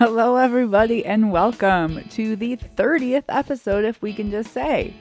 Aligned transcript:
Hello, 0.00 0.36
everybody, 0.36 1.04
and 1.04 1.30
welcome 1.30 2.02
to 2.08 2.34
the 2.34 2.56
30th 2.56 3.24
episode, 3.28 3.84
if 3.84 4.00
we 4.00 4.14
can 4.14 4.30
just 4.30 4.50
say. 4.50 4.94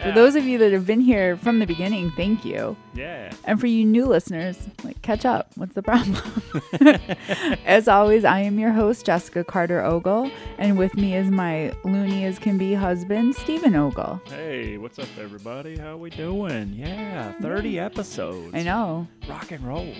For 0.00 0.10
those 0.10 0.36
of 0.36 0.44
you 0.44 0.56
that 0.56 0.72
have 0.72 0.86
been 0.86 1.02
here 1.02 1.36
from 1.36 1.58
the 1.58 1.66
beginning, 1.66 2.10
thank 2.12 2.46
you. 2.46 2.74
Yeah. 2.94 3.30
And 3.44 3.60
for 3.60 3.66
you 3.66 3.84
new 3.84 4.06
listeners, 4.06 4.56
like, 4.84 5.02
catch 5.02 5.26
up. 5.26 5.52
What's 5.56 5.74
the 5.74 5.82
problem? 5.82 6.16
as 7.66 7.88
always, 7.88 8.24
I 8.24 8.38
am 8.38 8.58
your 8.58 8.72
host, 8.72 9.04
Jessica 9.04 9.44
Carter 9.44 9.84
Ogle, 9.84 10.30
and 10.56 10.78
with 10.78 10.94
me 10.94 11.14
is 11.14 11.30
my 11.30 11.74
loony 11.84 12.24
as 12.24 12.38
can 12.38 12.56
be 12.56 12.72
husband, 12.72 13.34
Stephen 13.34 13.76
Ogle. 13.76 14.18
Hey, 14.28 14.78
what's 14.78 14.98
up, 14.98 15.08
everybody? 15.20 15.76
How 15.76 15.98
we 15.98 16.08
doing? 16.08 16.72
Yeah, 16.72 17.32
30 17.42 17.78
episodes. 17.78 18.54
I 18.54 18.62
know. 18.62 19.08
Rock 19.28 19.50
and 19.50 19.62
roll. 19.68 19.92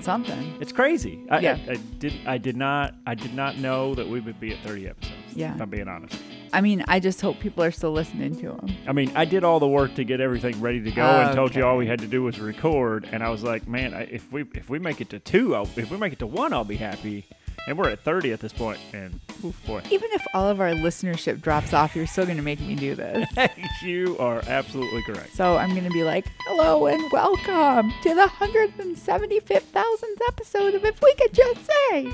Something. 0.00 0.56
It's 0.60 0.72
crazy. 0.72 1.24
I, 1.30 1.40
Yeah. 1.40 1.58
I, 1.68 1.72
I 1.72 1.76
did. 1.98 2.14
I 2.26 2.38
did 2.38 2.56
not. 2.56 2.94
I 3.06 3.14
did 3.14 3.34
not 3.34 3.58
know 3.58 3.94
that 3.94 4.08
we 4.08 4.20
would 4.20 4.40
be 4.40 4.52
at 4.52 4.58
30 4.64 4.88
episodes. 4.88 5.14
Yeah. 5.34 5.54
If 5.54 5.60
I'm 5.60 5.70
being 5.70 5.88
honest. 5.88 6.16
I 6.52 6.60
mean, 6.60 6.84
I 6.88 6.98
just 6.98 7.20
hope 7.20 7.38
people 7.40 7.62
are 7.62 7.70
still 7.70 7.92
listening 7.92 8.34
to 8.36 8.48
them. 8.48 8.74
I 8.86 8.92
mean, 8.92 9.12
I 9.14 9.24
did 9.24 9.44
all 9.44 9.60
the 9.60 9.68
work 9.68 9.94
to 9.96 10.04
get 10.04 10.20
everything 10.20 10.60
ready 10.60 10.82
to 10.82 10.90
go, 10.90 11.04
and 11.04 11.30
oh, 11.30 11.34
told 11.34 11.54
you 11.54 11.64
all 11.64 11.76
we 11.76 11.86
had 11.86 11.98
to 12.00 12.06
do 12.06 12.22
was 12.22 12.40
record. 12.40 13.08
And 13.10 13.22
I 13.22 13.28
was 13.28 13.42
like, 13.42 13.68
man, 13.68 13.94
I, 13.94 14.02
if 14.02 14.30
we 14.32 14.44
if 14.54 14.70
we 14.70 14.78
make 14.78 15.00
it 15.00 15.10
to 15.10 15.18
two, 15.18 15.54
I'll, 15.54 15.68
if 15.76 15.90
we 15.90 15.96
make 15.96 16.12
it 16.12 16.18
to 16.20 16.26
one, 16.26 16.52
I'll 16.52 16.64
be 16.64 16.76
happy. 16.76 17.26
And 17.68 17.76
we're 17.76 17.90
at 17.90 18.00
30 18.00 18.32
at 18.32 18.40
this 18.40 18.54
point, 18.54 18.78
and 18.94 19.20
oof, 19.44 19.54
boy, 19.66 19.82
Even 19.90 20.08
if 20.12 20.26
all 20.32 20.48
of 20.48 20.58
our 20.58 20.70
listenership 20.70 21.42
drops 21.42 21.74
off, 21.74 21.94
you're 21.94 22.06
still 22.06 22.24
going 22.24 22.38
to 22.38 22.42
make 22.42 22.60
me 22.60 22.74
do 22.74 22.94
this. 22.94 23.28
you 23.82 24.16
are 24.18 24.40
absolutely 24.46 25.02
correct. 25.02 25.34
So 25.34 25.58
I'm 25.58 25.72
going 25.72 25.84
to 25.84 25.90
be 25.90 26.02
like, 26.02 26.24
hello 26.46 26.86
and 26.86 27.02
welcome 27.12 27.92
to 28.04 28.14
the 28.14 28.22
175,000th 28.40 29.84
episode 30.28 30.76
of 30.76 30.84
If 30.86 31.02
We 31.02 31.14
Could 31.16 31.34
Just 31.34 31.60
Say. 31.90 32.10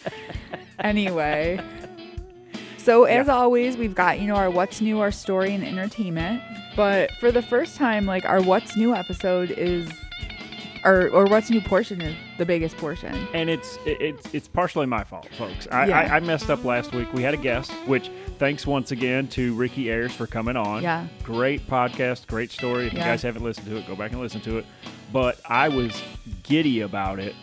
anyway. 0.80 1.60
So 2.78 3.04
as 3.04 3.28
Yeah. 3.28 3.34
always, 3.36 3.76
we've 3.76 3.94
got, 3.94 4.18
you 4.18 4.26
know, 4.26 4.34
our 4.34 4.50
what's 4.50 4.80
new, 4.80 4.98
our 4.98 5.12
story 5.12 5.54
and 5.54 5.62
entertainment. 5.62 6.42
But 6.74 7.12
for 7.20 7.30
the 7.30 7.42
first 7.42 7.76
time, 7.76 8.04
like 8.04 8.24
our 8.24 8.42
what's 8.42 8.76
new 8.76 8.96
episode 8.96 9.52
is 9.52 9.88
or 10.84 11.08
or 11.10 11.24
what's 11.26 11.48
new 11.50 11.60
portion 11.60 12.00
is 12.00 12.14
the 12.38 12.46
biggest 12.46 12.76
portion. 12.76 13.14
and 13.34 13.48
it's 13.50 13.78
it's 13.86 14.34
it's 14.34 14.48
partially 14.48 14.86
my 14.86 15.04
fault, 15.04 15.28
folks. 15.38 15.68
I, 15.70 15.86
Yeah. 15.86 15.98
I, 16.00 16.16
I 16.16 16.20
messed 16.20 16.50
up 16.50 16.64
last 16.64 16.92
week. 16.94 17.12
We 17.12 17.22
had 17.22 17.34
a 17.34 17.36
guest, 17.38 17.70
which 17.86 18.10
thanks 18.38 18.66
once 18.66 18.90
again 18.90 19.28
to 19.28 19.54
Ricky 19.54 19.90
Ayers 19.90 20.12
for 20.12 20.26
coming 20.26 20.56
on. 20.56 20.82
Yeah. 20.82 21.06
great 21.22 21.66
podcast, 21.68 22.26
great 22.26 22.50
story. 22.50 22.86
If 22.88 22.92
Yeah. 22.94 23.00
you 23.00 23.04
guys 23.04 23.22
haven't 23.22 23.44
listened 23.44 23.66
to 23.68 23.76
it, 23.76 23.86
go 23.86 23.94
back 23.94 24.12
and 24.12 24.20
listen 24.20 24.40
to 24.42 24.58
it. 24.58 24.66
But 25.12 25.40
I 25.48 25.68
was 25.68 26.02
giddy 26.42 26.80
about 26.80 27.18
it, 27.20 27.34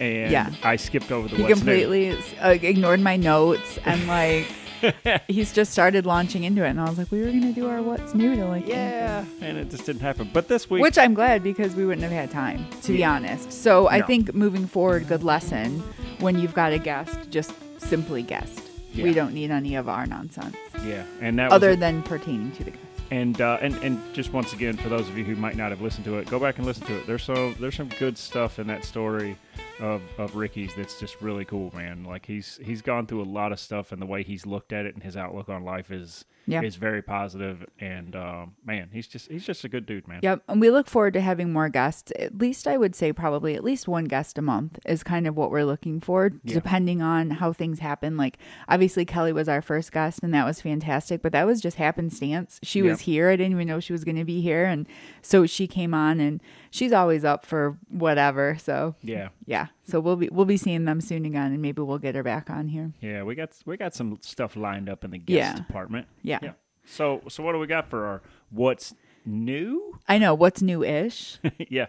and 0.00 0.30
Yeah. 0.30 0.50
I 0.62 0.76
skipped 0.76 1.10
over 1.12 1.28
the 1.28 1.36
He 1.36 1.44
completely 1.44 2.16
uh, 2.40 2.50
ignored 2.50 3.00
my 3.00 3.16
notes 3.16 3.78
and 3.84 4.06
like 4.06 4.46
he's 5.28 5.52
just 5.52 5.72
started 5.72 6.06
launching 6.06 6.44
into 6.44 6.64
it 6.64 6.68
and 6.70 6.80
I 6.80 6.88
was 6.88 6.98
like 6.98 7.10
we 7.10 7.20
were 7.20 7.26
going 7.26 7.42
to 7.42 7.52
do 7.52 7.68
our 7.68 7.82
what's 7.82 8.14
new 8.14 8.34
to 8.36 8.46
like 8.46 8.66
Yeah, 8.66 9.24
and 9.40 9.58
it 9.58 9.70
just 9.70 9.86
didn't 9.86 10.02
happen. 10.02 10.30
But 10.32 10.48
this 10.48 10.68
week, 10.70 10.82
Which 10.82 10.98
I'm 10.98 11.14
glad 11.14 11.42
because 11.42 11.74
we 11.74 11.84
wouldn't 11.86 12.02
have 12.02 12.12
had 12.12 12.30
time, 12.30 12.66
to 12.82 12.92
be 12.92 13.04
honest. 13.04 13.52
So 13.52 13.88
I 13.88 14.02
think 14.02 14.34
moving 14.34 14.66
forward, 14.66 15.08
good 15.08 15.22
lesson 15.24 15.80
when 16.20 16.38
you've 16.38 16.54
got 16.54 16.72
a 16.72 16.78
guest, 16.78 17.30
just 17.30 17.52
simply 17.78 18.22
guest. 18.22 18.62
We 18.94 19.12
don't 19.12 19.34
need 19.34 19.50
any 19.50 19.74
of 19.74 19.88
our 19.90 20.06
nonsense 20.06 20.56
yeah, 20.82 21.04
and 21.20 21.38
that 21.38 21.50
was 21.50 21.56
other 21.56 21.70
a- 21.72 21.76
than 21.76 22.02
pertaining 22.02 22.50
to 22.52 22.64
the 22.64 22.70
guest. 22.70 22.82
and 23.10 23.38
uh, 23.42 23.58
and 23.60 23.74
and 23.82 24.00
just 24.14 24.32
once 24.32 24.52
again 24.54 24.76
for 24.76 24.88
those 24.88 25.06
of 25.08 25.18
you 25.18 25.24
who 25.24 25.36
might 25.36 25.56
not 25.56 25.70
have 25.70 25.82
listened 25.82 26.04
to 26.06 26.16
it, 26.18 26.28
go 26.30 26.38
back 26.38 26.56
and 26.56 26.66
listen 26.66 26.86
to 26.86 26.96
it. 26.96 27.06
There's 27.06 27.22
so 27.22 27.52
there's 27.54 27.74
some 27.76 27.90
good 27.98 28.16
stuff 28.16 28.58
in 28.58 28.66
that 28.68 28.84
story 28.86 29.36
of 29.80 30.02
of 30.18 30.36
Ricky's 30.36 30.74
that's 30.74 30.98
just 30.98 31.20
really 31.20 31.44
cool, 31.44 31.70
man. 31.74 32.04
Like 32.04 32.26
he's 32.26 32.58
he's 32.62 32.82
gone 32.82 33.06
through 33.06 33.22
a 33.22 33.24
lot 33.24 33.52
of 33.52 33.60
stuff, 33.60 33.92
and 33.92 34.00
the 34.00 34.06
way 34.06 34.22
he's 34.22 34.46
looked 34.46 34.72
at 34.72 34.86
it 34.86 34.94
and 34.94 35.02
his 35.02 35.16
outlook 35.16 35.48
on 35.48 35.64
life 35.64 35.90
is 35.90 36.24
Yeah. 36.46 36.62
is 36.62 36.76
very 36.76 37.02
positive. 37.02 37.66
And 37.80 38.14
um, 38.16 38.54
man, 38.64 38.88
he's 38.92 39.06
just 39.06 39.30
he's 39.30 39.44
just 39.44 39.64
a 39.64 39.68
good 39.68 39.84
dude, 39.86 40.06
man. 40.08 40.20
Yep. 40.22 40.42
And 40.48 40.60
we 40.60 40.70
look 40.70 40.88
forward 40.88 41.12
to 41.14 41.20
having 41.20 41.52
more 41.52 41.68
guests. 41.68 42.12
At 42.18 42.38
least 42.38 42.66
I 42.66 42.76
would 42.76 42.94
say 42.94 43.12
probably 43.12 43.54
at 43.54 43.64
least 43.64 43.86
one 43.88 44.04
guest 44.04 44.38
a 44.38 44.42
month 44.42 44.78
is 44.86 45.02
kind 45.02 45.26
of 45.26 45.36
what 45.36 45.50
we're 45.50 45.64
looking 45.64 46.00
for, 46.00 46.32
Yeah. 46.44 46.54
depending 46.54 47.02
on 47.02 47.30
how 47.30 47.52
things 47.52 47.80
happen. 47.80 48.16
Like 48.16 48.38
obviously 48.68 49.04
Kelly 49.04 49.32
was 49.32 49.48
our 49.48 49.60
first 49.62 49.92
guest 49.92 50.20
and 50.22 50.32
that 50.34 50.46
was 50.46 50.60
fantastic, 50.60 51.20
but 51.22 51.32
that 51.32 51.46
was 51.46 51.60
just 51.60 51.76
happenstance. 51.76 52.60
She 52.62 52.80
was 52.82 53.00
here. 53.00 53.28
I 53.30 53.36
didn't 53.36 53.52
even 53.52 53.66
know 53.68 53.80
she 53.80 53.92
was 53.92 54.04
going 54.04 54.16
to 54.16 54.24
be 54.24 54.40
here. 54.40 54.64
And 54.64 54.86
so 55.22 55.44
she 55.46 55.66
came 55.66 55.92
on 55.94 56.20
and 56.20 56.40
she's 56.70 56.92
always 56.92 57.24
up 57.24 57.44
for 57.44 57.76
whatever. 57.90 58.56
So 58.60 58.94
Yeah, 59.02 59.28
yeah. 59.46 59.66
So 59.86 60.00
we'll 60.00 60.16
be, 60.16 60.28
we'll 60.30 60.44
be 60.46 60.56
seeing 60.56 60.84
them 60.84 61.00
soon 61.00 61.24
again 61.24 61.52
and 61.52 61.62
maybe 61.62 61.80
we'll 61.82 61.98
get 61.98 62.14
her 62.16 62.22
back 62.22 62.50
on 62.50 62.68
here. 62.68 62.92
yeah. 63.00 63.22
We 63.22 63.34
got 63.34 63.50
we 63.66 63.76
got 63.76 63.94
some 63.94 64.18
stuff 64.20 64.56
lined 64.56 64.88
up 64.88 65.04
in 65.04 65.10
the 65.12 65.18
guest 65.18 65.36
Yeah. 65.36 65.54
department. 65.54 66.06
Yeah. 66.22 66.38
Yeah. 66.42 66.52
So 66.84 67.22
so 67.28 67.42
what 67.42 67.52
do 67.52 67.58
we 67.58 67.66
got 67.66 67.88
for 67.88 68.04
our 68.04 68.22
what's 68.50 68.94
new? 69.24 69.98
I 70.08 70.18
know 70.18 70.34
what's 70.34 70.62
new 70.62 70.82
ish. 70.84 71.38
yeah. 71.70 71.86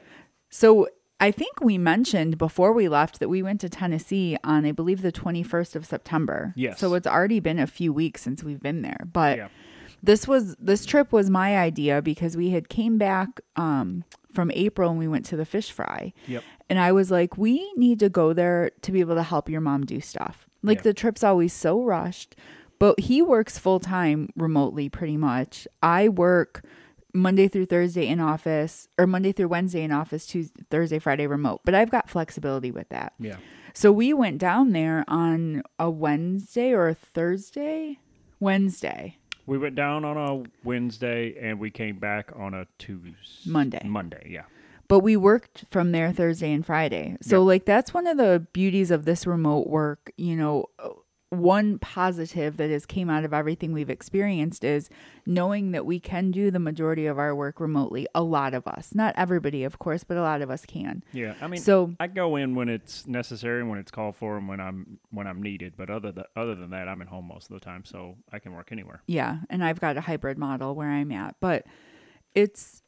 So 0.50 0.88
I 1.20 1.32
think 1.32 1.62
we 1.62 1.78
mentioned 1.80 2.38
before 2.38 2.72
we 2.74 2.88
left 2.88 3.20
that 3.20 3.30
we 3.30 3.42
went 3.42 3.60
to 3.62 3.70
Tennessee 3.70 4.38
on, 4.44 4.66
I 4.66 4.72
believe, 4.72 5.02
the 5.02 5.12
21st 5.12 5.76
of 5.76 5.86
September. 5.86 6.54
Yes. 6.56 6.80
So 6.80 6.94
it's 6.94 7.08
already 7.08 7.40
been 7.40 7.58
a 7.58 7.66
few 7.66 7.92
weeks 7.92 8.22
since 8.22 8.44
we've 8.44 8.62
been 8.62 8.84
there. 8.84 9.08
But 9.12 9.38
Yeah. 9.38 9.48
This 10.04 10.28
was 10.28 10.56
this 10.58 10.86
trip 10.86 11.12
was 11.12 11.30
my 11.30 11.58
idea 11.58 12.02
because 12.02 12.38
we 12.38 12.52
had 12.52 12.70
came 12.70 12.98
back 12.98 13.42
um, 13.56 14.04
from 14.32 14.52
April 14.52 14.90
and 14.90 15.00
we 15.00 15.08
went 15.08 15.26
to 15.26 15.36
the 15.38 15.46
fish 15.46 15.72
fry. 15.72 16.14
Yep. 16.28 16.44
And 16.70 16.80
I 16.80 16.92
was 16.92 17.10
like, 17.12 17.38
we 17.38 17.72
need 17.76 18.00
to 18.00 18.10
go 18.10 18.34
there 18.34 18.72
to 18.82 18.92
be 18.92 19.00
able 19.00 19.16
to 19.16 19.24
help 19.24 19.50
your 19.50 19.62
mom 19.62 19.86
do 19.86 20.00
stuff. 20.02 20.48
Like 20.64 20.80
Yeah. 20.80 20.84
the 20.84 20.94
trip's 20.94 21.24
always 21.24 21.54
so 21.54 21.82
rushed. 21.82 22.36
But 22.80 23.00
he 23.00 23.22
works 23.24 23.58
full 23.58 23.80
time 23.80 24.30
remotely 24.36 24.88
pretty 24.90 25.18
much. 25.18 25.68
I 25.82 26.10
work 26.10 26.64
Monday 27.14 27.48
through 27.48 27.66
Thursday 27.66 28.06
in 28.08 28.20
office 28.20 28.88
or 29.00 29.08
Monday 29.08 29.32
through 29.32 29.48
Wednesday 29.48 29.82
in 29.82 29.92
office, 29.92 30.28
Tuesday, 30.28 30.64
Thursday, 30.70 31.00
Friday 31.00 31.26
remote. 31.26 31.62
But 31.66 31.74
I've 31.74 31.90
got 31.90 32.08
flexibility 32.08 32.70
with 32.70 32.90
that. 32.90 33.14
Yeah. 33.20 33.38
So 33.74 33.92
we 33.92 34.14
went 34.14 34.38
down 34.38 34.74
there 34.74 35.04
on 35.08 35.64
a 35.80 35.90
Wednesday 35.90 36.72
or 36.74 36.88
a 36.90 36.94
Thursday? 36.94 37.98
Wednesday. 38.40 39.18
We 39.48 39.58
went 39.58 39.76
down 39.76 40.06
on 40.06 40.18
a 40.18 40.44
Wednesday 40.64 41.36
and 41.42 41.60
we 41.60 41.72
came 41.72 41.98
back 41.98 42.32
on 42.36 42.54
a 42.54 42.68
Tuesday. 42.78 43.16
Monday. 43.50 43.82
Monday, 43.86 44.28
yeah. 44.30 44.44
but 44.90 45.00
we 45.00 45.18
worked 45.18 45.66
from 45.72 45.92
there 45.94 46.12
Thursday 46.12 46.52
and 46.54 46.66
Friday. 46.66 47.18
So 47.22 47.38
Yeah. 47.38 47.48
like 47.48 47.66
that's 47.66 47.94
one 47.94 48.08
of 48.08 48.18
the 48.18 48.46
beauties 48.54 48.92
of 48.92 49.06
this 49.06 49.26
remote 49.26 49.68
work, 49.68 50.12
you 50.18 50.36
know, 50.36 50.66
one 51.30 51.78
positive 51.80 52.56
that 52.58 52.70
has 52.70 52.86
came 52.86 53.10
out 53.10 53.26
of 53.26 53.34
everything 53.34 53.74
we've 53.74 53.90
experienced 53.90 54.64
is 54.64 54.90
knowing 55.26 55.72
that 55.72 55.86
we 55.86 56.00
can 56.00 56.32
do 56.32 56.50
the 56.50 56.60
majority 56.60 57.06
of 57.06 57.20
our 57.20 57.36
work 57.36 57.60
remotely. 57.60 58.08
A 58.16 58.24
lot 58.24 58.54
of 58.54 58.66
us, 58.66 58.96
not 58.96 59.14
everybody 59.18 59.64
of 59.66 59.78
course, 59.78 60.06
but 60.06 60.16
a 60.16 60.22
lot 60.22 60.42
of 60.42 60.50
us 60.50 60.66
can. 60.66 61.04
Yeah, 61.12 61.34
I 61.42 61.48
mean, 61.48 61.60
So- 61.60 61.94
I 62.00 62.08
go 62.08 62.38
in 62.38 62.56
when 62.56 62.70
it's 62.70 63.06
necessary 63.08 63.62
when 63.64 63.78
it's 63.78 63.92
called 63.92 64.16
for 64.16 64.38
and 64.38 64.48
when 64.48 64.62
I'm 64.62 65.00
when 65.10 65.28
I'm 65.28 65.42
needed. 65.44 65.74
But 65.76 65.90
other 65.90 66.14
th- 66.14 66.28
other 66.36 66.56
than 66.56 66.70
that, 66.70 66.88
I'm 66.88 67.02
at 67.02 67.08
home 67.10 67.28
most 67.28 67.50
of 67.52 67.54
the 67.60 67.66
time, 67.66 67.84
so 67.84 68.16
I 68.32 68.40
can 68.40 68.54
work 68.54 68.72
anywhere. 68.72 69.02
Yeah, 69.08 69.40
and 69.50 69.64
I've 69.66 69.82
got 69.82 69.98
a 69.98 70.02
hybrid 70.02 70.38
model 70.38 70.76
where 70.76 70.90
I'm 70.90 71.12
at, 71.12 71.36
but 71.42 71.66
it's 72.36 72.84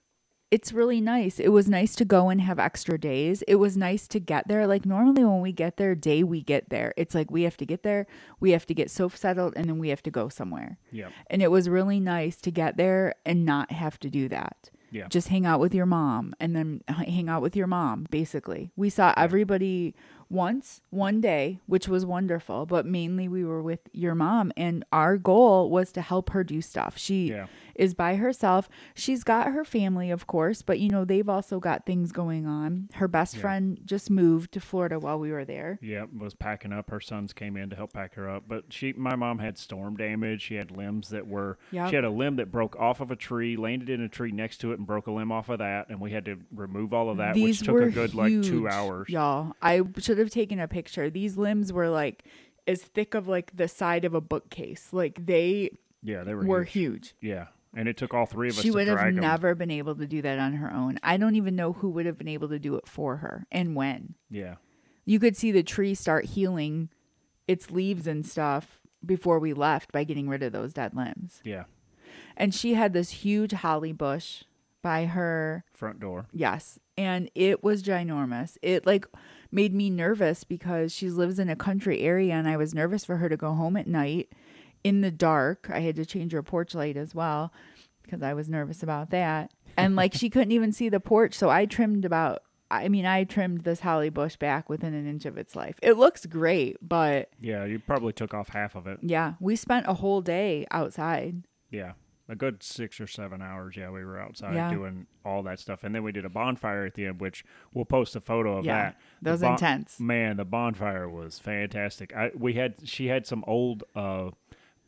it's 0.52 0.74
really 0.74 1.00
nice. 1.00 1.40
It 1.40 1.50
was 1.50 1.70
nice 1.70 1.96
to 1.96 2.06
go 2.06 2.30
and 2.30 2.42
have 2.42 2.58
extra 2.58 3.00
days. 3.00 3.44
It 3.48 3.56
was 3.56 3.78
nice 3.78 4.08
to 4.10 4.20
get 4.20 4.48
there. 4.48 4.66
Like 4.66 4.86
normally 4.86 5.24
when 5.24 5.42
we 5.42 5.52
get 5.52 5.78
there, 5.78 5.94
day 5.94 6.24
we 6.24 6.42
get 6.42 6.70
there, 6.70 6.94
it's 6.98 7.14
like 7.14 7.30
we 7.30 7.44
have 7.44 7.58
to 7.58 7.66
get 7.66 7.84
there, 7.84 8.08
we 8.40 8.52
have 8.52 8.66
to 8.66 8.74
get 8.74 8.90
so 8.90 9.10
settled, 9.10 9.54
and 9.56 9.66
then 9.70 9.78
we 9.78 9.90
have 9.90 10.02
to 10.04 10.12
go 10.12 10.28
somewhere. 10.30 10.78
Yeah, 10.92 11.10
And 11.28 11.42
it 11.42 11.52
was 11.52 11.70
really 11.70 12.00
nice 12.00 12.38
to 12.42 12.52
get 12.52 12.78
there 12.78 13.14
and 13.26 13.46
not 13.46 13.72
have 13.72 14.00
to 14.00 14.10
do 14.10 14.28
that. 14.30 14.72
yeah, 14.92 15.08
Just 15.08 15.28
hang 15.28 15.46
out 15.46 15.60
with 15.60 15.76
your 15.76 15.86
mom 15.86 16.34
and 16.40 16.56
then 16.56 16.82
hang 16.88 17.30
out 17.30 17.44
with 17.44 17.56
your 17.56 17.68
mom, 17.68 18.08
basically. 18.10 18.72
We 18.76 18.90
saw 18.90 19.14
everybody 19.16 19.94
once, 20.30 20.82
one 20.92 21.20
day, 21.22 21.60
which 21.66 21.88
was 21.88 22.06
wonderful, 22.06 22.66
but 22.66 22.86
mainly 22.86 23.28
we 23.28 23.44
were 23.44 23.62
with 23.64 23.80
your 23.92 24.14
mom. 24.16 24.52
And 24.56 24.84
our 24.92 25.18
goal 25.18 25.70
was 25.70 25.92
to 25.94 26.02
help 26.02 26.30
her 26.32 26.44
do 26.44 26.62
stuff. 26.62 26.98
She 26.98 27.30
Yeah. 27.30 27.48
is 27.76 27.94
by 27.96 28.16
herself. 28.18 28.70
She's 28.94 29.24
got 29.24 29.52
her 29.52 29.66
family, 29.66 30.12
of 30.12 30.28
course, 30.28 30.62
but 30.62 30.80
you 30.80 30.90
know, 30.90 31.04
they've 31.06 31.28
also 31.30 31.60
got 31.60 31.86
things 31.86 32.12
going 32.12 32.46
on. 32.46 32.90
Her 32.96 33.08
best 33.08 33.36
Yeah. 33.36 33.42
friend 33.42 33.80
just 33.86 34.12
moved 34.12 34.52
to 34.54 34.60
Florida 34.60 35.00
while 35.00 35.18
we 35.20 35.32
were 35.32 35.46
there. 35.46 35.80
yeah. 35.82 36.06
Was 36.18 36.36
packing 36.36 36.72
up. 36.74 36.90
Her 36.92 37.00
sons 37.00 37.34
came 37.34 37.56
in 37.58 37.70
to 37.72 37.76
help 37.76 37.94
pack 37.94 38.14
her 38.16 38.30
up. 38.30 38.44
But 38.48 38.66
she, 38.70 38.94
my 38.94 39.16
mom, 39.16 39.40
had 39.40 39.58
storm 39.58 39.96
damage. 39.98 40.42
She 40.44 40.56
had 40.56 40.70
limbs 40.72 41.10
that 41.10 41.28
were. 41.28 41.58
Yep. 41.72 41.90
She 41.90 41.96
had 41.96 42.04
a 42.06 42.10
limb 42.10 42.36
that 42.36 42.52
broke 42.52 42.76
off 42.78 43.00
of 43.02 43.10
a 43.12 43.16
tree, 43.16 43.56
landed 43.56 43.90
in 43.90 44.02
a 44.02 44.10
tree 44.10 44.32
next 44.32 44.58
to 44.60 44.72
it, 44.74 44.78
and 44.78 44.86
broke 44.86 45.08
a 45.08 45.12
limb 45.12 45.32
off 45.32 45.50
of 45.50 45.60
that. 45.60 45.90
And 45.90 46.00
we 46.00 46.12
had 46.12 46.26
to 46.26 46.38
remove 46.54 46.94
all 46.94 47.10
of 47.10 47.18
that, 47.18 47.34
These 47.34 47.62
which 47.62 47.68
took 47.68 47.82
a 47.82 47.90
good 47.90 48.14
like 48.14 48.42
two 48.44 48.68
hours. 48.68 49.08
Y'all, 49.10 49.54
I 49.62 49.82
should 49.98 50.19
have 50.20 50.30
taken 50.30 50.60
a 50.60 50.68
picture. 50.68 51.10
These 51.10 51.38
limbs 51.38 51.72
were 51.74 51.90
like 51.90 52.24
as 52.68 52.82
thick 52.82 53.14
of 53.14 53.28
like 53.28 53.56
the 53.56 53.68
side 53.68 54.06
of 54.06 54.14
a 54.14 54.22
bookcase. 54.22 54.90
Like 54.92 55.26
they 55.26 55.72
Yeah, 56.04 56.24
they 56.24 56.34
were. 56.36 56.46
were 56.46 56.64
huge. 56.64 57.14
huge. 57.22 57.32
Yeah, 57.32 57.48
and 57.76 57.88
it 57.88 57.98
took 57.98 58.14
all 58.14 58.26
three 58.26 58.50
of 58.50 58.56
us 58.58 58.62
She 58.62 58.70
to 58.70 58.76
would 58.76 58.88
have 58.88 59.14
never 59.14 59.56
been 59.56 59.72
able 59.72 59.96
to 59.96 60.06
do 60.08 60.22
that 60.22 60.40
on 60.40 60.54
her 60.54 60.72
own. 60.72 61.00
I 61.04 61.18
don't 61.18 61.36
even 61.36 61.56
know 61.56 61.74
who 61.74 61.90
would 61.92 62.06
have 62.06 62.18
been 62.18 62.28
able 62.28 62.50
to 62.50 62.60
do 62.60 62.76
it 62.76 62.88
for 62.88 63.18
her 63.18 63.46
and 63.52 63.76
when. 63.76 64.16
Yeah, 64.30 64.56
You 65.06 65.20
could 65.20 65.36
see 65.36 65.52
the 65.52 65.64
tree 65.64 65.96
start 65.96 66.26
healing 66.26 66.90
its 67.48 67.72
leaves 67.72 68.06
and 68.06 68.26
stuff 68.26 68.80
before 69.06 69.40
we 69.40 69.54
left 69.54 69.92
by 69.92 70.04
getting 70.04 70.28
rid 70.30 70.44
of 70.44 70.52
those 70.52 70.74
dead 70.74 70.94
limbs. 70.96 71.42
Yeah. 71.44 71.64
And 72.38 72.54
she 72.54 72.74
had 72.76 72.94
this 72.94 73.10
huge 73.10 73.52
holly 73.54 73.92
bush 73.94 74.44
by 74.82 75.06
her 75.06 75.64
Front 75.74 76.00
door. 76.00 76.28
Yes. 76.32 76.80
And 76.98 77.30
it 77.36 77.64
was 77.64 77.82
ginormous. 77.82 78.58
It 78.62 78.86
like 78.86 79.06
made 79.52 79.74
me 79.74 79.90
nervous 79.90 80.44
because 80.44 80.92
she 80.92 81.10
lives 81.10 81.40
in 81.40 81.50
a 81.50 81.56
country 81.56 82.02
area 82.02 82.34
and 82.34 82.48
I 82.48 82.58
was 82.58 82.74
nervous 82.74 83.04
for 83.06 83.18
her 83.18 83.30
to 83.30 83.38
go 83.38 83.54
home 83.54 83.76
at 83.78 83.88
night 83.88 84.32
in 84.84 85.02
the 85.02 85.12
dark. 85.12 85.70
I 85.74 85.80
had 85.80 85.96
to 85.98 86.06
change 86.06 86.32
her 86.32 86.44
porch 86.44 86.74
light 86.76 86.98
as 86.98 87.16
well 87.16 87.52
because 88.04 88.22
I 88.22 88.34
was 88.34 88.50
nervous 88.50 88.84
about 88.84 89.10
that. 89.12 89.52
And 89.78 89.96
like 89.96 90.14
she 90.14 90.30
couldn't 90.30 90.52
even 90.52 90.72
see 90.72 90.90
the 90.90 91.00
porch, 91.00 91.34
so 91.34 91.50
I 91.50 91.66
trimmed 91.66 92.06
about 92.06 92.44
I 92.72 92.88
mean, 92.88 93.06
I 93.08 93.24
trimmed 93.24 93.62
this 93.62 93.80
holly 93.80 94.10
bush 94.12 94.36
back 94.36 94.70
within 94.70 94.94
an 94.94 95.08
inch 95.08 95.26
of 95.26 95.40
its 95.40 95.56
life. 95.56 95.80
It 95.82 95.94
looks 95.98 96.28
great, 96.28 96.78
but 96.88 97.30
Yeah, 97.42 97.66
you 97.66 97.80
probably 97.80 98.14
took 98.14 98.34
off 98.36 98.50
half 98.50 98.76
of 98.76 98.86
it. 98.86 99.00
yeah, 99.02 99.34
we 99.40 99.56
spent 99.56 99.88
a 99.88 99.96
whole 99.96 100.22
day 100.22 100.68
outside. 100.70 101.46
Yeah. 101.72 101.94
A 102.32 102.36
good 102.36 102.62
six 102.62 103.02
or 103.02 103.08
seven 103.08 103.42
hours. 103.42 103.76
Yeah, 103.76 103.90
we 103.90 104.06
were 104.06 104.20
outside 104.20 104.54
Yeah. 104.54 104.70
doing 104.70 105.08
all 105.26 105.42
that 105.44 105.60
stuff. 105.60 105.84
And 105.84 105.96
then 105.96 106.04
we 106.04 106.12
did 106.12 106.26
a 106.26 106.30
bonfire 106.30 106.86
at 106.86 106.94
the 106.94 107.08
end, 107.08 107.20
which 107.20 107.44
we'll 107.74 107.86
post 107.86 108.16
a 108.16 108.22
photo 108.22 108.60
of 108.60 108.66
Yeah, 108.66 108.74
that. 108.92 108.98
that 109.24 109.32
was 109.32 109.40
The 109.42 109.50
intense. 109.50 110.00
Man, 110.00 110.38
the 110.38 110.46
bonfire 110.46 111.10
was 111.10 111.40
fantastic. 111.40 112.16
I 112.16 112.32
we 112.36 112.54
had 112.54 112.76
she 112.88 113.08
had 113.08 113.26
some 113.26 113.44
old 113.48 113.84
uh 113.96 114.30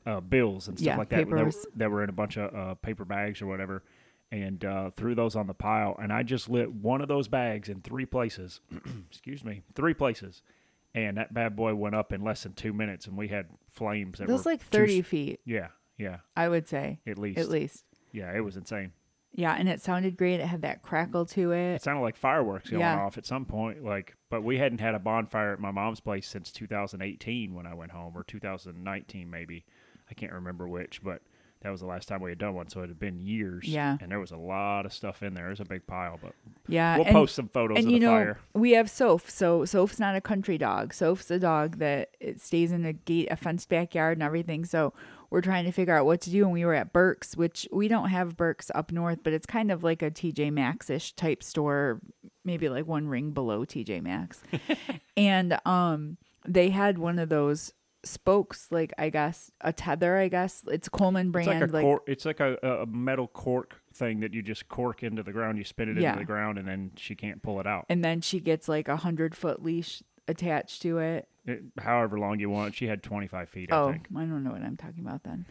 uh 0.05 0.19
bills 0.21 0.67
and 0.67 0.77
stuff 0.77 0.85
Yeah, 0.87 0.97
like 0.97 1.09
that 1.09 1.27
that 1.29 1.35
were, 1.45 1.51
that 1.75 1.89
were 1.91 2.03
in 2.03 2.09
a 2.09 2.13
bunch 2.13 2.37
of 2.37 2.53
uh, 2.55 2.75
paper 2.75 3.05
bags 3.05 3.41
or 3.41 3.47
whatever. 3.47 3.83
And 4.33 4.63
uh, 4.63 4.91
threw 4.91 5.13
those 5.13 5.35
on 5.35 5.47
the 5.47 5.53
pile, 5.53 5.93
and 6.01 6.13
I 6.13 6.23
just 6.23 6.47
lit 6.49 6.71
one 6.71 7.01
of 7.01 7.09
those 7.09 7.27
bags 7.27 7.67
in 7.67 7.81
three 7.81 8.05
places. 8.05 8.61
excuse 9.09 9.43
me, 9.43 9.61
three 9.75 9.93
places, 9.93 10.41
and 10.95 11.17
that 11.17 11.33
bad 11.33 11.53
boy 11.57 11.75
went 11.75 11.95
up 11.95 12.13
in 12.13 12.21
less 12.23 12.43
than 12.43 12.53
two 12.53 12.71
minutes, 12.71 13.07
and 13.07 13.17
we 13.17 13.27
had 13.27 13.47
flames 13.73 14.19
that 14.19 14.29
It 14.29 14.31
was 14.31 14.45
like 14.45 14.61
two 14.61 14.77
30 14.77 14.99
s- 14.99 15.05
feet, 15.05 15.39
Yeah, 15.43 15.67
yeah, 16.01 16.17
I 16.35 16.49
would 16.49 16.67
say. 16.67 16.99
at 17.07 17.17
least. 17.17 17.39
At 17.39 17.49
least. 17.49 17.85
Yeah, 18.11 18.35
it 18.35 18.41
was 18.41 18.57
insane. 18.57 18.91
Yeah, 19.33 19.55
and 19.57 19.69
it 19.69 19.79
sounded 19.79 20.17
great. 20.17 20.41
It 20.41 20.47
had 20.47 20.63
that 20.63 20.81
crackle 20.81 21.25
to 21.27 21.51
it. 21.53 21.75
It 21.75 21.81
sounded 21.81 22.01
like 22.01 22.17
fireworks 22.17 22.69
going 22.69 22.81
Yeah. 22.81 22.99
off 22.99 23.17
at 23.17 23.25
some 23.25 23.45
point. 23.45 23.81
Like, 23.81 24.15
but 24.29 24.43
we 24.43 24.57
hadn't 24.57 24.81
had 24.81 24.93
a 24.95 24.99
bonfire 24.99 25.53
at 25.53 25.59
my 25.61 25.71
mom's 25.71 26.01
place 26.01 26.27
since 26.27 26.51
2018 26.51 27.53
when 27.53 27.65
I 27.65 27.73
went 27.73 27.91
home, 27.91 28.13
or 28.17 28.23
2019 28.23 29.29
maybe. 29.29 29.63
I 30.09 30.13
can't 30.13 30.33
remember 30.33 30.67
which, 30.67 31.01
but 31.01 31.21
that 31.61 31.69
was 31.69 31.79
the 31.79 31.85
last 31.85 32.09
time 32.09 32.21
we 32.21 32.31
had 32.31 32.39
done 32.39 32.55
one. 32.55 32.67
So 32.67 32.81
it 32.81 32.89
had 32.89 32.99
been 32.99 33.21
years. 33.21 33.65
Yeah. 33.69 33.97
and 34.01 34.11
there 34.11 34.19
was 34.19 34.31
a 34.31 34.37
lot 34.37 34.85
of 34.85 34.91
stuff 34.91 35.23
in 35.23 35.33
there. 35.33 35.47
It 35.47 35.51
was 35.51 35.59
a 35.61 35.65
big 35.65 35.87
pile, 35.87 36.19
but 36.21 36.33
Yeah, 36.67 36.97
we'll 36.97 37.05
and, 37.05 37.13
post 37.13 37.35
some 37.35 37.47
photos 37.47 37.77
and 37.77 37.85
of 37.87 37.91
you 37.93 37.99
the 37.99 38.05
know 38.07 38.11
fire. 38.11 38.39
we 38.53 38.71
have 38.71 38.89
Soph. 38.89 39.29
So 39.29 39.63
Soph's 39.63 39.99
not 39.99 40.15
a 40.17 40.21
country 40.21 40.57
dog. 40.57 40.93
Soph's 40.93 41.31
a 41.31 41.39
dog 41.39 41.77
that 41.77 42.09
it 42.19 42.41
stays 42.41 42.73
in 42.73 42.83
a 42.83 42.91
gate, 42.91 43.29
a 43.31 43.37
fenced 43.37 43.69
backyard, 43.69 44.17
and 44.17 44.23
everything. 44.23 44.65
So 44.65 44.93
we're 45.31 45.41
trying 45.41 45.65
to 45.65 45.71
figure 45.71 45.95
out 45.95 46.05
what 46.05 46.21
to 46.21 46.29
do. 46.29 46.43
And 46.43 46.51
we 46.51 46.65
were 46.65 46.75
at 46.75 46.93
Burke's, 46.93 47.35
which 47.35 47.67
we 47.71 47.87
don't 47.87 48.09
have 48.09 48.37
Burke's 48.37 48.69
up 48.75 48.91
north, 48.91 49.19
but 49.23 49.33
it's 49.33 49.45
kind 49.47 49.71
of 49.71 49.83
like 49.83 50.01
a 50.01 50.11
TJ 50.11 50.51
Maxx 50.51 50.89
ish 50.89 51.13
type 51.13 51.41
store, 51.41 52.01
maybe 52.45 52.69
like 52.69 52.85
one 52.85 53.07
ring 53.07 53.31
below 53.31 53.65
TJ 53.65 54.03
Maxx. 54.03 54.41
and 55.17 55.57
um, 55.65 56.17
they 56.45 56.69
had 56.69 56.97
one 56.97 57.17
of 57.17 57.29
those 57.29 57.73
spokes, 58.03 58.67
like 58.71 58.91
I 58.97 59.09
guess 59.09 59.51
a 59.61 59.71
tether. 59.71 60.17
I 60.17 60.27
guess 60.27 60.63
it's 60.67 60.89
Coleman 60.89 61.31
brand 61.31 61.49
It's 61.63 61.71
like 61.73 61.81
a 61.83 61.85
cork. 61.85 62.03
It's 62.07 62.25
like 62.25 62.39
a, 62.39 62.55
a 62.63 62.85
metal 62.85 63.27
cork 63.27 63.81
thing 63.93 64.19
that 64.21 64.33
you 64.33 64.41
just 64.41 64.67
cork 64.67 65.03
into 65.03 65.23
the 65.23 65.31
ground. 65.31 65.57
You 65.57 65.63
spin 65.63 65.89
it 65.89 66.01
Yeah. 66.01 66.09
into 66.09 66.19
the 66.19 66.25
ground, 66.25 66.57
and 66.57 66.67
then 66.67 66.91
she 66.97 67.15
can't 67.15 67.41
pull 67.41 67.59
it 67.59 67.67
out. 67.67 67.85
and 67.89 68.03
then 68.03 68.19
she 68.21 68.39
gets 68.39 68.67
like 68.67 68.87
a 68.87 68.97
hundred 68.97 69.35
foot 69.35 69.63
leash 69.63 70.03
attached 70.27 70.81
to 70.81 70.97
it. 70.97 71.27
However 71.79 72.19
long 72.19 72.39
you 72.39 72.49
want. 72.49 72.75
She 72.75 72.87
had 72.87 73.01
25 73.03 73.49
feet, 73.49 73.71
I 73.71 73.75
Oh, 73.77 73.91
think. 73.91 74.07
I 74.15 74.19
don't 74.19 74.43
know 74.43 74.51
what 74.51 74.61
I'm 74.61 74.77
talking 74.77 75.03
about 75.05 75.23
then. 75.23 75.45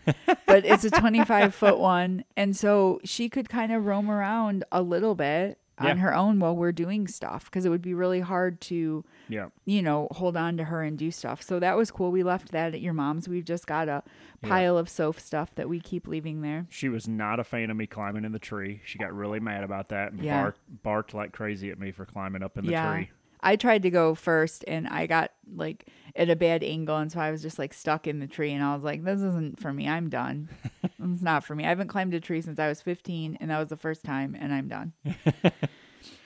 but 0.47 0.65
it's 0.65 0.85
a 0.85 0.91
25 0.91 1.55
foot 1.55 1.79
one. 1.79 2.25
And 2.37 2.57
so 2.57 3.01
she 3.05 3.29
could 3.29 3.49
kind 3.49 3.73
of 3.73 3.85
roam 3.87 4.11
around 4.11 4.65
a 4.71 4.83
little 4.83 5.15
bit 5.15 5.59
Yeah. 5.83 5.91
on 5.93 5.99
her 5.99 6.15
own 6.15 6.39
while 6.41 6.55
we're 6.55 6.73
doing 6.73 7.09
stuff 7.09 7.47
because 7.47 7.65
it 7.65 7.71
would 7.71 7.81
be 7.83 7.95
really 7.95 8.21
hard 8.21 8.61
to, 8.63 9.03
Yeah. 9.29 9.49
you 9.65 9.81
know, 9.83 10.09
hold 10.13 10.37
on 10.37 10.57
to 10.59 10.65
her 10.65 10.83
and 10.83 10.99
do 10.99 11.11
stuff. 11.11 11.43
So 11.43 11.59
that 11.59 11.75
was 11.77 11.91
cool. 11.91 12.11
We 12.13 12.23
left 12.23 12.53
that 12.53 12.75
at 12.75 12.81
your 12.83 12.93
mom's. 12.93 13.29
We've 13.29 13.45
just 13.47 13.67
got 13.67 13.89
a 13.89 14.03
pile 14.43 14.77
of 14.79 14.89
soap 14.91 15.19
stuff 15.19 15.55
that 15.55 15.69
we 15.71 15.81
keep 15.81 16.07
leaving 16.07 16.43
there. 16.43 16.67
She 16.69 16.89
was 16.91 17.09
not 17.09 17.41
a 17.41 17.45
fan 17.45 17.71
of 17.71 17.77
me 17.79 17.87
climbing 17.87 18.25
in 18.25 18.33
the 18.33 18.39
tree. 18.39 18.83
She 18.85 18.99
got 18.99 19.13
really 19.15 19.41
mad 19.41 19.65
about 19.65 19.89
that 19.89 20.13
and 20.13 20.23
Yeah. 20.23 20.43
barked, 20.43 20.61
barked 20.83 21.15
like 21.15 21.33
crazy 21.33 21.71
at 21.71 21.79
me 21.81 21.91
for 21.93 22.05
climbing 22.05 22.43
up 22.43 22.59
in 22.59 22.67
the 22.67 22.73
yeah. 22.73 22.93
tree. 22.93 23.11
I 23.43 23.57
tried 23.57 23.83
to 23.83 23.91
go 23.91 24.15
first 24.15 24.65
and 24.69 24.87
I 24.89 25.07
got 25.07 25.33
like 25.55 25.89
at 26.17 26.31
a 26.31 26.37
bad 26.37 26.63
angle. 26.63 26.97
And 26.97 27.11
so 27.11 27.21
I 27.21 27.31
was 27.31 27.43
just 27.43 27.59
like 27.59 27.73
stuck 27.73 28.07
in 28.07 28.19
the 28.19 28.27
tree. 28.27 28.53
And 28.53 28.63
I 28.63 28.75
was 28.75 28.85
like, 28.85 29.05
this 29.05 29.21
isn't 29.21 29.61
for 29.61 29.73
me. 29.73 29.89
I'm 29.89 30.09
done. 30.09 30.49
it's 30.85 31.23
not 31.23 31.45
for 31.45 31.55
me. 31.55 31.65
I 31.65 31.69
haven't 31.69 31.89
climbed 31.89 32.15
a 32.15 32.21
tree 32.21 32.41
since 32.41 32.59
I 32.59 32.69
was 32.69 32.83
15. 32.83 33.39
And 33.41 33.51
that 33.51 33.59
was 33.59 33.69
the 33.69 33.77
first 33.77 34.05
time. 34.05 34.37
And 34.39 34.53
I'm 34.53 34.69
done. 34.69 34.93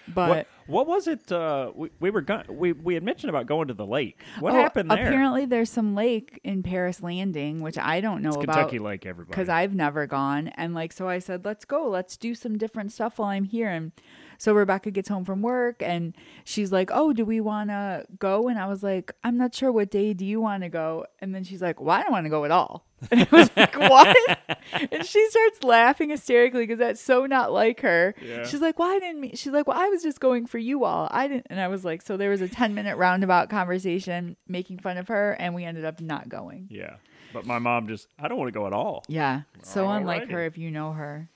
but. 0.08 0.28
What, 0.28 0.46
what 0.66 0.87
was 0.87 1.06
it? 1.06 1.31
Uh, 1.31 1.72
we, 1.75 1.90
we 2.00 2.11
were 2.11 2.22
go- 2.22 2.43
we 2.49 2.72
we 2.72 2.94
had 2.94 3.02
mentioned 3.02 3.28
about 3.28 3.46
going 3.46 3.69
to 3.69 3.75
the 3.75 3.84
lake. 3.84 4.22
What 4.40 4.55
oh, 4.55 4.56
happened 4.56 4.90
there? 4.90 5.06
Apparently, 5.06 5.44
there's 5.44 5.70
some 5.70 5.94
lake 5.94 6.40
in 6.43 6.62
Paris 6.62 7.02
Landing, 7.02 7.61
which 7.61 7.76
I 7.76 8.00
don't 8.00 8.22
know 8.22 8.31
it's 8.31 8.37
about. 8.38 8.55
Kentucky 8.55 8.78
Lake, 8.78 9.05
everybody. 9.05 9.31
because 9.31 9.50
I've 9.50 9.75
never 9.75 10.06
gone. 10.06 10.49
And 10.49 10.75
like, 10.75 10.93
so 10.93 11.06
I 11.06 11.19
said, 11.19 11.44
let's 11.44 11.66
go, 11.66 11.88
let's 11.90 12.16
do 12.16 12.34
some 12.34 12.56
different 12.56 12.93
stuff 12.93 13.19
while 13.19 13.28
I'm 13.28 13.44
here. 13.44 13.69
And 13.69 13.93
so 14.38 14.52
Rebecca 14.54 14.90
gets 14.90 15.08
home 15.08 15.25
from 15.25 15.42
work 15.42 15.82
and 15.82 16.14
she's 16.44 16.72
like, 16.72 16.90
oh, 16.92 17.12
do 17.12 17.25
we 17.25 17.40
want 17.40 17.70
to 17.70 18.06
go? 18.19 18.48
And 18.48 18.58
I 18.58 18.66
was 18.66 18.82
like, 18.82 19.12
I'm 19.22 19.36
not 19.36 19.54
sure 19.54 19.70
what 19.72 19.90
day 19.90 20.12
do 20.14 20.25
you 20.25 20.40
want 20.40 20.62
to 20.62 20.69
go? 20.69 21.06
And 21.20 21.34
then 21.34 21.44
she's 21.44 21.62
like, 21.62 21.81
well, 21.81 21.96
I 21.96 22.02
don't 22.02 22.12
want 22.12 22.25
to 22.26 22.31
go 22.31 22.44
at 22.44 22.50
all. 22.50 22.86
And 23.10 23.20
I 23.20 23.28
was 23.31 23.50
like, 23.54 23.76
what? 23.78 24.16
and 24.90 25.04
she 25.04 25.28
starts 25.28 25.62
laughing 25.62 26.08
hysterically 26.08 26.62
because 26.62 26.78
that's 26.78 27.02
so 27.02 27.26
not 27.26 27.52
like 27.52 27.81
her. 27.82 28.14
Yeah. 28.22 28.46
She's 28.46 28.62
like, 28.62 28.78
why 28.78 28.98
didn't 28.98 29.20
me? 29.20 29.32
She's 29.34 29.52
like, 29.52 29.66
well, 29.66 29.78
I 29.78 29.88
was 29.90 30.02
just 30.02 30.20
going 30.20 30.46
for 30.46 30.56
you 30.56 30.84
all. 30.84 31.08
I 31.10 31.28
didn't. 31.28 31.48
And 31.50 31.60
I 31.60 31.69
was 31.69 31.84
like, 31.84 32.00
so 32.00 32.16
there 32.16 32.30
was 32.30 32.40
a 32.40 32.48
10 32.48 32.75
minute 32.75 32.96
roundabout 32.96 33.50
conversation 33.50 34.37
making 34.48 34.78
fun 34.78 34.96
of 34.96 35.08
her 35.08 35.32
and 35.32 35.54
we 35.54 35.64
ended 35.64 35.84
up 35.84 36.00
not 36.00 36.30
going. 36.30 36.69
yeah, 36.70 36.96
but 37.34 37.44
my 37.44 37.58
mom 37.58 37.88
just 37.88 38.08
I 38.19 38.28
don't 38.28 38.38
want 38.38 38.48
to 38.52 38.58
go 38.58 38.66
at 38.66 38.72
all. 38.72 39.04
Yeah. 39.06 39.42
So 39.62 39.90
unlike 39.90 40.30
her 40.30 40.44
if 40.46 40.56
you 40.56 40.70
know 40.70 40.92
her. 40.92 41.28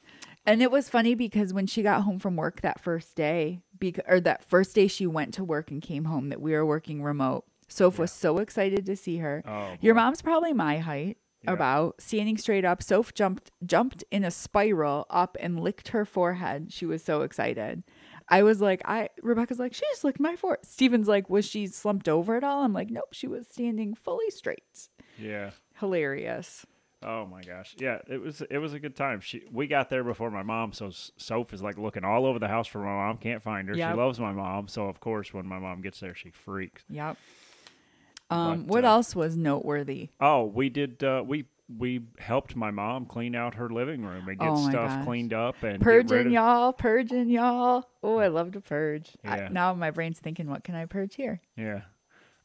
And 0.48 0.62
it 0.62 0.70
was 0.70 0.88
funny 0.88 1.14
because 1.14 1.52
when 1.52 1.66
she 1.66 1.82
got 1.82 2.02
home 2.02 2.18
from 2.18 2.34
work 2.36 2.62
that 2.62 2.80
first 2.80 3.14
day, 3.14 3.60
bec- 3.78 4.00
or 4.08 4.18
that 4.20 4.44
first 4.44 4.74
day 4.74 4.86
she 4.88 5.06
went 5.06 5.34
to 5.34 5.44
work 5.44 5.70
and 5.70 5.82
came 5.82 6.06
home, 6.06 6.30
that 6.30 6.40
we 6.40 6.52
were 6.52 6.64
working 6.66 7.02
remote. 7.02 7.44
Soph 7.68 7.98
was 7.98 8.10
so 8.10 8.38
excited 8.38 8.86
to 8.86 8.96
see 8.96 9.18
her. 9.18 9.42
Oh, 9.46 9.76
Your 9.80 9.94
boy. 9.94 10.00
mom's 10.00 10.22
probably 10.22 10.54
my 10.54 10.78
height, 10.78 11.18
Yeah. 11.44 11.52
about 11.52 12.00
standing 12.00 12.38
straight 12.38 12.64
up. 12.64 12.82
Soph 12.82 13.12
jumped 13.12 13.50
jumped 13.64 14.02
in 14.10 14.24
a 14.24 14.30
spiral 14.30 15.04
up 15.10 15.36
and 15.38 15.60
licked 15.60 15.88
her 15.88 16.04
forehead. 16.06 16.72
She 16.72 16.86
was 16.86 17.04
so 17.04 17.20
excited. 17.22 17.82
I 18.30 18.42
was 18.42 18.60
like, 18.62 18.80
I 18.86 19.10
Rebecca's 19.22 19.58
like, 19.58 19.74
she 19.74 19.82
just 19.90 20.02
licked 20.04 20.18
my 20.20 20.34
forehead. 20.34 20.64
Steven's 20.64 21.08
like, 21.08 21.28
was 21.28 21.44
she 21.44 21.66
slumped 21.66 22.08
over 22.08 22.36
at 22.36 22.44
all? 22.44 22.62
I'm 22.64 22.72
like, 22.72 22.90
nope, 22.90 23.12
she 23.12 23.26
was 23.26 23.46
standing 23.46 23.94
fully 23.94 24.30
straight. 24.30 24.88
Yeah. 25.18 25.50
Hilarious. 25.78 26.64
Oh 27.02 27.26
my 27.26 27.42
gosh. 27.42 27.76
Yeah, 27.78 27.98
it 28.08 28.20
was 28.20 28.42
it 28.50 28.58
was 28.58 28.74
a 28.74 28.80
good 28.80 28.96
time. 28.96 29.20
She 29.20 29.42
we 29.52 29.66
got 29.68 29.88
there 29.88 30.02
before 30.02 30.30
my 30.30 30.42
mom, 30.42 30.72
so 30.72 30.90
Soph 30.90 31.52
is 31.52 31.62
like 31.62 31.78
looking 31.78 32.04
all 32.04 32.26
over 32.26 32.38
the 32.40 32.48
house 32.48 32.66
for 32.66 32.78
my 32.78 32.86
mom. 32.86 33.18
Can't 33.18 33.42
find 33.42 33.68
her. 33.68 33.74
Yep. 33.76 33.92
She 33.92 33.96
loves 33.96 34.18
my 34.18 34.32
mom, 34.32 34.66
so 34.68 34.88
of 34.88 34.98
course 34.98 35.32
when 35.32 35.46
my 35.46 35.58
mom 35.60 35.80
gets 35.80 36.00
there, 36.00 36.14
she 36.14 36.30
freaks. 36.30 36.82
Yep. 36.90 37.16
Um, 38.30 38.64
But, 38.64 38.66
what 38.74 38.84
uh, 38.84 38.88
else 38.88 39.14
was 39.14 39.36
noteworthy? 39.36 40.10
Oh, 40.20 40.44
we 40.44 40.68
did. 40.70 41.02
Uh, 41.04 41.22
we 41.24 41.46
we 41.78 42.00
helped 42.18 42.56
my 42.56 42.70
mom 42.70 43.06
clean 43.06 43.34
out 43.34 43.54
her 43.54 43.68
living 43.68 44.02
room 44.04 44.26
and 44.28 44.38
get 44.38 44.48
Oh 44.48 44.68
stuff 44.68 44.88
gosh. 44.88 45.04
cleaned 45.04 45.32
up 45.34 45.62
and 45.62 45.80
Purging 45.82 46.26
of, 46.26 46.32
y'all, 46.32 46.72
purging 46.72 47.28
y'all. 47.28 47.84
Oh, 48.02 48.16
I 48.18 48.28
love 48.28 48.52
to 48.52 48.60
purge. 48.60 49.10
I- 49.24 49.36
Yeah. 49.36 49.48
now 49.52 49.74
my 49.74 49.90
brain's 49.90 50.18
thinking, 50.18 50.48
what 50.48 50.64
can 50.64 50.74
I 50.74 50.86
purge 50.86 51.14
here? 51.14 51.40
Yeah. 51.56 51.82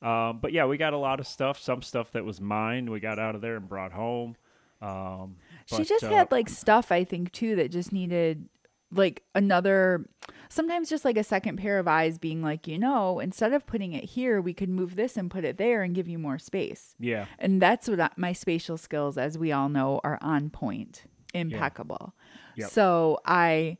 Um, 0.02 0.40
but 0.40 0.52
yeah, 0.52 0.66
we 0.66 0.76
got 0.76 0.92
a 0.92 0.98
lot 0.98 1.22
of 1.22 1.28
stuff. 1.28 1.58
Some 1.58 1.82
stuff 1.82 2.12
that 2.12 2.26
was 2.26 2.42
mine, 2.42 2.92
we 2.92 3.00
got 3.00 3.18
out 3.18 3.36
of 3.36 3.42
there 3.42 3.56
and 3.56 3.68
brought 3.70 3.94
home. 3.94 4.36
Um, 4.84 5.38
she 5.66 5.78
but, 5.78 5.88
just 5.88 6.04
uh, 6.04 6.10
had 6.10 6.32
like 6.32 6.50
stuff 6.50 6.92
I 6.92 7.04
think 7.04 7.32
too 7.32 7.56
that 7.56 7.72
just 7.72 7.92
needed 7.92 8.50
like 8.92 9.24
another 9.34 10.06
sometimes 10.50 10.90
just 10.90 11.04
like 11.04 11.18
a 11.18 11.24
second 11.24 11.58
pair 11.58 11.80
of 11.80 11.88
eyes 11.88 12.18
being 12.20 12.42
like, 12.44 12.68
you 12.68 12.78
know, 12.78 13.20
instead 13.20 13.54
of 13.54 13.66
putting 13.66 13.94
it 13.94 14.04
here, 14.04 14.40
we 14.40 14.54
could 14.54 14.70
move 14.70 14.96
this 14.96 15.18
and 15.18 15.32
put 15.32 15.44
it 15.44 15.58
there 15.58 15.82
and 15.82 15.96
give 15.96 16.08
you 16.08 16.20
more 16.20 16.38
space. 16.38 16.96
Yeah. 17.00 17.26
And 17.40 17.62
that's 17.62 17.88
what 17.88 18.00
I, 18.00 18.10
my 18.18 18.34
spatial 18.34 18.78
skills 18.78 19.18
as 19.18 19.38
we 19.38 19.52
all 19.52 19.70
know 19.70 20.00
are 20.04 20.20
on 20.22 20.50
point, 20.52 21.06
impeccable. 21.34 22.14
Yep. 22.56 22.70
So 22.70 23.20
I 23.26 23.78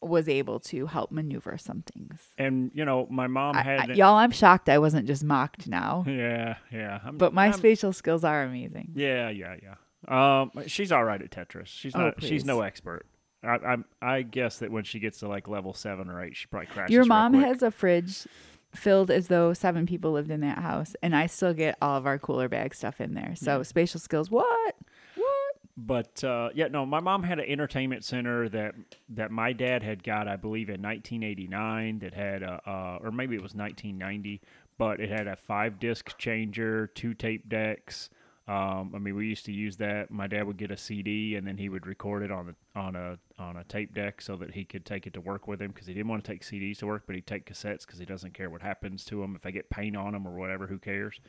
was 0.00 0.28
able 0.28 0.58
to 0.58 0.86
help 0.86 1.10
maneuver 1.12 1.56
some 1.58 1.82
things. 1.82 2.20
And 2.38 2.70
you 2.74 2.84
know, 2.84 3.06
my 3.10 3.26
mom 3.26 3.56
I- 3.56 3.62
had 3.62 3.90
I- 3.90 3.94
y'all, 3.94 4.16
I'm 4.16 4.30
shocked 4.32 4.68
I 4.68 4.78
wasn't 4.78 5.06
just 5.06 5.24
mocked 5.24 5.66
now. 5.68 6.04
Yeah, 6.12 6.56
yeah. 6.70 7.00
I'm, 7.04 7.18
But 7.18 7.32
my 7.34 7.46
I'm- 7.46 7.52
spatial 7.54 7.92
skills 7.92 8.22
are 8.22 8.42
amazing. 8.44 8.92
Yeah, 8.94 9.28
yeah, 9.30 9.56
yeah. 9.62 9.74
Um, 10.08 10.50
she's 10.66 10.90
all 10.92 11.04
right 11.04 11.20
at 11.22 11.30
Tetris. 11.30 11.66
She's 11.68 11.94
Oh, 11.94 11.98
not. 12.00 12.22
she's 12.22 12.44
no 12.44 12.60
expert. 12.62 13.06
I, 13.44 13.56
I 13.56 13.76
I 14.16 14.22
guess 14.22 14.58
that 14.58 14.70
when 14.70 14.84
she 14.84 14.98
gets 15.00 15.18
to 15.20 15.28
like 15.28 15.48
level 15.48 15.74
seven 15.74 16.08
or 16.08 16.22
eight, 16.22 16.36
she 16.36 16.46
probably 16.46 16.66
crashes. 16.68 16.92
Your 16.94 17.04
mom 17.04 17.34
has 17.34 17.62
a 17.62 17.70
fridge 17.70 18.26
filled 18.74 19.10
as 19.10 19.28
though 19.28 19.52
seven 19.52 19.84
people 19.84 20.12
lived 20.12 20.30
in 20.30 20.40
that 20.40 20.58
house, 20.58 20.94
and 21.02 21.14
I 21.14 21.26
still 21.26 21.52
get 21.54 21.76
all 21.82 21.96
of 21.96 22.06
our 22.06 22.18
cooler 22.18 22.48
bag 22.48 22.74
stuff 22.74 23.00
in 23.00 23.14
there. 23.14 23.34
So 23.36 23.62
spatial 23.62 24.00
skills, 24.00 24.30
what? 24.30 24.76
What? 25.16 25.56
But 25.76 26.22
uh, 26.22 26.50
yeah, 26.54 26.68
no, 26.68 26.86
my 26.86 27.00
mom 27.00 27.22
had 27.24 27.38
an 27.40 27.46
entertainment 27.48 28.04
center 28.04 28.48
that 28.50 28.74
that 29.10 29.30
my 29.30 29.52
dad 29.52 29.82
had 29.82 30.04
got, 30.04 30.28
I 30.28 30.36
believe, 30.36 30.68
in 30.68 30.80
1989. 30.80 31.98
That 32.00 32.14
had 32.14 32.42
a, 32.42 32.60
uh, 32.68 32.98
or 33.02 33.10
maybe 33.10 33.34
it 33.34 33.42
was 33.42 33.54
1990, 33.54 34.40
but 34.78 35.00
it 35.00 35.08
had 35.10 35.26
a 35.26 35.34
five 35.36 35.80
disc 35.80 36.16
changer, 36.18 36.86
two 36.88 37.14
tape 37.14 37.48
decks. 37.48 38.08
Um, 38.48 38.92
I 38.94 38.98
mean, 38.98 39.14
we 39.14 39.28
used 39.28 39.44
to 39.46 39.52
use 39.52 39.76
that. 39.76 40.10
My 40.10 40.26
dad 40.26 40.44
would 40.48 40.56
get 40.56 40.72
a 40.72 40.76
CD 40.76 41.36
and 41.36 41.46
then 41.46 41.56
he 41.56 41.68
would 41.68 41.86
record 41.86 42.24
it 42.24 42.30
on 42.32 42.48
a 42.74 42.78
on 42.78 42.96
a 42.96 43.18
on 43.38 43.56
a 43.56 43.64
tape 43.64 43.94
deck 43.94 44.20
so 44.20 44.36
that 44.36 44.52
he 44.52 44.64
could 44.64 44.84
take 44.84 45.06
it 45.06 45.12
to 45.14 45.20
work 45.20 45.46
with 45.46 45.62
him 45.62 45.68
because 45.70 45.86
he 45.86 45.94
didn't 45.94 46.08
want 46.08 46.24
to 46.24 46.30
take 46.32 46.42
CDs 46.42 46.78
to 46.78 46.86
work, 46.86 47.04
but 47.06 47.14
he'd 47.14 47.26
take 47.26 47.46
cassettes 47.46 47.86
because 47.86 48.00
he 48.00 48.04
doesn't 48.04 48.34
care 48.34 48.50
what 48.50 48.60
happens 48.62 49.04
to 49.04 49.20
them 49.20 49.36
if 49.36 49.42
they 49.42 49.52
get 49.52 49.70
paint 49.70 49.96
on 49.96 50.12
them 50.12 50.26
or 50.26 50.32
whatever. 50.32 50.66
Who 50.66 50.78
cares? 50.78 51.20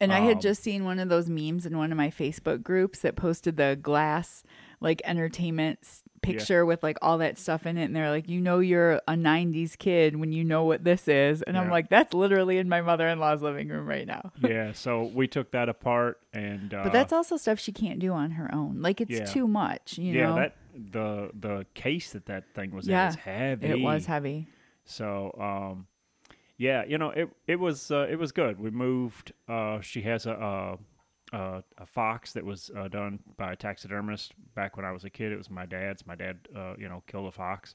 And 0.00 0.12
I 0.12 0.20
had 0.20 0.36
Um, 0.36 0.40
just 0.40 0.62
seen 0.62 0.84
one 0.84 0.98
of 0.98 1.08
those 1.08 1.28
memes 1.28 1.64
in 1.66 1.76
one 1.76 1.92
of 1.92 1.96
my 1.98 2.10
Facebook 2.10 2.62
groups 2.62 3.00
that 3.00 3.14
posted 3.16 3.56
the 3.56 3.76
glass 3.80 4.42
like 4.82 5.00
entertainment 5.04 5.78
picture 6.20 6.64
with 6.64 6.82
like 6.82 6.98
all 7.02 7.18
that 7.18 7.38
stuff 7.38 7.66
in 7.66 7.76
it, 7.78 7.84
and 7.84 7.96
they're 7.96 8.10
like, 8.10 8.28
"You 8.28 8.40
know, 8.40 8.58
you're 8.60 8.94
a 9.08 9.14
'90s 9.14 9.76
kid 9.78 10.16
when 10.16 10.32
you 10.32 10.44
know 10.44 10.64
what 10.64 10.84
this 10.84 11.08
is," 11.08 11.42
and 11.42 11.56
I'm 11.58 11.70
like, 11.70 11.88
"That's 11.88 12.12
literally 12.14 12.58
in 12.58 12.68
my 12.68 12.80
mother-in-law's 12.80 13.42
living 13.42 13.68
room 13.68 13.86
right 13.86 14.06
now." 14.06 14.30
yeah, 14.40 14.72
so 14.72 15.04
we 15.04 15.26
took 15.26 15.50
that 15.52 15.68
apart 15.68 16.20
and. 16.32 16.72
Uh, 16.74 16.84
But 16.84 16.92
that's 16.92 17.12
also 17.12 17.36
stuff 17.36 17.58
she 17.58 17.72
can't 17.72 17.98
do 17.98 18.12
on 18.12 18.32
her 18.32 18.52
own. 18.54 18.82
Like 18.82 19.00
it's 19.00 19.10
Yeah. 19.10 19.24
too 19.24 19.48
much, 19.48 19.98
you 19.98 20.12
know 20.14 20.18
yeah, 20.20 20.28
know. 20.28 20.34
that 20.36 20.56
the 20.74 21.30
the 21.38 21.66
case 21.74 22.12
that 22.12 22.26
that 22.26 22.54
thing 22.54 22.70
was 22.74 22.86
Yeah, 22.88 23.04
in 23.04 23.08
is 23.10 23.16
heavy. 23.16 23.66
it 23.66 23.80
was 23.80 24.06
heavy. 24.06 24.46
So, 24.84 25.34
um, 25.40 25.86
yeah, 26.56 26.84
you 26.84 26.98
know, 26.98 27.10
it 27.10 27.28
it 27.46 27.56
was 27.58 27.90
uh, 27.90 28.06
it 28.08 28.16
was 28.18 28.30
good. 28.32 28.58
We 28.60 28.70
moved. 28.70 29.32
Uh, 29.48 29.80
she 29.80 30.02
has 30.02 30.26
a 30.26 30.32
a, 30.32 30.78
a, 31.32 31.62
a 31.78 31.86
fox 31.86 32.32
that 32.32 32.44
was 32.44 32.70
uh, 32.76 32.88
done 32.88 33.18
by 33.36 33.52
a 33.52 33.56
taxidermist 33.56 34.34
back 34.54 34.76
when 34.76 34.84
I 34.84 34.92
was 34.92 35.04
a 35.04 35.10
kid. 35.10 35.32
It 35.32 35.36
was 35.38 35.50
my 35.50 35.66
dad's. 35.66 36.06
My 36.06 36.14
dad, 36.14 36.38
uh, 36.54 36.74
you 36.78 36.88
know, 36.88 37.02
killed 37.06 37.26
a 37.26 37.32
fox, 37.32 37.74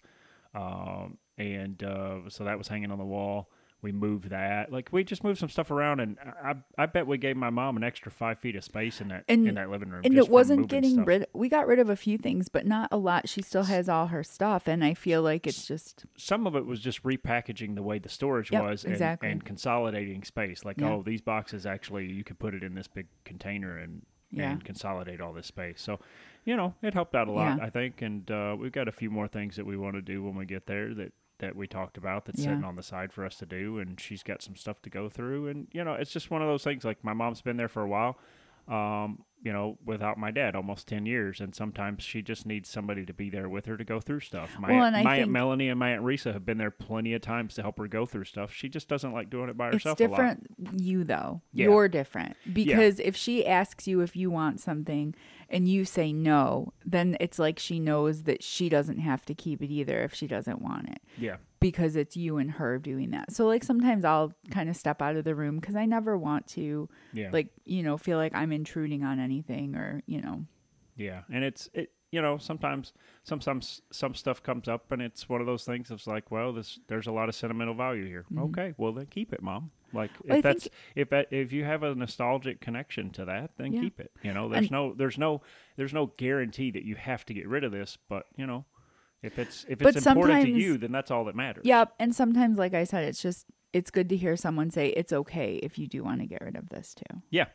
um, 0.54 1.18
and 1.38 1.82
uh, 1.84 2.30
so 2.30 2.44
that 2.44 2.58
was 2.58 2.68
hanging 2.68 2.92
on 2.92 2.98
the 2.98 3.06
wall. 3.06 3.50
We 3.88 3.94
moved 3.94 4.32
that. 4.32 4.70
Like 4.70 4.89
we 4.91 5.06
just 5.06 5.24
moved 5.24 5.39
some 5.39 5.48
stuff 5.48 5.72
around, 5.72 6.01
and 6.01 6.17
I 6.44 6.56
I 6.77 6.88
bet 6.88 7.08
we 7.08 7.17
gave 7.17 7.38
my 7.38 7.50
mom 7.50 7.77
an 7.77 7.86
extra 7.86 8.12
five 8.12 8.38
feet 8.38 8.58
of 8.58 8.65
space 8.65 9.00
in 9.00 9.08
that 9.08 9.24
And- 9.29 9.48
in 9.48 9.56
that 9.56 9.70
living 9.70 9.88
room. 9.89 10.01
And 10.03 10.17
it 10.17 10.27
wasn't 10.27 10.67
getting 10.67 10.96
stuff. 10.96 11.08
rid. 11.08 11.25
We 11.34 11.48
got 11.48 11.67
rid 11.67 11.79
of 11.79 11.89
a 11.89 11.96
few 11.96 12.17
things, 12.17 12.50
but 12.50 12.65
not 12.65 12.89
a 12.91 12.98
lot. 12.98 13.29
She 13.29 13.41
still 13.41 13.63
has 13.63 13.88
all 13.88 14.08
her 14.08 14.24
stuff, 14.25 14.67
and 14.67 14.84
I 14.84 14.94
feel 14.94 15.22
like 15.22 15.48
it's 15.48 15.65
just 15.65 16.06
some 16.17 16.46
of 16.46 16.53
it 16.58 16.65
was 16.65 16.82
just 16.82 17.01
repackaging 17.03 17.75
the 17.75 17.82
way 17.82 17.98
the 17.98 18.10
storage 18.10 18.51
Yep, 18.51 18.62
was 18.63 18.84
and, 18.84 18.91
exactly. 18.91 19.29
and 19.29 19.46
consolidating 19.46 20.25
space. 20.25 20.65
Like, 20.65 20.82
Yeah. 20.82 20.89
oh, 20.91 21.01
these 21.01 21.22
boxes 21.22 21.65
actually 21.65 22.12
you 22.12 22.25
could 22.25 22.39
put 22.39 22.53
it 22.53 22.63
in 22.63 22.75
this 22.75 22.88
big 22.89 23.08
container 23.24 23.77
and 23.77 24.06
Yeah. 24.32 24.51
and 24.51 24.65
consolidate 24.65 25.22
all 25.22 25.32
this 25.32 25.48
space. 25.48 25.79
So, 25.82 26.01
you 26.44 26.58
know, 26.58 26.75
it 26.82 26.94
helped 26.94 27.15
out 27.15 27.29
a 27.29 27.32
lot, 27.32 27.60
Yeah. 27.60 27.65
I 27.65 27.70
think. 27.70 28.01
And 28.01 28.29
uh, 28.29 28.58
we've 28.60 28.74
got 28.74 28.89
a 28.89 28.91
few 28.91 29.10
more 29.10 29.29
things 29.29 29.56
that 29.56 29.65
we 29.65 29.77
want 29.77 29.96
to 29.96 30.01
do 30.01 30.22
when 30.22 30.36
we 30.36 30.46
get 30.46 30.65
there 30.67 30.94
that 30.96 31.13
that 31.39 31.56
we 31.56 31.67
talked 31.67 31.98
about 31.98 32.25
that's 32.25 32.39
Yeah. 32.39 32.46
sitting 32.51 32.63
on 32.63 32.75
the 32.75 32.84
side 32.84 33.13
for 33.13 33.25
us 33.25 33.36
to 33.38 33.46
do. 33.46 33.79
And 33.79 34.00
she's 34.00 34.24
got 34.24 34.41
some 34.41 34.56
stuff 34.56 34.82
to 34.84 34.89
go 34.89 35.10
through. 35.10 35.48
And 35.48 35.67
you 35.72 35.84
know, 35.84 35.94
it's 35.94 36.12
just 36.12 36.32
one 36.32 36.41
of 36.41 36.48
those 36.48 36.63
things. 36.63 36.84
Like 36.84 37.03
my 37.03 37.13
mom's 37.13 37.41
been 37.41 37.58
there 37.58 37.67
for 37.67 37.84
a 37.84 37.88
while. 37.88 38.17
Um, 38.67 39.24
you 39.44 39.53
know, 39.53 39.77
without 39.86 40.17
my 40.17 40.32
dad, 40.32 40.56
almost 40.56 40.88
ten 40.88 41.06
years, 41.06 41.39
and 41.39 41.53
sometimes 41.56 42.03
she 42.03 42.22
just 42.22 42.46
needs 42.46 42.70
somebody 42.70 43.06
to 43.06 43.13
be 43.13 43.29
there 43.29 43.48
with 43.48 43.65
her 43.67 43.77
to 43.77 43.84
go 43.84 44.00
through 44.00 44.20
stuff. 44.22 44.58
My, 44.60 44.72
Well, 44.72 44.84
aunt, 44.86 45.03
my 45.03 45.17
aunt 45.17 45.32
Melanie 45.32 45.70
and 45.70 45.79
my 45.79 45.91
aunt 45.94 46.03
Risa 46.03 46.34
have 46.34 46.46
been 46.46 46.58
there 46.58 46.72
plenty 46.72 47.13
of 47.13 47.22
times 47.22 47.53
to 47.56 47.62
help 47.62 47.77
her 47.77 47.88
go 47.88 48.06
through 48.06 48.25
stuff. 48.25 48.51
She 48.51 48.67
just 48.67 48.88
doesn't 48.88 49.13
like 49.13 49.29
doing 49.29 49.50
it 49.50 49.58
by 49.58 49.67
it's 49.67 49.75
herself. 49.75 50.00
lot. 50.00 50.10
different. 50.10 50.48
You 50.82 51.03
though, 51.03 51.41
Yeah. 51.53 51.65
you're 51.65 51.88
different 51.88 52.36
because 52.51 53.00
if 53.00 53.15
she 53.15 53.46
asks 53.46 53.88
you 53.88 54.01
if 54.01 54.15
you 54.15 54.29
want 54.32 54.60
something 54.60 55.13
and 55.50 55.67
you 55.70 55.86
say 55.86 56.12
no, 56.12 56.74
then 56.86 57.15
it's 57.20 57.39
like 57.39 57.58
she 57.60 57.79
knows 57.79 58.24
that 58.24 58.44
she 58.44 58.67
doesn't 58.70 59.00
have 59.00 59.25
to 59.27 59.34
keep 59.34 59.62
it 59.62 59.70
either 59.72 60.01
if 60.03 60.13
she 60.13 60.27
doesn't 60.27 60.62
want 60.62 60.89
it. 60.89 61.00
Yeah, 61.17 61.38
because 61.60 61.96
it's 61.96 62.16
you 62.16 62.38
and 62.38 62.52
her 62.52 62.78
doing 62.80 63.12
that. 63.12 63.32
So 63.32 63.48
like 63.48 63.64
sometimes 63.64 64.06
I'll 64.06 64.34
kind 64.52 64.70
of 64.70 64.76
step 64.76 65.02
out 65.02 65.16
of 65.16 65.24
the 65.24 65.36
room 65.36 65.60
because 65.60 65.76
I 65.76 65.86
never 65.86 66.18
want 66.18 66.48
to 66.50 66.88
yeah, 67.14 67.30
like 67.32 67.50
you 67.66 67.84
know 67.84 67.98
feel 67.98 68.18
like 68.18 68.36
I'm 68.36 68.52
intruding 68.52 69.04
on 69.04 69.20
anything 69.20 69.76
or 69.76 70.02
you 70.06 70.22
know 70.22 70.46
yeah. 70.96 71.22
And 71.32 71.44
it's 71.44 71.70
it. 71.74 71.92
You 72.10 72.22
know, 72.22 72.38
sometimes, 72.38 72.94
sometimes 73.26 73.82
some 73.92 74.16
stuff 74.16 74.42
comes 74.42 74.70
up, 74.70 74.94
and 74.94 75.02
it's 75.02 75.28
one 75.28 75.42
of 75.42 75.46
those 75.46 75.66
things. 75.66 75.92
It's 75.92 76.08
like, 76.08 76.32
well, 76.32 76.54
this 76.54 76.80
there's 76.88 77.08
a 77.08 77.12
lot 77.12 77.28
of 77.28 77.36
sentimental 77.36 77.74
value 77.74 78.06
here. 78.06 78.24
Okay, 78.36 78.74
well 78.78 78.94
then 78.94 79.08
keep 79.08 79.34
it, 79.34 79.42
mom. 79.44 79.72
Like 79.92 80.12
Mm-hmm. 80.14 80.30
Well, 80.30 80.38
if 80.38 80.44
that's 80.44 80.68
if 80.96 81.10
that, 81.10 81.28
if 81.32 81.52
you 81.52 81.66
have 81.66 81.84
a 81.84 81.94
nostalgic 81.94 82.62
connection 82.62 83.10
to 83.12 83.26
that, 83.26 83.52
then 83.58 83.74
Yeah. 83.74 83.82
keep 83.82 84.00
it. 84.00 84.12
You 84.24 84.34
know, 84.34 84.48
there's 84.48 84.64
And- 84.68 84.72
no 84.72 84.94
there's 84.94 85.18
no 85.18 85.42
there's 85.76 85.94
no 85.94 86.14
guarantee 86.16 86.72
that 86.72 86.84
you 86.84 86.96
have 86.96 87.26
to 87.26 87.34
get 87.34 87.46
rid 87.48 87.66
of 87.66 87.74
this, 87.74 87.98
but 88.08 88.26
you 88.38 88.48
know, 88.48 88.64
if 89.24 89.40
it's 89.40 89.66
if 89.68 89.80
But 89.80 89.96
it's 89.96 90.06
important 90.06 90.46
to 90.46 90.52
you, 90.52 90.78
then 90.78 90.92
that's 90.92 91.12
all 91.12 91.26
that 91.26 91.36
matters. 91.36 91.64
Yep. 91.66 91.94
And 92.00 92.16
sometimes, 92.16 92.58
like 92.58 92.74
I 92.74 92.84
said, 92.84 93.04
it's 93.04 93.22
just 93.22 93.46
it's 93.74 93.92
good 93.92 94.10
to 94.10 94.18
hear 94.18 94.36
someone 94.36 94.72
say 94.72 94.88
it's 94.90 95.14
okay 95.14 95.56
if 95.56 95.78
you 95.78 95.88
do 95.88 96.04
want 96.04 96.22
to 96.22 96.28
get 96.28 96.42
rid 96.42 96.56
of 96.56 96.70
this 96.70 96.94
too. 96.94 97.22
Yeah. 97.30 97.48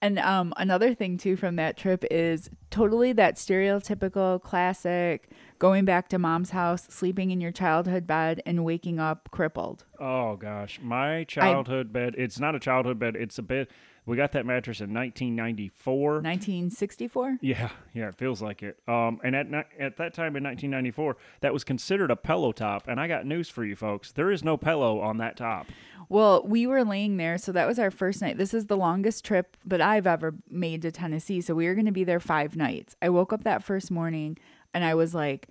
And 0.00 0.18
um, 0.18 0.52
another 0.56 0.94
thing 0.94 1.16
too 1.18 1.36
from 1.36 1.56
that 1.56 1.76
trip 1.76 2.04
is 2.10 2.50
totally 2.70 3.12
that 3.12 3.36
stereotypical 3.36 4.40
classic 4.40 5.30
going 5.58 5.84
back 5.84 6.08
to 6.08 6.18
mom's 6.18 6.50
house, 6.50 6.86
sleeping 6.88 7.30
in 7.30 7.40
your 7.40 7.52
childhood 7.52 8.06
bed, 8.06 8.42
and 8.44 8.64
waking 8.64 8.98
up 8.98 9.30
crippled. 9.30 9.84
Oh 10.00 10.36
gosh, 10.36 10.80
my 10.82 11.24
childhood 11.24 11.92
bed. 11.92 12.14
It's 12.18 12.40
not 12.40 12.54
a 12.54 12.60
childhood 12.60 12.98
bed. 12.98 13.16
It's 13.16 13.38
a 13.38 13.42
bed. 13.42 13.68
We 14.04 14.16
got 14.16 14.32
that 14.32 14.44
mattress 14.44 14.80
in 14.80 14.92
1994. 14.92 16.14
1964. 16.14 17.38
Yeah, 17.40 17.70
yeah, 17.94 18.08
it 18.08 18.16
feels 18.16 18.42
like 18.42 18.62
it. 18.62 18.78
Um, 18.88 19.20
and 19.22 19.36
at 19.36 19.46
at 19.78 19.96
that 19.96 20.12
time 20.12 20.34
in 20.36 20.42
1994, 20.42 21.16
that 21.40 21.52
was 21.52 21.62
considered 21.62 22.10
a 22.10 22.16
pillow 22.16 22.52
top. 22.52 22.88
And 22.88 22.98
I 22.98 23.06
got 23.06 23.26
news 23.26 23.48
for 23.48 23.64
you 23.64 23.76
folks: 23.76 24.10
there 24.10 24.32
is 24.32 24.42
no 24.42 24.56
pillow 24.56 25.00
on 25.00 25.18
that 25.18 25.36
top. 25.36 25.66
Well, 26.08 26.42
we 26.44 26.66
were 26.66 26.84
laying 26.84 27.16
there, 27.16 27.38
so 27.38 27.52
that 27.52 27.66
was 27.66 27.78
our 27.78 27.90
first 27.90 28.20
night. 28.20 28.36
This 28.36 28.52
is 28.52 28.66
the 28.66 28.76
longest 28.76 29.24
trip 29.24 29.56
that 29.64 29.80
I've 29.80 30.06
ever 30.06 30.34
made 30.50 30.82
to 30.82 30.90
Tennessee. 30.90 31.40
So 31.40 31.54
we 31.54 31.66
were 31.66 31.74
going 31.74 31.86
to 31.86 31.92
be 31.92 32.04
there 32.04 32.20
five 32.20 32.56
nights. 32.56 32.96
I 33.00 33.08
woke 33.08 33.32
up 33.32 33.44
that 33.44 33.62
first 33.62 33.90
morning 33.90 34.36
and 34.74 34.84
I 34.84 34.94
was 34.94 35.14
like, 35.14 35.48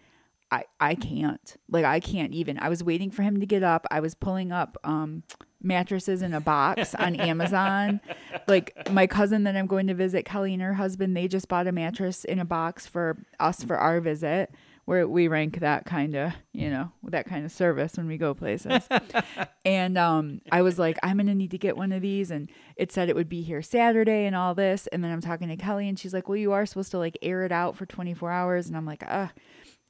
I, 0.52 0.66
I 0.82 0.96
can't. 0.96 1.56
Like, 1.70 1.86
I 1.86 2.02
can't 2.02 2.34
even. 2.34 2.60
I 2.60 2.68
was 2.68 2.84
waiting 2.84 3.10
for 3.10 3.24
him 3.24 3.40
to 3.40 3.46
get 3.46 3.64
up. 3.64 3.86
I 3.90 4.02
was 4.02 4.16
pulling 4.16 4.52
up 4.52 4.78
um, 4.84 5.24
mattresses 5.62 6.22
in 6.22 6.34
a 6.34 6.42
box 6.42 6.94
on 6.96 7.16
Amazon. 7.16 8.02
Like, 8.48 8.90
my 8.92 9.08
cousin 9.08 9.44
that 9.44 9.56
I'm 9.56 9.68
going 9.68 9.88
to 9.88 9.94
visit, 9.94 10.26
Kelly 10.26 10.54
and 10.54 10.62
her 10.62 10.74
husband, 10.74 11.16
they 11.16 11.28
just 11.28 11.48
bought 11.48 11.68
a 11.68 11.72
mattress 11.72 12.26
in 12.26 12.40
a 12.40 12.46
box 12.46 12.88
for 12.88 13.24
us 13.40 13.64
for 13.64 13.78
our 13.78 14.02
visit. 14.02 14.52
Where 14.86 15.08
we 15.08 15.28
rank 15.28 15.60
that 15.60 15.86
kind 15.86 16.16
of, 16.16 16.34
you 16.54 16.70
know, 16.70 16.92
that 17.04 17.28
kind 17.28 17.46
of 17.46 17.52
service 17.52 17.94
when 17.96 18.08
we 18.08 18.18
go 18.18 18.34
places. 18.34 18.90
And 19.64 19.96
um, 19.96 20.42
I 20.52 20.64
was 20.64 20.80
like, 20.80 20.98
I'm 21.04 21.18
gonna 21.18 21.36
need 21.36 21.52
to 21.52 21.58
get 21.60 21.78
one 21.78 21.92
of 21.92 22.02
these. 22.02 22.32
And 22.32 22.50
it 22.76 22.92
said 22.92 23.10
it 23.10 23.16
would 23.16 23.30
be 23.30 23.44
here 23.44 23.62
Saturday 23.62 24.26
and 24.26 24.36
all 24.36 24.56
this. 24.56 24.88
And 24.88 25.04
then 25.04 25.12
I'm 25.12 25.22
talking 25.22 25.50
to 25.50 25.56
Kelly, 25.56 25.88
and 25.88 26.00
she's 26.00 26.14
like, 26.16 26.28
Well, 26.28 26.36
you 26.38 26.52
are 26.52 26.66
supposed 26.66 26.90
to 26.92 26.98
like 26.98 27.16
air 27.22 27.44
it 27.44 27.52
out 27.52 27.78
for 27.78 27.86
24 27.86 28.32
hours. 28.32 28.68
And 28.68 28.76
I'm 28.76 28.88
like, 28.88 29.04
Ugh. 29.08 29.30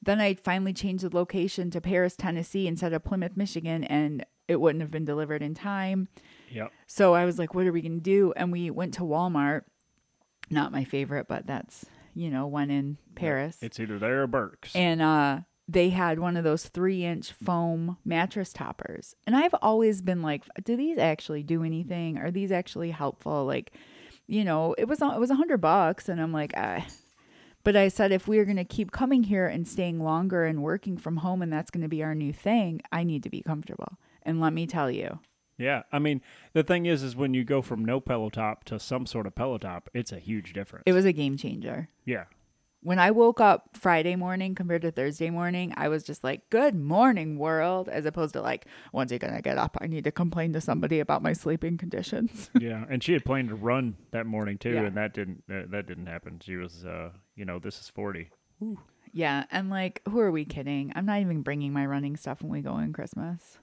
Then 0.04 0.20
I 0.20 0.34
finally 0.34 0.74
changed 0.74 1.04
the 1.04 1.16
location 1.16 1.70
to 1.72 1.82
Paris, 1.82 2.16
Tennessee, 2.16 2.68
instead 2.68 2.94
of 2.94 3.04
Plymouth, 3.04 3.38
Michigan, 3.38 3.84
and 3.84 4.26
it 4.48 4.60
wouldn't 4.60 4.82
have 4.82 4.92
been 4.92 5.06
delivered 5.06 5.42
in 5.44 5.54
time. 5.54 6.08
Yep. 6.52 6.72
So 6.88 7.14
I 7.14 7.26
was 7.26 7.38
like, 7.40 7.54
What 7.54 7.68
are 7.68 7.72
we 7.72 7.82
gonna 7.82 8.00
do? 8.00 8.34
And 8.36 8.52
we 8.52 8.70
went 8.72 8.94
to 8.96 9.02
Walmart. 9.02 9.62
Not 10.50 10.72
my 10.72 10.84
favorite, 10.84 11.28
but 11.28 11.46
that's 11.48 11.86
you 12.14 12.30
know 12.30 12.46
one 12.48 12.70
in 12.70 12.98
Paris 13.16 13.58
It's 13.62 13.80
either 13.80 13.98
there 13.98 14.24
or 14.24 14.28
Burke's. 14.28 14.76
and 14.76 15.02
uh 15.02 15.40
they 15.70 15.90
had 15.92 16.20
one 16.20 16.36
of 16.36 16.44
those 16.44 16.66
three 16.66 17.06
inch 17.06 17.32
foam 17.32 17.96
mattress 18.04 18.52
toppers 18.52 19.16
and 19.26 19.34
i've 19.34 19.56
always 19.62 20.02
been 20.02 20.22
like 20.22 20.44
do 20.66 20.76
these 20.76 20.98
actually 20.98 21.42
do 21.42 21.64
anything 21.64 22.18
are 22.18 22.30
these 22.30 22.52
actually 22.52 22.92
helpful 22.92 23.46
like 23.46 23.72
you 24.28 24.44
know 24.44 24.76
it 24.78 24.90
was 24.90 25.02
it 25.02 25.20
was 25.20 25.30
a 25.30 25.36
hundred 25.36 25.62
bucks 25.62 26.10
and 26.10 26.20
i'm 26.22 26.34
like 26.34 26.52
ah. 26.58 26.86
But 27.64 27.76
i 27.76 27.88
said 27.88 28.12
if 28.12 28.28
we're 28.28 28.46
going 28.46 28.58
to 28.58 28.64
keep 28.64 28.92
coming 28.92 29.24
here 29.24 29.48
and 29.48 29.68
staying 29.68 30.00
longer 30.00 30.46
and 30.46 30.62
working 30.64 30.98
from 30.98 31.18
home 31.18 31.42
and 31.42 31.52
that's 31.52 31.72
going 31.72 31.82
to 31.82 31.88
be 31.88 32.04
our 32.04 32.16
new 32.16 32.34
thing 32.34 32.82
i 32.92 33.04
need 33.04 33.24
to 33.24 33.30
be 33.30 33.42
comfortable. 33.42 33.98
And 34.24 34.40
let 34.40 34.54
me 34.54 34.68
tell 34.68 34.92
you. 34.92 35.20
Yeah, 35.58 35.84
I 35.92 36.00
mean, 36.00 36.22
the 36.54 36.64
thing 36.64 36.86
is, 36.86 37.04
is 37.04 37.16
when 37.16 37.34
you 37.34 37.44
go 37.44 37.62
from 37.62 37.84
no 37.86 38.00
pillow 38.00 38.30
top 38.30 38.64
to 38.66 38.80
some 38.80 39.06
sort 39.06 39.28
of 39.28 39.36
pillow 39.36 39.58
top, 39.58 39.90
it's 39.94 40.12
a 40.12 40.20
huge 40.20 40.54
difference. 40.54 40.84
it 40.86 40.94
was 40.94 41.06
a 41.06 41.12
game 41.12 41.38
changer. 41.38 41.88
Yeah, 42.06 42.26
when 42.84 42.98
I 43.00 43.12
woke 43.12 43.40
up 43.40 43.70
Friday 43.78 44.16
morning 44.16 44.56
compared 44.56 44.82
to 44.82 44.92
Thursday 44.92 45.30
morning, 45.30 45.74
I 45.78 45.88
was 45.88 46.04
just 46.04 46.24
like, 46.24 46.50
good 46.50 46.74
morning, 46.76 47.38
world, 47.38 47.88
as 47.90 48.06
opposed 48.06 48.34
to 48.34 48.42
like, 48.42 48.66
when's 48.92 49.12
he 49.12 49.20
going 49.20 49.36
to 49.36 49.42
get 49.42 49.58
up? 49.58 49.78
I 49.80 49.88
need 49.88 50.04
to 50.06 50.12
complain 50.12 50.54
to 50.54 50.62
somebody 50.62 51.00
about 51.00 51.22
my 51.22 51.34
sleeping 51.34 51.78
conditions. 51.78 52.50
yeah, 52.60 52.86
and 52.90 53.04
she 53.04 53.14
had 53.14 53.24
planned 53.24 53.50
to 53.50 53.56
run 53.56 53.98
that 54.12 54.26
morning 54.26 54.58
too, 54.58 54.72
Yeah. 54.74 54.84
and 54.84 54.98
that 54.98 55.14
didn't 55.14 55.44
uh, 55.50 55.64
that 55.70 55.88
didn't 55.88 56.08
happen. 56.08 56.40
She 56.44 56.56
was, 56.56 56.84
uh, 56.86 57.12
you 57.36 57.46
know, 57.46 57.60
this 57.60 57.80
is 57.80 57.88
forty. 57.90 58.30
yeah. 59.14 59.46
And 59.52 59.70
like, 59.70 60.02
who 60.10 60.20
are 60.20 60.32
we 60.32 60.46
kidding? 60.46 60.92
I'm 60.96 61.06
not 61.06 61.20
even 61.22 61.42
bringing 61.42 61.74
my 61.74 61.86
running 61.86 62.18
stuff 62.18 62.42
when 62.42 62.52
we 62.52 62.62
go 62.62 62.78
in 62.80 62.94
Christmas. 62.94 63.58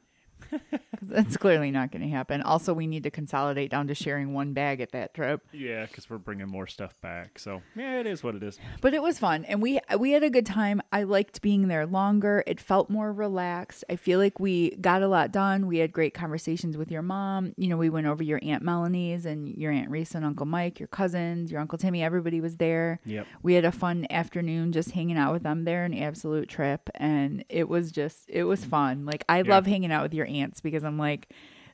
that's 1.03 1.37
clearly 1.37 1.71
not 1.71 1.91
going 1.93 2.03
to 2.03 2.09
happen. 2.09 2.43
Also, 2.43 2.73
we 2.75 2.87
need 2.87 3.03
to 3.05 3.11
consolidate 3.11 3.71
down 3.71 3.87
to 3.89 3.95
sharing 3.95 4.35
one 4.35 4.53
bag 4.53 4.81
at 4.81 4.93
that 4.93 5.15
trip. 5.15 5.41
Yeah, 5.53 5.87
because 5.87 6.09
we're 6.11 6.19
bringing 6.19 6.49
more 6.49 6.67
stuff 6.67 7.01
back. 7.01 7.39
So 7.39 7.63
yeah, 7.77 8.01
it 8.01 8.07
is 8.07 8.23
what 8.23 8.35
it 8.35 8.43
is. 8.43 8.59
But 8.81 8.95
it 8.95 9.03
was 9.03 9.19
fun, 9.19 9.45
and 9.45 9.63
we 9.63 9.81
we 9.99 10.13
had 10.13 10.23
a 10.23 10.31
good 10.31 10.47
time. 10.47 10.81
I 10.93 11.05
liked 11.05 11.41
being 11.43 11.69
there 11.69 11.87
longer. 11.87 12.43
It 12.47 12.61
felt 12.61 12.91
more 12.91 13.13
relaxed. 13.13 13.85
I 13.91 13.97
feel 13.97 14.19
like 14.19 14.39
we 14.41 14.71
got 14.77 15.03
a 15.03 15.09
lot 15.09 15.33
done. 15.33 15.67
We 15.67 15.79
had 15.79 15.93
great 15.93 16.15
conversations 16.15 16.77
with 16.77 16.91
your 16.91 17.03
mom. 17.03 17.53
You 17.57 17.69
know, 17.69 17.77
we 17.77 17.91
went 17.91 18.07
over 18.07 18.23
your 18.23 18.41
aunt 18.43 18.63
Melanie's 18.63 19.27
and 19.27 19.49
your 19.49 19.73
aunt 19.73 19.91
Reese 19.91 20.15
and 20.15 20.25
Uncle 20.25 20.47
Mike, 20.47 20.79
your 20.81 20.89
cousins, 20.89 21.51
your 21.51 21.61
Uncle 21.61 21.79
Timmy. 21.79 22.03
Everybody 22.03 22.41
was 22.41 22.57
there. 22.57 23.01
Yep. 23.05 23.27
We 23.43 23.55
had 23.55 23.65
a 23.65 23.73
fun 23.73 24.07
afternoon 24.11 24.73
just 24.73 24.91
hanging 24.93 25.17
out 25.19 25.33
with 25.33 25.43
them 25.43 25.65
there, 25.65 25.85
an 25.85 25.95
absolute 25.95 26.49
trip, 26.49 26.91
and 26.95 27.45
it 27.49 27.69
was 27.69 27.93
just 27.93 28.29
it 28.29 28.45
was 28.45 28.65
fun. 28.65 29.05
Like 29.07 29.25
I 29.29 29.39
Yeah. 29.43 29.55
love 29.55 29.67
hanging 29.67 29.93
out 29.93 30.03
with 30.03 30.15
your 30.15 30.27
because 30.61 30.85
I'm 30.85 30.99
like. 30.99 31.29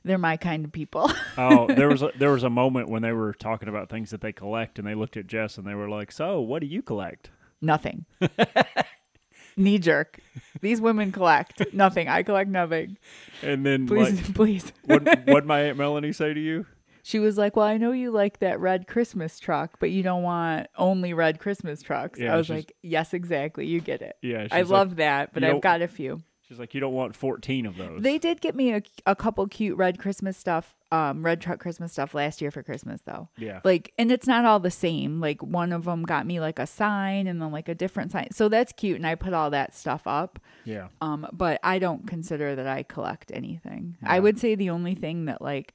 They're 0.07 0.19
my 0.19 0.37
kind 0.37 0.65
of 0.65 0.71
people. 0.71 1.11
Oh, 1.37 1.65
there 1.65 1.89
was 1.89 2.03
a, 2.03 2.11
there 2.15 2.29
was 2.29 2.43
a 2.43 2.49
moment 2.49 2.89
when 2.89 3.01
they 3.01 3.11
were 3.11 3.33
talking 3.33 3.67
about 3.67 3.89
things 3.89 4.11
that 4.11 4.21
they 4.21 4.31
collect, 4.31 4.77
and 4.77 4.87
they 4.87 4.93
looked 4.93 5.17
at 5.17 5.25
Jess 5.25 5.57
and 5.57 5.65
they 5.65 5.73
were 5.73 5.89
like, 5.89 6.11
"So, 6.11 6.39
what 6.41 6.59
do 6.61 6.67
you 6.67 6.83
collect?" 6.83 7.31
nothing. 7.61 8.05
Knee 9.57 9.79
jerk. 9.79 10.19
These 10.61 10.81
women 10.81 11.11
collect 11.11 11.73
nothing. 11.73 12.07
I 12.09 12.23
collect 12.23 12.49
nothing. 12.49 12.97
And 13.41 13.65
then, 13.65 13.87
Please, 13.87 14.15
like, 14.15 14.33
please. 14.35 14.73
what 14.83 15.27
what 15.27 15.45
my 15.45 15.61
aunt 15.61 15.77
Melanie 15.77 16.11
say 16.11 16.33
to 16.33 16.39
you? 16.39 16.65
She 17.03 17.19
was 17.19 17.37
like, 17.37 17.55
"Well, 17.55 17.65
I 17.65 17.77
know 17.77 17.91
you 17.91 18.11
like 18.11 18.39
that 18.39 18.59
red 18.59 18.87
Christmas 18.87 19.39
truck, 19.39 19.79
but 19.79 19.91
you 19.91 20.03
don't 20.03 20.23
want 20.23 20.67
only 20.77 21.13
red 21.13 21.39
Christmas 21.39 21.81
trucks." 21.81 22.19
Yeah, 22.19 22.33
I 22.33 22.37
was 22.37 22.49
like, 22.49 22.73
"Yes, 22.81 23.13
exactly. 23.13 23.65
You 23.67 23.79
get 23.79 24.01
it. 24.01 24.17
Yeah, 24.21 24.47
I 24.51 24.61
she's 24.61 24.69
like, 24.69 24.79
love 24.79 24.95
that, 24.97 25.33
but 25.33 25.43
I've 25.43 25.61
got 25.61 25.81
a 25.81 25.87
few." 25.87 26.21
She's 26.47 26.59
like, 26.59 26.73
"You 26.75 26.79
don't 26.79 26.93
want 26.93 27.15
fourteen 27.15 27.65
of 27.65 27.75
those." 27.75 28.01
They 28.03 28.17
did 28.17 28.39
get 28.39 28.55
me 28.55 28.73
a, 28.73 28.81
a 29.05 29.15
couple 29.15 29.47
cute 29.47 29.77
red 29.77 29.97
Christmas 29.97 30.37
stuff, 30.37 30.75
um, 30.91 31.25
red 31.25 31.41
truck 31.41 31.59
Christmas 31.59 31.91
stuff 31.93 32.13
last 32.13 32.39
year 32.41 32.51
for 32.51 32.61
Christmas 32.61 33.01
though. 33.01 33.29
yeah, 33.37 33.61
Like, 33.63 33.93
and 33.97 34.11
it's 34.11 34.27
not 34.27 34.45
all 34.45 34.59
the 34.59 34.69
same. 34.69 35.19
Like, 35.19 35.41
one 35.41 35.73
of 35.73 35.85
them 35.85 36.03
got 36.03 36.27
me 36.27 36.39
like 36.39 36.59
a 36.59 36.67
sign 36.67 37.25
and 37.25 37.41
then 37.41 37.51
like 37.51 37.67
a 37.67 37.73
different 37.75 38.11
sign. 38.11 38.29
So 38.31 38.47
that's 38.47 38.71
cute, 38.73 38.97
and 38.97 39.07
I 39.07 39.15
put 39.15 39.33
all 39.33 39.49
that 39.49 39.75
stuff 39.75 40.03
up. 40.05 40.39
yeah, 40.65 40.89
Um, 41.01 41.25
but 41.33 41.59
I 41.63 41.79
don't 41.79 42.05
consider 42.05 42.55
that 42.55 42.67
I 42.67 42.83
collect 42.83 43.31
anything. 43.33 43.97
I 44.03 44.19
would 44.19 44.37
say 44.39 44.53
the 44.53 44.69
only 44.69 44.93
thing 44.93 45.25
that 45.25 45.41
like 45.41 45.73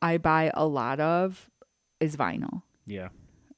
I 0.00 0.16
buy 0.16 0.50
a 0.54 0.64
lot 0.66 0.98
of 1.00 1.50
is 2.00 2.16
vinyl. 2.16 2.62
yeah. 2.86 3.08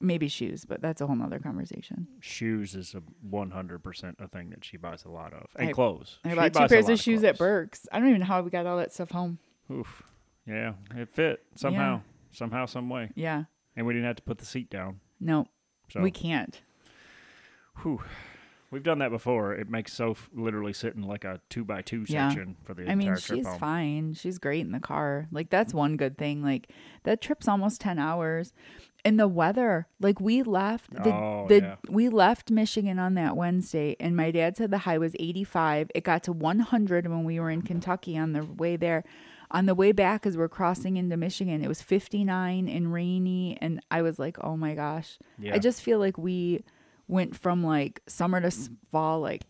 Maybe 0.03 0.27
shoes, 0.27 0.65
but 0.65 0.81
that's 0.81 0.99
a 0.99 1.07
whole 1.07 1.15
nother 1.15 1.39
conversation. 1.39 2.07
Shoes 2.19 2.75
is 2.75 2.93
a 2.93 3.01
one 3.21 3.51
hundred 3.51 3.83
percent 3.83 4.17
a 4.19 4.27
thing 4.27 4.49
that 4.49 4.65
she 4.65 4.75
buys 4.75 5.05
a 5.05 5.09
lot 5.09 5.31
of, 5.33 5.47
and 5.55 5.69
I- 5.69 5.71
clothes. 5.71 6.19
I 6.25 6.29
She 6.31 6.35
bought 6.35 6.53
two 6.53 6.67
pairs 6.67 6.89
of 6.89 6.99
shoes 6.99 7.23
at 7.23 7.37
clothes. 7.37 7.47
Burke's. 7.47 7.87
I 7.91 7.99
don't 7.99 8.09
even 8.09 8.19
know 8.19 8.25
how 8.27 8.41
we 8.41 8.49
got 8.49 8.65
all 8.65 8.77
that 8.77 8.91
stuff 8.91 9.11
home. 9.11 9.39
Oof. 9.71 10.03
Yeah, 10.45 10.73
it 10.93 11.07
fit 11.09 11.41
somehow, 11.55 12.01
somehow, 12.31 12.65
some 12.65 12.89
way, 12.89 13.11
Yeah. 13.15 13.45
and 13.77 13.85
we 13.87 13.93
didn't 13.93 14.07
have 14.07 14.17
to 14.17 14.23
put 14.23 14.39
the 14.39 14.45
seat 14.45 14.69
down. 14.69 14.99
No, 15.21 15.47
So 15.89 16.01
we 16.01 16.11
can't. 16.11 16.61
Whew. 17.81 18.01
We've 18.71 18.83
done 18.83 18.97
that 18.99 19.11
before. 19.11 19.53
It 19.53 19.69
makes 19.69 19.93
Soph 19.93 20.29
literally 20.33 20.73
sit 20.73 20.95
in 20.95 21.03
like 21.03 21.23
a 21.23 21.39
two 21.49 21.63
by 21.63 21.81
two 21.83 22.05
Yeah. 22.07 22.27
section 22.29 22.57
for 22.63 22.73
the 22.73 22.81
I 22.81 22.93
entire 22.93 22.95
mean, 22.97 23.15
she's 23.17 23.45
home. 23.47 23.59
fine. 23.59 24.13
She's 24.15 24.39
great 24.39 24.61
in 24.65 24.71
the 24.71 24.79
car. 24.79 25.27
Like 25.31 25.49
that's 25.51 25.73
one 25.75 25.95
good 25.95 26.17
thing. 26.17 26.41
Like 26.41 26.69
that 27.03 27.21
trip's 27.21 27.47
almost 27.47 27.79
10 27.81 27.99
hours. 27.99 28.51
And 29.05 29.19
the 29.19 29.27
weather, 29.27 29.87
like 29.99 30.21
we 30.21 30.43
left 30.43 30.91
the, 30.93 31.13
Oh, 31.13 31.45
the 31.49 31.55
yeah. 31.57 31.75
we 31.89 32.07
left 32.07 32.49
Michigan 32.49 32.99
on 32.99 33.15
that 33.15 33.35
Wednesday 33.35 33.97
and 33.99 34.15
my 34.15 34.31
dad 34.31 34.55
said 34.55 34.71
the 34.71 34.77
high 34.79 34.97
was 34.97 35.13
85. 35.19 35.91
It 35.93 36.03
got 36.05 36.23
to 36.23 36.31
100 36.31 37.07
when 37.07 37.25
we 37.25 37.37
were 37.39 37.49
in 37.49 37.63
Kentucky 37.63 38.17
on 38.17 38.31
the 38.31 38.45
way 38.45 38.77
there. 38.77 39.03
On 39.51 39.65
the 39.65 39.75
way 39.75 39.91
back 39.91 40.25
as 40.25 40.35
we're 40.37 40.47
crossing 40.49 40.95
into 40.97 41.17
Michigan, 41.17 41.61
it 41.63 41.67
was 41.67 41.81
59 41.81 42.67
and 42.69 42.93
rainy 42.93 43.57
and 43.61 43.81
I 43.91 44.01
was 44.01 44.17
like, 44.17 44.37
"Oh 44.41 44.55
my 44.57 44.73
gosh." 44.73 45.19
Yeah. 45.37 45.53
I 45.53 45.59
just 45.59 45.81
feel 45.83 45.99
like 45.99 46.17
we 46.17 46.63
went 47.07 47.35
from 47.35 47.61
like 47.63 48.01
summer 48.07 48.39
to 48.41 48.51
fall 48.91 49.19
like 49.19 49.43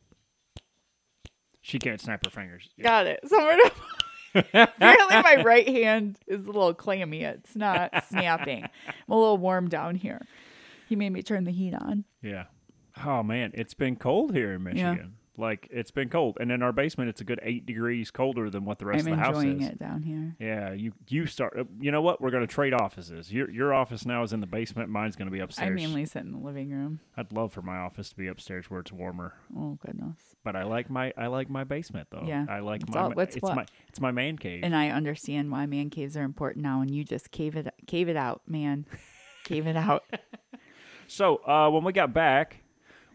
She 1.62 1.80
can't 1.80 2.01
snap 2.01 2.25
her 2.25 2.32
fingers. 2.32 2.69
Yeah. 2.75 2.84
Got 2.84 3.08
it. 3.08 3.19
summer 3.28 3.51
to. 3.56 3.71
Apparently, 4.36 5.22
my 5.22 5.41
right 5.43 5.67
hand 5.67 6.19
is 6.28 6.43
a 6.46 6.52
little 6.52 6.74
clammy. 6.74 7.24
It's 7.24 7.56
not 7.56 7.91
snapping. 8.10 8.63
I'm 8.63 8.93
a 9.10 9.15
little 9.15 9.38
warm 9.38 9.69
down 9.69 9.96
here. 9.96 10.22
He 10.88 10.96
made 10.96 11.12
me 11.12 11.22
turn 11.22 11.43
the 11.43 11.52
heat 11.52 11.74
on. 11.74 12.06
Yeah. 12.22 12.46
Oh 13.06 13.24
man, 13.24 13.52
it's 13.54 13.74
been 13.74 13.96
cold 13.96 14.34
here 14.34 14.54
in. 14.54 14.63
Michigan. 14.63 15.15
Like 15.36 15.67
it's 15.72 15.89
been 15.89 16.10
cold, 16.10 16.38
and 16.39 16.52
in 16.52 16.62
our 16.62 16.72
basement, 16.72 17.10
it's 17.10 17.19
a 17.19 17.24
good 17.24 17.39
eight 17.41 17.65
degrees 17.65 18.12
colder 18.12 18.52
than 18.52 18.65
what 18.65 18.78
the 18.78 18.86
rest 18.86 19.08
I'm 19.08 19.13
of 19.13 19.17
the 19.17 19.24
house 19.24 19.38
is. 19.38 19.43
enjoying 19.43 19.62
is. 19.63 19.69
it 19.69 19.80
down 19.80 20.04
here. 20.04 20.36
Yeah, 20.39 20.74
you 20.74 20.93
you 21.10 21.26
start. 21.26 21.58
uh, 21.58 21.63
You 21.80 21.91
know 21.91 22.04
what? 22.04 22.22
We're 22.22 22.30
gonna 22.30 22.46
trade 22.46 22.72
offices. 22.74 23.34
Your 23.34 23.50
your 23.50 23.74
office 23.74 24.06
now 24.06 24.22
is 24.22 24.32
in 24.32 24.41
the 24.41 24.46
basement. 24.48 24.89
Mine's 24.89 25.15
gonna 25.15 25.32
be 25.32 25.39
upstairs. 25.39 25.72
I 25.72 25.74
mainly 25.74 26.06
sit 26.06 26.22
in 26.22 26.34
the 26.34 26.38
living 26.38 26.69
room. 26.69 27.00
I'd 27.17 27.32
love 27.34 27.52
for 27.52 27.63
my 27.63 27.78
office 27.78 28.10
to 28.10 28.15
be 28.15 28.28
upstairs 28.28 28.69
where 28.69 28.80
it's 28.80 28.91
warmer. 28.91 29.34
Oh 29.58 29.80
goodness. 29.84 30.17
But 30.43 30.56
I 30.56 30.65
like 30.65 30.91
my 30.91 31.12
I 31.17 31.26
like 31.28 31.50
my 31.50 31.63
basement 31.63 32.10
though. 32.12 32.26
Yeah. 32.28 32.46
I 32.48 32.60
like 32.60 32.84
It's 32.84 32.93
my 32.93 33.02
all- 33.02 33.19
it's 33.19 33.38
what? 33.38 33.56
my 33.56 33.65
it's 33.88 34.00
my 34.00 34.12
man 34.12 34.38
cave. 34.38 34.62
And 34.63 34.76
I 34.76 34.89
understand 34.89 35.52
why 35.52 35.65
man 35.65 35.89
caves 35.89 36.15
are 36.15 36.24
important 36.24 36.63
now. 36.63 36.82
And 36.82 36.93
you 36.93 37.04
just 37.04 37.32
cave 37.32 37.56
it, 37.56 37.74
cave 37.88 38.08
it 38.08 38.17
out, 38.17 38.43
man. 38.46 38.86
cave 39.46 39.65
it 39.65 39.78
out. 39.78 40.04
so 41.08 41.38
uh, 41.48 41.69
when 41.69 41.84
we 41.84 41.91
got 41.93 42.13
back, 42.13 42.62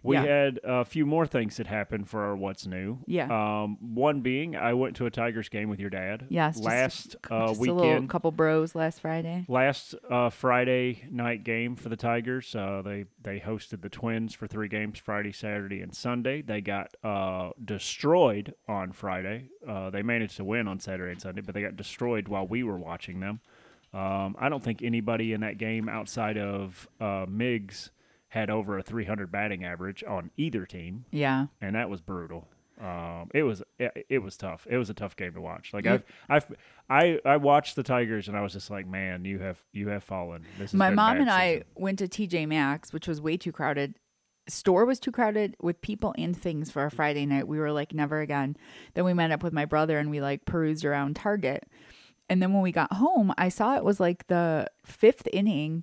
we 0.03 0.17
Yeah. 0.17 0.23
had 0.25 0.61
a 0.65 0.85
few 0.85 1.05
more 1.07 1.27
things 1.27 1.57
that 1.57 1.67
happened 1.67 2.09
for 2.09 2.23
our 2.25 2.37
what's 2.37 2.67
new. 2.67 2.99
Yeah. 3.07 3.27
Um, 3.63 3.77
one 3.95 4.21
being 4.21 4.55
I 4.57 4.75
went 4.75 4.97
to 4.97 5.07
a 5.07 5.11
Tigers 5.11 5.49
game 5.49 5.69
with 5.69 5.81
your 5.81 5.91
dad. 5.91 6.27
Yes. 6.29 6.55
just- 6.57 6.65
Last 6.67 7.17
uh, 7.31 7.49
just 7.49 7.59
a 7.59 7.63
little 7.63 7.77
weekend. 7.77 8.09
couple 8.09 8.31
bros 8.33 8.75
last 8.75 9.01
Friday. 9.01 9.45
Last 9.49 9.95
uh, 10.11 10.31
Friday 10.31 11.05
night 11.11 11.45
game 11.45 11.75
for 11.77 11.89
the 11.89 11.97
Tigers, 11.97 12.55
uh, 12.55 12.83
they 12.85 13.05
they 13.23 13.41
hosted 13.41 13.83
the 13.83 13.89
Twins 13.89 14.35
for 14.35 14.47
three 14.47 14.69
games: 14.69 14.99
Friday, 14.99 15.33
Saturday, 15.33 15.81
and 15.81 15.95
Sunday. 15.95 16.43
They 16.43 16.61
got 16.61 16.97
uh, 17.03 17.51
destroyed 17.65 18.55
on 18.69 18.93
Friday. 18.93 19.51
Uh, 19.67 19.91
they 19.91 20.03
managed 20.03 20.37
to 20.37 20.45
win 20.45 20.69
on 20.69 20.79
Saturday 20.81 21.13
and 21.13 21.21
Sunday, 21.21 21.41
but 21.41 21.55
they 21.55 21.63
got 21.63 21.77
destroyed 21.77 22.29
while 22.29 22.47
we 22.47 22.63
were 22.63 22.79
watching 22.79 23.21
them. 23.21 23.41
Um, 23.95 24.37
I 24.39 24.49
don't 24.51 24.63
think 24.63 24.83
anybody 24.83 25.33
in 25.33 25.41
that 25.41 25.57
game 25.59 25.89
outside 25.89 26.37
of 26.37 26.87
uh, 27.01 27.25
Miggs 27.29 27.91
had 28.29 28.51
over 28.51 28.79
a 28.79 28.83
300 28.83 29.31
batting 29.33 29.65
average 29.65 30.05
on 30.07 30.31
either 30.37 30.67
team, 30.67 31.05
Yeah. 31.11 31.47
and 31.61 31.75
that 31.75 31.89
was 31.91 32.01
brutal. 32.01 32.49
Um, 32.81 33.29
it 33.35 33.43
was 33.43 33.61
it, 33.81 34.07
it 34.09 34.19
was 34.21 34.37
tough. 34.37 34.65
It 34.71 34.77
was 34.77 34.89
a 34.89 34.95
tough 34.95 35.17
game 35.17 35.35
to 35.35 35.41
watch. 35.41 35.73
Like 35.75 35.85
I've 35.89 36.05
I've 36.29 36.47
I 36.89 37.19
I 37.25 37.37
watched 37.37 37.75
the 37.75 37.83
Tigers 37.83 38.29
and 38.29 38.37
I 38.37 38.41
was 38.41 38.53
just 38.53 38.71
like, 38.71 38.87
man, 38.87 39.25
you 39.25 39.41
have 39.41 39.59
you 39.73 39.89
have 39.89 40.05
fallen. 40.05 40.45
My 40.73 40.91
mom 40.91 41.17
and 41.17 41.29
I 41.29 41.65
went 41.75 41.99
to 41.99 42.07
TJ 42.07 42.47
Maxx, 42.47 42.93
which 42.93 43.09
was 43.09 43.21
way 43.21 43.37
too 43.37 43.51
crowded. 43.51 43.97
Store 44.49 44.85
was 44.85 45.01
too 45.01 45.11
crowded 45.11 45.57
with 45.61 45.81
people 45.81 46.15
and 46.17 46.37
things 46.37 46.71
for 46.71 46.85
a 46.85 46.91
Friday 46.91 47.27
night. 47.27 47.49
We 47.49 47.59
were 47.59 47.73
like, 47.73 47.93
never 47.93 48.21
again. 48.21 48.57
Then 48.95 49.05
we 49.05 49.13
met 49.13 49.33
up 49.33 49.43
with 49.43 49.53
my 49.53 49.65
brother 49.65 49.99
and 49.99 50.09
we 50.09 50.21
like 50.21 50.45
perused 50.45 50.85
around 50.85 51.17
Target. 51.17 51.65
And 52.31 52.41
then 52.41 52.53
when 52.53 52.63
we 52.63 52.71
got 52.71 52.93
home, 52.93 53.35
I 53.37 53.49
saw 53.49 53.77
it 53.77 53.85
was 53.85 53.99
like 53.99 54.29
the 54.29 54.71
fifth 54.85 55.27
inning 55.33 55.83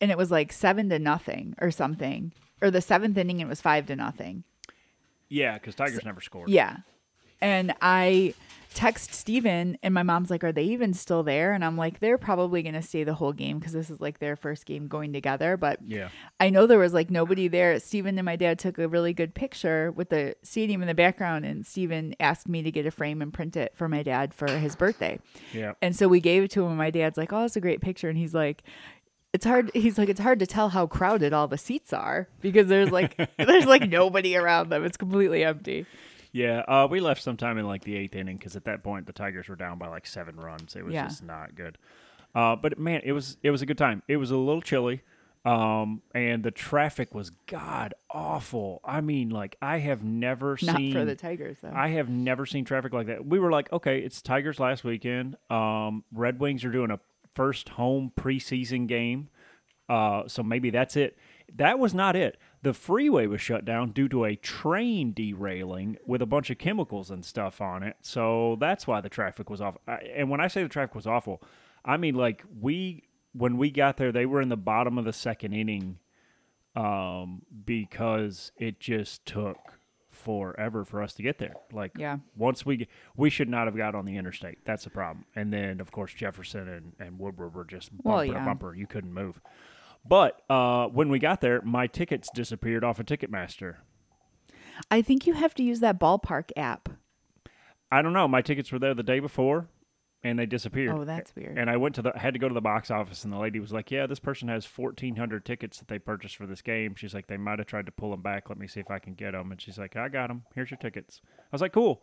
and 0.00 0.10
it 0.10 0.18
was 0.18 0.30
like 0.30 0.52
seven 0.52 0.88
to 0.90 0.98
nothing 0.98 1.54
or 1.60 1.70
something. 1.70 2.32
Or 2.62 2.70
the 2.70 2.80
seventh 2.82 3.16
inning 3.16 3.40
and 3.40 3.48
it 3.48 3.50
was 3.50 3.60
five 3.62 3.86
to 3.86 3.96
nothing. 3.96 4.44
yeah, 5.28 5.54
because 5.54 5.74
Tigers 5.74 6.04
never 6.04 6.20
scored. 6.20 6.48
Yeah. 6.50 6.78
And 7.40 7.72
I 7.80 8.34
text 8.74 9.14
Steven 9.14 9.76
and 9.82 9.94
my 9.94 10.02
mom's 10.02 10.28
like, 10.30 10.44
Are 10.44 10.52
they 10.52 10.64
even 10.64 10.92
still 10.92 11.22
there? 11.22 11.52
And 11.54 11.64
I'm 11.64 11.76
like, 11.78 12.00
They're 12.00 12.18
probably 12.18 12.62
going 12.62 12.74
to 12.74 12.82
stay 12.82 13.02
the 13.02 13.14
whole 13.14 13.32
game 13.32 13.58
because 13.58 13.72
this 13.72 13.88
is 13.88 13.98
like 13.98 14.18
their 14.18 14.36
first 14.36 14.66
game 14.66 14.88
going 14.88 15.12
together. 15.14 15.56
But 15.56 15.78
Yeah. 15.86 16.10
I 16.38 16.50
know 16.50 16.66
there 16.66 16.78
was 16.78 16.92
like 16.92 17.10
nobody 17.10 17.48
there. 17.48 17.80
Steven 17.80 18.18
and 18.18 18.26
my 18.26 18.36
dad 18.36 18.58
took 18.58 18.76
a 18.78 18.86
really 18.88 19.14
good 19.14 19.34
picture 19.34 19.90
with 19.90 20.10
the 20.10 20.36
stadium 20.42 20.82
in 20.82 20.88
the 20.88 20.94
background. 20.94 21.46
And 21.46 21.64
Steven 21.66 22.14
asked 22.20 22.46
me 22.46 22.62
to 22.62 22.70
get 22.70 22.84
a 22.84 22.90
frame 22.90 23.22
and 23.22 23.32
print 23.32 23.56
it 23.56 23.72
for 23.74 23.88
my 23.88 24.02
dad 24.02 24.34
for 24.34 24.46
his 24.48 24.76
birthday. 24.76 25.18
Yeah. 25.54 25.72
And 25.80 25.96
so 25.96 26.06
we 26.08 26.20
gave 26.20 26.42
it 26.42 26.50
to 26.52 26.62
him. 26.62 26.68
And 26.68 26.78
my 26.78 26.90
dad's 26.90 27.16
like, 27.16 27.32
Oh, 27.32 27.44
it's 27.46 27.56
a 27.56 27.60
great 27.60 27.80
picture. 27.80 28.10
And 28.10 28.18
he's 28.18 28.34
like, 28.34 28.62
it's 29.32 29.44
hard 29.44 29.70
he's 29.74 29.96
like 29.98 30.08
it's 30.08 30.20
hard 30.20 30.38
to 30.40 30.46
tell 30.46 30.70
how 30.70 30.86
crowded 30.86 31.32
all 31.32 31.46
the 31.48 31.58
seats 31.58 31.92
are 31.92 32.28
because 32.40 32.66
there's 32.68 32.90
like 32.90 33.16
there's 33.38 33.66
like 33.66 33.88
nobody 33.88 34.36
around 34.36 34.68
them 34.70 34.84
it's 34.84 34.96
completely 34.96 35.44
empty 35.44 35.86
Yeah, 36.32 36.60
uh, 36.68 36.86
we 36.90 37.00
left 37.00 37.22
sometime 37.22 37.58
in 37.58 37.66
like 37.66 37.82
the 37.84 37.96
eighth 37.96 38.14
inning 38.14 38.36
because 38.36 38.54
at 38.56 38.64
that 38.64 38.82
point 38.84 39.06
the 39.06 39.12
Tigers 39.12 39.48
were 39.48 39.56
down 39.56 39.78
by 39.78 39.88
like 39.88 40.06
seven 40.06 40.36
runs. 40.36 40.76
It 40.76 40.84
was 40.84 40.94
Yeah. 40.94 41.04
just 41.08 41.24
not 41.24 41.54
good. 41.56 41.76
Uh, 42.34 42.54
but 42.54 42.78
man, 42.78 43.00
it 43.04 43.10
was 43.12 43.36
it 43.42 43.50
was 43.50 43.62
a 43.62 43.66
good 43.66 43.78
time. 43.78 44.02
It 44.06 44.16
was 44.18 44.30
a 44.30 44.36
little 44.36 44.62
chilly, 44.62 45.02
um, 45.44 46.02
and 46.14 46.44
the 46.44 46.52
traffic 46.52 47.12
was 47.14 47.30
god 47.48 47.94
awful. 48.10 48.80
I 48.84 49.00
mean, 49.00 49.30
like 49.30 49.56
I 49.60 49.78
have 49.78 50.04
never 50.04 50.56
not 50.62 50.76
seen 50.76 50.92
for 50.92 51.04
the 51.04 51.16
tigers 51.16 51.56
though 51.60 51.72
I 51.74 51.88
have 51.88 52.08
never 52.08 52.46
seen 52.46 52.64
traffic 52.64 52.92
like 52.92 53.08
that. 53.08 53.26
We 53.26 53.40
were 53.40 53.50
like, 53.50 53.72
okay, 53.72 53.98
it's 53.98 54.22
Tigers 54.22 54.60
last 54.60 54.84
weekend. 54.84 55.36
Um, 55.50 56.04
Red 56.12 56.38
Wings 56.38 56.64
are 56.64 56.70
doing 56.70 56.92
a 56.92 57.00
first 57.34 57.70
home 57.70 58.12
preseason 58.16 58.86
game, 58.86 59.28
uh, 59.88 60.28
so 60.28 60.42
maybe 60.42 60.70
that's 60.70 60.96
it. 60.96 61.16
That 61.56 61.78
was 61.78 61.94
not 61.94 62.14
it. 62.16 62.38
the 62.62 62.74
freeway 62.74 63.26
was 63.26 63.40
shut 63.40 63.64
down 63.64 63.90
due 63.92 64.08
to 64.08 64.24
a 64.24 64.36
train 64.36 65.12
derailing 65.12 65.96
with 66.06 66.20
a 66.20 66.26
bunch 66.26 66.50
of 66.50 66.58
chemicals 66.58 67.10
and 67.10 67.24
stuff 67.24 67.60
on 67.60 67.82
it. 67.82 67.96
So 68.02 68.56
that's 68.60 68.86
why 68.86 69.00
the 69.00 69.08
traffic 69.08 69.48
was 69.48 69.60
off. 69.60 69.76
And 69.86 70.28
when 70.28 70.40
I 70.40 70.48
say 70.48 70.62
the 70.62 70.68
traffic 70.68 70.94
was 70.94 71.06
awful, 71.06 71.42
I 71.84 71.96
mean 71.96 72.14
like 72.14 72.44
we 72.60 73.04
when 73.32 73.56
we 73.56 73.70
got 73.70 73.96
there, 73.96 74.12
they 74.12 74.26
were 74.26 74.40
in 74.40 74.48
the 74.48 74.56
bottom 74.56 74.98
of 74.98 75.04
the 75.04 75.12
second 75.12 75.52
inning 75.54 75.98
um, 76.76 77.42
because 77.64 78.52
it 78.56 78.80
just 78.80 79.24
took 79.24 79.79
forever 80.20 80.84
for 80.84 81.02
us 81.02 81.14
to 81.14 81.22
get 81.22 81.38
there. 81.38 81.54
Like 81.72 81.92
Yeah. 81.96 82.18
once 82.36 82.64
we 82.66 82.86
we 83.16 83.30
should 83.30 83.48
not 83.48 83.66
have 83.66 83.76
got 83.76 83.94
on 83.94 84.04
the 84.04 84.16
interstate. 84.16 84.58
That's 84.64 84.84
the 84.84 84.90
problem. 84.90 85.24
And 85.34 85.52
then 85.52 85.80
of 85.80 85.90
course 85.90 86.12
Jefferson 86.14 86.68
and, 86.68 86.92
and 87.00 87.18
Woodward 87.18 87.54
were 87.54 87.64
just 87.64 87.90
bumper 88.02 88.08
Well, 88.16 88.26
to 88.26 88.32
bumper. 88.44 88.74
You 88.74 88.86
couldn't 88.86 89.12
move. 89.12 89.40
But 90.06 90.40
uh, 90.48 90.86
when 90.88 91.08
we 91.10 91.18
got 91.18 91.40
there, 91.40 91.60
my 91.62 91.86
tickets 91.86 92.30
disappeared 92.34 92.84
off 92.84 92.98
of 93.00 93.06
Ticketmaster. 93.06 93.76
I 94.90 95.02
think 95.02 95.26
you 95.26 95.34
have 95.34 95.54
to 95.54 95.62
use 95.62 95.80
that 95.80 96.00
ballpark 96.00 96.50
app. 96.56 96.88
I 97.92 98.00
don't 98.02 98.12
know. 98.14 98.26
My 98.28 98.40
tickets 98.40 98.72
were 98.72 98.78
there 98.78 98.94
the 98.94 99.02
day 99.02 99.20
before, 99.20 99.68
and 100.22 100.38
they 100.38 100.46
disappeared. 100.46 100.94
Oh, 100.94 101.04
that's 101.04 101.34
weird. 101.34 101.58
And 101.58 101.70
I 101.70 101.76
went 101.76 101.94
to 101.96 102.02
the 102.02 102.14
I 102.14 102.18
had 102.18 102.34
to 102.34 102.40
go 102.40 102.48
to 102.48 102.54
the 102.54 102.60
box 102.60 102.90
office, 102.90 103.24
and 103.24 103.32
the 103.32 103.38
lady 103.38 103.60
was 103.60 103.72
like, 103.72 103.90
"Yeah, 103.90 104.06
this 104.06 104.20
person 104.20 104.48
has 104.48 104.66
fourteen 104.66 105.16
hundred 105.16 105.44
tickets 105.44 105.78
that 105.78 105.88
they 105.88 105.98
purchased 105.98 106.36
for 106.36 106.46
this 106.46 106.62
game." 106.62 106.94
She's 106.94 107.14
like, 107.14 107.26
"They 107.26 107.36
might 107.36 107.58
have 107.58 107.66
tried 107.66 107.86
to 107.86 107.92
pull 107.92 108.10
them 108.10 108.22
back. 108.22 108.48
Let 108.48 108.58
me 108.58 108.66
see 108.66 108.80
if 108.80 108.90
I 108.90 108.98
can 108.98 109.14
get 109.14 109.32
them." 109.32 109.50
And 109.52 109.60
she's 109.60 109.78
like, 109.78 109.96
"I 109.96 110.08
got 110.08 110.28
them. 110.28 110.44
Here's 110.54 110.70
your 110.70 110.78
tickets." 110.78 111.20
I 111.24 111.48
was 111.52 111.60
like, 111.60 111.72
"Cool." 111.72 112.02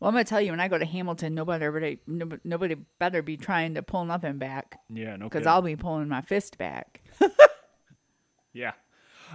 Well, 0.00 0.08
I'm 0.08 0.14
gonna 0.14 0.24
tell 0.24 0.40
you, 0.40 0.50
when 0.50 0.60
I 0.60 0.68
go 0.68 0.76
to 0.76 0.84
Hamilton, 0.84 1.34
nobody, 1.34 1.64
nobody, 1.64 1.98
nobody, 2.06 2.40
nobody 2.44 2.76
better 2.98 3.22
be 3.22 3.36
trying 3.36 3.74
to 3.74 3.82
pull 3.82 4.04
nothing 4.04 4.38
back 4.38 4.80
Yeah, 4.90 5.16
no 5.16 5.28
because. 5.28 5.46
I'll 5.46 5.62
be 5.62 5.76
pulling 5.76 6.08
my 6.08 6.20
fist 6.20 6.58
back. 6.58 7.00
Yeah. 8.54 8.72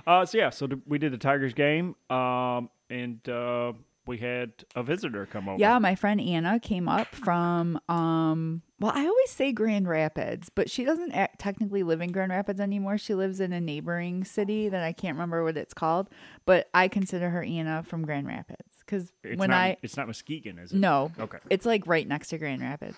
Uh, 0.07 0.25
so 0.25 0.37
yeah, 0.37 0.49
so 0.49 0.67
we 0.87 0.97
did 0.97 1.11
the 1.11 1.17
Tigers 1.17 1.53
game, 1.53 1.95
um, 2.09 2.69
and 2.89 3.27
uh, 3.27 3.73
we 4.09 4.17
had 4.17 4.51
a 4.75 4.81
visitor 4.81 5.27
come 5.27 5.47
over. 5.47 5.59
Yeah, 5.59 5.77
my 5.77 5.93
friend 5.93 6.19
Anna 6.19 6.59
came 6.59 6.89
up 6.89 7.07
from 7.13 7.79
um 7.87 8.63
well, 8.79 8.91
I 8.95 9.05
always 9.05 9.29
say 9.29 9.51
Grand 9.51 9.87
Rapids, 9.87 10.49
but 10.49 10.69
she 10.69 10.83
doesn't 10.83 11.11
act, 11.11 11.37
technically 11.39 11.83
live 11.83 12.01
in 12.01 12.11
Grand 12.11 12.31
Rapids 12.31 12.59
anymore. 12.59 12.97
She 12.97 13.13
lives 13.13 13.39
in 13.39 13.53
a 13.53 13.59
neighboring 13.61 14.23
city 14.23 14.67
that 14.69 14.83
I 14.83 14.93
can't 14.93 15.15
remember 15.15 15.43
what 15.43 15.57
it's 15.57 15.73
called, 15.73 16.09
but 16.45 16.69
I 16.73 16.87
consider 16.87 17.29
her 17.29 17.43
Anna 17.43 17.83
from 17.83 18.03
Grand 18.03 18.25
Rapids 18.27 18.83
cuz 18.87 19.11
when 19.35 19.51
not, 19.51 19.51
I 19.51 19.77
it's 19.83 19.95
not 19.95 20.07
Muskegon, 20.07 20.57
is 20.57 20.71
it? 20.71 20.77
No. 20.77 21.11
Okay. 21.19 21.37
It's 21.51 21.67
like 21.67 21.85
right 21.85 22.07
next 22.07 22.29
to 22.29 22.39
Grand 22.39 22.61
Rapids. 22.61 22.97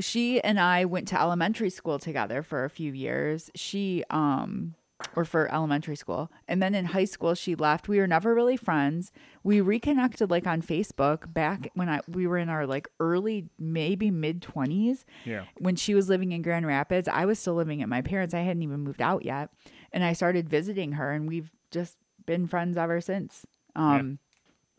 She 0.00 0.40
and 0.40 0.58
I 0.58 0.86
went 0.86 1.06
to 1.08 1.20
elementary 1.20 1.70
school 1.70 2.00
together 2.00 2.42
for 2.42 2.64
a 2.64 2.70
few 2.70 2.92
years. 2.92 3.50
She 3.54 4.02
um 4.10 4.74
or 5.16 5.24
for 5.24 5.52
elementary 5.52 5.96
school. 5.96 6.30
And 6.48 6.62
then 6.62 6.74
in 6.74 6.86
high 6.86 7.04
school 7.04 7.34
she 7.34 7.54
left. 7.54 7.88
We 7.88 7.98
were 7.98 8.06
never 8.06 8.34
really 8.34 8.56
friends. 8.56 9.12
We 9.42 9.60
reconnected 9.60 10.30
like 10.30 10.46
on 10.46 10.62
Facebook 10.62 11.32
back 11.32 11.68
when 11.74 11.88
I 11.88 12.00
we 12.08 12.26
were 12.26 12.38
in 12.38 12.48
our 12.48 12.66
like 12.66 12.88
early 13.00 13.48
maybe 13.58 14.10
mid 14.10 14.40
20s 14.40 15.04
Yeah. 15.24 15.44
when 15.58 15.76
she 15.76 15.94
was 15.94 16.08
living 16.08 16.32
in 16.32 16.42
Grand 16.42 16.66
Rapids, 16.66 17.08
I 17.08 17.24
was 17.26 17.38
still 17.38 17.54
living 17.54 17.82
at 17.82 17.88
my 17.88 18.02
parents. 18.02 18.34
I 18.34 18.40
hadn't 18.40 18.62
even 18.62 18.80
moved 18.80 19.02
out 19.02 19.24
yet. 19.24 19.50
And 19.92 20.02
I 20.04 20.12
started 20.12 20.48
visiting 20.48 20.92
her 20.92 21.12
and 21.12 21.28
we've 21.28 21.50
just 21.70 21.96
been 22.26 22.46
friends 22.46 22.76
ever 22.76 23.00
since. 23.00 23.44
Um 23.76 24.18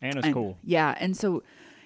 Anna's 0.02 0.26
and- 0.26 0.34
cool. 0.34 0.58
Yeah. 0.64 0.96
And 1.00 1.16
so, 1.16 1.44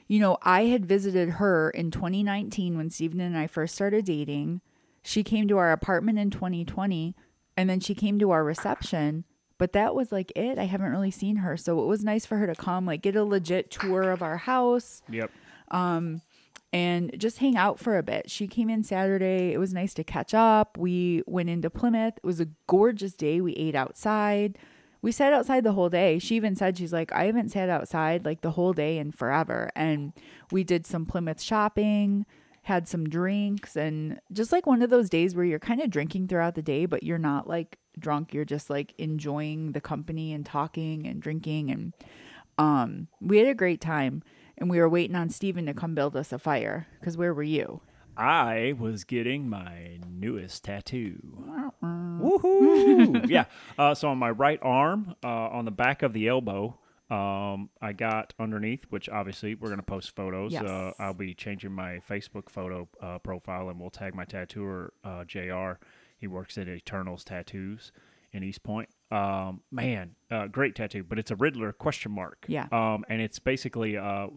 you 0.08 0.20
know, 0.20 0.38
I 0.42 0.66
had 0.66 0.86
visited 0.86 1.32
her 1.32 1.70
in 1.70 1.92
2019 1.92 2.78
when 2.78 2.90
Steven 2.90 3.20
and 3.20 3.38
I 3.38 3.46
first 3.48 3.76
started 3.76 4.06
dating. 4.06 4.62
She 5.04 5.24
came 5.24 5.48
to 5.50 5.58
our 5.58 5.72
apartment 5.72 6.18
in 6.20 6.30
2020 6.32 7.16
and 7.58 7.70
then 7.70 7.80
she 7.80 7.96
came 7.96 8.20
to 8.20 8.32
our 8.32 8.44
reception. 8.44 9.26
But 9.58 9.74
that 9.74 9.96
was 9.96 10.12
like 10.12 10.32
it. 10.36 10.60
I 10.60 10.66
haven't 10.66 10.92
really 10.92 11.10
seen 11.10 11.38
her. 11.38 11.58
So 11.58 11.82
it 11.82 11.88
was 11.88 12.04
nice 12.04 12.28
for 12.28 12.38
her 12.38 12.46
to 12.46 12.54
come, 12.54 12.86
like 12.86 13.02
get 13.02 13.16
a 13.16 13.24
legit 13.24 13.72
tour 13.72 14.12
of 14.12 14.22
our 14.22 14.38
house 14.38 15.02
Yep. 15.10 15.32
Um, 15.72 16.22
and 16.72 17.18
just 17.18 17.40
hang 17.40 17.56
out 17.58 17.80
for 17.80 17.98
a 17.98 18.04
bit. 18.04 18.30
She 18.30 18.48
came 18.48 18.70
in 18.70 18.84
Saturday. 18.84 19.54
It 19.54 19.58
was 19.58 19.74
nice 19.74 19.94
to 19.96 20.04
catch 20.04 20.34
up. 20.34 20.78
We 20.78 21.24
went 21.26 21.50
into 21.50 21.70
Plymouth. 21.70 22.16
It 22.18 22.26
was 22.26 22.40
a 22.40 22.50
gorgeous 22.68 23.14
day. 23.14 23.42
We 23.42 23.54
ate 23.54 23.76
outside. 23.76 24.58
We 25.02 25.12
sat 25.12 25.34
outside 25.34 25.64
the 25.64 25.74
whole 25.74 25.90
day. 25.90 26.20
She 26.20 26.36
even 26.36 26.56
said 26.56 26.78
she's 26.78 26.94
like, 26.94 27.12
I 27.14 27.26
haven't 27.26 27.50
sat 27.50 27.70
outside 27.70 28.26
like 28.26 28.42
the 28.42 28.52
whole 28.52 28.74
day 28.74 28.98
in 28.98 29.12
forever. 29.12 29.70
And 29.76 30.14
we 30.52 30.64
did 30.64 30.86
some 30.86 31.06
Plymouth 31.06 31.42
shopping, 31.42 32.26
had 32.68 32.88
some 32.88 33.10
drinks, 33.10 33.76
and 33.76 34.20
just 34.32 34.52
like 34.52 34.66
one 34.66 34.82
of 34.82 34.90
those 34.90 35.10
days 35.10 35.36
where 35.36 35.46
you're 35.46 35.60
kind 35.60 35.82
of 35.82 35.90
drinking 35.90 36.28
throughout 36.28 36.56
the 36.56 36.62
day, 36.62 36.86
but 36.86 37.04
you're 37.04 37.18
not 37.18 37.48
like 37.48 37.80
drunk. 37.98 38.34
You're 38.34 38.46
just 38.46 38.70
like 38.70 38.94
enjoying 38.98 39.72
the 39.72 39.82
company 39.82 40.34
and 40.34 40.46
talking 40.46 41.08
and 41.08 41.22
drinking 41.22 41.72
and 41.72 41.94
um, 42.58 43.08
we 43.22 43.38
had 43.38 43.48
a 43.48 43.54
great 43.54 43.82
time, 43.82 44.24
and 44.58 44.70
we 44.70 44.80
were 44.80 44.90
waiting 44.90 45.16
on 45.16 45.30
Steven 45.30 45.66
to 45.68 45.74
come 45.74 45.96
build 45.96 46.16
us 46.16 46.32
a 46.32 46.40
fire. 46.40 46.88
Because 47.00 47.18
where 47.18 47.34
were 47.34 47.44
you? 47.44 47.82
I 48.16 48.74
was 48.80 49.04
getting 49.04 49.48
my 49.48 50.00
newest 50.10 50.64
tattoo. 50.64 51.20
Woohoo! 51.84 53.30
yeah. 53.30 53.46
Uh, 53.78 53.94
so 53.94 54.10
on 54.10 54.18
my 54.18 54.32
right 54.32 54.60
arm, 54.64 55.16
uh, 55.24 55.28
on 55.28 55.66
the 55.66 55.72
back 55.72 56.02
of 56.02 56.14
the 56.14 56.28
elbow, 56.28 56.80
um, 57.10 57.70
I 57.82 57.94
got 57.94 58.34
underneath, 58.40 58.86
which 58.90 59.08
obviously 59.10 59.56
we're 59.56 59.70
going 59.70 59.80
to 59.80 59.86
post 59.86 60.16
photos. 60.16 60.52
Yes. 60.52 60.64
Uh, 60.64 60.92
I'll 61.00 61.14
be 61.14 61.34
changing 61.34 61.72
my 61.72 62.00
Facebook 62.10 62.50
photo 62.50 62.88
uh, 63.02 63.20
profile 63.20 63.70
and 63.70 63.80
we'll 63.80 63.90
tag 63.90 64.14
my 64.14 64.26
tattooer, 64.26 64.94
uh, 65.04 65.24
JR. 65.24 65.74
He 66.18 66.28
works 66.28 66.58
at 66.58 66.68
Eternals 66.68 67.24
Tattoos 67.24 67.92
in 68.34 68.44
Eastpointe. 68.44 68.88
Um, 69.10 69.62
man, 69.72 70.16
uh, 70.30 70.48
great 70.48 70.76
tattoo, 70.76 71.04
but 71.04 71.18
it's 71.18 71.32
a 71.32 71.36
Riddler 71.36 71.72
question 71.72 72.12
mark. 72.12 72.46
Yeah. 72.48 72.68
Um, 72.72 73.06
and 73.08 73.22
it's 73.22 73.40
basically 73.40 73.98
uh, 73.98 74.28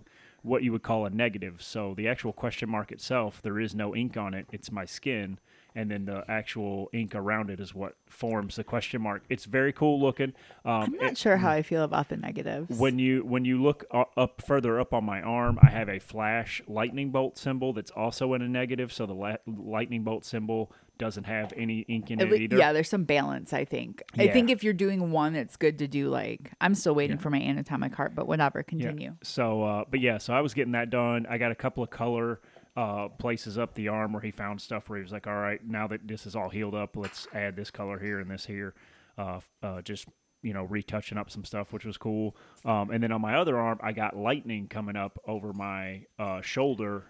what 0.43 0.63
you 0.63 0.71
would 0.73 0.83
call 0.83 1.07
a 1.07 1.11
negative. 1.11 1.63
So 1.63 1.95
the 1.97 2.07
actual 2.07 2.33
question 2.33 2.69
mark 2.69 2.93
itself, 2.93 3.43
there 3.43 3.59
is 3.59 3.75
no 3.75 3.97
ink 3.97 4.17
on 4.17 4.33
it. 4.35 4.47
It's 4.53 4.71
my 4.71 4.85
skin, 4.85 5.39
and 5.75 5.91
then 5.91 6.05
the 6.05 6.25
actual 6.29 6.89
ink 6.93 7.15
around 7.15 7.51
it 7.51 7.61
is 7.61 7.75
what 7.75 7.95
forms 8.07 8.57
the 8.57 8.65
question 8.65 9.03
mark. 9.03 9.23
It's 9.29 9.45
very 9.45 9.73
cool 9.73 10.01
looking. 10.01 10.33
Um, 10.65 10.83
I'm 10.83 10.93
not 10.95 11.13
it- 11.13 11.19
sure 11.19 11.37
how 11.39 11.51
I 11.51 11.63
feel 11.63 11.83
about 11.85 12.09
the 12.09 12.17
negatives. 12.17 12.79
when 12.79 12.99
you 12.99 13.25
when 13.25 13.45
you 13.45 13.63
look 13.63 13.85
up 13.93 14.43
further 14.47 14.81
up 14.81 14.93
on 14.93 15.05
my 15.05 15.21
arm, 15.23 15.59
I 15.63 15.71
have 15.71 15.89
a 15.89 15.99
flash 15.99 16.63
lightning 16.67 17.11
bolt 17.11 17.39
symbol 17.39 17.73
that's 17.73 17.91
also 17.93 18.35
in 18.35 18.43
a 18.43 18.49
negative. 18.49 18.93
So 18.93 19.07
the 19.07 19.15
la- 19.15 19.37
lightning 19.47 20.03
bolt 20.05 20.25
symbol 20.25 20.73
doesn't 20.99 21.25
have 21.25 21.51
any 21.57 21.81
ink 21.89 22.11
in 22.11 22.21
At 22.21 22.31
it 22.31 22.41
either. 22.43 22.59
yeah, 22.59 22.75
there's 22.75 22.91
some 22.91 23.05
balance. 23.05 23.55
I 23.55 23.65
think. 23.65 24.03
I 24.19 24.27
think 24.29 24.51
if 24.51 24.63
you're 24.63 24.75
doing 24.75 25.11
one, 25.13 25.35
it's 25.35 25.57
good 25.57 25.79
to 25.79 25.89
do 25.89 26.11
like. 26.11 26.53
I'm 26.61 26.75
still 26.75 26.95
waiting 26.95 27.17
Yeah. 27.17 27.23
for 27.23 27.31
my 27.31 27.39
anatomic 27.41 27.95
heart, 27.95 28.15
but 28.15 28.27
whatever. 28.29 28.59
Yeah. 28.59 28.63
Continue. 28.65 29.17
So, 29.23 29.63
uh, 29.63 29.85
but 29.91 30.01
yeah, 30.01 30.19
so 30.19 30.35
I 30.35 30.43
was 30.43 30.53
getting 30.53 30.73
that 30.73 30.91
done. 30.91 31.27
I 31.31 31.39
got 31.39 31.53
a 31.53 31.55
couple 31.55 31.83
of 31.83 31.89
color 31.89 32.41
uh, 32.77 33.09
places 33.09 33.59
up 33.59 33.75
the 33.75 33.89
arm 33.89 34.13
where 34.13 34.23
he 34.23 34.31
found 34.31 34.61
stuff 34.61 34.89
where 34.89 34.99
he 34.99 35.03
was 35.03 35.13
like, 35.13 35.27
"All 35.27 35.37
right, 35.37 35.61
now 35.67 35.87
that 35.89 36.07
this 36.07 36.27
is 36.27 36.35
all 36.37 36.49
healed 36.49 36.75
up, 36.75 36.97
let's 36.97 37.27
add 37.35 37.57
this 37.57 37.71
color 37.71 37.99
here 37.99 38.21
and 38.21 38.31
this 38.31 38.47
here." 38.47 38.75
Uh, 39.19 39.41
uh, 39.63 39.83
just 39.83 40.07
you 40.43 40.55
know, 40.55 40.65
retouching 40.65 41.19
up 41.19 41.29
some 41.31 41.45
stuff, 41.45 41.71
which 41.73 41.85
was 41.85 41.99
cool. 41.99 42.35
Um, 42.65 42.91
and 42.91 43.03
then 43.03 43.13
on 43.13 43.21
my 43.21 43.35
other 43.37 43.59
arm, 43.59 43.79
I 43.83 43.93
got 43.93 44.17
lightning 44.17 44.69
coming 44.69 44.97
up 44.97 45.19
over 45.27 45.53
my 45.53 46.07
uh, 46.19 46.41
shoulder 46.41 47.05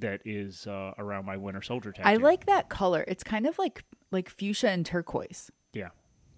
that 0.00 0.20
is 0.26 0.66
uh, 0.66 0.92
around 0.98 1.24
my 1.24 1.38
Winter 1.38 1.62
Soldier 1.62 1.92
tattoo. 1.92 2.06
I 2.08 2.16
like 2.16 2.44
that 2.46 2.68
color. 2.68 3.02
It's 3.08 3.24
kind 3.24 3.46
of 3.46 3.58
like 3.58 3.84
like 4.10 4.28
fuchsia 4.28 4.68
and 4.68 4.84
turquoise. 4.84 5.50
yeah, 5.72 5.88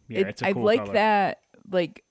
yeah, 0.08 0.20
It- 0.20 0.26
it's 0.28 0.42
a 0.42 0.46
I 0.48 0.52
cool 0.52 0.62
like 0.64 0.80
color. 0.80 0.92
that. 0.92 1.40
Like 1.70 2.04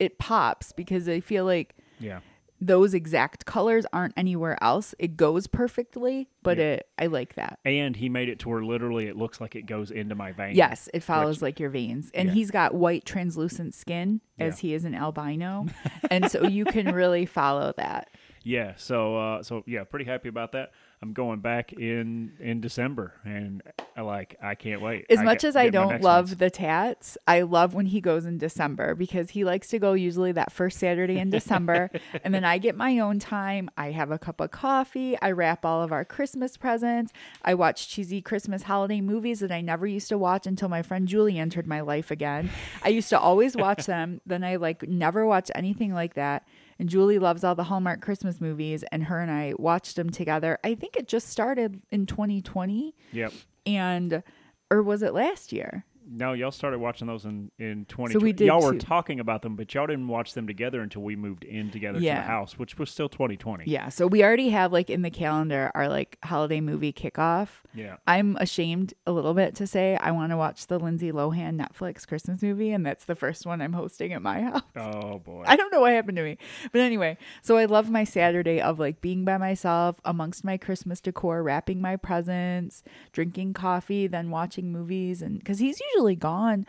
it 0.00 0.18
pops 0.18 0.72
because 0.72 1.08
I 1.08 1.20
feel 1.20 1.44
like 1.44 1.76
Yeah, 2.00 2.20
those 2.60 2.94
exact 2.94 3.44
colors 3.44 3.84
aren't 3.92 4.14
anywhere 4.16 4.56
else. 4.62 4.94
It 4.98 5.16
goes 5.16 5.46
perfectly, 5.46 6.28
but 6.42 6.56
Yeah. 6.58 6.64
it 6.64 6.88
I 6.98 7.06
like 7.06 7.34
that. 7.34 7.58
and 7.64 7.94
he 7.96 8.08
made 8.08 8.28
it 8.28 8.38
to 8.40 8.48
where 8.48 8.64
literally 8.64 9.06
it 9.06 9.16
looks 9.16 9.40
like 9.40 9.54
it 9.54 9.66
goes 9.66 9.90
into 9.90 10.14
my 10.14 10.32
vein. 10.32 10.54
Yes, 10.56 10.88
it 10.94 11.00
follows 11.02 11.36
Which- 11.36 11.42
like 11.42 11.60
your 11.60 11.70
veins. 11.70 12.10
And 12.14 12.28
Yeah. 12.28 12.34
he's 12.34 12.50
got 12.50 12.74
white 12.74 13.04
translucent 13.04 13.74
skin 13.74 14.20
as 14.38 14.62
Yeah. 14.62 14.68
he 14.68 14.74
is 14.74 14.84
an 14.84 14.94
albino. 14.94 15.66
and 16.10 16.30
so 16.30 16.44
you 16.46 16.64
can 16.64 16.94
really 16.94 17.26
follow 17.26 17.74
that. 17.76 18.08
Yeah, 18.42 18.74
so 18.76 19.16
uh, 19.16 19.42
so 19.42 19.62
yeah, 19.66 19.84
pretty 19.84 20.04
happy 20.04 20.28
about 20.28 20.52
that. 20.52 20.70
I'm 21.02 21.12
going 21.12 21.40
back 21.40 21.74
in 21.74 22.32
in 22.40 22.60
December, 22.62 23.12
and 23.24 23.62
I 23.96 24.00
like 24.00 24.36
I 24.42 24.54
can't 24.54 24.80
wait. 24.80 25.04
As 25.10 25.18
I 25.18 25.24
much 25.24 25.42
get- 25.42 25.48
as 25.48 25.56
I 25.56 25.68
don't 25.68 26.00
love 26.00 26.28
ones. 26.30 26.36
the 26.38 26.48
tats, 26.48 27.18
I 27.26 27.42
love 27.42 27.74
when 27.74 27.86
he 27.86 28.00
goes 28.00 28.24
in 28.24 28.38
December 28.38 28.94
because 28.94 29.30
he 29.30 29.44
likes 29.44 29.68
to 29.68 29.78
go 29.78 29.92
usually 29.92 30.32
that 30.32 30.50
first 30.52 30.78
Saturday 30.78 31.18
in 31.18 31.28
December. 31.28 31.90
and 32.24 32.34
then 32.34 32.44
I 32.44 32.56
get 32.56 32.76
my 32.76 32.98
own 32.98 33.18
time. 33.18 33.68
I 33.76 33.90
have 33.90 34.10
a 34.10 34.18
cup 34.18 34.40
of 34.40 34.50
coffee. 34.52 35.18
I 35.20 35.32
wrap 35.32 35.66
all 35.66 35.82
of 35.82 35.92
our 35.92 36.04
Christmas 36.04 36.56
presents. 36.56 37.12
I 37.42 37.52
watch 37.54 37.88
cheesy 37.88 38.22
Christmas 38.22 38.62
holiday 38.62 39.02
movies 39.02 39.40
that 39.40 39.52
I 39.52 39.60
never 39.60 39.86
used 39.86 40.08
to 40.08 40.18
watch 40.18 40.46
until 40.46 40.70
my 40.70 40.80
friend 40.82 41.06
Julie 41.06 41.38
entered 41.38 41.66
my 41.66 41.82
life 41.82 42.10
again. 42.10 42.48
I 42.82 42.88
used 42.88 43.10
to 43.10 43.18
always 43.20 43.54
watch 43.54 43.84
them. 43.86 44.22
Then 44.24 44.42
I 44.42 44.56
like 44.56 44.88
never 44.88 45.26
watch 45.26 45.50
anything 45.54 45.92
like 45.92 46.14
that. 46.14 46.46
And 46.78 46.88
Julie 46.90 47.18
loves 47.18 47.42
all 47.42 47.54
the 47.54 47.64
Hallmark 47.64 48.02
Christmas 48.02 48.38
movies, 48.40 48.84
and 48.92 49.04
her 49.04 49.20
and 49.20 49.30
I 49.30 49.54
watched 49.58 49.96
them 49.96 50.10
together. 50.10 50.58
I 50.62 50.74
think 50.74 50.94
it 50.96 51.08
just 51.08 51.28
started 51.28 51.80
in 51.90 52.04
2020 52.04 52.94
Yep, 53.12 53.32
and 53.64 54.22
or 54.70 54.82
was 54.82 55.02
it 55.02 55.14
last 55.14 55.52
year? 55.52 55.85
No, 56.08 56.32
y'all 56.32 56.50
started 56.52 56.78
watching 56.78 57.06
those 57.06 57.24
in 57.24 57.50
in 57.58 57.84
twenty. 57.86 58.12
So 58.12 58.20
we 58.20 58.32
did 58.32 58.46
Y'all 58.46 58.62
were 58.62 58.76
talking 58.76 59.18
about 59.20 59.42
them, 59.42 59.56
but 59.56 59.74
y'all 59.74 59.86
didn't 59.86 60.08
watch 60.08 60.34
them 60.34 60.46
together 60.46 60.80
until 60.80 61.02
we 61.02 61.16
moved 61.16 61.44
in 61.44 61.70
together 61.70 61.98
to 61.98 62.04
the 62.04 62.14
house, 62.14 62.58
which 62.58 62.78
was 62.78 62.90
still 62.90 63.08
twenty 63.08 63.36
twenty. 63.36 63.64
Yeah, 63.66 63.88
so 63.88 64.06
we 64.06 64.22
already 64.22 64.50
have 64.50 64.72
like 64.72 64.88
in 64.88 65.02
the 65.02 65.10
calendar 65.10 65.70
our 65.74 65.88
like 65.88 66.18
holiday 66.24 66.60
movie 66.60 66.92
kickoff. 66.92 67.48
Yeah. 67.74 67.96
I'm 68.06 68.36
ashamed 68.36 68.94
a 69.06 69.12
little 69.12 69.34
bit 69.34 69.54
to 69.56 69.66
say 69.66 69.96
I 69.96 70.12
want 70.12 70.30
to 70.30 70.36
watch 70.36 70.66
the 70.66 70.78
Lindsay 70.78 71.12
Lohan 71.12 71.60
Netflix 71.60 72.06
Christmas 72.06 72.42
movie, 72.42 72.70
and 72.70 72.86
that's 72.86 73.04
the 73.04 73.14
first 73.14 73.44
one 73.44 73.60
I'm 73.60 73.72
hosting 73.72 74.12
at 74.12 74.22
my 74.22 74.40
house. 74.42 74.62
Oh 74.76 75.18
boy. 75.18 75.44
I 75.46 75.56
don't 75.56 75.72
know 75.72 75.80
what 75.80 75.92
happened 75.92 76.16
to 76.16 76.22
me. 76.22 76.38
But 76.72 76.80
anyway, 76.80 77.18
so 77.42 77.56
I 77.56 77.64
love 77.64 77.90
my 77.90 78.04
Saturday 78.04 78.60
of 78.60 78.78
like 78.78 79.00
being 79.00 79.24
by 79.24 79.38
myself 79.38 80.00
amongst 80.04 80.44
my 80.44 80.56
Christmas 80.56 81.00
decor, 81.00 81.42
wrapping 81.42 81.80
my 81.80 81.96
presents, 81.96 82.82
drinking 83.12 83.54
coffee, 83.54 84.06
then 84.06 84.30
watching 84.30 84.72
movies. 84.72 85.20
And 85.20 85.38
because 85.38 85.58
he's 85.58 85.80
usually 85.80 85.95
gone. 86.16 86.66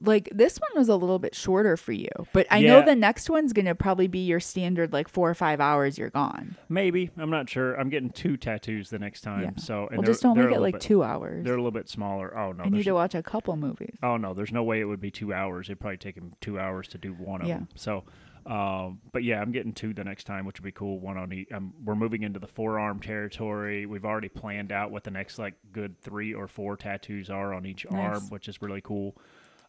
Like 0.00 0.28
this 0.32 0.58
one 0.60 0.70
was 0.78 0.88
a 0.88 0.94
little 0.94 1.18
bit 1.18 1.34
shorter 1.34 1.76
for 1.76 1.90
you, 1.90 2.08
but 2.32 2.46
I 2.52 2.60
know 2.62 2.84
the 2.84 2.94
next 2.94 3.28
one's 3.28 3.52
going 3.52 3.64
to 3.66 3.74
probably 3.74 4.06
be 4.06 4.20
your 4.20 4.38
standard 4.38 4.92
like 4.92 5.08
four 5.08 5.28
or 5.28 5.34
five 5.34 5.60
hours 5.60 5.98
you're 5.98 6.08
gone. 6.10 6.54
Maybe 6.68 7.10
I'm 7.16 7.30
not 7.30 7.50
sure. 7.50 7.74
I'm 7.74 7.88
getting 7.88 8.10
two 8.10 8.36
tattoos 8.36 8.90
the 8.90 9.00
next 9.00 9.22
time. 9.22 9.42
Yeah. 9.42 9.50
So 9.56 9.88
and 9.88 9.98
well, 9.98 10.06
just 10.06 10.22
don't 10.22 10.38
make 10.38 10.54
it 10.54 10.60
like 10.60 10.74
bit- 10.74 10.82
two 10.82 11.02
hours. 11.02 11.44
They're 11.44 11.54
a 11.54 11.56
little 11.56 11.72
bit 11.72 11.88
smaller. 11.88 12.32
Oh 12.38 12.52
no. 12.52 12.62
I 12.62 12.68
need 12.68 12.84
to 12.84 12.92
watch 12.92 13.16
a 13.16 13.24
couple 13.24 13.56
movies. 13.56 13.96
Oh 14.00 14.16
no, 14.16 14.34
there's 14.34 14.52
no 14.52 14.62
way 14.62 14.78
it 14.80 14.84
would 14.84 15.00
be 15.00 15.10
two 15.10 15.34
hours. 15.34 15.66
It'd 15.68 15.80
probably 15.80 15.96
take 15.96 16.14
him 16.16 16.32
two 16.40 16.60
hours 16.60 16.86
to 16.88 16.98
do 16.98 17.12
one 17.14 17.42
of 17.42 17.48
Yeah. 17.48 17.54
them. 17.56 17.68
So, 17.74 18.04
um, 18.46 19.00
but 19.12 19.24
yeah, 19.24 19.40
I'm 19.40 19.52
getting 19.52 19.72
two 19.72 19.92
the 19.94 20.04
next 20.04 20.24
time, 20.24 20.44
which 20.44 20.58
would 20.58 20.64
be 20.64 20.72
cool. 20.72 20.98
One 21.00 21.16
on 21.16 21.32
each. 21.32 21.52
Um, 21.52 21.74
we're 21.84 21.94
moving 21.94 22.22
into 22.22 22.38
the 22.38 22.46
forearm 22.46 23.00
territory. 23.00 23.86
We've 23.86 24.04
already 24.04 24.28
planned 24.28 24.72
out 24.72 24.90
what 24.90 25.04
the 25.04 25.10
next 25.10 25.38
like 25.38 25.54
good 25.72 26.00
three 26.00 26.34
or 26.34 26.48
four 26.48 26.76
tattoos 26.76 27.30
are 27.30 27.52
on 27.52 27.66
each 27.66 27.86
Nice. 27.90 28.00
arm, 28.00 28.22
which 28.30 28.48
is 28.48 28.60
really 28.62 28.80
cool. 28.80 29.16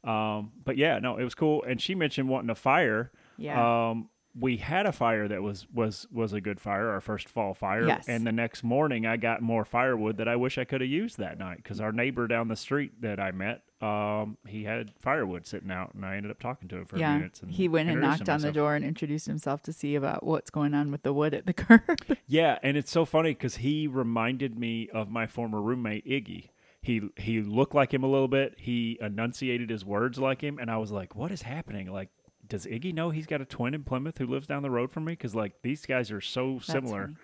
Um, 0.04 0.52
but 0.64 0.78
yeah, 0.78 1.00
no, 1.00 1.18
it 1.18 1.24
was 1.24 1.36
cool. 1.36 1.64
And 1.64 1.82
she 1.82 1.96
mentioned 1.96 2.30
wanting 2.30 2.50
a 2.50 2.56
fire. 2.56 3.12
Yeah. 3.38 3.90
Um, 3.90 4.10
we 4.38 4.58
had 4.58 4.86
a 4.86 4.92
fire 4.92 5.28
that 5.28 5.42
was 5.42 5.68
was 5.74 6.08
was 6.12 6.34
a 6.34 6.42
good 6.42 6.60
fire, 6.60 6.90
our 6.90 7.02
first 7.02 7.28
fall 7.28 7.54
fire. 7.54 7.88
Yes. 7.88 8.08
And 8.08 8.26
the 8.26 8.32
next 8.32 8.64
morning, 8.64 9.06
I 9.06 9.18
got 9.18 9.42
more 9.42 9.66
firewood 9.66 10.18
that 10.18 10.28
I 10.28 10.36
wish 10.36 10.58
I 10.58 10.66
could 10.66 10.82
have 10.82 10.90
used 10.90 11.18
that 11.18 11.40
night 11.40 11.58
because 11.58 11.82
our 11.82 11.92
neighbor 11.92 12.28
down 12.28 12.48
the 12.48 12.56
street 12.56 13.02
that 13.02 13.20
I 13.20 13.32
met, 13.32 13.64
um, 13.82 14.38
he 14.48 14.66
had 14.66 14.92
firewood 15.00 15.48
sitting 15.48 15.72
out, 15.72 15.94
and 15.94 16.06
I 16.06 16.16
ended 16.16 16.32
up 16.32 16.40
talking 16.40 16.68
to 16.70 16.78
him 16.78 16.86
for 16.86 16.98
a 16.98 17.00
yeah. 17.00 17.16
minute. 17.16 17.40
And 17.42 17.52
He 17.52 17.68
went 17.68 17.90
and 17.90 18.02
knocked 18.02 18.30
on 18.30 18.42
the 18.42 18.52
door 18.52 18.76
and 18.76 18.86
introduced 18.86 19.26
himself 19.26 19.64
to 19.64 19.74
see 19.74 19.96
about 19.96 20.24
what's 20.24 20.50
going 20.52 20.74
on 20.74 20.92
with 20.92 21.04
the 21.04 21.14
wood 21.14 21.34
at 21.34 21.46
the 21.46 21.54
curb. 21.54 22.18
Yeah, 22.28 22.60
and 22.62 22.78
it's 22.78 22.92
so 22.92 23.06
funny 23.06 23.32
because 23.32 23.58
he 23.58 23.88
reminded 23.88 24.58
me 24.58 24.90
of 24.94 25.10
my 25.10 25.28
former 25.28 25.62
roommate 25.62 26.06
Iggy. 26.06 26.50
He 26.82 27.02
he 27.18 27.42
looked 27.42 27.76
like 27.76 27.94
him 27.94 28.04
a 28.04 28.08
little 28.08 28.30
bit. 28.30 28.56
He 28.58 28.98
enunciated 29.02 29.70
his 29.70 29.84
words 29.84 30.18
like 30.18 30.40
him, 30.42 30.60
and 30.60 30.72
I 30.72 30.78
was 30.78 30.92
like, 30.92 31.14
"What 31.14 31.30
is 31.30 31.42
happening? 31.42 31.92
Like, 31.92 32.10
does 32.50 32.66
Iggy 32.66 32.94
know 32.94 33.12
he's 33.12 33.28
got 33.28 33.42
a 33.42 33.46
twin 33.46 33.74
in 33.74 33.84
Plymouth 33.84 34.18
who 34.18 34.26
lives 34.26 34.48
down 34.48 34.64
the 34.64 34.70
road 34.72 34.92
from 34.92 35.06
me? 35.06 35.14
Because 35.14 35.36
like 35.36 35.62
these 35.62 35.86
guys 35.86 36.12
are 36.12 36.22
so 36.22 36.56
That's 36.56 36.68
similar." 36.68 37.02
funny. 37.04 37.16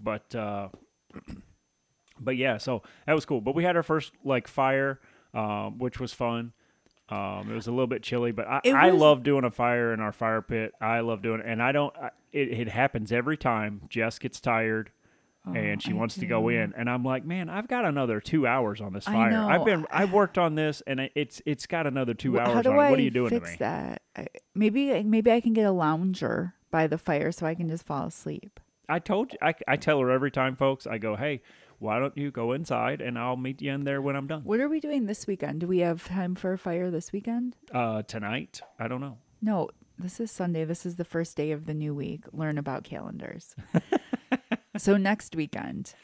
But 0.00 0.34
uh, 0.34 0.68
but 2.20 2.36
yeah, 2.36 2.58
so 2.58 2.82
that 3.06 3.14
was 3.14 3.24
cool. 3.24 3.40
But 3.40 3.54
we 3.54 3.64
had 3.64 3.76
our 3.76 3.82
first 3.82 4.12
like 4.24 4.48
fire, 4.48 5.00
um, 5.34 5.78
which 5.78 6.00
was 6.00 6.12
fun. 6.12 6.52
Um, 7.10 7.50
it 7.50 7.54
was 7.54 7.66
a 7.66 7.70
little 7.70 7.86
bit 7.86 8.02
chilly, 8.02 8.32
but 8.32 8.46
I, 8.46 8.60
It 8.64 8.74
I 8.74 8.90
love 8.90 9.22
doing 9.22 9.44
a 9.44 9.50
fire 9.50 9.94
in 9.94 10.00
our 10.00 10.12
fire 10.12 10.42
pit. 10.42 10.74
I 10.80 11.00
love 11.00 11.22
doing 11.22 11.40
it, 11.40 11.46
and 11.46 11.62
I 11.62 11.72
don't. 11.72 11.94
I, 11.96 12.10
it, 12.32 12.48
it 12.48 12.68
happens 12.68 13.12
every 13.12 13.36
time. 13.36 13.82
Jess 13.88 14.18
gets 14.18 14.40
tired, 14.40 14.90
and 15.46 15.82
she 15.82 15.92
Oh, 15.92 15.96
I 15.96 15.98
wants 15.98 16.16
to 16.16 16.26
go 16.26 16.48
in, 16.48 16.74
and 16.76 16.90
I'm 16.90 17.02
like, 17.04 17.24
man, 17.24 17.48
I've 17.48 17.68
got 17.68 17.84
another 17.84 18.20
two 18.20 18.46
hours 18.46 18.80
on 18.80 18.92
this 18.92 19.04
fire. 19.04 19.32
I've 19.50 19.64
been, 19.64 19.86
I've 19.90 20.12
worked 20.12 20.36
on 20.38 20.54
this, 20.54 20.82
and 20.86 21.08
it's 21.14 21.40
it's 21.46 21.66
got 21.66 21.86
another 21.86 22.12
two 22.14 22.34
Wh- 22.36 22.40
hours 22.40 22.54
How 22.54 22.62
do 22.62 22.70
on 22.72 22.78
I 22.78 22.88
it. 22.88 22.90
What 22.90 22.98
are 22.98 23.02
you 23.02 23.10
doing 23.10 23.30
fix 23.30 23.44
to 23.46 23.52
me? 23.52 23.56
that? 23.60 24.02
I, 24.16 24.26
maybe 24.54 25.02
maybe 25.02 25.30
I 25.32 25.40
can 25.40 25.52
get 25.54 25.64
a 25.64 25.72
lounger 25.72 26.54
by 26.70 26.86
the 26.86 26.98
fire 26.98 27.32
so 27.32 27.46
I 27.46 27.54
can 27.54 27.68
just 27.68 27.84
fall 27.86 28.06
asleep. 28.06 28.60
I 28.90 28.98
told 28.98 29.32
you, 29.32 29.38
I, 29.42 29.54
I 29.66 29.76
tell 29.76 30.00
her 30.00 30.10
every 30.10 30.30
time, 30.30 30.56
folks. 30.56 30.86
I 30.86 30.98
go, 30.98 31.14
hey, 31.16 31.42
why 31.78 31.98
don't 31.98 32.16
you 32.16 32.30
go 32.30 32.52
inside, 32.52 33.00
and 33.00 33.18
I'll 33.18 33.36
meet 33.36 33.62
you 33.62 33.72
in 33.72 33.84
there 33.84 34.02
when 34.02 34.16
I'm 34.16 34.26
done. 34.26 34.42
What 34.44 34.60
are 34.60 34.68
we 34.68 34.80
doing 34.80 35.06
this 35.06 35.26
weekend? 35.26 35.60
Do 35.60 35.66
we 35.66 35.78
have 35.78 36.06
time 36.06 36.34
for 36.34 36.52
a 36.54 36.58
fire 36.58 36.90
this 36.90 37.12
weekend? 37.12 37.56
Uh, 37.72 38.02
tonight, 38.02 38.60
I 38.78 38.88
don't 38.88 39.00
know. 39.00 39.18
No, 39.40 39.68
this 39.98 40.20
is 40.20 40.30
Sunday. 40.30 40.64
This 40.64 40.84
is 40.84 40.96
the 40.96 41.04
first 41.04 41.36
day 41.36 41.52
of 41.52 41.66
the 41.66 41.74
new 41.74 41.94
week. 41.94 42.24
Learn 42.32 42.58
about 42.58 42.82
calendars. 42.84 43.54
so 44.78 44.96
next 44.96 45.36
weekend 45.36 45.94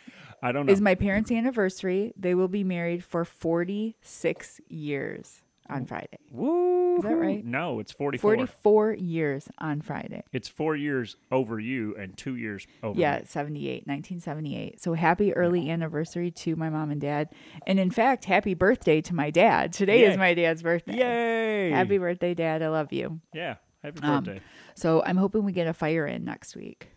I 0.42 0.52
don't 0.52 0.66
know. 0.66 0.72
is 0.72 0.80
my 0.80 0.94
parents' 0.94 1.30
anniversary. 1.30 2.12
They 2.16 2.34
will 2.34 2.48
be 2.48 2.64
married 2.64 3.02
for 3.04 3.24
46 3.24 4.60
years 4.68 5.40
on 5.70 5.86
Friday. 5.86 6.18
Woo! 6.30 6.96
Is 6.98 7.02
that 7.02 7.16
right? 7.16 7.44
No, 7.44 7.80
it's 7.80 7.90
44. 7.90 8.36
44 8.36 8.92
years 8.94 9.48
on 9.58 9.80
Friday. 9.80 10.22
It's 10.32 10.46
four 10.48 10.76
years 10.76 11.16
over 11.32 11.58
you 11.58 11.96
and 11.96 12.16
two 12.16 12.36
years 12.36 12.66
over 12.82 13.00
Yeah, 13.00 13.20
me. 13.20 13.24
78, 13.26 13.86
1978. 13.86 14.80
So 14.82 14.92
happy 14.94 15.32
early 15.34 15.70
anniversary 15.70 16.30
to 16.32 16.54
my 16.56 16.68
mom 16.68 16.90
and 16.90 17.00
dad. 17.00 17.30
And 17.66 17.80
in 17.80 17.90
fact, 17.90 18.26
happy 18.26 18.54
birthday 18.54 19.00
to 19.00 19.14
my 19.14 19.30
dad. 19.30 19.72
Today 19.72 20.00
Yay. 20.02 20.12
is 20.12 20.18
my 20.18 20.34
dad's 20.34 20.62
birthday. 20.62 20.98
Yay! 20.98 21.70
Happy 21.70 21.98
birthday, 21.98 22.34
dad. 22.34 22.62
I 22.62 22.68
love 22.68 22.92
you. 22.92 23.20
Yeah, 23.32 23.56
happy 23.82 24.00
Um, 24.02 24.22
birthday. 24.24 24.40
So 24.76 25.02
I'm 25.04 25.16
hoping 25.16 25.44
we 25.44 25.52
get 25.52 25.66
a 25.66 25.72
fire 25.74 26.06
in 26.06 26.24
next 26.24 26.54
week. 26.54 26.90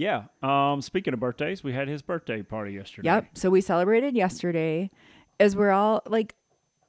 Yeah. 0.00 0.24
Um, 0.42 0.80
speaking 0.80 1.12
of 1.12 1.20
birthdays, 1.20 1.62
we 1.62 1.74
had 1.74 1.86
his 1.86 2.00
birthday 2.00 2.42
party 2.42 2.72
yesterday. 2.72 3.06
Yep. 3.06 3.36
So 3.36 3.50
we 3.50 3.60
celebrated 3.60 4.16
yesterday 4.16 4.90
as 5.38 5.54
we're 5.54 5.72
all 5.72 6.02
like 6.06 6.34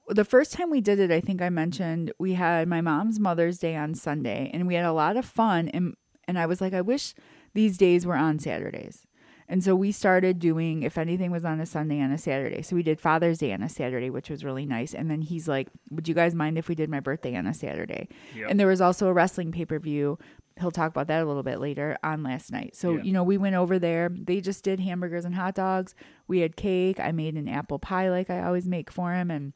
the 0.08 0.24
first 0.24 0.54
time 0.54 0.70
we 0.70 0.80
did 0.80 0.98
it, 0.98 1.12
I 1.12 1.20
think 1.20 1.42
I 1.42 1.50
mentioned 1.50 2.14
we 2.18 2.36
had 2.36 2.70
my 2.70 2.80
mom's 2.80 3.20
Mother's 3.20 3.58
Day 3.58 3.76
on 3.76 3.96
Sunday 3.96 4.50
and 4.54 4.66
we 4.66 4.76
had 4.76 4.86
a 4.86 4.94
lot 4.94 5.18
of 5.18 5.26
fun 5.26 5.68
and 5.70 5.96
and 6.26 6.40
I 6.40 6.46
was 6.46 6.62
like 6.62 6.74
I 6.74 6.80
wish 6.80 7.14
these 7.54 7.78
days 7.78 8.06
were 8.06 8.16
on 8.16 8.40
Saturdays. 8.40 9.06
And 9.50 9.62
so 9.62 9.76
we 9.76 9.92
started 9.92 10.40
doing 10.40 10.84
if 10.84 10.98
anything 10.98 11.32
was 11.32 11.44
on 11.44 11.60
a 11.60 11.66
Sunday 11.66 12.00
on 12.00 12.14
a 12.14 12.18
Saturday. 12.18 12.62
So 12.62 12.74
we 12.78 12.84
did 12.84 13.02
Father's 13.02 13.40
Day 13.40 13.52
on 13.52 13.62
a 13.62 13.68
Saturday, 13.68 14.10
which 14.10 14.30
was 14.30 14.46
really 14.46 14.66
nice. 14.66 14.94
And 14.94 15.12
then 15.12 15.20
he's 15.20 15.50
like, 15.50 15.68
"Would 15.90 16.08
you 16.08 16.16
guys 16.16 16.34
mind 16.34 16.58
if 16.58 16.70
we 16.70 16.76
did 16.76 16.90
my 16.90 17.02
birthday 17.02 17.36
on 17.36 17.46
a 17.46 17.54
Saturday?" 17.54 18.08
Yep. 18.38 18.50
And 18.50 18.58
there 18.58 18.68
was 18.68 18.80
also 18.80 19.10
a 19.10 19.14
wrestling 19.14 19.52
pay-per-view. 19.52 20.18
He'll 20.60 20.72
talk 20.72 20.90
about 20.92 21.08
that 21.08 21.24
a 21.24 21.26
little 21.26 21.44
bit 21.44 21.60
later 21.60 21.98
on 22.04 22.24
last 22.24 22.52
night. 22.52 22.76
So, 22.76 22.98
Yeah. 22.98 23.04
you 23.04 23.14
know, 23.14 23.24
we 23.24 23.38
went 23.38 23.56
over 23.56 23.80
there. 23.80 24.10
They 24.10 24.42
just 24.42 24.64
did 24.64 24.80
hamburgers 24.80 25.26
and 25.26 25.36
hot 25.36 25.56
dogs. 25.56 25.96
We 26.28 26.40
had 26.40 26.56
cake. 26.56 27.00
I 27.00 27.12
made 27.12 27.36
an 27.36 27.48
apple 27.48 27.80
pie 27.80 28.10
like 28.10 28.30
I 28.30 28.44
always 28.44 28.68
make 28.68 28.92
for 28.92 29.14
him 29.14 29.32
and 29.32 29.54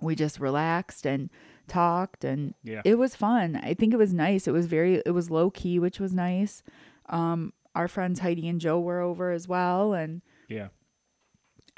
we 0.00 0.14
just 0.14 0.40
relaxed 0.40 1.06
and 1.06 1.30
talked 1.68 2.24
and 2.24 2.54
Yeah. 2.62 2.82
it 2.84 2.96
was 2.96 3.14
fun. 3.16 3.56
I 3.56 3.74
think 3.74 3.92
it 3.92 3.96
was 3.98 4.12
nice. 4.14 4.46
It 4.48 4.52
was 4.52 4.66
very 4.66 5.02
it 5.06 5.10
was 5.12 5.30
low 5.30 5.50
key, 5.50 5.78
which 5.78 5.98
was 6.00 6.12
nice. 6.14 6.62
Um 7.08 7.52
our 7.74 7.88
friends 7.88 8.20
Heidi 8.20 8.48
and 8.48 8.60
Joe 8.60 8.80
were 8.80 9.00
over 9.00 9.30
as 9.32 9.46
well 9.46 9.92
and 9.92 10.22
Yeah. 10.48 10.68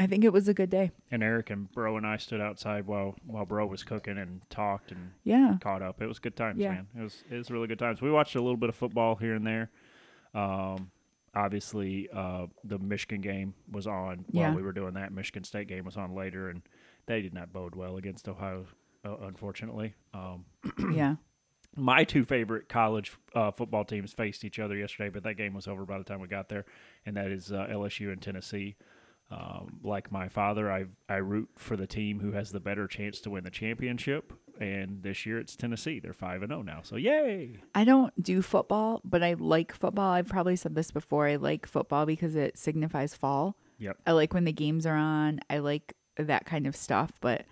I 0.01 0.07
think 0.07 0.23
it 0.25 0.33
was 0.33 0.47
a 0.49 0.55
good 0.55 0.71
day. 0.71 0.93
And 1.11 1.23
Eric 1.23 1.51
and 1.51 1.71
Bro 1.73 1.97
and 1.97 2.07
I 2.07 2.19
stood 2.19 2.41
outside 2.41 2.87
while 2.87 3.17
while 3.27 3.45
Bro 3.45 3.67
was 3.67 3.83
cooking 3.83 4.17
and 4.19 4.41
talked 4.51 4.93
and 4.93 5.11
Yeah. 5.25 5.57
caught 5.61 5.83
up. 5.83 6.01
It 6.01 6.07
was 6.07 6.19
good 6.21 6.37
times, 6.37 6.59
Yeah. 6.61 6.73
man. 6.73 6.87
It 6.97 7.03
was 7.03 7.25
it 7.31 7.37
was 7.37 7.51
really 7.51 7.67
good 7.67 7.79
times. 7.81 8.01
We 8.01 8.11
watched 8.11 8.35
a 8.37 8.41
little 8.41 8.57
bit 8.57 8.69
of 8.69 8.77
football 8.77 9.17
here 9.17 9.35
and 9.35 9.47
there. 9.47 9.71
Um, 10.35 10.91
obviously, 11.35 12.09
uh, 12.13 12.47
the 12.65 12.79
Michigan 12.79 13.21
game 13.21 13.55
was 13.71 13.87
on 13.87 14.25
while 14.31 14.51
Yeah. 14.51 14.55
we 14.55 14.63
were 14.63 14.73
doing 14.73 14.95
that. 14.95 15.13
Michigan 15.13 15.45
State 15.45 15.69
game 15.69 15.85
was 15.85 15.97
on 15.97 16.15
later, 16.15 16.49
and 16.49 16.63
they 17.07 17.21
did 17.23 17.35
not 17.35 17.53
bode 17.53 17.75
well 17.75 17.97
against 17.97 18.29
Ohio, 18.29 18.67
uh, 19.05 19.17
unfortunately. 19.23 19.95
Um, 20.15 20.45
yeah. 20.93 21.17
my 21.77 22.05
two 22.05 22.25
favorite 22.25 22.69
college 22.69 23.13
uh, 23.35 23.51
football 23.51 23.85
teams 23.85 24.13
faced 24.13 24.45
each 24.45 24.59
other 24.59 24.77
yesterday, 24.77 25.09
but 25.11 25.23
that 25.25 25.35
game 25.35 25.55
was 25.55 25.67
over 25.69 25.85
by 25.85 25.99
the 25.99 26.05
time 26.05 26.21
we 26.21 26.29
got 26.29 26.49
there, 26.49 26.65
and 27.07 27.17
that 27.17 27.31
is 27.31 27.51
uh, 27.53 27.67
LSU 27.69 28.13
and 28.13 28.21
Tennessee. 28.23 28.77
Um, 29.31 29.81
like 29.83 30.11
my 30.11 30.29
father, 30.29 30.73
I 30.73 30.87
I 31.09 31.17
root 31.17 31.51
for 31.57 31.77
the 31.77 31.87
team 31.87 32.21
who 32.21 32.33
has 32.33 32.51
the 32.51 32.61
better 32.61 32.87
chance 32.87 33.21
to 33.21 33.31
win 33.31 33.45
the 33.45 33.51
championship, 33.51 34.33
and 34.59 35.03
this 35.03 35.27
year 35.27 35.39
it's 35.39 35.55
Tennessee. 35.55 36.01
They're 36.01 36.15
five 36.15 36.43
and 36.43 36.51
zero 36.51 36.63
now, 36.63 36.81
so 36.83 36.97
yay! 36.97 37.59
I 37.75 37.85
don't 37.85 38.23
do 38.23 38.41
football, 38.41 39.03
but 39.05 39.23
I 39.23 39.35
like 39.35 39.75
football. 39.75 40.13
I've 40.13 40.29
probably 40.29 40.57
said 40.57 40.75
this 40.75 40.91
before. 40.91 41.27
I 41.27 41.37
like 41.37 41.67
football 41.67 42.07
because 42.07 42.35
it 42.35 42.57
signifies 42.57 43.15
fall. 43.15 43.57
Yep. 43.79 43.99
I 44.07 44.13
like 44.13 44.33
when 44.33 44.45
the 44.45 44.53
games 44.53 44.87
are 44.87 44.97
on. 44.97 45.41
I 45.51 45.59
like 45.59 45.95
that 46.17 46.47
kind 46.47 46.67
of 46.67 46.75
stuff, 46.75 47.13
but 47.21 47.45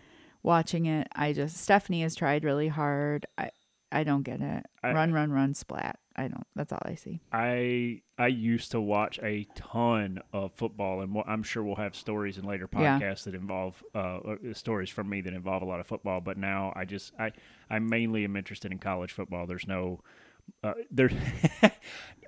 watching 0.43 0.87
it, 0.87 1.09
I 1.15 1.35
just 1.35 1.59
Stephanie 1.59 2.03
has 2.03 2.15
tried 2.15 2.43
really 2.43 2.69
hard. 2.69 3.27
I 3.37 3.51
I 3.92 4.05
don't 4.05 4.22
get 4.22 4.40
it. 4.40 4.66
I- 4.83 4.92
run, 4.92 5.12
run, 5.12 5.31
run, 5.33 5.55
splat. 5.55 5.99
I 6.18 6.29
don't. 6.29 6.46
That's 6.55 6.72
all 6.72 6.81
I 6.85 6.94
see. 6.94 7.20
I 7.31 8.01
I 8.18 8.29
used 8.29 8.70
to 8.70 8.81
watch 8.81 9.18
a 9.22 9.46
ton 9.55 10.20
of 10.33 10.53
football, 10.55 11.03
and 11.03 11.14
I'm 11.27 11.42
sure 11.42 11.62
we'll 11.62 11.75
have 11.77 11.94
stories 11.94 12.38
in 12.38 12.44
later 12.46 12.68
Yeah. 12.72 12.99
podcasts 12.99 13.25
that 13.25 13.35
involve 13.35 13.83
uh, 13.94 13.99
uh, 14.18 14.37
stories 14.55 14.88
from 14.88 15.11
me 15.11 15.20
that 15.20 15.35
involve 15.35 15.61
a 15.61 15.66
lot 15.66 15.79
of 15.79 15.87
football. 15.87 16.22
But 16.22 16.38
now 16.38 16.72
I 16.75 16.87
just 16.87 17.12
I 17.18 17.33
I 17.68 17.79
mainly 17.81 18.25
am 18.25 18.35
interested 18.35 18.72
in 18.72 18.79
college 18.79 19.12
football. 19.12 19.46
There's 19.46 19.66
no 19.68 20.01
uh, 20.64 20.72
there 20.90 21.11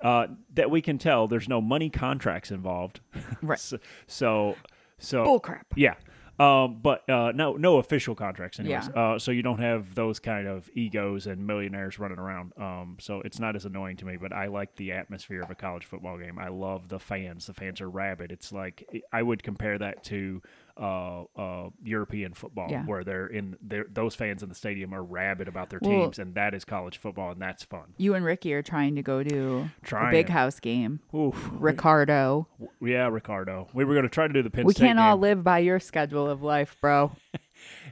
uh, 0.03 0.27
that 0.53 0.69
we 0.69 0.81
can 0.81 0.97
tell. 0.97 1.27
There's 1.27 1.49
no 1.49 1.61
money 1.61 1.89
contracts 1.89 2.51
involved. 2.51 2.99
Right. 3.41 3.59
so 3.59 3.79
so, 4.07 4.55
so 4.99 5.23
Bull 5.23 5.39
crap. 5.39 5.65
yeah. 5.75 5.95
Um, 6.39 6.79
but 6.81 7.07
uh, 7.09 7.33
no, 7.33 7.53
no 7.53 7.77
official 7.77 8.15
contracts, 8.15 8.59
anyways. 8.59 8.89
Yeah. 8.95 9.01
Uh, 9.13 9.19
so 9.19 9.31
you 9.31 9.43
don't 9.43 9.59
have 9.59 9.93
those 9.93 10.19
kind 10.19 10.47
of 10.47 10.69
egos 10.73 11.27
and 11.27 11.45
millionaires 11.45 11.99
running 11.99 12.17
around. 12.17 12.53
Um, 12.57 12.97
so 12.99 13.21
it's 13.21 13.39
not 13.39 13.55
as 13.55 13.65
annoying 13.65 13.97
to 13.97 14.05
me. 14.05 14.15
But 14.15 14.31
I 14.31 14.47
like 14.47 14.75
the 14.75 14.93
atmosphere 14.93 15.41
of 15.41 15.51
a 15.51 15.55
college 15.55 15.85
football 15.85 16.17
game. 16.17 16.39
I 16.39 16.47
love 16.47 16.87
the 16.87 16.99
fans. 16.99 17.45
The 17.45 17.53
fans 17.53 17.81
are 17.81 17.89
rabid. 17.89 18.31
It's 18.31 18.51
like 18.53 18.87
I 19.11 19.21
would 19.21 19.43
compare 19.43 19.77
that 19.77 20.03
to 20.05 20.41
uh, 20.79 21.23
uh, 21.35 21.69
European 21.83 22.33
football, 22.33 22.67
Yeah. 22.71 22.85
where 22.85 23.03
they're 23.03 23.27
in 23.27 23.57
they're, 23.61 23.85
those 23.91 24.15
fans 24.15 24.41
in 24.43 24.49
the 24.49 24.55
stadium 24.55 24.93
are 24.93 25.03
rabid 25.03 25.47
about 25.47 25.69
their 25.69 25.79
Well- 25.81 26.03
teams, 26.05 26.19
and 26.19 26.35
that 26.35 26.53
is 26.53 26.63
college 26.65 26.97
football, 26.97 27.31
and 27.31 27.41
that's 27.41 27.63
fun. 27.63 27.93
You 27.97 28.13
and 28.15 28.23
Ricky 28.23 28.53
are 28.53 28.61
trying 28.63 28.95
to 28.95 29.01
go 29.01 29.21
to 29.23 29.69
a 29.91 30.11
big 30.11 30.29
house 30.29 30.59
game. 30.59 31.01
Oof. 31.13 31.49
Ricardo. 31.53 32.47
Yeah, 32.81 33.07
Ricardo. 33.09 33.67
We 33.73 33.83
were 33.83 33.93
going 33.93 34.03
to 34.03 34.09
try 34.09 34.27
to 34.27 34.33
do 34.33 34.41
the 34.41 34.49
Penn 34.49 34.61
State. 34.63 34.67
We 34.67 34.73
State 34.73 34.85
can't 34.87 34.99
all 34.99 35.15
game. 35.17 35.21
live 35.21 35.43
by 35.43 35.59
your 35.59 35.79
schedule 35.79 36.29
of 36.29 36.41
life, 36.41 36.77
bro. 36.81 37.11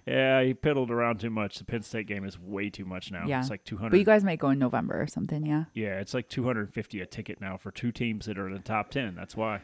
Yeah, 0.06 0.42
he 0.44 0.54
piddled 0.54 0.90
around 0.90 1.20
too 1.20 1.30
much. 1.30 1.58
The 1.60 1.66
Penn 1.66 1.82
State 1.82 2.08
game 2.08 2.24
is 2.24 2.40
way 2.40 2.70
too 2.70 2.86
much 2.86 3.12
now. 3.12 3.26
Yeah. 3.28 3.42
It's 3.42 3.50
like 3.50 3.66
200. 3.66 3.90
But 3.90 4.00
you 4.00 4.06
guys 4.06 4.24
might 4.24 4.40
go 4.40 4.50
in 4.52 4.60
November 4.60 5.02
or 5.02 5.08
something, 5.08 5.46
yeah. 5.46 5.66
yeah, 5.74 6.00
it's 6.00 6.14
like 6.14 6.30
250 6.30 7.02
a 7.02 7.06
ticket 7.06 7.42
now 7.42 7.58
for 7.58 7.72
two 7.72 7.92
teams 7.92 8.28
that 8.28 8.38
are 8.38 8.48
in 8.48 8.54
the 8.54 8.60
top 8.60 8.90
10. 8.92 9.16
That's 9.16 9.36
why. 9.36 9.60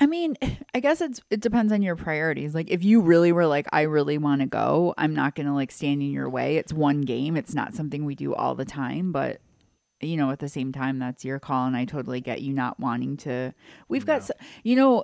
I 0.00 0.06
mean, 0.06 0.36
I 0.74 0.80
guess 0.80 1.00
it's 1.00 1.20
it 1.30 1.40
depends 1.40 1.72
on 1.72 1.82
your 1.82 1.96
priorities. 1.96 2.54
Like 2.54 2.70
if 2.70 2.84
you 2.84 3.00
really 3.00 3.32
were 3.32 3.46
like, 3.46 3.66
I 3.72 3.82
really 3.82 4.18
want 4.18 4.40
to 4.42 4.46
go, 4.46 4.94
I'm 4.98 5.14
not 5.14 5.34
gonna 5.34 5.54
like 5.54 5.70
stand 5.72 6.02
in 6.02 6.10
your 6.10 6.28
way. 6.28 6.56
It's 6.56 6.72
one 6.72 7.00
game. 7.02 7.36
It's 7.36 7.54
not 7.54 7.74
something 7.74 8.04
we 8.04 8.14
do 8.14 8.34
all 8.34 8.54
the 8.54 8.64
time, 8.64 9.12
but 9.12 9.40
you 10.00 10.16
know, 10.16 10.30
at 10.30 10.38
the 10.38 10.48
same 10.48 10.70
time, 10.70 11.00
that's 11.00 11.24
your 11.24 11.40
call, 11.40 11.66
and 11.66 11.76
I 11.76 11.84
totally 11.84 12.20
get 12.20 12.40
you 12.40 12.52
not 12.52 12.78
wanting 12.78 13.16
to. 13.18 13.52
We've 13.88 14.06
got, 14.06 14.18
s 14.20 14.30
you 14.62 14.76
know, 14.76 15.02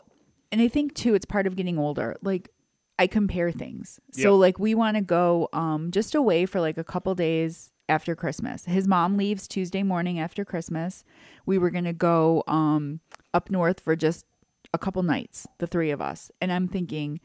and 0.53 0.61
I 0.63 0.69
think 0.69 0.95
too, 0.95 1.15
it's 1.15 1.25
part 1.27 1.49
of 1.49 1.57
getting 1.57 1.79
older. 1.79 2.15
Like 2.23 2.51
I 2.97 3.09
compare 3.09 3.51
things. 3.51 3.99
So 4.13 4.35
Yep. 4.35 4.41
like 4.41 4.59
we 4.61 4.75
want 4.77 4.97
to 4.97 5.03
go 5.03 5.49
um 5.53 5.91
just 5.91 6.15
away 6.15 6.47
for 6.47 6.61
like 6.61 6.79
a 6.79 6.85
couple 6.85 7.13
days 7.17 7.73
after 7.89 8.15
Christmas. 8.15 8.67
His 8.67 8.87
mom 8.87 9.17
leaves 9.17 9.49
Tuesday 9.49 9.83
morning 9.83 10.21
after 10.21 10.45
Christmas. 10.45 11.05
We 11.45 11.59
were 11.59 11.71
going 11.71 11.85
to 11.85 11.93
go 11.93 12.45
um 12.47 13.01
up 13.35 13.51
north 13.51 13.81
for 13.81 13.97
just 13.97 14.27
a 14.75 14.79
couple 14.79 15.03
nights, 15.03 15.47
the 15.59 15.67
three 15.67 15.91
of 15.91 16.03
us. 16.03 16.31
And 16.43 16.53
I'm 16.53 16.69
thinking 16.69 17.21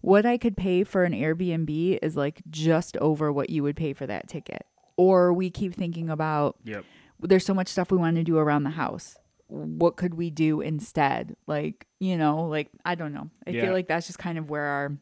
what 0.00 0.26
I 0.26 0.36
could 0.38 0.56
pay 0.56 0.82
for 0.84 1.04
an 1.04 1.12
Airbnb 1.12 1.98
is 2.02 2.16
like 2.16 2.42
just 2.50 2.96
over 2.96 3.30
what 3.32 3.50
you 3.50 3.62
would 3.62 3.76
pay 3.76 3.92
for 3.92 4.06
that 4.06 4.26
ticket. 4.28 4.66
Or 4.96 5.32
we 5.32 5.50
keep 5.50 5.74
thinking 5.74 6.08
about 6.10 6.56
Yep. 6.64 6.84
there's 7.20 7.44
so 7.46 7.54
much 7.54 7.68
stuff 7.68 7.90
we 7.92 7.98
want 7.98 8.16
to 8.16 8.24
do 8.24 8.38
around 8.38 8.64
the 8.64 8.70
house. 8.70 9.16
What 9.48 9.96
could 9.96 10.14
we 10.14 10.30
do 10.30 10.60
instead? 10.60 11.36
Like, 11.46 11.86
you 12.00 12.16
know, 12.16 12.46
like 12.48 12.70
I 12.84 12.94
don't 12.96 13.12
know. 13.12 13.30
I 13.46 13.50
Yeah. 13.50 13.62
feel 13.62 13.72
like 13.72 13.86
that's 13.88 14.06
just 14.06 14.18
kind 14.18 14.38
of 14.38 14.48
where 14.50 14.64
our 14.64 14.96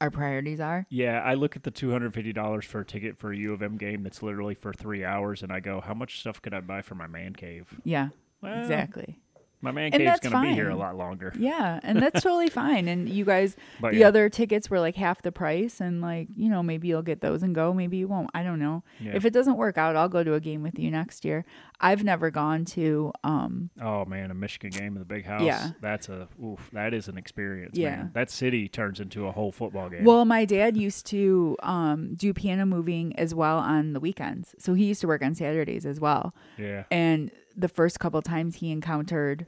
our 0.00 0.10
priorities 0.10 0.60
are. 0.60 0.86
Yeah, 0.88 1.20
I 1.20 1.34
look 1.34 1.56
at 1.56 1.62
the 1.62 1.70
$250 1.70 2.64
for 2.64 2.80
a 2.80 2.84
ticket 2.86 3.18
for 3.18 3.32
a 3.32 3.36
U 3.36 3.52
of 3.52 3.60
M 3.62 3.76
game 3.76 4.02
that's 4.02 4.22
literally 4.22 4.54
for 4.54 4.72
three 4.72 5.04
hours, 5.04 5.42
and 5.42 5.52
I 5.52 5.60
go, 5.60 5.82
how 5.82 5.92
much 5.92 6.20
stuff 6.20 6.40
could 6.40 6.54
I 6.54 6.60
buy 6.60 6.80
for 6.80 6.94
my 6.94 7.06
man 7.06 7.34
cave? 7.34 7.78
Yeah. 7.84 8.08
Well, 8.40 8.58
exactly. 8.58 9.18
My 9.62 9.70
man 9.72 9.92
And 9.92 10.02
cave's 10.02 10.20
going 10.20 10.32
to 10.34 10.40
be 10.48 10.54
here 10.54 10.70
a 10.70 10.76
lot 10.76 10.96
longer. 10.96 11.32
Yeah, 11.38 11.80
and 11.82 12.00
that's 12.00 12.22
totally 12.22 12.48
fine. 12.48 12.88
And 12.88 13.08
you 13.08 13.24
guys, 13.24 13.56
But 13.80 13.92
the 13.92 13.98
yeah. 13.98 14.08
other 14.08 14.28
tickets 14.28 14.70
were 14.70 14.80
like 14.80 14.96
half 14.96 15.22
the 15.22 15.32
price, 15.32 15.80
and 15.80 16.00
like 16.00 16.28
you 16.36 16.48
know, 16.48 16.62
maybe 16.62 16.88
you'll 16.88 17.02
get 17.02 17.20
those 17.20 17.42
and 17.42 17.54
go. 17.54 17.72
Maybe 17.74 17.96
you 17.98 18.08
won't. 18.08 18.30
I 18.34 18.42
don't 18.42 18.58
know. 18.58 18.82
Yeah. 19.00 19.12
If 19.14 19.24
it 19.24 19.32
doesn't 19.32 19.56
work 19.56 19.76
out, 19.78 19.96
I'll 19.96 20.08
go 20.08 20.22
to 20.24 20.34
a 20.34 20.40
game 20.40 20.62
with 20.62 20.78
you 20.78 20.90
next 20.90 21.24
year. 21.24 21.44
I've 21.80 22.04
never 22.04 22.30
gone 22.30 22.64
to. 22.66 23.12
um 23.24 23.70
Oh 23.80 24.04
man, 24.04 24.30
a 24.30 24.34
Michigan 24.34 24.70
game 24.70 24.94
in 24.94 24.98
the 24.98 25.04
big 25.04 25.24
house. 25.24 25.42
Yeah. 25.42 25.70
That's 25.80 26.08
a 26.08 26.28
oof, 26.42 26.68
that 26.72 26.92
is 26.94 27.08
an 27.08 27.16
experience, 27.18 27.76
Yeah. 27.76 27.96
man. 27.96 28.10
That 28.14 28.30
city 28.30 28.68
turns 28.68 29.00
into 29.00 29.26
a 29.26 29.32
whole 29.32 29.52
football 29.52 29.88
game. 29.88 30.04
Well, 30.04 30.24
my 30.24 30.44
dad 30.44 30.76
used 30.76 31.06
to 31.06 31.56
um 31.62 32.14
do 32.14 32.32
piano 32.34 32.66
moving 32.66 33.18
as 33.18 33.34
well 33.34 33.58
on 33.58 33.92
the 33.92 34.00
weekends, 34.00 34.54
so 34.58 34.74
he 34.74 34.84
used 34.86 35.00
to 35.02 35.06
work 35.06 35.22
on 35.22 35.34
Saturdays 35.34 35.84
as 35.86 36.00
well. 36.00 36.34
yeah. 36.58 36.84
And 36.90 37.30
the 37.60 37.68
first 37.68 38.00
couple 38.00 38.20
times 38.22 38.56
he 38.56 38.70
encountered 38.72 39.46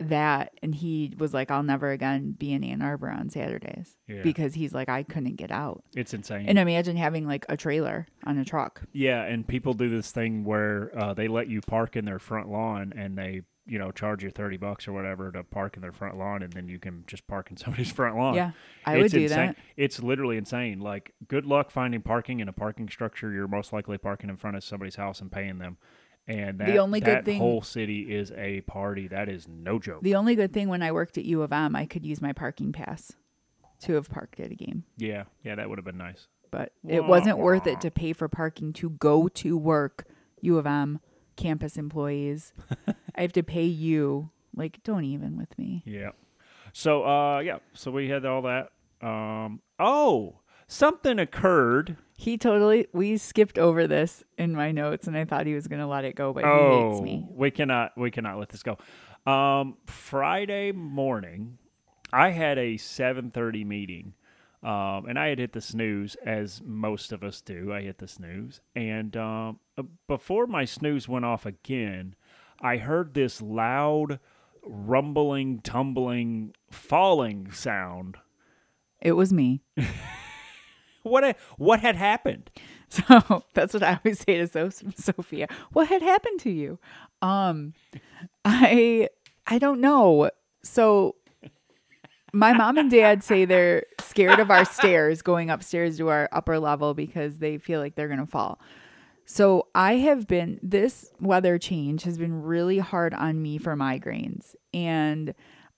that, 0.00 0.52
and 0.62 0.74
he 0.76 1.12
was 1.18 1.34
like, 1.34 1.50
"I'll 1.50 1.62
never 1.64 1.90
again 1.90 2.32
be 2.32 2.52
in 2.52 2.62
Ann 2.62 2.82
Arbor 2.82 3.10
on 3.10 3.30
Saturdays," 3.30 3.96
Yeah. 4.06 4.22
because 4.22 4.54
he's 4.54 4.72
like, 4.72 4.88
"I 4.88 5.02
couldn't 5.02 5.36
get 5.36 5.50
out." 5.50 5.82
It's 5.96 6.14
insane. 6.14 6.46
And 6.48 6.56
imagine 6.58 6.96
having 6.96 7.26
like 7.26 7.44
a 7.48 7.56
trailer 7.56 8.06
on 8.24 8.38
a 8.38 8.44
truck. 8.44 8.82
Yeah, 8.92 9.22
and 9.24 9.46
people 9.46 9.74
do 9.74 9.88
this 9.88 10.12
thing 10.12 10.44
where 10.44 10.92
uh, 10.96 11.14
they 11.14 11.26
let 11.26 11.48
you 11.48 11.60
park 11.60 11.96
in 11.96 12.04
their 12.04 12.20
front 12.20 12.48
lawn, 12.48 12.92
and 12.96 13.18
they, 13.18 13.42
you 13.66 13.80
know, 13.80 13.90
charge 13.90 14.22
you 14.22 14.30
thirty 14.30 14.56
bucks 14.56 14.86
or 14.86 14.92
whatever 14.92 15.32
to 15.32 15.42
park 15.42 15.74
in 15.74 15.82
their 15.82 15.90
front 15.92 16.16
lawn, 16.16 16.42
and 16.44 16.52
then 16.52 16.68
you 16.68 16.78
can 16.78 17.02
just 17.08 17.26
park 17.26 17.50
in 17.50 17.56
somebody's 17.56 17.90
front 17.90 18.16
lawn. 18.16 18.34
Yeah, 18.36 18.52
I 18.86 18.98
would 18.98 19.10
do 19.10 19.22
insane. 19.22 19.36
that. 19.48 19.56
It's 19.76 20.00
literally 20.00 20.36
insane. 20.36 20.78
Like, 20.78 21.12
good 21.26 21.44
luck 21.44 21.72
finding 21.72 22.02
parking 22.02 22.38
in 22.38 22.48
a 22.48 22.52
parking 22.52 22.88
structure. 22.88 23.32
You're 23.32 23.48
most 23.48 23.72
likely 23.72 23.98
parking 23.98 24.30
in 24.30 24.36
front 24.36 24.56
of 24.56 24.62
somebody's 24.62 24.94
house 24.96 25.20
and 25.20 25.32
paying 25.32 25.58
them. 25.58 25.76
And 26.28 26.58
that, 26.60 26.66
The 26.66 26.78
only 26.78 27.00
good 27.00 27.08
that 27.08 27.24
thing- 27.24 27.40
whole 27.40 27.62
city 27.62 28.14
is 28.14 28.30
a 28.32 28.60
party. 28.60 29.08
That 29.08 29.28
is 29.30 29.48
no 29.48 29.78
joke. 29.78 30.02
The 30.02 30.14
only 30.14 30.34
good 30.36 30.52
thing 30.52 30.68
when 30.68 30.82
I 30.82 30.92
worked 30.92 31.16
at 31.18 31.24
U 31.24 31.40
of 31.42 31.52
M, 31.52 31.74
I 31.74 31.86
could 31.86 32.04
use 32.04 32.20
my 32.20 32.32
parking 32.34 32.70
pass 32.70 33.12
to 33.80 33.94
have 33.94 34.10
parked 34.10 34.38
at 34.38 34.50
a 34.50 34.54
game. 34.54 34.84
yeah, 34.98 35.24
yeah, 35.42 35.54
that 35.54 35.68
would 35.70 35.78
have 35.78 35.84
been 35.86 35.96
nice. 35.96 36.26
But 36.50 36.72
it 36.86 37.04
wasn't 37.04 37.38
worth 37.38 37.66
it 37.66 37.80
to 37.82 37.90
pay 37.90 38.12
for 38.12 38.28
parking 38.28 38.72
to 38.74 38.90
go 38.90 39.28
to 39.28 39.56
work. 39.56 40.06
U 40.40 40.56
of 40.58 40.66
M 40.66 41.00
campus 41.36 41.76
employees, 41.76 42.52
I 43.14 43.22
have 43.22 43.32
to 43.32 43.42
pay 43.42 43.64
you. 43.64 44.30
Like, 44.54 44.82
don't 44.82 45.04
even 45.04 45.36
with 45.36 45.56
me. 45.58 45.82
Yeah. 45.86 46.10
So, 46.72 47.04
uh, 47.06 47.38
yeah. 47.40 47.58
So 47.74 47.90
we 47.90 48.08
had 48.08 48.24
all 48.26 48.42
that. 48.42 48.70
Um, 49.00 49.60
oh, 49.78 50.40
something 50.66 51.18
occurred. 51.18 51.96
He 52.20 52.36
totally. 52.36 52.88
We 52.92 53.16
skipped 53.16 53.58
over 53.58 53.86
this 53.86 54.24
in 54.36 54.52
my 54.52 54.72
notes, 54.72 55.06
and 55.06 55.16
I 55.16 55.24
thought 55.24 55.46
he 55.46 55.54
was 55.54 55.68
gonna 55.68 55.86
let 55.86 56.04
it 56.04 56.16
go, 56.16 56.32
but 56.32 56.42
he 56.42 56.50
oh, 56.50 56.90
hates 56.90 57.00
me. 57.00 57.24
we 57.30 57.52
cannot 57.52 57.96
we 57.96 58.10
cannot 58.10 58.40
let 58.40 58.48
this 58.48 58.64
go. 58.64 58.76
Um, 59.24 59.76
Friday 59.86 60.72
morning, 60.72 61.58
I 62.12 62.30
had 62.30 62.58
a 62.58 62.76
seven 62.76 63.30
thirty 63.30 63.62
meeting, 63.62 64.14
um, 64.64 65.06
and 65.06 65.16
I 65.16 65.28
had 65.28 65.38
hit 65.38 65.52
the 65.52 65.60
snooze 65.60 66.16
as 66.26 66.60
most 66.64 67.12
of 67.12 67.22
us 67.22 67.40
do. 67.40 67.72
I 67.72 67.82
hit 67.82 67.98
the 67.98 68.08
snooze, 68.08 68.62
and 68.74 69.16
um, 69.16 69.60
uh, 69.78 69.84
before 70.08 70.48
my 70.48 70.64
snooze 70.64 71.08
went 71.08 71.24
off 71.24 71.46
again, 71.46 72.16
I 72.60 72.78
heard 72.78 73.14
this 73.14 73.40
loud, 73.40 74.18
rumbling, 74.64 75.60
tumbling, 75.60 76.52
falling 76.68 77.52
sound. 77.52 78.16
It 79.00 79.12
was 79.12 79.32
me. 79.32 79.62
What 81.02 81.24
a, 81.24 81.34
what 81.56 81.80
had 81.80 81.96
happened? 81.96 82.50
So 82.90 83.42
that's 83.52 83.74
what 83.74 83.82
I 83.82 83.98
always 84.02 84.20
say 84.20 84.38
to 84.38 84.46
so- 84.46 84.70
Sophia. 84.96 85.46
What 85.74 85.88
had 85.88 86.00
happened 86.00 86.40
to 86.40 86.50
you? 86.50 86.78
Um, 87.20 87.74
I 88.46 89.10
I 89.46 89.58
don't 89.58 89.82
know. 89.82 90.30
So 90.62 91.16
my 92.32 92.54
mom 92.54 92.78
and 92.78 92.90
dad 92.90 93.22
say 93.22 93.44
they're 93.44 93.84
scared 94.00 94.38
of 94.38 94.50
our 94.50 94.64
stairs 94.64 95.20
going 95.20 95.50
upstairs 95.50 95.98
to 95.98 96.08
our 96.08 96.30
upper 96.32 96.58
level 96.58 96.94
because 96.94 97.38
they 97.40 97.58
feel 97.58 97.78
like 97.78 97.94
they're 97.94 98.08
gonna 98.08 98.26
fall. 98.26 98.58
So 99.26 99.68
I 99.74 99.96
have 99.96 100.26
been 100.26 100.58
this 100.62 101.10
weather 101.20 101.58
change 101.58 102.04
has 102.04 102.16
been 102.16 102.42
really 102.42 102.78
hard 102.78 103.12
on 103.12 103.42
me 103.42 103.58
for 103.58 103.76
migraines, 103.76 104.54
and 104.72 105.34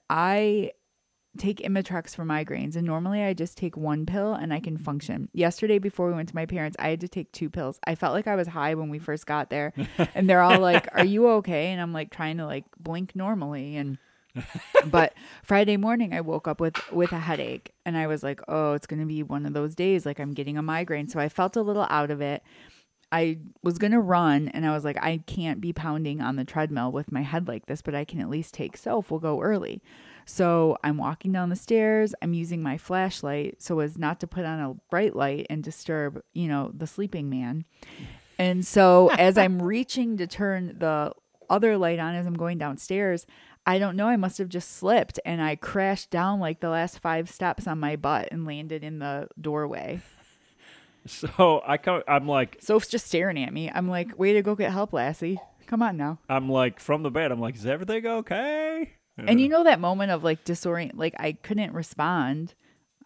I 0.08 0.70
take 1.40 1.58
Imitrex 1.58 2.14
for 2.14 2.24
migraines 2.24 2.76
and 2.76 2.86
normally 2.86 3.22
I 3.22 3.32
just 3.32 3.56
take 3.56 3.76
one 3.76 4.06
pill 4.06 4.34
and 4.34 4.52
I 4.52 4.60
can 4.60 4.76
function. 4.76 5.28
Yesterday 5.32 5.78
before 5.78 6.06
we 6.08 6.14
went 6.14 6.28
to 6.28 6.34
my 6.34 6.46
parents, 6.46 6.76
I 6.78 6.90
had 6.90 7.00
to 7.00 7.08
take 7.08 7.32
two 7.32 7.48
pills. 7.48 7.80
I 7.84 7.94
felt 7.94 8.12
like 8.12 8.26
I 8.26 8.36
was 8.36 8.48
high 8.48 8.74
when 8.74 8.90
we 8.90 8.98
first 8.98 9.26
got 9.26 9.50
there 9.50 9.72
and 10.14 10.28
they're 10.28 10.42
all 10.42 10.60
like, 10.60 10.88
"Are 10.94 11.04
you 11.04 11.28
okay?" 11.28 11.68
and 11.68 11.80
I'm 11.80 11.92
like 11.92 12.10
trying 12.10 12.36
to 12.36 12.46
like 12.46 12.64
blink 12.78 13.16
normally 13.16 13.76
and 13.76 13.98
but 14.86 15.14
Friday 15.42 15.76
morning 15.76 16.14
I 16.14 16.20
woke 16.20 16.46
up 16.46 16.60
with 16.60 16.76
with 16.92 17.10
a 17.12 17.18
headache 17.18 17.72
and 17.84 17.96
I 17.96 18.06
was 18.06 18.22
like, 18.22 18.40
"Oh, 18.46 18.74
it's 18.74 18.86
going 18.86 19.00
to 19.00 19.06
be 19.06 19.22
one 19.22 19.46
of 19.46 19.54
those 19.54 19.74
days 19.74 20.06
like 20.06 20.20
I'm 20.20 20.34
getting 20.34 20.58
a 20.58 20.62
migraine." 20.62 21.08
So 21.08 21.18
I 21.18 21.28
felt 21.28 21.56
a 21.56 21.62
little 21.62 21.86
out 21.90 22.10
of 22.10 22.20
it. 22.20 22.42
I 23.12 23.38
was 23.62 23.78
going 23.78 23.90
to 23.90 24.00
run 24.00 24.48
and 24.48 24.64
I 24.64 24.70
was 24.70 24.84
like, 24.84 24.96
I 25.02 25.20
can't 25.26 25.60
be 25.60 25.72
pounding 25.72 26.20
on 26.20 26.36
the 26.36 26.44
treadmill 26.44 26.92
with 26.92 27.10
my 27.10 27.22
head 27.22 27.48
like 27.48 27.66
this, 27.66 27.82
but 27.82 27.92
I 27.92 28.04
can 28.04 28.20
at 28.20 28.30
least 28.30 28.54
take 28.54 28.76
self. 28.76 29.10
We'll 29.10 29.18
go 29.18 29.40
early. 29.40 29.82
So 30.24 30.76
I'm 30.82 30.96
walking 30.96 31.32
down 31.32 31.48
the 31.48 31.56
stairs. 31.56 32.14
I'm 32.22 32.34
using 32.34 32.62
my 32.62 32.78
flashlight 32.78 33.62
so 33.62 33.80
as 33.80 33.98
not 33.98 34.20
to 34.20 34.26
put 34.26 34.44
on 34.44 34.60
a 34.60 34.74
bright 34.90 35.16
light 35.16 35.46
and 35.50 35.62
disturb, 35.62 36.22
you 36.32 36.48
know, 36.48 36.70
the 36.74 36.86
sleeping 36.86 37.28
man. 37.28 37.64
And 38.38 38.64
so 38.64 39.10
as 39.10 39.36
I'm 39.36 39.60
reaching 39.62 40.16
to 40.16 40.26
turn 40.26 40.76
the 40.78 41.12
other 41.48 41.76
light 41.76 41.98
on 41.98 42.14
as 42.14 42.26
I'm 42.26 42.34
going 42.34 42.58
downstairs, 42.58 43.26
I 43.66 43.78
don't 43.78 43.96
know. 43.96 44.06
I 44.06 44.16
must 44.16 44.38
have 44.38 44.48
just 44.48 44.72
slipped 44.72 45.20
and 45.24 45.42
I 45.42 45.56
crashed 45.56 46.10
down 46.10 46.40
like 46.40 46.60
the 46.60 46.70
last 46.70 47.00
five 47.00 47.28
steps 47.28 47.66
on 47.66 47.78
my 47.78 47.96
butt 47.96 48.28
and 48.32 48.46
landed 48.46 48.82
in 48.82 48.98
the 48.98 49.28
doorway. 49.40 50.00
So 51.06 51.62
I 51.66 51.78
come, 51.78 52.02
I'm 52.06 52.28
like 52.28 52.58
Soph's 52.60 52.88
just 52.88 53.06
staring 53.06 53.42
at 53.42 53.52
me. 53.52 53.70
I'm 53.74 53.88
like, 53.88 54.18
way 54.18 54.34
to 54.34 54.42
go 54.42 54.54
get 54.54 54.70
help, 54.70 54.92
Lassie. 54.92 55.40
Come 55.66 55.82
on 55.82 55.96
now. 55.96 56.18
I'm 56.28 56.48
like 56.48 56.78
from 56.78 57.02
the 57.02 57.10
bed. 57.10 57.32
I'm 57.32 57.40
like, 57.40 57.54
is 57.54 57.64
everything 57.64 58.06
okay? 58.06 58.92
And 59.18 59.40
you 59.40 59.48
know 59.48 59.64
that 59.64 59.80
moment 59.80 60.10
of 60.10 60.24
like 60.24 60.44
disorient, 60.44 60.92
like 60.94 61.14
I 61.18 61.32
couldn't 61.32 61.72
respond. 61.72 62.54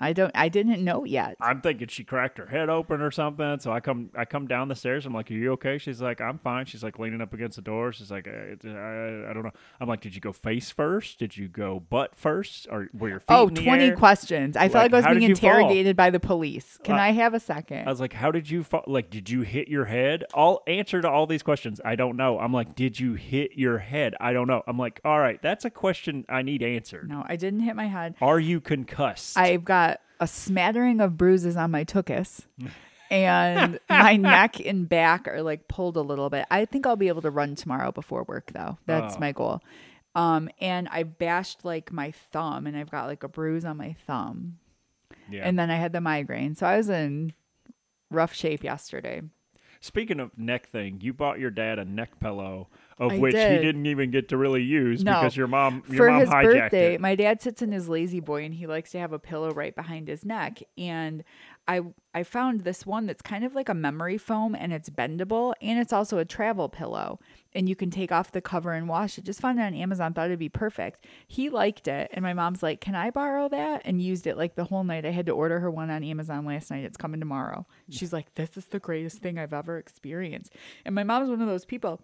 I 0.05 0.13
don't. 0.13 0.31
I 0.35 0.49
didn't 0.49 0.85
know 0.85 1.05
yet. 1.05 1.37
I'm 1.41 1.61
thinking 1.61 1.89
she 1.89 2.05
cracked 2.05 2.39
her 2.39 2.47
head 2.47 2.69
open 2.69 3.01
or 3.01 3.11
something. 3.11 3.59
So 3.61 3.73
I 3.73 3.81
come, 3.81 4.11
I 4.17 4.25
come 4.25 4.47
down 4.47 4.69
the 4.69 4.75
stairs. 4.75 5.07
I'm 5.07 5.15
like, 5.15 5.31
"Are 5.31 5.35
you 5.35 5.53
okay?" 5.53 5.79
She's 5.79 6.01
like, 6.03 6.21
"I'm 6.21 6.39
fine." 6.39 6.67
She's 6.67 6.83
like 6.83 6.99
leaning 6.99 7.21
up 7.21 7.33
against 7.33 7.57
the 7.57 7.63
door. 7.63 7.93
She's 7.93 8.11
like, 8.11 8.29
"I, 8.29 8.57
I, 8.69 9.31
I 9.31 9.33
don't 9.33 9.43
know." 9.45 9.53
I'm 9.81 9.89
like, 9.89 10.01
"Did 10.01 10.15
you 10.15 10.21
go 10.21 10.33
face 10.33 10.71
first? 10.71 11.19
Did 11.19 11.37
you 11.37 11.49
go 11.49 11.81
butt 11.81 12.15
first? 12.17 12.67
Or 12.71 12.89
were 12.93 13.09
your 13.09 13.21
feet?" 13.21 13.27
Oh, 13.35 13.49
in 13.49 13.55
the 13.55 13.63
20 13.65 13.85
air? 13.85 13.97
questions. 13.97 14.57
I 14.57 14.69
felt 14.69 14.85
Like, 14.85 14.93
like 14.93 15.05
I 15.07 15.11
was 15.13 15.19
being 15.19 15.31
you 15.31 15.37
fall? 15.37 15.51
interrogated 15.51 15.97
by 15.97 16.11
the 16.11 16.21
police. 16.21 16.79
Can 16.85 16.97
Uh, 16.97 17.03
I 17.03 17.11
have 17.13 17.35
a 17.35 17.41
second? 17.41 17.87
I 17.87 17.91
was 17.91 18.01
like, 18.01 18.13
"How 18.13 18.31
did 18.31 18.51
you 18.51 18.63
fall? 18.63 18.85
Like, 18.87 19.11
did 19.11 19.31
you 19.31 19.41
hit 19.43 19.69
your 19.69 19.87
head?" 19.87 20.25
All 20.35 20.63
answer 20.67 21.01
to 21.01 21.09
all 21.09 21.27
these 21.27 21.43
questions. 21.43 21.81
I 21.85 21.97
don't 21.97 22.17
know. 22.17 22.39
I'm 22.39 22.53
like, 22.53 22.75
"Did 22.75 23.01
you 23.01 23.15
hit 23.15 23.53
your 23.57 23.79
head?" 23.79 24.15
I 24.21 24.33
don't 24.33 24.49
know. 24.49 24.63
I'm 24.67 24.79
like, 24.79 25.01
"All 25.05 25.19
right, 25.19 25.41
that's 25.41 25.65
a 25.65 25.71
question 25.71 26.25
I 26.29 26.43
need 26.43 26.63
answered. 26.63 27.09
no, 27.09 27.25
I 27.27 27.37
didn't 27.37 27.61
hit 27.61 27.75
my 27.75 27.87
head. 27.87 28.15
Are 28.21 28.39
you 28.41 28.61
concussed?" 28.61 29.39
I've 29.39 29.65
got 29.65 29.94
a 30.21 30.27
smattering 30.27 31.01
of 31.01 31.17
bruises 31.17 31.57
on 31.57 31.71
my 31.71 31.85
tuchus. 31.85 32.43
and 33.11 33.79
my 33.89 34.17
neck 34.17 34.61
and 34.65 34.89
back 34.89 35.29
are 35.29 35.43
like 35.43 35.69
pulled 35.69 35.97
a 35.97 36.01
little 36.03 36.31
bit. 36.31 36.47
I 36.51 36.65
think 36.65 36.87
I'll 36.87 36.97
be 36.97 37.09
able 37.09 37.23
to 37.23 37.31
run 37.31 37.55
tomorrow 37.55 37.93
before 37.93 38.25
work 38.25 38.53
though. 38.53 38.79
That's 38.87 39.17
Oh. 39.17 39.21
my 39.21 39.33
goal. 39.33 39.61
Um 40.15 40.49
and 40.61 40.89
I 40.91 41.03
bashed 41.03 41.65
like 41.65 41.93
my 41.93 42.13
thumb 42.33 42.67
and 42.67 42.77
I've 42.77 42.91
got 42.91 43.07
like 43.07 43.23
a 43.25 43.29
bruise 43.29 43.65
on 43.65 43.77
my 43.77 43.95
thumb. 44.07 44.59
yeah. 45.31 45.43
And 45.47 45.59
then 45.59 45.71
I 45.71 45.77
had 45.77 45.93
the 45.93 46.01
migraine. 46.01 46.55
So 46.55 46.67
I 46.67 46.77
was 46.77 46.89
in 46.89 47.33
rough 48.11 48.33
shape 48.35 48.63
yesterday. 48.65 49.23
Speaking 49.81 50.19
of 50.21 50.39
neck 50.39 50.69
thing, 50.71 51.01
you 51.03 51.13
bought 51.13 51.39
your 51.39 51.51
dad 51.51 51.79
a 51.79 51.85
neck 51.85 52.19
pillow, 52.19 52.69
of 52.99 53.13
I 53.13 53.19
which 53.19 53.35
did. 53.35 53.59
he 53.61 53.65
didn't 53.67 53.87
even 53.87 54.11
get 54.11 54.29
to 54.29 54.37
really 54.37 54.63
use 54.63 55.03
No. 55.03 55.15
because 55.21 55.37
your 55.37 55.47
mom 55.49 55.83
your 55.89 55.97
for 55.97 56.11
mom 56.11 56.21
his 56.21 56.29
hijacked 56.29 56.43
birthday, 56.45 56.95
it. 56.95 57.01
my 57.01 57.15
dad 57.15 57.43
sits 57.43 57.61
in 57.63 57.73
his 57.73 57.89
lazy 57.89 58.21
boy 58.21 58.45
and 58.45 58.55
he 58.55 58.67
likes 58.67 58.91
to 58.93 58.99
have 58.99 59.13
a 59.13 59.19
pillow 59.19 59.51
right 59.51 59.75
behind 59.75 60.09
his 60.09 60.25
neck. 60.25 60.63
And 60.79 61.25
I 61.67 61.81
I 62.13 62.23
found 62.23 62.61
this 62.61 62.85
one 62.87 63.07
that's 63.07 63.23
kind 63.23 63.43
of 63.45 63.55
like 63.55 63.69
a 63.69 63.75
memory 63.75 64.19
foam 64.19 64.55
and 64.55 64.73
it's 64.73 64.91
bendable 64.91 65.55
and 65.63 65.79
it's 65.79 65.93
also 65.93 66.19
a 66.19 66.25
travel 66.25 66.69
pillow. 66.69 67.19
And 67.57 67.69
you 67.69 67.75
can 67.77 67.91
take 67.91 68.11
off 68.13 68.33
the 68.33 68.41
cover 68.41 68.73
and 68.73 68.89
wash 68.89 69.17
it. 69.17 69.25
Just 69.25 69.41
found 69.41 69.59
it 69.59 69.63
on 69.63 69.75
Amazon, 69.75 70.13
thought 70.13 70.27
it'd 70.27 70.39
be 70.41 70.49
perfect. 70.49 71.07
He 71.29 71.49
liked 71.51 71.87
it, 71.87 72.11
and 72.13 72.23
my 72.25 72.33
mom's 72.33 72.63
like, 72.65 72.81
Can 72.81 72.95
I 72.97 73.11
borrow 73.11 73.49
that? 73.49 73.83
And 73.85 74.03
used 74.03 74.27
it 74.27 74.37
like 74.37 74.57
the 74.57 74.65
whole 74.65 74.83
night. 74.85 75.07
I 75.07 75.11
had 75.11 75.27
to 75.27 75.33
order 75.33 75.61
her 75.61 75.71
one 75.71 75.89
on 75.91 76.03
Amazon 76.05 76.45
last 76.45 76.71
night. 76.71 76.85
It's 76.85 76.97
coming 76.97 77.21
tomorrow. 77.21 77.67
She's 77.91 78.13
like, 78.13 78.35
This 78.35 78.57
is 78.57 78.67
the 78.67 78.81
greatest 78.81 79.19
thing 79.19 79.39
I've 79.39 79.53
ever 79.53 79.79
experienced. 79.79 80.53
And 80.85 80.95
my 80.95 81.05
mom's 81.05 81.31
one 81.31 81.41
of 81.41 81.49
those 81.49 81.65
people 81.65 82.01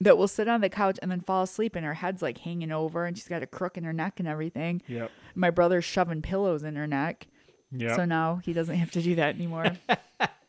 that 0.00 0.16
will 0.16 0.28
sit 0.28 0.48
on 0.48 0.60
the 0.60 0.68
couch 0.68 0.98
and 1.02 1.10
then 1.10 1.20
fall 1.20 1.42
asleep 1.42 1.76
and 1.76 1.84
her 1.84 1.94
head's 1.94 2.22
like 2.22 2.38
hanging 2.38 2.72
over 2.72 3.04
and 3.04 3.16
she's 3.16 3.28
got 3.28 3.42
a 3.42 3.46
crook 3.46 3.76
in 3.76 3.84
her 3.84 3.92
neck 3.92 4.18
and 4.18 4.26
everything. 4.26 4.82
Yep. 4.88 5.10
My 5.34 5.50
brother's 5.50 5.84
shoving 5.84 6.22
pillows 6.22 6.62
in 6.62 6.76
her 6.76 6.86
neck. 6.86 7.26
Yep. 7.72 7.96
So 7.96 8.04
now 8.04 8.40
he 8.42 8.52
doesn't 8.52 8.74
have 8.76 8.90
to 8.92 9.02
do 9.02 9.14
that 9.16 9.34
anymore. 9.34 9.72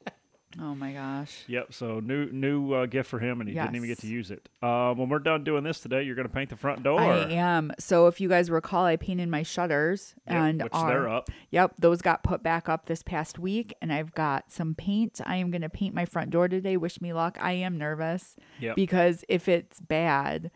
oh 0.60 0.76
my 0.76 0.92
gosh. 0.94 1.44
Yep. 1.48 1.74
So 1.74 2.00
new 2.00 2.32
new 2.32 2.74
uh, 2.74 2.86
gift 2.88 3.10
for 3.10 3.20
him, 3.20 3.40
and 3.42 3.48
he 3.50 3.56
didn't 3.56 3.76
even 3.76 3.88
get 3.88 4.00
to 4.00 4.08
use 4.08 4.32
it. 4.32 4.50
Uh, 4.62 4.94
when 4.94 5.10
we're 5.10 5.20
done 5.20 5.44
doing 5.44 5.64
this 5.64 5.80
today, 5.80 6.04
you're 6.04 6.16
going 6.16 6.28
to 6.28 6.34
paint 6.34 6.50
the 6.50 6.56
front 6.56 6.84
door. 6.84 7.00
I 7.00 7.32
am. 7.32 7.72
So 7.80 8.08
if 8.08 8.20
you 8.20 8.28
guys 8.30 8.50
recall, 8.50 8.86
I 8.86 8.96
painted 8.96 9.30
my 9.30 9.44
shutters 9.44 10.16
Yep, 10.28 10.36
and 10.36 10.64
which 10.64 10.74
our- 10.74 10.90
they're 10.90 11.10
up. 11.10 11.30
Yep, 11.52 11.74
those 11.80 12.02
got 12.02 12.24
put 12.24 12.42
back 12.44 12.68
up 12.68 12.88
this 12.88 13.04
past 13.04 13.38
week, 13.40 13.74
and 13.82 13.94
I've 13.94 14.14
got 14.14 14.52
some 14.52 14.74
paint. 14.76 15.22
I 15.26 15.36
am 15.38 15.52
going 15.52 15.62
to 15.62 15.70
paint 15.70 15.94
my 15.94 16.06
front 16.06 16.30
door 16.32 16.48
today. 16.48 16.78
Wish 16.78 17.02
me 17.02 17.14
luck. 17.14 17.38
I 17.42 17.54
am 17.54 17.78
nervous 17.78 18.36
Yep. 18.60 18.76
because 18.76 19.24
if 19.30 19.48
it's 19.48 19.80
bad, 19.80 20.52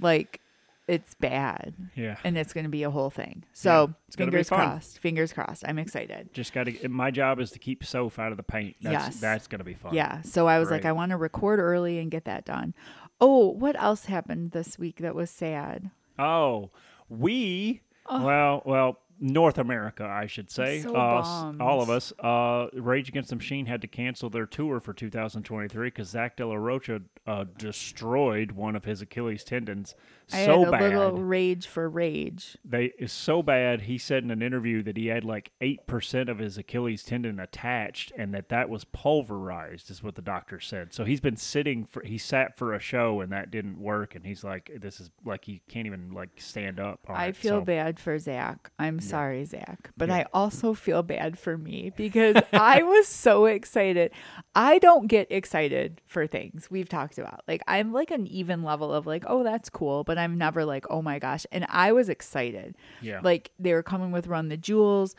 like 0.00 0.40
it's 0.86 1.14
bad, 1.14 1.74
Yeah. 1.94 2.16
and 2.24 2.36
it's 2.36 2.52
going 2.52 2.64
to 2.64 2.70
be 2.70 2.82
a 2.82 2.90
whole 2.90 3.10
thing. 3.10 3.44
So 3.52 3.86
Yeah, 3.88 3.92
it's 4.06 4.16
gonna 4.16 4.30
be 4.30 4.36
fingers 4.36 4.48
crossed. 4.48 4.98
Fingers 4.98 5.32
crossed. 5.32 5.64
I'm 5.66 5.78
excited. 5.78 6.32
Just 6.34 6.52
got 6.52 6.64
to. 6.64 6.88
My 6.88 7.10
job 7.10 7.40
is 7.40 7.50
to 7.52 7.58
keep 7.58 7.84
soap 7.84 8.18
out 8.18 8.30
of 8.32 8.36
the 8.36 8.42
paint. 8.42 8.76
That's, 8.82 8.92
Yes. 9.06 9.20
That's 9.20 9.46
going 9.46 9.60
to 9.60 9.64
be 9.64 9.74
fun. 9.74 9.94
Yeah. 9.94 10.20
So 10.22 10.46
I 10.46 10.58
was 10.58 10.70
like, 10.70 10.84
I 10.84 10.92
want 10.92 11.10
to 11.10 11.16
record 11.16 11.58
early 11.58 11.98
and 11.98 12.10
get 12.10 12.24
that 12.26 12.44
done. 12.44 12.74
Oh, 13.20 13.48
what 13.48 13.80
else 13.80 14.06
happened 14.06 14.50
this 14.50 14.78
week 14.78 14.96
that 14.98 15.14
was 15.14 15.30
sad? 15.30 15.90
Oh, 16.18 16.70
we. 17.08 17.80
Oh. 18.06 18.24
Well, 18.24 18.62
well, 18.66 18.98
North 19.26 19.56
America, 19.56 20.04
I 20.04 20.26
should 20.26 20.50
say. 20.50 20.82
so 20.82 20.94
uh, 20.94 21.54
all 21.58 21.80
of 21.80 21.88
us. 21.88 22.12
Uh, 22.18 22.66
Rage 22.74 23.08
Against 23.08 23.30
the 23.30 23.36
Machine 23.36 23.64
had 23.66 23.80
to 23.80 23.86
cancel 23.86 24.28
their 24.28 24.44
tour 24.44 24.80
for 24.80 24.92
2023 24.92 25.86
because 25.86 26.08
Zach 26.10 26.36
De 26.36 26.46
La 26.46 26.56
Rocha 26.56 27.00
uh, 27.26 27.44
destroyed 27.56 28.52
one 28.52 28.76
of 28.76 28.84
his 28.84 29.00
Achilles 29.00 29.42
tendons 29.42 29.94
I 30.32 30.44
so 30.44 30.70
bad. 30.70 30.82
little 30.94 31.22
rage 31.22 31.66
for 31.66 31.88
rage. 31.88 32.56
They 32.64 32.92
is 32.98 33.12
so 33.12 33.42
bad. 33.42 33.82
He 33.82 33.98
said 33.98 34.24
in 34.24 34.30
an 34.30 34.40
interview 34.42 34.82
that 34.82 34.96
he 34.96 35.06
had 35.06 35.24
like 35.24 35.52
eight 35.60 35.86
percent 35.86 36.28
of 36.30 36.38
his 36.38 36.56
Achilles 36.58 37.02
tendon 37.02 37.38
attached, 37.38 38.10
and 38.16 38.32
that 38.34 38.48
that 38.48 38.68
was 38.70 38.84
pulverized, 38.84 39.90
is 39.90 40.02
what 40.02 40.14
the 40.14 40.22
doctor 40.22 40.60
said. 40.60 40.94
So 40.94 41.04
he's 41.04 41.20
been 41.20 41.36
sitting 41.36 41.84
for. 41.84 42.02
He 42.04 42.16
sat 42.16 42.56
for 42.56 42.72
a 42.72 42.80
show, 42.80 43.20
and 43.20 43.30
that 43.32 43.50
didn't 43.50 43.78
work. 43.78 44.14
And 44.14 44.24
he's 44.24 44.42
like, 44.44 44.70
"This 44.80 44.98
is 45.00 45.10
like 45.26 45.44
he 45.44 45.60
can't 45.68 45.86
even 45.86 46.12
like 46.12 46.30
stand 46.40 46.80
up." 46.80 47.00
On 47.08 47.16
I 47.16 47.26
it. 47.26 47.36
feel 47.36 47.60
So- 47.60 47.64
bad 47.64 48.00
for 48.00 48.18
Zach. 48.18 48.70
I'm 48.78 49.00
sorry, 49.14 49.44
Zach. 49.44 49.90
But 49.96 50.08
Yeah. 50.08 50.16
I 50.16 50.26
also 50.32 50.74
feel 50.74 51.02
bad 51.02 51.38
for 51.38 51.56
me 51.56 51.92
because 51.96 52.36
I 52.52 52.82
was 52.82 53.06
so 53.06 53.46
excited. 53.46 54.10
I 54.54 54.78
don't 54.78 55.06
get 55.06 55.30
excited 55.30 56.00
for 56.06 56.26
things 56.26 56.68
we've 56.70 56.88
talked 56.88 57.18
about. 57.18 57.42
Like, 57.46 57.62
I'm 57.68 57.92
like 57.92 58.10
an 58.10 58.26
even 58.26 58.62
level 58.62 58.92
of 58.92 59.06
like, 59.06 59.24
oh, 59.26 59.44
that's 59.44 59.70
cool. 59.70 60.04
But 60.04 60.18
I'm 60.18 60.36
never 60.36 60.64
like, 60.64 60.84
oh 60.90 61.02
my 61.02 61.18
gosh. 61.18 61.46
And 61.52 61.64
I 61.68 61.92
was 61.92 62.08
excited. 62.08 62.76
Yeah. 63.00 63.20
Like, 63.22 63.52
they 63.58 63.72
were 63.72 63.82
coming 63.82 64.10
with 64.10 64.26
Run 64.26 64.48
the 64.48 64.56
Jewels. 64.56 65.14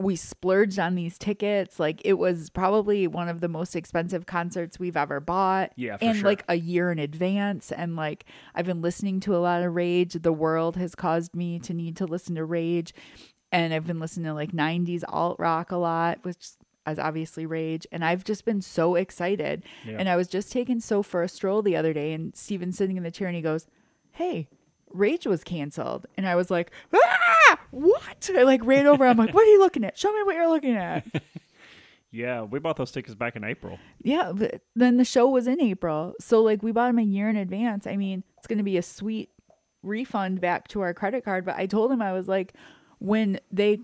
We 0.00 0.14
splurged 0.14 0.78
on 0.78 0.94
these 0.94 1.18
tickets. 1.18 1.80
Like, 1.80 2.00
it 2.04 2.14
was 2.14 2.50
probably 2.50 3.06
one 3.06 3.28
of 3.28 3.40
the 3.40 3.48
most 3.48 3.74
expensive 3.74 4.26
concerts 4.26 4.78
we've 4.78 4.96
ever 4.96 5.18
bought. 5.18 5.72
Yeah, 5.76 5.96
for 5.96 6.04
and 6.04 6.18
sure. 6.18 6.24
like 6.24 6.44
a 6.48 6.54
year 6.54 6.92
in 6.92 6.98
advance. 6.98 7.72
And 7.72 7.96
like, 7.96 8.24
I've 8.54 8.66
been 8.66 8.80
listening 8.80 9.18
to 9.20 9.34
a 9.34 9.38
lot 9.38 9.62
of 9.62 9.74
Rage. 9.74 10.14
The 10.14 10.32
world 10.32 10.76
has 10.76 10.94
caused 10.94 11.34
me 11.34 11.58
to 11.60 11.74
need 11.74 11.96
to 11.96 12.06
listen 12.06 12.36
to 12.36 12.44
Rage. 12.44 12.94
And 13.50 13.74
I've 13.74 13.86
been 13.86 13.98
listening 13.98 14.26
to 14.26 14.34
like 14.34 14.52
90s 14.52 15.02
alt 15.08 15.36
rock 15.40 15.72
a 15.72 15.76
lot, 15.76 16.18
which 16.22 16.50
is 16.86 16.98
obviously 16.98 17.46
Rage. 17.46 17.86
And 17.90 18.04
I've 18.04 18.24
just 18.24 18.44
been 18.44 18.62
so 18.62 18.94
excited. 18.94 19.64
Yeah. 19.84 19.96
And 19.98 20.08
I 20.08 20.16
was 20.16 20.28
just 20.28 20.52
taking 20.52 20.80
So 20.80 21.02
for 21.02 21.22
a 21.22 21.28
stroll 21.28 21.62
the 21.62 21.76
other 21.76 21.92
day, 21.92 22.12
and 22.12 22.36
Steven's 22.36 22.76
sitting 22.76 22.96
in 22.96 23.02
the 23.02 23.10
chair 23.10 23.26
and 23.26 23.36
he 23.36 23.42
goes, 23.42 23.66
Hey, 24.12 24.48
Rage 24.90 25.26
was 25.26 25.44
canceled. 25.44 26.06
And 26.16 26.26
I 26.26 26.36
was 26.36 26.50
like, 26.50 26.70
Ah, 26.94 27.58
what? 27.70 28.30
I 28.34 28.42
like 28.42 28.64
ran 28.64 28.86
over. 28.86 29.06
I'm 29.06 29.16
like, 29.16 29.34
What 29.34 29.46
are 29.46 29.50
you 29.50 29.58
looking 29.58 29.84
at? 29.84 29.98
Show 29.98 30.12
me 30.12 30.22
what 30.22 30.34
you're 30.34 30.48
looking 30.48 30.76
at. 30.76 31.06
yeah, 32.10 32.42
we 32.42 32.58
bought 32.58 32.76
those 32.76 32.90
tickets 32.90 33.14
back 33.14 33.36
in 33.36 33.44
April. 33.44 33.78
Yeah, 34.02 34.32
but 34.34 34.62
then 34.74 34.96
the 34.96 35.04
show 35.04 35.28
was 35.28 35.46
in 35.46 35.60
April. 35.60 36.14
So 36.20 36.42
like 36.42 36.62
we 36.62 36.72
bought 36.72 36.88
them 36.88 36.98
a 36.98 37.02
year 37.02 37.28
in 37.28 37.36
advance. 37.36 37.86
I 37.86 37.96
mean, 37.96 38.24
it's 38.38 38.46
going 38.46 38.58
to 38.58 38.64
be 38.64 38.76
a 38.76 38.82
sweet 38.82 39.30
refund 39.82 40.40
back 40.40 40.68
to 40.68 40.80
our 40.80 40.92
credit 40.94 41.24
card, 41.24 41.44
but 41.44 41.56
I 41.56 41.66
told 41.66 41.92
him 41.92 42.02
I 42.02 42.12
was 42.12 42.28
like 42.28 42.54
when 42.98 43.38
they 43.52 43.78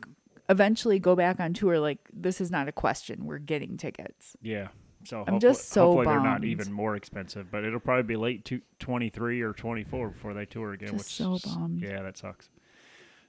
eventually 0.49 0.99
go 0.99 1.17
back 1.17 1.41
on 1.41 1.55
tour 1.55 1.79
like 1.79 1.99
this 2.13 2.41
is 2.41 2.51
not 2.51 2.69
a 2.69 2.73
question. 2.73 3.25
We're 3.25 3.39
getting 3.39 3.77
tickets. 3.77 4.37
Yeah. 4.43 4.69
So 5.05 5.25
I'm 5.27 5.39
just 5.41 5.69
so 5.71 5.87
hopefully 5.87 6.07
they're 6.07 6.23
not 6.23 6.45
even 6.45 6.73
more 6.73 6.97
expensive, 6.97 7.51
but 7.51 7.65
it'll 7.65 7.81
probably 7.81 8.03
be 8.05 8.17
late 8.17 8.45
to 8.47 8.61
23 8.79 9.43
or 9.43 9.53
24 9.53 10.09
before 10.09 10.35
they 10.35 10.47
tour 10.47 10.73
again. 10.73 10.93
Just 10.93 11.21
which 11.21 11.43
so 11.43 11.51
bummed. 11.55 11.81
Yeah, 11.83 12.03
that 12.03 12.17
sucks. 12.17 12.49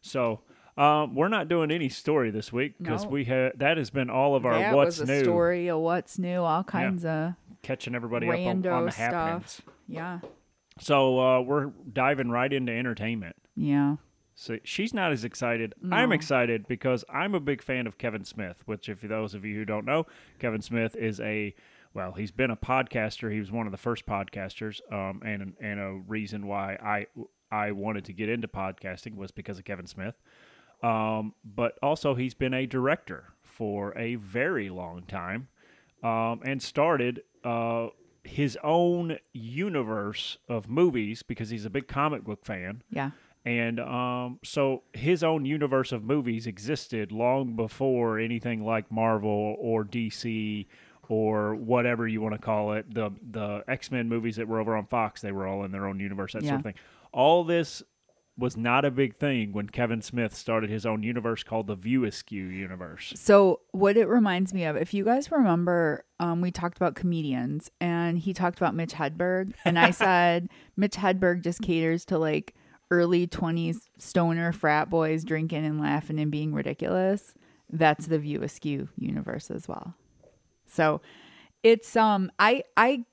So 0.01 0.41
um, 0.77 1.15
we're 1.15 1.27
not 1.29 1.47
doing 1.47 1.71
any 1.71 1.89
story 1.89 2.31
this 2.31 2.51
week 2.53 2.75
because 2.79 3.03
No. 3.03 3.09
we 3.09 3.25
had 3.25 3.53
that 3.59 3.77
has 3.77 3.89
been 3.89 4.09
all 4.09 4.35
of 4.35 4.45
our 4.45 4.57
that 4.57 4.75
what's 4.75 4.99
was 4.99 5.09
a 5.09 5.13
new, 5.13 5.23
story 5.23 5.67
of 5.69 5.79
what's 5.79 6.17
new, 6.19 6.41
all 6.41 6.63
kinds 6.63 7.05
of 7.05 7.33
catching 7.61 7.95
everybody 7.95 8.27
up 8.27 8.33
on, 8.35 8.65
on 8.67 8.85
the 8.85 8.91
happenings. 8.91 9.51
stuff. 9.51 9.65
Yeah. 9.87 10.19
So 10.79 11.19
uh, 11.19 11.41
we're 11.41 11.67
diving 11.91 12.29
right 12.29 12.51
into 12.51 12.71
entertainment. 12.73 13.35
Yeah. 13.55 13.95
So 14.35 14.59
she's 14.65 14.93
not 14.93 15.13
as 15.13 15.23
excited. 15.23 15.73
I'm 15.91 16.11
excited 16.11 16.67
because 16.67 17.05
I'm 17.09 17.33
a 17.33 17.39
big 17.39 17.61
fan 17.63 17.87
of 17.87 17.97
Kevin 17.97 18.25
Smith, 18.25 18.61
which, 18.65 18.89
if 18.89 19.01
those 19.01 19.33
of 19.33 19.45
you 19.45 19.55
who 19.55 19.63
don't 19.63 19.85
know, 19.85 20.05
Kevin 20.39 20.61
Smith 20.61 20.95
is 20.95 21.21
a 21.21 21.55
well, 21.93 22.11
he's 22.11 22.31
been 22.31 22.51
a 22.51 22.57
podcaster. 22.57 23.31
He 23.31 23.39
was 23.39 23.53
one 23.53 23.65
of 23.65 23.71
the 23.71 23.77
first 23.77 24.05
podcasters, 24.05 24.81
um, 24.91 25.21
and 25.25 25.53
and 25.61 25.79
a 25.79 26.01
reason 26.05 26.45
why 26.45 26.77
I 26.83 27.07
I 27.49 27.71
wanted 27.71 28.03
to 28.05 28.13
get 28.13 28.27
into 28.27 28.49
podcasting 28.49 29.15
was 29.15 29.31
because 29.31 29.57
of 29.57 29.63
Kevin 29.63 29.87
Smith. 29.87 30.15
Um, 30.83 31.33
but 31.45 31.79
also, 31.81 32.13
he's 32.13 32.33
been 32.33 32.53
a 32.53 32.65
director 32.65 33.33
for 33.41 33.97
a 33.97 34.15
very 34.15 34.69
long 34.69 35.03
time, 35.03 35.47
um, 36.03 36.41
and 36.43 36.61
started 36.61 37.23
uh, 37.45 37.87
his 38.25 38.57
own 38.61 39.17
universe 39.31 40.37
of 40.49 40.67
movies 40.69 41.23
because 41.23 41.49
he's 41.49 41.63
a 41.63 41.69
big 41.69 41.87
comic 41.87 42.25
book 42.25 42.43
fan. 42.43 42.83
Yeah. 42.89 43.11
And 43.45 43.79
um, 43.79 44.39
so 44.43 44.83
his 44.93 45.23
own 45.23 45.45
universe 45.45 45.91
of 45.91 46.03
movies 46.03 46.47
existed 46.47 47.11
long 47.11 47.55
before 47.55 48.17
anything 48.17 48.65
like 48.65 48.91
Marvel 48.91 49.55
or 49.59 49.85
DC 49.85 50.65
or 51.07 51.53
whatever 51.53 52.07
you 52.07 52.21
want 52.21 52.33
to 52.33 52.41
call 52.41 52.73
it. 52.73 52.91
The 52.93 53.11
the 53.21 53.63
X 53.67 53.91
Men 53.91 54.09
movies 54.09 54.37
that 54.37 54.47
were 54.47 54.59
over 54.59 54.75
on 54.75 54.87
Fox, 54.87 55.21
they 55.21 55.31
were 55.31 55.47
all 55.47 55.63
in 55.63 55.71
their 55.71 55.85
own 55.85 55.99
universe, 55.99 56.33
that 56.33 56.43
sort 56.43 56.55
of 56.55 56.63
thing. 56.63 56.73
All 57.11 57.43
this 57.43 57.83
was 58.37 58.57
not 58.57 58.83
a 58.83 58.91
big 58.91 59.15
thing 59.15 59.53
when 59.53 59.69
Kevin 59.69 60.01
Smith 60.01 60.35
started 60.35 60.69
his 60.69 60.85
own 60.85 61.03
universe 61.03 61.43
called 61.43 61.67
the 61.67 61.75
View 61.75 62.03
Askew 62.03 62.43
universe. 62.43 63.13
So, 63.15 63.61
what 63.71 63.95
it 63.95 64.07
reminds 64.07 64.53
me 64.53 64.65
of, 64.65 64.75
if 64.75 64.93
you 64.93 65.05
guys 65.05 65.31
remember, 65.31 66.03
um, 66.19 66.41
we 66.41 66.51
talked 66.51 66.77
about 66.77 66.95
comedians 66.95 67.71
and 67.79 68.17
he 68.17 68.33
talked 68.33 68.57
about 68.57 68.75
Mitch 68.75 68.93
Hedberg. 68.93 69.53
And 69.63 69.79
I 69.79 69.91
said, 69.91 70.49
Mitch 70.75 70.95
Hedberg 70.95 71.43
just 71.43 71.61
caters 71.61 72.03
to 72.05 72.17
like 72.17 72.55
early 72.91 73.27
20s 73.27 73.77
stoner 73.97 74.51
frat 74.51 74.89
boys 74.89 75.23
drinking 75.23 75.65
and 75.65 75.79
laughing 75.81 76.19
and 76.19 76.31
being 76.31 76.53
ridiculous. 76.53 77.33
That's 77.69 78.07
the 78.07 78.19
View 78.19 78.43
Askew 78.43 78.89
universe 78.97 79.49
as 79.49 79.67
well. 79.67 79.95
So, 80.67 81.01
it's, 81.63 81.95
um, 81.95 82.31
I, 82.37 82.63
I 82.77 83.05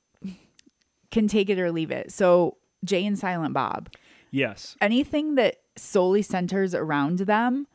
can 1.11 1.27
take 1.29 1.49
it 1.49 1.59
or 1.59 1.73
leave 1.73 1.91
it. 1.91 2.13
So, 2.13 2.57
Jay 2.85 3.07
and 3.07 3.19
Silent 3.19 3.55
Bob 3.55 3.91
Yes. 4.31 4.77
anything 4.81 5.37
that 5.37 5.57
solely 5.77 6.23
centers 6.23 6.75
around 6.75 7.21
them 7.21 7.67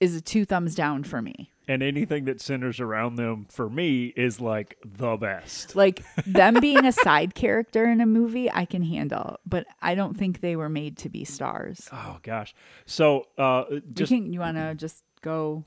is 0.00 0.14
a 0.16 0.20
two 0.20 0.44
thumbs 0.44 0.74
down 0.74 1.04
for 1.04 1.20
me. 1.20 1.50
And 1.66 1.82
anything 1.82 2.26
that 2.26 2.40
centers 2.40 2.78
around 2.78 3.16
them 3.16 3.46
for 3.50 3.70
me 3.70 4.12
is 4.16 4.40
like 4.40 4.78
the 4.84 5.16
best. 5.16 5.74
Like 5.74 6.04
them 6.26 6.60
being 6.60 6.84
a 6.84 6.92
side 6.92 7.34
character 7.34 7.86
in 7.86 8.00
a 8.00 8.06
movie, 8.06 8.50
I 8.50 8.64
can 8.64 8.82
handle, 8.82 9.38
but 9.46 9.66
I 9.80 9.94
don't 9.94 10.16
think 10.16 10.40
they 10.40 10.56
were 10.56 10.68
made 10.68 10.98
to 10.98 11.08
be 11.08 11.24
stars. 11.24 11.88
Oh 11.92 12.18
gosh. 12.22 12.54
So 12.86 13.28
uh 13.38 13.64
just 13.92 14.12
you, 14.12 14.24
you 14.24 14.40
want 14.40 14.58
to 14.58 14.74
just 14.74 15.04
go? 15.22 15.64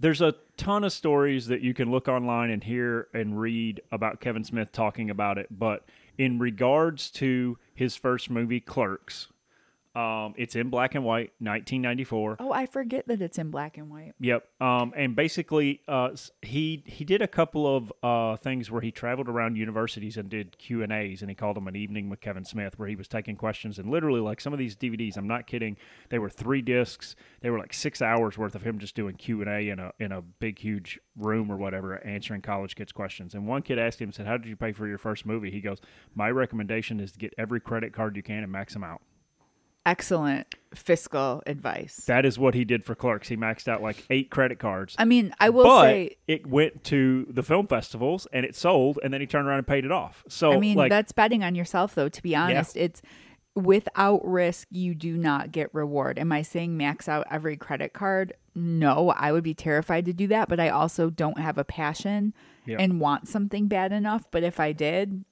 there's 0.00 0.20
a 0.20 0.34
ton 0.56 0.84
of 0.84 0.92
stories 0.92 1.46
that 1.48 1.60
you 1.60 1.74
can 1.74 1.90
look 1.90 2.08
online 2.08 2.50
and 2.50 2.62
hear 2.62 3.08
and 3.12 3.38
read 3.40 3.80
about 3.90 4.20
Kevin 4.20 4.44
Smith 4.44 4.72
talking 4.72 5.10
about 5.10 5.38
it, 5.38 5.48
but 5.50 5.84
in 6.16 6.38
regards 6.38 7.10
to 7.10 7.58
his 7.74 7.96
first 7.96 8.30
movie 8.30 8.60
Clerks, 8.60 9.28
um, 9.98 10.34
it's 10.36 10.54
in 10.54 10.70
black 10.70 10.94
and 10.94 11.04
white, 11.04 11.32
1994. 11.40 12.36
Oh, 12.38 12.52
I 12.52 12.66
forget 12.66 13.08
that 13.08 13.20
it's 13.20 13.36
in 13.36 13.50
black 13.50 13.76
and 13.76 13.90
white. 13.90 14.12
Yep. 14.20 14.46
Um, 14.60 14.92
and 14.96 15.16
basically, 15.16 15.80
uh, 15.88 16.10
he 16.40 16.84
he 16.86 17.04
did 17.04 17.20
a 17.20 17.26
couple 17.26 17.76
of 17.76 17.92
uh, 18.04 18.36
things 18.36 18.70
where 18.70 18.80
he 18.80 18.92
traveled 18.92 19.28
around 19.28 19.56
universities 19.56 20.16
and 20.16 20.28
did 20.28 20.56
Q 20.56 20.84
and 20.84 20.92
A's, 20.92 21.20
and 21.20 21.28
he 21.28 21.34
called 21.34 21.56
them 21.56 21.66
an 21.66 21.74
evening 21.74 22.08
with 22.08 22.20
Kevin 22.20 22.44
Smith, 22.44 22.78
where 22.78 22.86
he 22.86 22.94
was 22.94 23.08
taking 23.08 23.34
questions. 23.34 23.76
And 23.80 23.90
literally, 23.90 24.20
like 24.20 24.40
some 24.40 24.52
of 24.52 24.60
these 24.60 24.76
DVDs, 24.76 25.16
I'm 25.16 25.26
not 25.26 25.48
kidding, 25.48 25.76
they 26.10 26.20
were 26.20 26.30
three 26.30 26.62
discs. 26.62 27.16
They 27.40 27.50
were 27.50 27.58
like 27.58 27.74
six 27.74 28.00
hours 28.00 28.38
worth 28.38 28.54
of 28.54 28.62
him 28.62 28.78
just 28.78 28.94
doing 28.94 29.16
Q 29.16 29.40
and 29.40 29.50
A 29.50 29.68
in 29.68 29.80
a 29.80 29.92
in 29.98 30.12
a 30.12 30.22
big 30.22 30.60
huge 30.60 31.00
room 31.16 31.50
or 31.50 31.56
whatever, 31.56 31.98
answering 32.06 32.42
college 32.42 32.76
kids' 32.76 32.92
questions. 32.92 33.34
And 33.34 33.48
one 33.48 33.62
kid 33.62 33.80
asked 33.80 34.00
him, 34.00 34.12
said, 34.12 34.28
"How 34.28 34.36
did 34.36 34.46
you 34.46 34.54
pay 34.54 34.70
for 34.70 34.86
your 34.86 34.98
first 34.98 35.26
movie?" 35.26 35.50
He 35.50 35.60
goes, 35.60 35.80
"My 36.14 36.30
recommendation 36.30 37.00
is 37.00 37.10
to 37.10 37.18
get 37.18 37.34
every 37.36 37.58
credit 37.58 37.92
card 37.92 38.14
you 38.14 38.22
can 38.22 38.44
and 38.44 38.52
max 38.52 38.74
them 38.74 38.84
out." 38.84 39.02
Excellent 39.86 40.46
fiscal 40.74 41.42
advice. 41.46 42.04
That 42.06 42.26
is 42.26 42.38
what 42.38 42.54
he 42.54 42.64
did 42.64 42.84
for 42.84 42.94
Clerks. 42.94 43.28
He 43.28 43.36
maxed 43.36 43.68
out 43.68 43.82
like 43.82 44.04
eight 44.10 44.30
credit 44.30 44.58
cards. 44.58 44.94
I 44.98 45.04
mean, 45.06 45.32
I 45.40 45.48
will 45.48 45.64
but 45.64 45.82
say, 45.84 46.16
it 46.26 46.46
went 46.46 46.84
to 46.84 47.26
the 47.30 47.42
film 47.42 47.66
festivals 47.66 48.26
and 48.32 48.44
it 48.44 48.54
sold, 48.54 48.98
and 49.02 49.12
then 49.14 49.20
he 49.20 49.26
turned 49.26 49.48
around 49.48 49.58
and 49.58 49.66
paid 49.66 49.84
it 49.86 49.92
off. 49.92 50.24
So, 50.28 50.52
I 50.52 50.58
mean, 50.58 50.76
like, 50.76 50.90
that's 50.90 51.12
betting 51.12 51.42
on 51.42 51.54
yourself, 51.54 51.94
though. 51.94 52.08
To 52.10 52.22
be 52.22 52.36
honest, 52.36 52.76
it's 52.76 53.00
without 53.54 54.24
risk, 54.26 54.68
you 54.70 54.94
do 54.94 55.16
not 55.16 55.52
get 55.52 55.72
reward. 55.74 56.18
Am 56.18 56.32
I 56.32 56.42
saying 56.42 56.76
max 56.76 57.08
out 57.08 57.26
every 57.30 57.56
credit 57.56 57.92
card? 57.92 58.34
No, 58.54 59.10
I 59.10 59.32
would 59.32 59.44
be 59.44 59.54
terrified 59.54 60.04
to 60.04 60.12
do 60.12 60.26
that, 60.28 60.48
but 60.48 60.60
I 60.60 60.68
also 60.68 61.10
don't 61.10 61.38
have 61.40 61.58
a 61.58 61.64
passion 61.64 62.34
Yeah. 62.66 62.76
and 62.78 63.00
want 63.00 63.26
something 63.26 63.68
bad 63.68 63.92
enough. 63.92 64.24
But 64.30 64.42
if 64.42 64.60
I 64.60 64.72
did, 64.72 65.24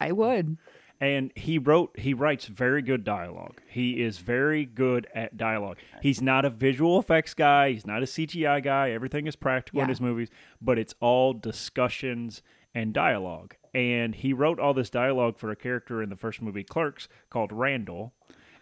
I 0.00 0.12
would. 0.12 0.56
And 1.02 1.32
he 1.34 1.58
wrote, 1.58 1.98
he 1.98 2.14
writes 2.14 2.46
very 2.46 2.80
good 2.80 3.02
dialogue. 3.02 3.60
He 3.66 4.00
is 4.00 4.18
very 4.18 4.64
good 4.64 5.08
at 5.12 5.36
dialogue. 5.36 5.78
He's 6.00 6.22
not 6.22 6.44
a 6.44 6.50
visual 6.50 6.96
effects 7.00 7.34
guy. 7.34 7.72
He's 7.72 7.84
not 7.84 8.04
a 8.04 8.06
CGI 8.06 8.62
guy. 8.62 8.92
Everything 8.92 9.26
is 9.26 9.34
practical 9.34 9.80
in 9.80 9.88
his 9.88 10.00
movies, 10.00 10.28
but 10.60 10.78
it's 10.78 10.94
all 11.00 11.32
discussions 11.32 12.40
and 12.72 12.94
dialogue. 12.94 13.56
And 13.74 14.14
he 14.14 14.32
wrote 14.32 14.60
all 14.60 14.74
this 14.74 14.90
dialogue 14.90 15.38
for 15.38 15.50
a 15.50 15.56
character 15.56 16.04
in 16.04 16.08
the 16.08 16.14
first 16.14 16.40
movie, 16.40 16.62
Clerks, 16.62 17.08
called 17.30 17.50
Randall. 17.50 18.12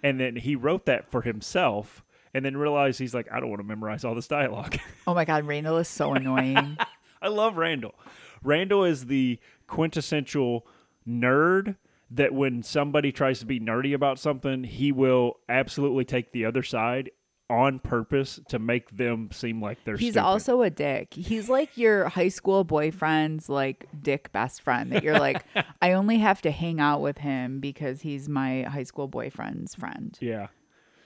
And 0.02 0.18
then 0.18 0.36
he 0.36 0.56
wrote 0.56 0.86
that 0.86 1.10
for 1.10 1.20
himself. 1.20 2.02
And 2.32 2.42
then 2.42 2.56
realized 2.56 3.00
he's 3.00 3.12
like, 3.12 3.30
I 3.30 3.40
don't 3.40 3.50
want 3.50 3.60
to 3.60 3.68
memorize 3.68 4.02
all 4.02 4.14
this 4.14 4.28
dialogue. 4.28 4.78
Oh 5.06 5.12
my 5.14 5.26
God, 5.26 5.44
Randall 5.44 5.76
is 5.78 5.88
so 5.88 6.14
annoying. 6.14 6.78
I 7.22 7.28
love 7.28 7.58
Randall. 7.58 7.96
Randall 8.42 8.84
is 8.84 9.06
the 9.06 9.40
quintessential 9.66 10.66
nerd 11.06 11.76
that 12.10 12.34
when 12.34 12.62
somebody 12.62 13.12
tries 13.12 13.38
to 13.40 13.46
be 13.46 13.60
nerdy 13.60 13.94
about 13.94 14.18
something, 14.18 14.64
he 14.64 14.92
will 14.92 15.34
absolutely 15.48 16.04
take 16.04 16.32
the 16.32 16.44
other 16.44 16.62
side 16.62 17.10
on 17.48 17.80
purpose 17.80 18.38
to 18.48 18.60
make 18.60 18.96
them 18.96 19.28
seem 19.32 19.60
like 19.60 19.76
they're 19.84 19.96
He's 19.96 20.14
stupid. 20.14 20.24
also 20.24 20.62
a 20.62 20.70
dick. 20.70 21.12
He's 21.14 21.48
like 21.48 21.76
your 21.76 22.08
high 22.08 22.28
school 22.28 22.62
boyfriend's 22.62 23.48
like 23.48 23.86
dick 24.00 24.30
best 24.30 24.62
friend 24.62 24.92
that 24.92 25.02
you're 25.02 25.18
like, 25.18 25.42
I 25.82 25.92
only 25.92 26.18
have 26.18 26.40
to 26.42 26.52
hang 26.52 26.78
out 26.80 27.00
with 27.00 27.18
him 27.18 27.58
because 27.58 28.02
he's 28.02 28.28
my 28.28 28.62
high 28.62 28.84
school 28.84 29.08
boyfriend's 29.08 29.74
friend. 29.74 30.16
yeah. 30.20 30.48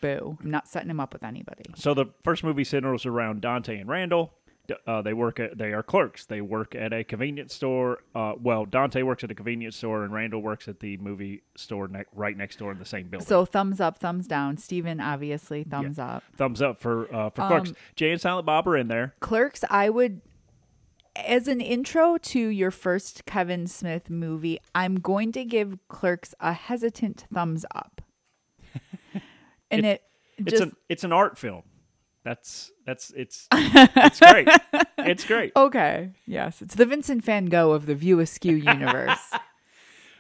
Boo. 0.02 0.36
I'm 0.42 0.50
not 0.50 0.68
setting 0.68 0.90
him 0.90 1.00
up 1.00 1.14
with 1.14 1.24
anybody. 1.24 1.64
So 1.76 1.94
the 1.94 2.07
first 2.24 2.44
movie 2.44 2.64
centers 2.64 3.07
around 3.07 3.40
Dante 3.40 3.78
and 3.78 3.88
Randall. 3.88 4.34
Uh, 4.86 5.02
they 5.02 5.12
work 5.12 5.38
at 5.40 5.58
they 5.58 5.72
are 5.72 5.82
clerks. 5.82 6.24
They 6.24 6.40
work 6.40 6.74
at 6.74 6.92
a 6.92 7.04
convenience 7.04 7.54
store. 7.54 7.98
Uh, 8.14 8.32
well, 8.40 8.64
Dante 8.64 9.02
works 9.02 9.22
at 9.22 9.30
a 9.30 9.34
convenience 9.34 9.76
store, 9.76 10.04
and 10.04 10.12
Randall 10.12 10.40
works 10.40 10.68
at 10.68 10.80
the 10.80 10.96
movie 10.96 11.42
store 11.54 11.86
ne- 11.86 12.04
right 12.14 12.34
next 12.36 12.58
door 12.58 12.72
in 12.72 12.78
the 12.78 12.84
same 12.86 13.08
building. 13.08 13.26
So 13.26 13.44
thumbs 13.44 13.78
up, 13.80 13.98
thumbs 13.98 14.26
down. 14.26 14.56
Steven, 14.56 15.00
obviously, 15.00 15.64
thumbs 15.64 15.98
up. 15.98 16.22
Thumbs 16.36 16.62
up 16.62 16.80
for 16.80 17.14
uh, 17.14 17.28
for 17.30 17.46
clerks. 17.46 17.70
Um, 17.70 17.76
Jay 17.94 18.10
and 18.10 18.20
Silent 18.20 18.46
Bob 18.46 18.66
are 18.66 18.76
in 18.76 18.88
there. 18.88 19.14
Clerks, 19.20 19.64
I 19.68 19.90
would, 19.90 20.22
as 21.14 21.46
an 21.46 21.60
intro 21.60 22.16
to 22.16 22.38
your 22.40 22.70
first 22.70 23.26
Kevin 23.26 23.66
Smith 23.66 24.08
movie, 24.08 24.58
I'm 24.74 24.94
going 24.96 25.30
to 25.32 25.44
give 25.44 25.76
Clerks 25.88 26.34
a 26.40 26.54
hesitant 26.54 27.26
thumbs 27.32 27.66
up. 27.74 28.00
And 29.70 29.84
it, 29.86 30.02
It's 30.36 30.50
just 30.50 30.62
an 30.62 30.72
it's 30.88 31.04
an 31.04 31.12
art 31.12 31.36
film. 31.36 31.62
That's 32.25 32.72
that's 32.87 33.11
it's 33.11 33.47
it's 33.53 34.18
great. 34.20 34.49
It's 34.99 35.25
great. 35.25 35.53
okay. 35.57 36.11
Yes, 36.27 36.62
it's 36.62 36.75
the 36.75 36.87
Vincent 36.87 37.22
Van 37.22 37.47
Gogh 37.47 37.72
of 37.72 37.87
the 37.87 37.95
View 37.95 38.20
Askew 38.20 38.55
universe. 38.55 39.31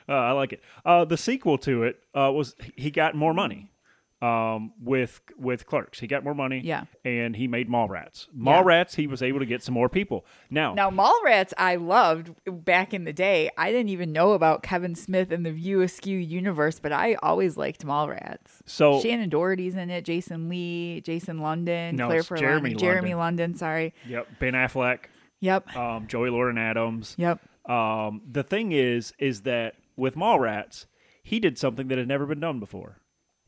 Uh, 0.06 0.12
I 0.12 0.32
like 0.32 0.52
it. 0.52 0.62
Uh, 0.84 1.06
the 1.06 1.16
sequel 1.16 1.56
to 1.56 1.84
it 1.84 1.98
uh, 2.14 2.30
was 2.30 2.54
he 2.76 2.90
got 2.90 3.14
more 3.14 3.32
money 3.32 3.70
um, 4.22 4.72
with 4.80 5.20
with 5.36 5.66
Clerks. 5.66 6.00
He 6.00 6.06
got 6.06 6.24
more 6.24 6.34
money. 6.34 6.60
Yeah. 6.64 6.84
and 7.04 7.36
he 7.36 7.46
made 7.46 7.68
Mallrats. 7.68 8.26
Mallrats. 8.34 8.92
Yeah. 8.96 9.02
He 9.02 9.06
was 9.06 9.22
able 9.22 9.40
to 9.40 9.46
get 9.46 9.62
some 9.62 9.74
more 9.74 9.88
people. 9.88 10.24
Now, 10.50 10.72
Now, 10.72 10.90
Mallrats, 10.90 11.52
I 11.58 11.76
loved 11.76 12.30
back 12.46 12.94
in 12.94 13.04
the 13.04 13.12
day. 13.12 13.50
I 13.58 13.70
didn't 13.70 13.90
even 13.90 14.12
know 14.12 14.32
about 14.32 14.62
Kevin 14.62 14.94
Smith 14.94 15.30
and 15.30 15.44
the 15.44 15.52
View 15.52 15.82
Askew 15.82 16.16
universe, 16.18 16.78
but 16.78 16.92
I 16.92 17.14
always 17.22 17.56
liked 17.56 17.84
Mallrats. 17.84 18.62
so 18.64 18.94
Shannen 19.02 19.28
Doherty's 19.28 19.74
in 19.74 19.90
it, 19.90 20.04
Jason 20.04 20.48
Lee, 20.48 21.02
Jason 21.02 21.40
London, 21.40 21.96
No, 21.96 22.06
Claire 22.06 22.22
Forlani, 22.22 22.38
Jeremy 22.38 22.74
Jeremy 22.74 23.14
London. 23.14 23.18
London. 23.18 23.54
Sorry. 23.58 23.94
yep, 24.08 24.26
Ben 24.38 24.54
Affleck, 24.54 25.00
Yep. 25.40 25.76
um, 25.76 26.06
Joey 26.06 26.30
Lauren 26.30 26.56
Adams. 26.56 27.14
Yep. 27.18 27.40
Um, 27.68 28.22
the 28.30 28.42
thing 28.42 28.72
is, 28.72 29.12
is 29.18 29.42
that 29.42 29.74
with 29.96 30.14
Mallrats, 30.16 30.86
he 31.22 31.40
did 31.40 31.58
something 31.58 31.88
that 31.88 31.98
had 31.98 32.08
never 32.08 32.24
been 32.26 32.40
done 32.40 32.60
before. 32.60 32.98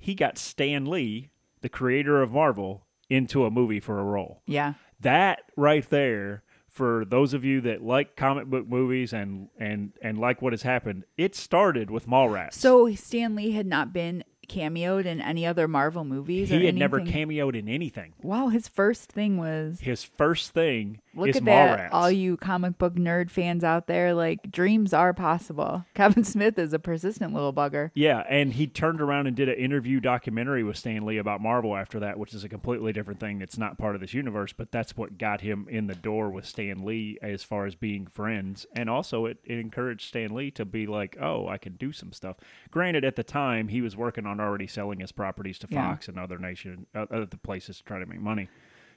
He 0.06 0.14
got 0.14 0.38
Stan 0.38 0.86
Lee, 0.86 1.30
the 1.62 1.68
creator 1.68 2.22
of 2.22 2.30
Marvel, 2.30 2.86
into 3.10 3.44
a 3.44 3.50
movie 3.50 3.80
for 3.80 3.98
a 3.98 4.04
role. 4.04 4.40
Yeah. 4.46 4.74
That 5.00 5.50
right 5.56 5.84
there, 5.90 6.44
for 6.68 7.04
those 7.04 7.34
of 7.34 7.44
you 7.44 7.60
that 7.62 7.82
like 7.82 8.14
comic 8.14 8.46
book 8.46 8.68
movies 8.68 9.12
and 9.12 9.48
and 9.58 9.94
and 10.00 10.16
like 10.16 10.40
what 10.40 10.52
has 10.52 10.62
happened, 10.62 11.06
it 11.16 11.34
started 11.34 11.90
with 11.90 12.06
Mallrats. 12.06 12.52
So 12.52 12.94
Stan 12.94 13.34
Lee 13.34 13.50
had 13.50 13.66
not 13.66 13.92
been 13.92 14.22
cameoed 14.48 15.06
in 15.06 15.20
any 15.20 15.44
other 15.44 15.66
Marvel 15.66 16.04
movies. 16.04 16.52
or 16.52 16.58
he 16.60 16.66
had 16.66 16.76
never 16.76 17.00
cameoed 17.00 17.56
in 17.56 17.68
anything. 17.68 18.14
Wow, 18.22 18.46
his 18.46 18.68
first 18.68 19.10
thing 19.10 19.38
was 19.38 19.80
His 19.80 20.04
first 20.04 20.52
thing 20.52 21.00
look 21.16 21.28
is 21.28 21.36
at 21.36 21.44
that. 21.46 21.92
All 21.92 22.10
you 22.10 22.36
comic 22.36 22.78
book 22.78 22.94
nerd 22.94 23.30
fans 23.30 23.64
out 23.64 23.86
there, 23.86 24.14
like 24.14 24.50
dreams 24.50 24.92
are 24.92 25.12
possible. 25.12 25.84
Kevin 25.94 26.24
Smith 26.24 26.58
is 26.58 26.72
a 26.72 26.78
persistent 26.78 27.32
little 27.32 27.52
bugger. 27.52 27.90
Yeah, 27.94 28.24
and 28.28 28.52
he 28.52 28.66
turned 28.66 29.00
around 29.00 29.26
and 29.26 29.36
did 29.36 29.48
an 29.48 29.56
interview 29.56 30.00
documentary 30.00 30.62
with 30.62 30.76
Stan 30.76 31.04
Lee 31.04 31.18
about 31.18 31.40
Marvel 31.40 31.76
after 31.76 31.98
that, 32.00 32.18
which 32.18 32.34
is 32.34 32.44
a 32.44 32.48
completely 32.48 32.92
different 32.92 33.20
thing 33.20 33.38
that's 33.38 33.58
not 33.58 33.78
part 33.78 33.94
of 33.94 34.00
this 34.00 34.14
universe, 34.14 34.52
but 34.52 34.70
that's 34.70 34.96
what 34.96 35.18
got 35.18 35.40
him 35.40 35.66
in 35.68 35.86
the 35.86 35.94
door 35.94 36.30
with 36.30 36.46
Stan 36.46 36.84
Lee 36.84 37.18
as 37.22 37.42
far 37.42 37.66
as 37.66 37.74
being 37.74 38.06
friends. 38.06 38.66
And 38.74 38.88
also, 38.90 39.26
it, 39.26 39.38
it 39.44 39.58
encouraged 39.58 40.08
Stan 40.08 40.34
Lee 40.34 40.50
to 40.52 40.64
be 40.64 40.86
like, 40.86 41.16
oh, 41.20 41.48
I 41.48 41.58
can 41.58 41.74
do 41.76 41.92
some 41.92 42.12
stuff. 42.12 42.36
Granted, 42.70 43.04
at 43.04 43.16
the 43.16 43.24
time, 43.24 43.68
he 43.68 43.80
was 43.80 43.96
working 43.96 44.26
on 44.26 44.40
already 44.40 44.66
selling 44.66 45.00
his 45.00 45.12
properties 45.12 45.58
to 45.60 45.66
Yeah. 45.70 45.90
Fox 45.90 46.08
and 46.08 46.18
other 46.18 46.38
nation, 46.38 46.86
other 46.94 47.26
places 47.42 47.78
to 47.78 47.84
try 47.84 47.98
to 47.98 48.06
make 48.06 48.20
money, 48.20 48.48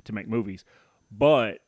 to 0.03 0.13
make 0.13 0.27
movies. 0.27 0.65
But 1.11 1.59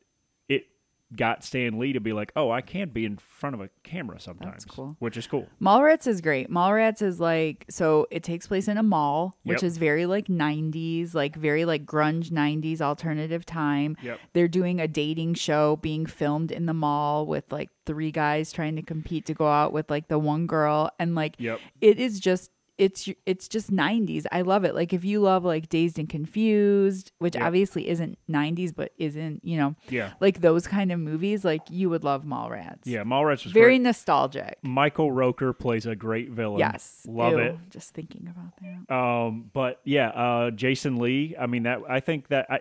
got 1.16 1.44
Stan 1.44 1.78
Lee 1.80 1.94
to 1.94 2.00
be 2.00 2.14
like, 2.14 2.32
oh, 2.36 2.50
I 2.52 2.62
can't 2.62 2.94
be 2.94 3.04
in 3.06 3.18
front 3.18 3.54
of 3.54 3.62
a 3.62 3.70
camera 3.84 4.20
sometimes, 4.20 4.64
cool. 4.66 4.96
which 5.00 5.18
is 5.18 5.28
cool. 5.28 5.48
Mallrats 5.62 6.08
is 6.08 6.22
great. 6.22 6.50
Mallrats 6.50 7.02
is 7.02 7.20
like 7.20 7.66
so 7.70 8.08
it 8.12 8.24
takes 8.24 8.48
place 8.48 8.68
in 8.68 8.78
a 8.78 8.84
mall, 8.84 9.36
which 9.44 9.62
Yep. 9.62 9.68
is 9.68 9.78
very 9.78 10.06
like 10.06 10.28
90s, 10.28 11.14
like 11.14 11.36
very 11.36 11.66
like 11.66 11.86
grunge 11.86 12.30
90s 12.32 12.82
alternative 12.82 13.46
time. 13.46 13.98
Yep. 14.02 14.20
They're 14.34 14.48
doing 14.48 14.80
a 14.80 14.88
dating 14.88 15.34
show 15.34 15.76
being 15.78 16.06
filmed 16.06 16.52
in 16.52 16.66
the 16.66 16.74
mall 16.74 17.26
with 17.26 17.52
like 17.52 17.70
three 17.86 18.12
guys 18.12 18.52
trying 18.52 18.76
to 18.78 18.82
compete 18.82 19.26
to 19.26 19.34
go 19.34 19.48
out 19.48 19.74
with 19.74 19.90
like 19.90 20.08
the 20.08 20.20
one 20.20 20.48
girl 20.48 20.92
and 21.00 21.16
like 21.16 21.36
Yep. 21.40 21.60
it 21.82 22.00
is 22.00 22.20
just 22.20 22.52
it's 22.82 23.08
it's 23.28 23.48
just 23.48 23.72
90s. 23.72 24.26
I 24.32 24.42
love 24.42 24.64
it. 24.66 24.74
Like 24.74 24.92
if 24.92 25.06
you 25.06 25.22
love 25.22 25.46
like 25.46 25.70
Dazed 25.70 26.00
and 26.00 26.10
Confused, 26.10 27.12
which 27.20 27.36
Yep. 27.36 27.44
obviously 27.44 27.88
isn't 27.88 28.18
90s 28.28 28.74
but 28.76 28.92
isn't, 28.98 29.46
you 29.46 29.58
know, 29.58 29.76
Yeah. 29.90 30.14
like 30.20 30.42
those 30.42 30.66
kind 30.66 30.92
of 30.92 31.00
movies, 31.00 31.46
like 31.46 31.62
you 31.70 31.90
would 31.92 32.04
love 32.04 32.24
Mallrats. 32.26 32.86
Yeah. 32.86 33.04
Mallrats 33.04 33.44
was 33.44 33.54
Very 33.54 33.74
great. 33.78 33.82
nostalgic. 33.84 34.58
Michael 34.64 35.12
Rooker 35.12 35.58
plays 35.58 35.86
a 35.86 35.96
great 35.96 36.32
villain. 36.32 36.60
Yes. 36.60 37.06
Love 37.08 37.34
Ew, 37.34 37.40
it. 37.40 37.56
Just 37.70 37.94
thinking 37.94 38.28
about 38.28 38.54
that. 38.88 38.94
Um, 38.96 39.50
but 39.54 39.80
yeah, 39.84 40.10
uh, 40.10 40.52
Jason 40.52 40.98
Lee. 40.98 41.36
I 41.40 41.46
mean, 41.46 41.64
that 41.64 41.80
I 41.88 42.00
think 42.00 42.30
that 42.30 42.48
I, 42.50 42.60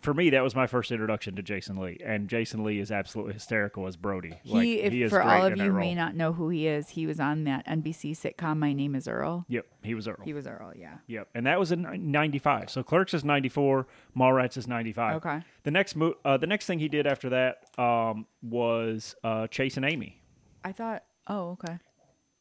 for 0.00 0.14
me, 0.14 0.30
that 0.30 0.42
was 0.42 0.54
my 0.54 0.66
first 0.66 0.90
introduction 0.90 1.36
to 1.36 1.42
Jason 1.42 1.76
Lee, 1.76 1.98
and 2.04 2.28
Jason 2.28 2.64
Lee 2.64 2.78
is 2.78 2.90
absolutely 2.90 3.34
hysterical 3.34 3.86
as 3.86 3.96
Brody. 3.96 4.38
He, 4.42 4.54
like, 4.54 4.66
if, 4.86 4.92
he 4.92 5.02
is 5.02 5.10
for 5.10 5.22
all 5.22 5.44
of 5.44 5.56
you 5.56 5.64
who 5.64 5.72
may 5.72 5.94
not 5.94 6.14
know 6.14 6.32
who 6.32 6.48
he 6.48 6.66
is, 6.66 6.90
he 6.90 7.06
was 7.06 7.20
on 7.20 7.44
that 7.44 7.66
NBC 7.66 8.12
sitcom 8.12 8.58
My 8.58 8.72
Name 8.72 8.94
Is 8.94 9.06
Earl. 9.06 9.44
Yep, 9.48 9.66
he 9.82 9.94
was 9.94 10.08
Earl. 10.08 10.20
He 10.24 10.32
was 10.32 10.46
Earl, 10.46 10.72
yeah. 10.76 10.96
Yep, 11.06 11.28
and 11.34 11.46
that 11.46 11.58
was 11.58 11.72
in 11.72 12.10
'95. 12.10 12.70
So 12.70 12.82
Clerks 12.82 13.12
is 13.14 13.24
'94, 13.24 13.86
Mallrats 14.16 14.56
is 14.56 14.66
'95. 14.66 15.16
Okay. 15.16 15.42
The 15.64 15.70
next 15.70 15.96
mo- 15.96 16.14
uh, 16.24 16.36
the 16.36 16.46
next 16.46 16.66
thing 16.66 16.78
he 16.78 16.88
did 16.88 17.06
after 17.06 17.28
that 17.30 17.78
um, 17.78 18.26
was 18.42 19.14
uh, 19.24 19.46
Chasing 19.48 19.84
Amy. 19.84 20.22
I 20.64 20.72
thought, 20.72 21.04
oh, 21.28 21.50
okay. 21.50 21.78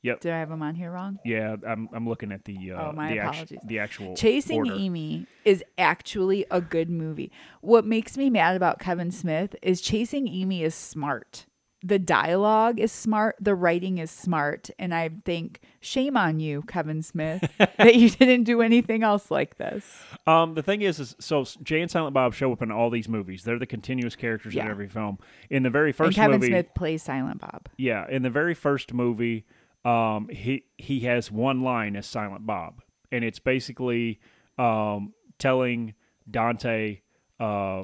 Yep. 0.05 0.21
Did 0.21 0.31
I 0.33 0.39
have 0.39 0.51
him 0.51 0.61
on 0.61 0.75
here 0.75 0.91
wrong? 0.91 1.17
Yeah, 1.25 1.55
I'm 1.67 1.89
I'm 1.93 2.07
looking 2.07 2.31
at 2.31 2.45
the 2.45 2.71
uh, 2.73 2.89
Oh, 2.89 2.91
my 2.93 3.09
the, 3.11 3.19
actu- 3.19 3.29
apologies. 3.31 3.59
the 3.65 3.79
actual 3.79 4.15
Chasing 4.15 4.57
order. 4.59 4.73
Amy 4.75 5.25
is 5.43 5.63
actually 5.77 6.45
a 6.51 6.61
good 6.61 6.89
movie. 6.89 7.31
What 7.61 7.85
makes 7.85 8.15
me 8.17 8.29
mad 8.29 8.55
about 8.55 8.79
Kevin 8.79 9.09
Smith 9.11 9.55
is 9.63 9.81
Chasing 9.81 10.27
Amy 10.27 10.61
is 10.63 10.75
smart. 10.75 11.47
The 11.83 11.99
dialogue 11.99 12.79
is 12.79 12.91
smart, 12.91 13.35
the 13.39 13.53
writing 13.53 13.99
is 13.99 14.09
smart, 14.09 14.71
and 14.79 14.91
I 14.91 15.09
think 15.23 15.59
shame 15.81 16.17
on 16.17 16.39
you, 16.39 16.63
Kevin 16.63 17.03
Smith, 17.03 17.47
that 17.59 17.93
you 17.93 18.09
didn't 18.09 18.45
do 18.45 18.63
anything 18.63 19.03
else 19.03 19.29
like 19.29 19.57
this. 19.59 19.85
Um, 20.25 20.55
the 20.55 20.63
thing 20.63 20.81
is, 20.81 20.99
is 20.99 21.15
so 21.19 21.45
Jay 21.61 21.81
and 21.81 21.91
Silent 21.91 22.15
Bob 22.15 22.33
show 22.33 22.51
up 22.51 22.63
in 22.63 22.71
all 22.71 22.89
these 22.89 23.07
movies. 23.07 23.43
They're 23.43 23.59
the 23.59 23.67
continuous 23.67 24.15
characters 24.15 24.55
in 24.55 24.61
every 24.67 24.87
film. 24.87 25.19
In 25.51 25.61
the 25.61 25.69
very 25.69 25.89
And 25.89 25.95
first 25.95 26.15
Kevin 26.15 26.39
movie, 26.39 26.47
Smith 26.47 26.73
plays 26.73 27.03
Silent 27.03 27.39
Bob. 27.41 27.69
yeah, 27.77 28.07
in 28.09 28.23
the 28.23 28.31
very 28.31 28.55
first 28.55 28.91
movie, 28.91 29.45
um, 29.85 30.27
he 30.29 30.65
he 30.77 31.01
has 31.01 31.31
one 31.31 31.61
line 31.61 31.95
as 31.95 32.05
Silent 32.05 32.45
Bob, 32.45 32.81
and 33.11 33.23
it's 33.23 33.39
basically 33.39 34.19
um, 34.57 35.13
telling 35.39 35.93
Dante 36.29 37.01
uh, 37.39 37.83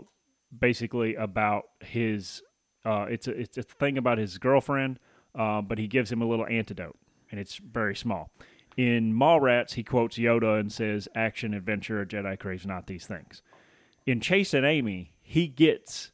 basically 0.58 1.16
about 1.16 1.64
his. 1.80 2.42
Uh, 2.84 3.06
it's 3.10 3.28
a 3.28 3.32
it's 3.40 3.58
a 3.58 3.64
thing 3.64 3.98
about 3.98 4.18
his 4.18 4.38
girlfriend, 4.40 5.00
uh, 5.36 5.62
but 5.62 5.78
he 5.78 5.88
gives 5.88 6.12
him 6.12 6.22
a 6.22 6.26
little 6.26 6.48
antidote, 6.48 6.98
and 7.30 7.40
it's 7.40 7.58
very 7.58 7.96
small. 7.96 8.32
In 8.78 9.14
Mallrats, 9.14 9.74
he 9.74 9.84
quotes 9.84 10.18
Yoda 10.18 10.60
and 10.60 10.72
says, 10.72 11.08
"Action, 11.14 11.54
adventure, 11.54 12.04
Jedi 12.06 12.40
craves 12.40 12.66
not 12.66 12.88
these 12.88 13.06
things." 13.06 13.44
In 14.08 14.20
Chasing 14.20 14.64
Amy, 14.64 15.14
he 15.22 15.48
gets 15.48 16.12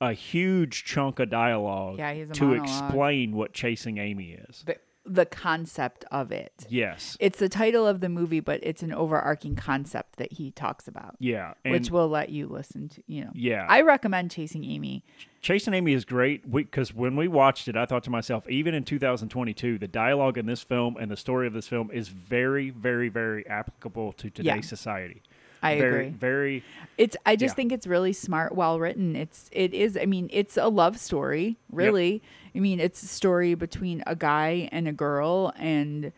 a 0.00 0.12
huge 0.14 0.84
chunk 0.84 1.20
of 1.20 1.28
dialogue 1.30 1.98
Yeah, 1.98 2.12
he 2.14 2.20
has 2.20 2.30
a 2.30 2.32
to 2.32 2.44
monologue. 2.46 2.66
explain 2.68 3.36
what 3.36 3.52
chasing 3.52 3.98
Amy 3.98 4.32
is. 4.48 4.64
The, 4.66 4.76
the 5.06 5.24
concept 5.24 6.04
of 6.10 6.30
it. 6.30 6.66
Yes. 6.68 7.16
It's 7.20 7.38
the 7.38 7.48
title 7.48 7.86
of 7.86 8.00
the 8.00 8.08
movie, 8.08 8.40
but 8.40 8.60
it's 8.62 8.82
an 8.82 8.92
overarching 8.92 9.56
concept 9.56 10.16
that 10.16 10.32
he 10.34 10.50
talks 10.50 10.86
about, 10.86 11.16
Yeah. 11.18 11.54
Which 11.64 11.90
will 11.90 12.08
let 12.08 12.28
you 12.28 12.46
listen 12.46 12.88
to, 12.90 13.02
you 13.06 13.24
know. 13.24 13.30
yeah. 13.34 13.64
I 13.68 13.80
recommend 13.80 14.30
Chasing 14.30 14.62
Amy. 14.64 15.02
Chasing 15.40 15.72
Amy 15.72 15.94
is 15.94 16.04
great 16.04 16.50
because 16.52 16.94
when 16.94 17.16
we 17.16 17.26
watched 17.28 17.66
it, 17.66 17.76
I 17.76 17.86
thought 17.86 18.04
to 18.04 18.10
myself, 18.10 18.46
even 18.48 18.74
in 18.74 18.84
2022, 18.84 19.78
the 19.78 19.88
dialogue 19.88 20.36
in 20.36 20.44
this 20.44 20.62
film 20.62 20.96
and 20.98 21.10
the 21.10 21.16
story 21.16 21.46
of 21.46 21.54
this 21.54 21.66
film 21.66 21.90
is 21.90 22.08
very, 22.08 22.68
very, 22.68 23.08
very 23.08 23.46
applicable 23.46 24.12
to 24.12 24.28
today's 24.28 24.44
Yeah. 24.56 24.60
society. 24.60 25.22
I 25.62 25.76
very, 25.78 26.06
agree. 26.06 26.18
Very. 26.18 26.64
It's 26.98 27.16
I 27.26 27.36
just 27.36 27.52
Yeah. 27.52 27.56
think 27.56 27.72
it's 27.72 27.86
really 27.86 28.12
smart, 28.12 28.54
well 28.54 28.78
written. 28.80 29.16
It's 29.16 29.48
it 29.52 29.74
is 29.74 29.96
I 29.96 30.06
mean, 30.06 30.28
it's 30.32 30.56
a 30.56 30.68
love 30.68 30.98
story, 30.98 31.56
really. 31.70 32.22
I 32.54 32.58
mean, 32.60 32.80
it's 32.80 33.02
a 33.02 33.06
story 33.06 33.54
between 33.54 34.02
a 34.06 34.16
guy 34.16 34.68
and 34.72 34.88
a 34.88 34.92
girl 34.92 35.52
and 35.56 36.12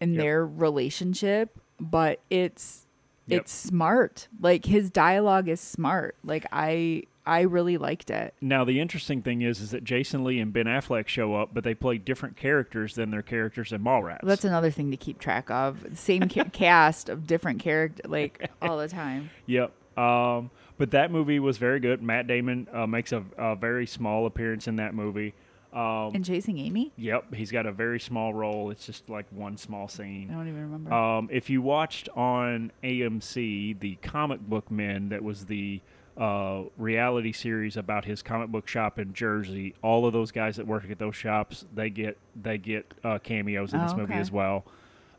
and 0.00 0.14
Yep. 0.14 0.20
their 0.22 0.46
relationship, 0.46 1.58
but 1.80 2.20
it's 2.30 2.86
Yep. 3.28 3.42
it's 3.42 3.52
smart. 3.52 4.28
Like 4.40 4.64
his 4.66 4.90
dialogue 4.90 5.48
is 5.48 5.60
smart. 5.60 6.16
Like 6.24 6.44
I 6.52 7.04
I 7.24 7.42
really 7.42 7.78
liked 7.78 8.10
it. 8.10 8.34
Now 8.40 8.64
the 8.64 8.80
interesting 8.80 9.22
thing 9.22 9.42
is, 9.42 9.60
is 9.60 9.70
that 9.70 9.84
Jason 9.84 10.24
Lee 10.24 10.40
and 10.40 10.52
Ben 10.52 10.66
Affleck 10.66 11.06
show 11.08 11.34
up, 11.34 11.50
but 11.54 11.62
they 11.64 11.74
play 11.74 11.98
different 11.98 12.36
characters 12.36 12.94
than 12.96 13.10
their 13.10 13.22
characters 13.22 13.72
in 13.72 13.82
Mallrats. 13.82 14.20
That's 14.24 14.44
another 14.44 14.70
thing 14.70 14.90
to 14.90 14.96
keep 14.96 15.18
track 15.20 15.50
of. 15.50 15.86
Same 15.94 16.28
ca- 16.28 16.44
cast 16.52 17.08
of 17.08 17.26
different 17.26 17.60
character 17.60 18.02
like 18.08 18.50
all 18.60 18.78
the 18.78 18.88
time. 18.88 19.30
Yep. 19.46 19.72
Um, 19.96 20.50
but 20.78 20.90
that 20.92 21.10
movie 21.12 21.38
was 21.38 21.58
very 21.58 21.78
good. 21.78 22.02
Matt 22.02 22.26
Damon 22.26 22.66
uh, 22.72 22.86
makes 22.86 23.12
a, 23.12 23.22
a 23.36 23.54
very 23.54 23.86
small 23.86 24.26
appearance 24.26 24.66
in 24.66 24.76
that 24.76 24.94
movie. 24.94 25.34
Um, 25.72 26.12
And 26.14 26.24
Chasing 26.24 26.58
Amy? 26.58 26.92
yep, 26.96 27.32
he's 27.34 27.50
got 27.50 27.66
a 27.66 27.72
very 27.72 28.00
small 28.00 28.34
role. 28.34 28.70
It's 28.70 28.84
just 28.84 29.08
like 29.08 29.26
one 29.30 29.56
small 29.56 29.88
scene. 29.88 30.28
I 30.30 30.34
don't 30.34 30.48
even 30.48 30.62
remember. 30.62 30.92
Um, 30.92 31.28
if 31.32 31.48
you 31.50 31.62
watched 31.62 32.08
on 32.16 32.72
AMC 32.82 33.78
the 33.80 33.94
Comic 34.02 34.40
Book 34.40 34.70
Men, 34.70 35.10
that 35.10 35.22
was 35.22 35.46
the 35.46 35.80
uh, 36.16 36.62
reality 36.76 37.32
series 37.32 37.76
about 37.76 38.04
his 38.04 38.22
comic 38.22 38.48
book 38.48 38.68
shop 38.68 38.98
in 38.98 39.12
Jersey. 39.14 39.74
All 39.82 40.04
of 40.06 40.12
those 40.12 40.30
guys 40.30 40.56
that 40.56 40.66
work 40.66 40.88
at 40.90 40.98
those 40.98 41.16
shops, 41.16 41.64
they 41.74 41.90
get 41.90 42.18
they 42.40 42.58
get 42.58 42.92
uh, 43.02 43.18
cameos 43.18 43.72
in 43.72 43.80
this 43.80 43.92
Oh, 43.92 43.98
movie 43.98 44.12
okay. 44.12 44.20
as 44.20 44.30
well. 44.30 44.64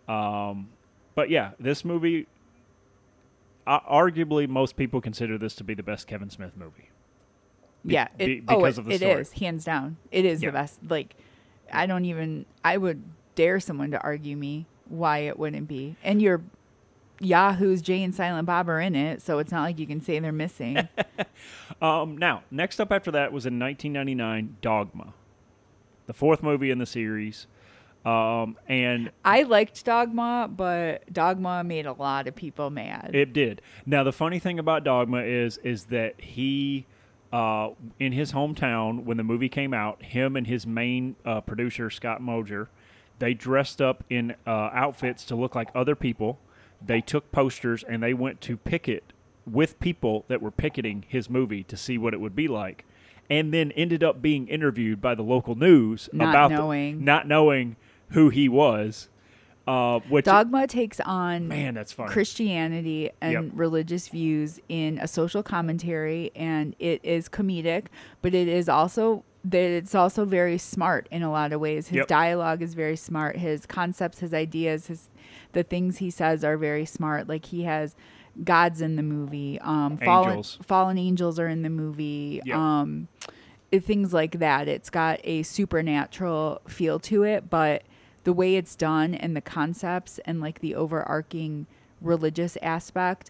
Um, 0.07 0.69
but 1.15 1.29
yeah, 1.29 1.51
this 1.59 1.83
movie, 1.85 2.27
uh, 3.65 3.79
arguably, 3.81 4.47
most 4.47 4.75
people 4.75 5.01
consider 5.01 5.37
this 5.37 5.55
to 5.55 5.63
be 5.63 5.73
the 5.73 5.83
best 5.83 6.07
Kevin 6.07 6.29
Smith 6.29 6.51
movie. 6.55 6.89
Be- 7.85 7.93
yeah, 7.93 8.07
it, 8.19 8.25
be- 8.25 8.43
oh, 8.47 8.57
because 8.57 8.77
it, 8.77 8.81
of 8.81 8.85
the 8.85 8.91
it 8.93 8.97
story. 8.99 9.21
is 9.21 9.31
hands 9.33 9.65
down. 9.65 9.97
It 10.11 10.25
is 10.25 10.41
Yeah. 10.41 10.49
the 10.49 10.53
best. 10.53 10.79
Like, 10.87 11.15
I 11.71 11.85
don't 11.85 12.05
even. 12.05 12.45
I 12.63 12.77
would 12.77 13.01
dare 13.35 13.59
someone 13.59 13.91
to 13.91 14.01
argue 14.01 14.37
me 14.37 14.65
why 14.89 15.19
it 15.19 15.39
wouldn't 15.39 15.67
be. 15.67 15.95
And 16.03 16.21
your 16.21 16.41
Yahoo's 17.26 17.82
Jay 17.82 18.03
and 18.03 18.13
Silent 18.13 18.45
Bob 18.45 18.69
are 18.69 18.80
in 18.80 18.95
it, 18.95 19.21
so 19.21 19.39
it's 19.39 19.51
not 19.51 19.63
like 19.63 19.80
you 19.80 19.88
can 19.88 20.01
say 20.01 20.19
they're 20.19 20.32
missing. 20.32 20.88
Um, 21.82 22.17
now, 22.17 22.43
next 22.49 22.80
up 22.80 22.93
after 22.93 23.11
that 23.11 23.34
was 23.34 23.45
in 23.45 23.59
1999, 23.59 24.55
Dogma, 24.61 25.13
the 26.05 26.13
fourth 26.13 26.41
movie 26.41 26.71
in 26.71 26.78
the 26.78 26.86
series. 26.86 27.45
Um, 28.05 28.57
and 28.67 29.11
I 29.26 29.43
liked 29.43 29.84
Dogma, 29.84 30.49
but 30.49 31.11
Dogma 31.11 31.63
made 31.63 31.86
a 31.86 31.91
lot 31.91 32.28
of 32.28 32.36
people 32.36 32.69
mad. 32.69 33.11
It 33.13 33.34
did. 33.34 33.61
Now 33.86 34.03
the 34.03 34.13
funny 34.13 34.39
thing 34.39 34.59
about 34.59 34.84
Dogma 34.84 35.24
is 35.24 35.57
is 35.57 35.86
that 35.86 36.19
he 36.21 36.86
uh, 37.32 37.69
in 37.99 38.11
his 38.11 38.34
hometown 38.34 39.03
when 39.05 39.17
the 39.17 39.24
movie 39.24 39.49
came 39.49 39.74
out, 39.74 40.03
him 40.03 40.36
and 40.36 40.47
his 40.47 40.67
main 40.67 41.15
uh, 41.26 41.41
producer 41.41 41.89
Scott 41.89 42.21
Mosier, 42.21 42.69
they 43.19 43.34
dressed 43.34 43.82
up 43.82 44.03
in 44.09 44.36
uh, 44.45 44.69
outfits 44.74 45.26
to 45.26 45.36
look 45.36 45.55
like 45.55 45.69
other 45.74 45.95
people. 45.95 46.39
They 46.86 47.01
took 47.01 47.31
posters 47.31 47.84
and 47.88 48.01
they 48.03 48.13
went 48.13 48.41
to 48.41 48.57
picket 48.57 49.13
with 49.45 49.79
people 49.79 50.25
that 50.27 50.41
were 50.41 50.51
picketing 50.51 51.05
his 51.07 51.29
movie 51.29 51.63
to 51.63 51.75
see 51.77 51.97
what 51.97 52.13
it 52.13 52.19
would 52.21 52.36
be 52.36 52.47
like, 52.47 52.86
and 53.29 53.53
then 53.53 53.71
ended 53.73 54.03
up 54.03 54.21
being 54.21 54.47
interviewed 54.47 55.01
by 55.01 55.15
the 55.15 55.23
local 55.23 55.55
news 55.55 56.09
Not 56.13 56.29
about 56.29 56.49
the- 56.49 56.55
knowing. 56.57 57.03
not 57.03 57.27
knowing 57.27 57.75
who 58.09 58.29
he 58.29 58.47
was. 58.47 59.09
Uh, 59.65 59.99
which 60.09 60.25
Dogma 60.25 60.67
takes 60.67 60.99
on 60.99 61.47
man, 61.47 61.73
that's 61.73 61.93
funny. 61.93 62.09
Christianity 62.11 63.09
and 63.21 63.31
Yep. 63.34 63.51
religious 63.53 64.09
views 64.09 64.59
in 64.67 64.97
a 64.99 65.07
social 65.07 65.41
commentary, 65.41 66.31
and 66.36 66.75
it 66.79 66.99
is 67.01 67.29
comedic, 67.29 67.86
but 68.21 68.34
it 68.34 68.49
is 68.49 68.67
also 68.67 69.23
it's 69.51 69.93
also 69.95 70.25
very 70.25 70.57
smart 70.57 71.07
in 71.11 71.21
a 71.23 71.31
lot 71.31 71.51
of 71.51 71.59
ways. 71.59 71.87
His 71.89 71.97
Yep. 71.97 72.07
dialogue 72.07 72.61
is 72.61 72.73
very 72.73 72.95
smart. 72.95 73.37
His 73.37 73.65
concepts, 73.65 74.19
his 74.19 74.33
ideas, 74.33 74.87
his 74.87 75.09
the 75.51 75.63
things 75.63 75.97
he 75.97 76.09
says 76.09 76.43
are 76.43 76.57
very 76.57 76.85
smart. 76.85 77.27
Like 77.27 77.45
he 77.45 77.63
has 77.63 77.95
gods 78.43 78.81
in 78.81 78.95
the 78.95 79.03
movie. 79.03 79.59
Um, 79.61 79.97
fallen 79.97 80.29
Angels. 80.29 80.57
fallen 80.63 80.97
angels 80.97 81.37
are 81.39 81.47
in 81.47 81.61
the 81.61 81.69
movie. 81.69 82.41
Yep. 82.45 82.55
Um, 82.57 83.07
it- 83.71 83.83
things 83.83 84.13
like 84.13 84.39
that. 84.39 84.67
It's 84.67 84.89
got 84.89 85.19
a 85.23 85.43
supernatural 85.43 86.61
feel 86.67 86.99
to 86.99 87.23
it, 87.23 87.49
but 87.49 87.83
the 88.23 88.33
way 88.33 88.55
it's 88.55 88.75
done 88.75 89.13
and 89.13 89.35
the 89.35 89.41
concepts 89.41 90.19
and 90.25 90.39
like 90.41 90.59
the 90.59 90.73
overarching 90.73 91.67
religious 92.01 92.57
aspect, 92.61 93.29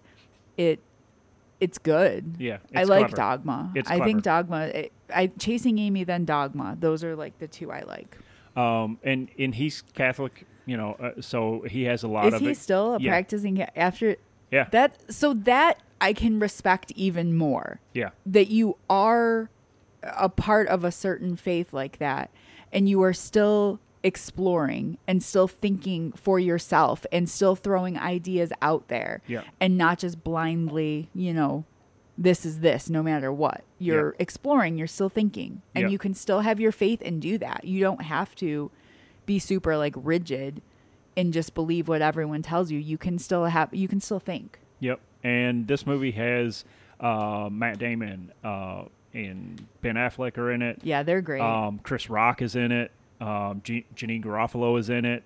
it 0.57 0.80
it's 1.64 1.78
good. 1.78 2.36
Yeah, 2.39 2.57
I 2.76 2.82
it's 2.82 2.89
like 2.89 2.99
clever. 3.07 3.16
Dogma. 3.16 3.72
It's 3.76 3.89
I 3.89 3.99
think. 4.03 4.24
Dogma. 4.24 4.61
It, 4.68 4.91
I 5.14 5.28
chasing 5.28 5.80
Amy 5.80 6.03
then 6.03 6.26
Dogma. 6.26 6.76
Those 6.80 7.03
are 7.03 7.16
like 7.16 7.39
the 7.39 7.47
two 7.47 7.72
I 7.72 7.82
like. 7.82 8.18
Um, 8.55 8.99
and 9.03 9.30
and 9.39 9.55
he's 9.55 9.82
Catholic, 9.93 10.45
you 10.66 10.78
know, 10.78 10.93
uh, 10.93 11.22
so 11.22 11.61
he 11.70 11.84
has 11.84 12.03
a 12.03 12.07
lot 12.07 12.28
Is 12.28 12.34
of 12.36 12.41
he 12.41 12.49
it. 12.51 12.57
still 12.57 12.95
a 12.95 12.99
yeah. 12.99 13.11
practicing 13.11 13.57
ca- 13.57 13.72
after 13.76 14.16
Yeah, 14.51 14.68
that? 14.72 15.11
So 15.11 15.34
that 15.34 15.82
I 15.99 16.14
can 16.14 16.39
respect 16.39 16.91
even 16.95 17.36
more. 17.36 17.80
yeah, 17.93 18.09
that 18.26 18.49
you 18.49 18.78
are 18.89 19.49
a 20.03 20.30
part 20.30 20.68
of 20.68 20.84
a 20.84 20.91
certain 20.91 21.36
faith 21.38 21.74
like 21.74 21.97
that 21.99 22.30
and 22.74 22.89
you 22.89 23.01
are 23.01 23.14
still 23.14 23.80
exploring 24.04 24.97
and 25.08 25.24
still 25.24 25.47
thinking 25.47 26.12
for 26.14 26.39
yourself 26.39 27.06
and 27.12 27.30
still 27.30 27.56
throwing 27.56 27.97
ideas 27.97 28.51
out 28.62 28.88
there 28.89 29.22
Yeah. 29.28 29.43
and 29.60 29.78
not 29.78 29.99
just 29.99 30.24
blindly 30.24 31.10
you 31.16 31.34
know 31.34 31.64
this 32.18 32.45
is 32.45 32.60
this 32.60 32.89
no 32.89 33.01
matter 33.01 33.32
what 33.32 33.64
you're 33.80 34.16
exploring 34.20 34.78
you're 34.78 34.88
still 34.88 35.10
thinking 35.10 35.62
and 35.74 35.84
Yeah. 35.84 35.88
you 35.89 35.97
can 35.97 36.14
still 36.14 36.41
have 36.41 36.60
your 36.60 36.72
faith 36.72 37.01
and 37.04 37.22
do 37.22 37.38
that 37.39 37.64
you 37.66 37.80
don't 37.80 38.01
have 38.04 38.36
to 38.36 38.70
be 39.26 39.39
super 39.39 39.78
like 39.78 39.93
rigid 39.97 40.62
and 41.18 41.32
just 41.34 41.54
believe 41.54 41.88
what 41.88 42.01
everyone 42.01 42.41
tells 42.41 42.72
you 42.72 42.78
you 42.80 42.97
can 42.97 43.18
still 43.18 43.45
have 43.45 43.74
you 43.74 43.88
can 43.88 43.99
still 43.99 44.20
think 44.20 44.60
yep. 44.80 44.99
And 45.26 45.68
this 45.70 45.88
movie 45.88 46.12
has 46.12 46.66
uh, 46.99 47.47
Matt 47.49 47.80
Damon 47.80 48.34
uh, 48.43 48.84
and 49.14 49.66
Ben 49.82 49.95
Affleck 49.95 50.38
are 50.38 50.51
in 50.51 50.62
it. 50.62 50.80
yeah 50.84 51.01
they're 51.04 51.22
great 51.22 51.39
Um, 51.41 51.80
Chris 51.82 52.10
Rock 52.10 52.41
is 52.41 52.56
in 52.58 52.72
it. 52.74 52.91
Um, 53.22 53.61
G- 53.64 53.86
Janeane 53.95 54.24
Garofalo 54.24 54.78
is 54.80 54.89
in 54.89 55.05
it. 55.05 55.24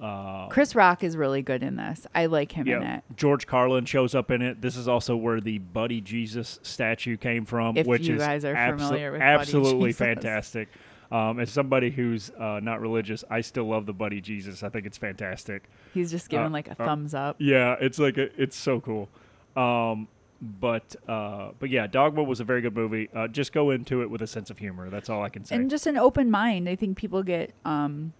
Uh, 0.00 0.46
Chris 0.48 0.74
Rock 0.76 1.02
is 1.02 1.16
really 1.16 1.42
good 1.42 1.62
in 1.64 1.74
this. 1.76 2.06
I 2.14 2.26
like 2.26 2.52
him 2.52 2.68
in 2.68 2.82
it. 2.82 3.02
George 3.16 3.46
Carlin 3.48 3.84
shows 3.84 4.14
up 4.14 4.30
in 4.30 4.42
it. 4.42 4.60
This 4.62 4.76
is 4.76 4.86
also 4.86 5.16
where 5.16 5.40
the 5.40 5.58
Buddy 5.58 6.00
Jesus 6.00 6.60
statue 6.62 7.16
came 7.16 7.44
from, 7.44 7.76
If 7.76 7.86
which 7.86 8.06
you 8.06 8.14
is 8.14 8.22
guys 8.22 8.44
are 8.44 8.54
abso- 8.54 8.78
familiar 8.78 9.10
with 9.12 9.20
absolutely 9.20 9.92
fantastic. 9.92 10.68
Um, 11.10 11.40
as 11.40 11.50
somebody 11.50 11.90
who's 11.90 12.30
uh, 12.38 12.60
not 12.62 12.80
religious, 12.80 13.24
I 13.30 13.40
still 13.40 13.64
love 13.64 13.86
the 13.86 13.92
Buddy 13.94 14.20
Jesus. 14.20 14.62
I 14.62 14.68
think 14.68 14.84
it's 14.86 14.98
fantastic. 14.98 15.64
He's 15.94 16.10
just 16.12 16.28
giving 16.28 16.46
Uh, 16.46 16.50
like 16.50 16.68
a 16.68 16.72
uh, 16.72 16.86
thumbs 16.86 17.14
up. 17.14 17.36
Yeah, 17.40 17.76
it's 17.80 17.98
like 17.98 18.18
a, 18.18 18.28
it's 18.40 18.56
so 18.56 18.78
cool. 18.80 19.08
Um, 19.56 20.06
but 20.40 20.94
uh, 21.08 21.50
but 21.58 21.70
yeah, 21.70 21.86
Dogma 21.86 22.22
was 22.22 22.40
a 22.40 22.44
very 22.44 22.60
good 22.60 22.74
movie. 22.74 23.08
Uh, 23.14 23.28
just 23.28 23.52
go 23.52 23.70
into 23.70 24.02
it 24.02 24.10
with 24.10 24.22
a 24.22 24.26
sense 24.26 24.50
of 24.50 24.58
humor. 24.58 24.88
That's 24.90 25.08
all 25.08 25.22
I 25.22 25.28
can 25.28 25.44
say. 25.44 25.56
And 25.56 25.68
just 25.68 25.86
an 25.86 25.96
open 25.96 26.30
mind. 26.30 26.68
I 26.68 26.76
think 26.76 26.96
people 26.96 27.22
get 27.22 27.52
um 27.64 28.12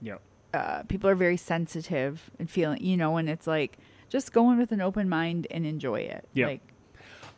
yeah, 0.00 0.16
uh 0.54 0.82
people 0.84 1.10
are 1.10 1.14
very 1.16 1.36
sensitive 1.36 2.30
and 2.38 2.48
feeling 2.50 2.82
you 2.84 2.96
know, 2.96 3.16
and 3.16 3.28
it's 3.28 3.46
like 3.46 3.78
just 4.08 4.32
go 4.32 4.50
in 4.50 4.58
with 4.58 4.72
an 4.72 4.80
open 4.80 5.08
mind 5.08 5.46
and 5.50 5.66
enjoy 5.66 6.00
it. 6.00 6.28
Yeah. 6.32 6.46
Like 6.46 6.60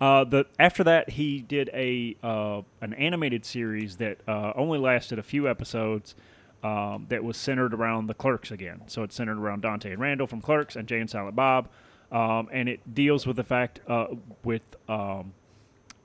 Uh, 0.01 0.25
the 0.25 0.47
after 0.59 0.85
that 0.85 1.11
he 1.11 1.41
did 1.41 1.71
a 1.73 2.17
uh, 2.23 2.63
an 2.81 2.95
animated 2.95 3.45
series 3.45 3.97
that 3.97 4.19
uh, 4.29 4.53
only 4.55 4.79
lasted 4.79 5.19
a 5.19 5.23
few 5.23 5.49
episodes. 5.49 6.15
Um, 6.63 7.07
that 7.09 7.25
was 7.25 7.39
centered 7.39 7.73
around 7.73 8.07
the 8.07 8.13
Clerks 8.13 8.51
again. 8.51 8.83
So 8.87 9.03
it's 9.03 9.15
centered 9.15 9.39
around 9.39 9.63
Dante 9.63 9.93
and 9.93 9.99
Randall 9.99 10.27
from 10.27 10.43
Clerks 10.43 10.77
and 10.77 10.87
Jay 10.87 11.01
and 11.01 11.09
Silent 11.09 11.35
Bob, 11.35 11.71
um, 12.13 12.49
and 12.53 12.69
it 12.69 12.95
deals 12.95 13.27
with 13.27 13.37
the 13.37 13.45
fact 13.45 13.81
uh, 13.89 14.07
with 14.45 14.63
um, 14.89 15.33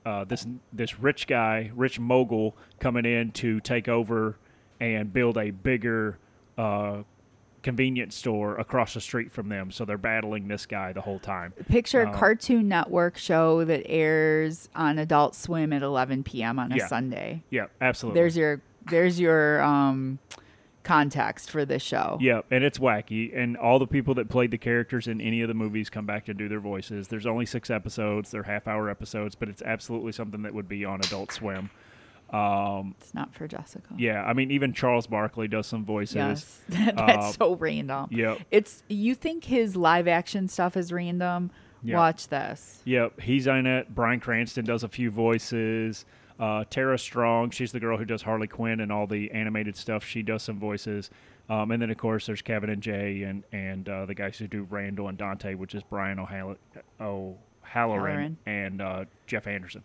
uh, 0.04 0.24
this 0.24 0.46
this 0.72 0.98
rich 1.00 1.26
guy, 1.26 1.70
rich 1.74 1.98
mogul, 1.98 2.56
coming 2.78 3.04
in 3.04 3.32
to 3.32 3.60
take 3.60 3.88
over 3.88 4.36
and 4.80 5.12
build 5.12 5.36
a 5.38 5.50
bigger 5.50 6.18
uh, 6.58 7.02
convenience 7.62 8.14
store 8.14 8.56
across 8.58 8.94
the 8.94 9.00
street 9.00 9.32
from 9.32 9.48
them. 9.48 9.72
So 9.72 9.84
they're 9.84 9.98
battling 9.98 10.46
this 10.46 10.66
guy 10.66 10.92
the 10.92 11.00
whole 11.00 11.18
time. 11.18 11.52
picture 11.68 12.02
a 12.02 12.08
Um, 12.08 12.14
Cartoon 12.14 12.68
Network 12.68 13.16
show 13.16 13.64
that 13.64 13.82
airs 13.86 14.68
on 14.76 14.98
Adult 14.98 15.34
Swim 15.34 15.72
at 15.72 15.82
11 15.82 16.22
p.m. 16.22 16.58
on 16.60 16.70
a 16.70 16.76
Yeah. 16.76 16.86
Sunday. 16.86 17.42
Yeah, 17.50 17.66
absolutely. 17.80 18.20
There's 18.20 18.36
your 18.36 18.60
there's 18.88 19.18
your 19.18 19.60
um 19.62 20.20
context 20.86 21.50
for 21.50 21.64
this 21.66 21.82
show. 21.82 22.16
Yeah, 22.20 22.40
and 22.50 22.64
it's 22.64 22.78
wacky, 22.78 23.36
and 23.36 23.56
all 23.56 23.78
the 23.78 23.86
people 23.86 24.14
that 24.14 24.28
played 24.30 24.50
the 24.50 24.58
characters 24.58 25.06
in 25.08 25.20
any 25.20 25.42
of 25.42 25.48
the 25.48 25.54
movies 25.54 25.90
come 25.90 26.06
back 26.06 26.24
to 26.26 26.34
do 26.34 26.48
their 26.48 26.60
voices. 26.60 27.08
There's 27.08 27.26
only 27.26 27.44
six 27.44 27.68
episodes; 27.70 28.30
they're 28.30 28.44
half-hour 28.44 28.88
episodes, 28.88 29.34
but 29.34 29.48
it's 29.48 29.62
absolutely 29.62 30.12
something 30.12 30.42
that 30.42 30.54
would 30.54 30.68
be 30.68 30.84
on 30.84 31.00
Adult 31.00 31.32
Swim. 31.32 31.70
Um, 32.30 32.96
It's 33.00 33.14
not 33.14 33.34
for 33.34 33.46
Jessica. 33.46 33.94
yeah, 33.96 34.24
I 34.24 34.32
mean, 34.32 34.50
even 34.50 34.72
Charles 34.72 35.06
Barkley 35.06 35.46
does 35.46 35.66
some 35.68 35.84
voices. 35.84 36.16
Yes. 36.16 36.60
That's 36.68 37.00
Uh, 37.00 37.32
so 37.32 37.54
random. 37.54 38.08
Yep, 38.10 38.38
It's 38.50 38.82
you 38.88 39.14
think 39.14 39.44
his 39.44 39.76
live 39.76 40.08
action 40.08 40.48
stuff 40.48 40.76
is 40.76 40.92
random? 40.92 41.50
Yeah. 41.84 41.96
Watch 41.98 42.26
this. 42.28 42.80
yep, 42.84 43.20
he's 43.20 43.46
in 43.46 43.66
it. 43.66 43.94
Bryan 43.94 44.18
Cranston 44.18 44.64
does 44.64 44.82
a 44.82 44.88
few 44.88 45.10
voices. 45.10 46.04
Uh, 46.38 46.64
Tara 46.68 46.98
Strong, 46.98 47.50
she's 47.50 47.72
the 47.72 47.80
girl 47.80 47.96
who 47.96 48.04
does 48.04 48.22
Harley 48.22 48.46
Quinn 48.46 48.80
and 48.80 48.92
all 48.92 49.06
the 49.06 49.30
animated 49.30 49.76
stuff. 49.76 50.04
She 50.04 50.22
does 50.22 50.42
some 50.42 50.58
voices. 50.58 51.10
Um, 51.48 51.70
and 51.70 51.80
then 51.80 51.90
of 51.90 51.96
course 51.96 52.26
there's 52.26 52.42
Kevin 52.42 52.70
and 52.70 52.82
Jay 52.82 53.22
and 53.22 53.44
and 53.52 53.88
uh, 53.88 54.04
the 54.06 54.14
guys 54.14 54.36
who 54.36 54.48
do 54.48 54.66
Randall 54.68 55.08
and 55.08 55.16
Dante, 55.16 55.54
which 55.54 55.74
is 55.74 55.82
Brian 55.84 56.18
O'Halloran, 56.18 56.58
O'Halloran 57.00 57.36
Halloran. 57.62 58.36
and 58.46 58.82
uh, 58.82 59.04
Jeff 59.26 59.46
Anderson. 59.46 59.82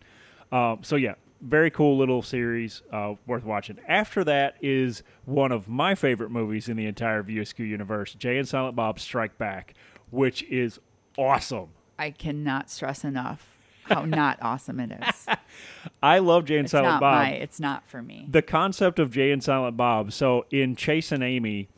Um, 0.52 0.80
so 0.82 0.95
yeah, 0.95 1.14
very 1.39 1.70
cool 1.72 1.97
little 1.97 2.22
series, 2.22 2.82
uh, 2.91 3.14
worth 3.28 3.43
watching. 3.43 3.78
After 3.88 4.24
that 4.24 4.56
is 4.62 5.04
one 5.26 5.52
of 5.52 5.68
my 5.68 5.95
favorite 5.95 6.32
movies 6.32 6.68
in 6.68 6.78
the 6.78 6.86
entire 6.86 7.24
View 7.24 7.41
Askew 7.41 7.66
universe, 7.66 8.14
Jay 8.16 8.38
and 8.38 8.47
Silent 8.47 8.76
Bob 8.76 8.99
Strike 8.99 9.38
Back, 9.38 9.74
which 10.10 10.43
is 10.43 10.80
awesome. 11.18 11.70
I 11.97 12.10
cannot 12.12 12.70
stress 12.70 13.04
enough 13.04 13.51
how 13.94 14.06
not 14.06 14.39
awesome 14.42 14.80
it 14.80 14.92
is. 14.92 15.26
I 16.02 16.20
love 16.20 16.46
Jay 16.46 16.58
and 16.58 16.66
It's 16.66 16.72
Silent 16.72 16.94
not 16.94 17.00
Bob. 17.02 17.16
my. 17.16 17.30
It's 17.32 17.60
not 17.60 17.88
for 17.88 18.02
me. 18.02 18.28
the 18.30 18.42
concept 18.42 19.00
of 19.00 19.12
Jay 19.12 19.32
and 19.32 19.44
Silent 19.44 19.78
Bob. 19.78 20.12
So 20.12 20.46
in 20.52 20.76
Chasing 20.76 21.22
Amy, 21.22 21.70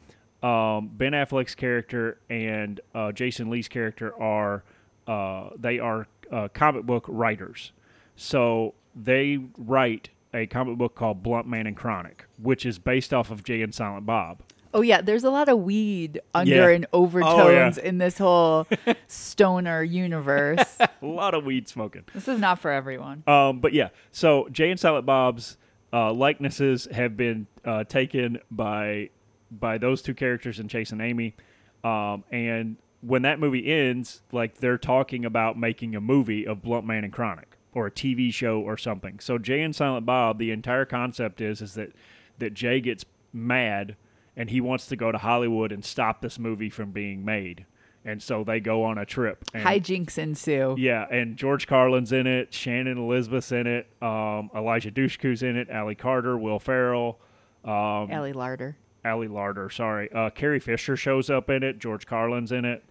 um, 0.42 0.90
Ben 0.94 1.14
Affleck's 1.14 1.56
character 1.56 2.18
and 2.30 2.80
uh, 2.94 3.12
Jason 3.12 3.50
Lee's 3.50 3.68
character 3.68 4.14
are 4.22 4.64
uh, 5.08 5.50
they 5.58 5.80
are 5.80 6.08
uh, 6.32 6.48
comic 6.54 6.86
book 6.86 7.06
writers. 7.08 7.72
So 8.16 8.74
they 8.96 9.40
write 9.58 10.10
a 10.34 10.46
comic 10.48 10.78
book 10.78 10.96
called 10.96 11.22
Blunt 11.24 11.48
Man 11.48 11.68
and 11.68 11.76
Chronic, 11.78 12.26
which 12.42 12.66
is 12.66 12.80
based 12.80 13.14
off 13.14 13.30
of 13.32 13.44
Jay 13.44 13.62
and 13.62 13.74
Silent 13.74 14.06
Bob. 14.06 14.42
Oh 14.74 14.82
yeah, 14.82 15.02
there's 15.02 15.24
a 15.24 15.30
lot 15.30 15.50
of 15.50 15.60
weed 15.60 16.20
under 16.34 16.52
Yeah. 16.72 16.76
and 16.76 16.86
overtones 16.94 17.78
Oh, 17.78 17.82
yeah. 17.82 17.88
in 17.90 17.98
this 18.00 18.18
whole 18.18 18.68
stoner 19.08 19.84
universe. 19.84 20.78
A 21.02 21.06
lot 21.06 21.34
of 21.34 21.44
weed 21.46 21.68
smoking. 21.68 22.04
this 22.14 22.28
is 22.28 22.40
not 22.40 22.60
for 22.60 22.72
everyone. 22.72 23.24
Um, 23.28 23.60
but 23.60 23.74
yeah, 23.74 23.90
so 24.12 24.48
Jay 24.52 24.72
and 24.72 24.80
Silent 24.80 25.06
Bob's 25.06 25.58
uh, 25.92 26.12
likenesses 26.14 26.88
have 26.92 27.16
been 27.16 27.48
uh, 27.66 27.84
taken 27.84 28.40
by 28.50 29.10
by 29.52 29.78
those 29.78 30.02
two 30.02 30.16
characters 30.16 30.60
in 30.60 30.68
Chasing 30.68 31.00
Amy, 31.02 31.36
um, 31.84 32.24
and 32.32 32.78
when 33.02 33.22
that 33.24 33.40
movie 33.40 33.72
ends, 33.72 34.22
like 34.32 34.58
they're 34.58 34.78
talking 34.80 35.26
about 35.26 35.58
making 35.60 35.96
a 35.96 36.02
movie 36.02 36.48
of 36.48 36.62
Blunt 36.64 36.88
Man 36.88 37.04
and 37.04 37.14
Chronic 37.14 37.58
or 37.74 37.86
a 37.88 37.92
TV 37.92 38.34
show 38.34 38.60
or 38.60 38.78
something. 38.78 39.20
So 39.20 39.38
Jay 39.38 39.62
and 39.62 39.76
Silent 39.76 40.06
Bob, 40.06 40.40
the 40.40 40.50
entire 40.52 40.86
concept 40.86 41.42
is 41.42 41.62
is 41.62 41.76
that 41.76 41.92
that 42.40 42.54
Jay 42.56 42.80
gets 42.82 43.06
mad 43.32 43.96
and 44.36 44.50
he 44.50 44.62
wants 44.62 44.88
to 44.88 44.96
go 44.96 45.12
to 45.12 45.18
Hollywood 45.18 45.72
and 45.72 45.84
stop 45.84 46.22
this 46.22 46.40
movie 46.40 46.70
from 46.70 46.92
being 46.92 47.24
made. 47.24 47.66
And 48.06 48.22
so 48.22 48.44
they 48.44 48.60
go 48.60 48.84
on 48.84 48.98
a 48.98 49.06
trip. 49.06 49.46
And 49.54 49.64
Hijinks 49.66 50.18
ensue. 50.18 50.76
yeah, 50.78 51.06
and 51.10 51.38
George 51.38 51.68
Carlin's 51.68 52.12
in 52.12 52.28
it, 52.28 52.54
Shannon 52.54 52.98
Elizabeth's 52.98 53.52
in 53.52 53.66
it, 53.66 53.88
um, 54.02 54.50
Eliza 54.54 54.92
Dushku's 54.92 55.42
in 55.42 55.56
it, 55.56 55.72
Ali 55.72 55.96
Carter, 55.96 56.38
Will 56.38 56.60
Ferrell, 56.60 57.20
um, 57.64 58.12
Ellie 58.12 58.34
Larder. 58.34 58.76
Ali 59.06 59.28
Larter, 59.28 59.72
sorry. 59.72 60.12
Uh, 60.12 60.30
Carrie 60.30 60.60
Fisher 60.60 60.98
shows 60.98 61.30
up 61.30 61.50
in 61.50 61.64
it, 61.64 61.80
George 61.80 62.06
Carlin's 62.06 62.52
in 62.52 62.66
it. 62.66 62.84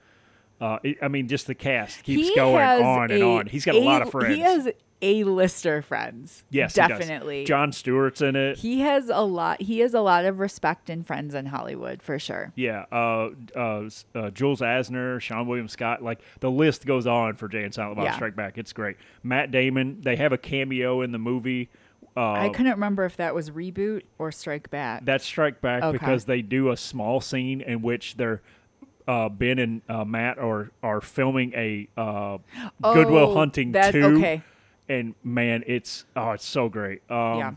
Uh, 0.61 0.79
I 1.01 1.09
mean, 1.09 1.27
just 1.29 1.47
the 1.49 1.55
cast 1.57 2.03
keeps 2.05 2.29
He 2.29 2.35
going 2.37 2.63
on 2.63 3.11
and 3.11 3.23
a- 3.23 3.27
on. 3.27 3.47
He's 3.47 3.65
got 3.65 3.75
a, 3.75 3.81
lot 3.81 4.03
of 4.03 4.11
friends. 4.11 4.35
He 4.37 4.43
has 4.43 4.69
a 5.05 5.25
lister 5.25 5.83
friends. 5.83 6.45
yes, 6.51 6.75
definitely. 6.75 7.45
Jon 7.45 7.73
Stewart's 7.73 8.21
in 8.23 8.37
it. 8.37 8.59
He 8.59 8.79
has 8.83 9.09
a 9.09 9.23
lot. 9.25 9.61
He 9.61 9.81
has 9.81 9.93
a 9.95 10.01
lot 10.01 10.25
of 10.25 10.39
respect 10.39 10.89
and 10.89 11.05
friends 11.05 11.35
in 11.35 11.47
Hollywood 11.47 12.01
for 12.01 12.21
sure. 12.21 12.53
yeah, 12.55 12.85
uh, 12.93 13.31
uh, 13.57 13.91
uh, 14.15 14.31
Jules 14.31 14.61
Asner, 14.61 15.17
Seann 15.17 15.47
William 15.49 15.67
Scott, 15.67 16.05
like 16.05 16.21
the 16.39 16.51
list 16.53 16.87
goes 16.87 17.09
on 17.09 17.35
for 17.35 17.49
Jay 17.49 17.65
and 17.65 17.75
Silent 17.75 17.97
Bob 17.97 18.05
Yeah. 18.05 18.15
Strike 18.15 18.37
Back. 18.37 18.57
It's 18.59 18.73
great. 18.73 18.97
Matt 19.25 19.51
Damon, 19.51 20.01
they 20.03 20.15
have 20.15 20.31
a 20.33 20.39
cameo 20.39 21.01
in 21.01 21.11
the 21.11 21.19
movie. 21.19 21.69
Uh, 22.17 22.33
I 22.35 22.51
couldn't 22.51 22.71
remember 22.73 23.05
if 23.05 23.17
that 23.17 23.35
was 23.35 23.51
reboot 23.51 24.03
or 24.19 24.31
Strike 24.31 24.71
Back. 24.71 25.05
That's 25.05 25.25
Strike 25.25 25.61
Back 25.61 25.83
Okay. 25.83 25.99
because 25.99 26.27
they 26.27 26.43
do 26.43 26.71
a 26.71 26.77
small 26.77 27.21
scene 27.21 27.61
in 27.63 27.83
which 27.83 28.17
they're 28.19 28.43
uh, 29.09 29.29
Ben 29.29 29.59
and 29.59 29.83
uh, 29.89 30.05
Matt 30.05 30.39
are 30.39 30.71
are 30.83 31.01
filming 31.01 31.53
a 31.55 31.89
uh, 31.97 32.39
Goodwill 32.83 33.31
Oh, 33.31 33.35
Hunting 33.35 33.73
that- 33.73 33.93
two, 33.93 34.05
okay. 34.19 34.43
and 34.89 35.15
man, 35.25 35.65
it's 35.67 36.05
oh, 36.17 36.31
it's 36.33 36.45
so 36.47 36.69
great. 36.69 37.03
Um, 37.11 37.39
yeah. 37.39 37.53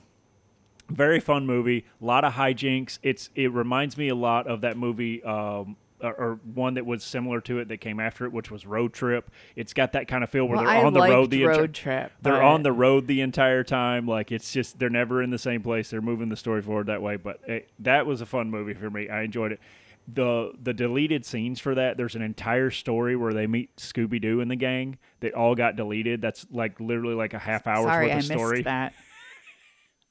very 0.89 1.19
fun 1.19 1.45
movie. 1.45 1.85
A 2.01 2.05
lot 2.05 2.23
of 2.23 2.33
hijinks. 2.33 2.99
It's 3.03 3.29
it 3.35 3.51
reminds 3.51 3.97
me 3.97 4.09
a 4.09 4.15
lot 4.15 4.47
of 4.47 4.61
that 4.61 4.77
movie 4.77 5.23
um, 5.23 5.75
or, 6.01 6.13
or 6.13 6.39
one 6.53 6.73
that 6.75 6.85
was 6.85 7.03
similar 7.03 7.41
to 7.41 7.59
it 7.59 7.69
that 7.69 7.77
came 7.77 7.99
after 7.99 8.25
it, 8.25 8.31
which 8.33 8.51
was 8.51 8.65
Road 8.65 8.93
Trip. 8.93 9.31
It's 9.55 9.73
got 9.73 9.93
that 9.93 10.07
kind 10.07 10.23
of 10.23 10.29
feel 10.29 10.45
where 10.45 10.57
Well, 10.57 10.65
they're 10.65 10.73
I 10.73 10.83
on 10.83 10.93
the 10.93 10.99
road 10.99 11.31
the 11.31 11.45
road 11.45 11.53
entire 11.55 11.67
trip. 11.67 12.11
they're 12.21 12.43
on 12.43 12.63
the 12.63 12.71
road 12.73 13.07
the 13.07 13.21
entire 13.21 13.63
time. 13.63 14.05
Like 14.07 14.31
it's 14.31 14.51
just 14.51 14.77
they're 14.77 14.89
never 14.89 15.21
in 15.23 15.29
the 15.29 15.39
same 15.39 15.61
place. 15.63 15.89
They're 15.89 16.01
moving 16.01 16.29
the 16.29 16.35
story 16.37 16.61
forward 16.61 16.87
that 16.87 17.01
way. 17.01 17.15
But 17.15 17.39
it, 17.47 17.69
that 17.79 18.05
was 18.05 18.21
a 18.21 18.25
fun 18.25 18.49
movie 18.51 18.73
for 18.73 18.89
me. 18.89 19.09
I 19.09 19.21
enjoyed 19.23 19.51
it. 19.53 19.59
The 20.07 20.51
the 20.61 20.73
deleted 20.73 21.25
scenes 21.25 21.59
for 21.59 21.73
that. 21.75 21.97
There's 21.97 22.15
an 22.15 22.21
entire 22.21 22.69
story 22.69 23.15
where 23.15 23.33
they 23.33 23.47
meet 23.47 23.75
Scooby 23.77 24.21
Doo 24.21 24.39
and 24.39 24.51
the 24.51 24.55
gang 24.55 24.99
that 25.21 25.33
all 25.33 25.55
got 25.55 25.75
deleted. 25.75 26.21
That's 26.21 26.45
like 26.51 26.79
literally 26.79 27.15
like 27.15 27.33
a 27.33 27.39
half 27.39 27.65
hour's 27.65 27.85
Sorry, 27.85 28.05
worth 28.05 28.11
I 28.11 28.17
of 28.17 28.17
missed 28.17 28.27
story. 28.31 28.61
that. 28.63 28.93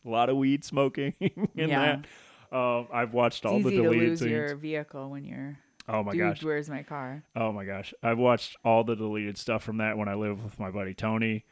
A 0.05 0.09
lot 0.11 0.31
of 0.31 0.37
weed 0.37 0.65
smoking 0.65 1.15
in 1.21 1.49
Yeah. 1.55 2.03
that. 2.51 2.57
Um, 2.57 2.89
I've 2.93 3.13
watched 3.15 3.47
all 3.47 3.57
It's 3.57 3.65
the 3.65 3.71
easy 3.71 3.77
to 3.77 3.83
deleted 3.85 4.09
lose 4.09 4.19
scenes. 4.19 4.31
your 4.33 4.57
vehicle 4.57 5.11
when 5.11 5.25
you're. 5.25 5.59
Oh 5.89 6.03
my 6.03 6.13
Dude, 6.13 6.21
gosh. 6.21 6.43
where's 6.43 6.69
my 6.71 6.83
car? 6.83 7.23
Oh 7.37 7.53
my 7.53 7.65
gosh. 7.65 7.95
I've 8.03 8.19
watched 8.19 8.57
all 8.65 8.83
the 8.85 8.97
deleted 8.97 9.37
stuff 9.39 9.63
from 9.63 9.77
that 9.79 9.97
when 9.99 10.09
I 10.09 10.15
lived 10.15 10.43
with 10.43 10.59
my 10.59 10.71
buddy 10.73 10.95
Tony. 10.95 11.45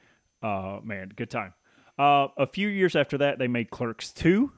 Uh 0.42 0.80
man, 0.82 1.12
good 1.14 1.30
time. 1.30 1.54
Uh 1.98 2.28
a 2.36 2.46
few 2.48 2.66
years 2.66 2.96
after 2.96 3.18
that 3.18 3.38
they 3.38 3.46
made 3.46 3.70
Clerks 3.70 4.12
2. 4.12 4.50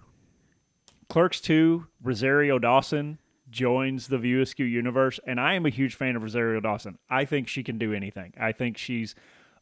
Clerks 1.10 1.40
2, 1.42 1.86
Rosario 2.02 2.58
Dawson 2.58 3.18
joins 3.54 4.08
the 4.08 4.18
View 4.18 4.40
Askew 4.40 4.66
universe 4.66 5.20
and 5.26 5.40
I 5.40 5.54
am 5.54 5.64
a 5.64 5.70
huge 5.70 5.94
fan 5.94 6.16
of 6.16 6.22
Rosario 6.22 6.60
Dawson. 6.60 6.98
I 7.08 7.24
think 7.24 7.48
she 7.48 7.62
can 7.62 7.78
do 7.78 7.92
anything. 7.92 8.32
I 8.38 8.52
think 8.52 8.76
she's 8.76 9.14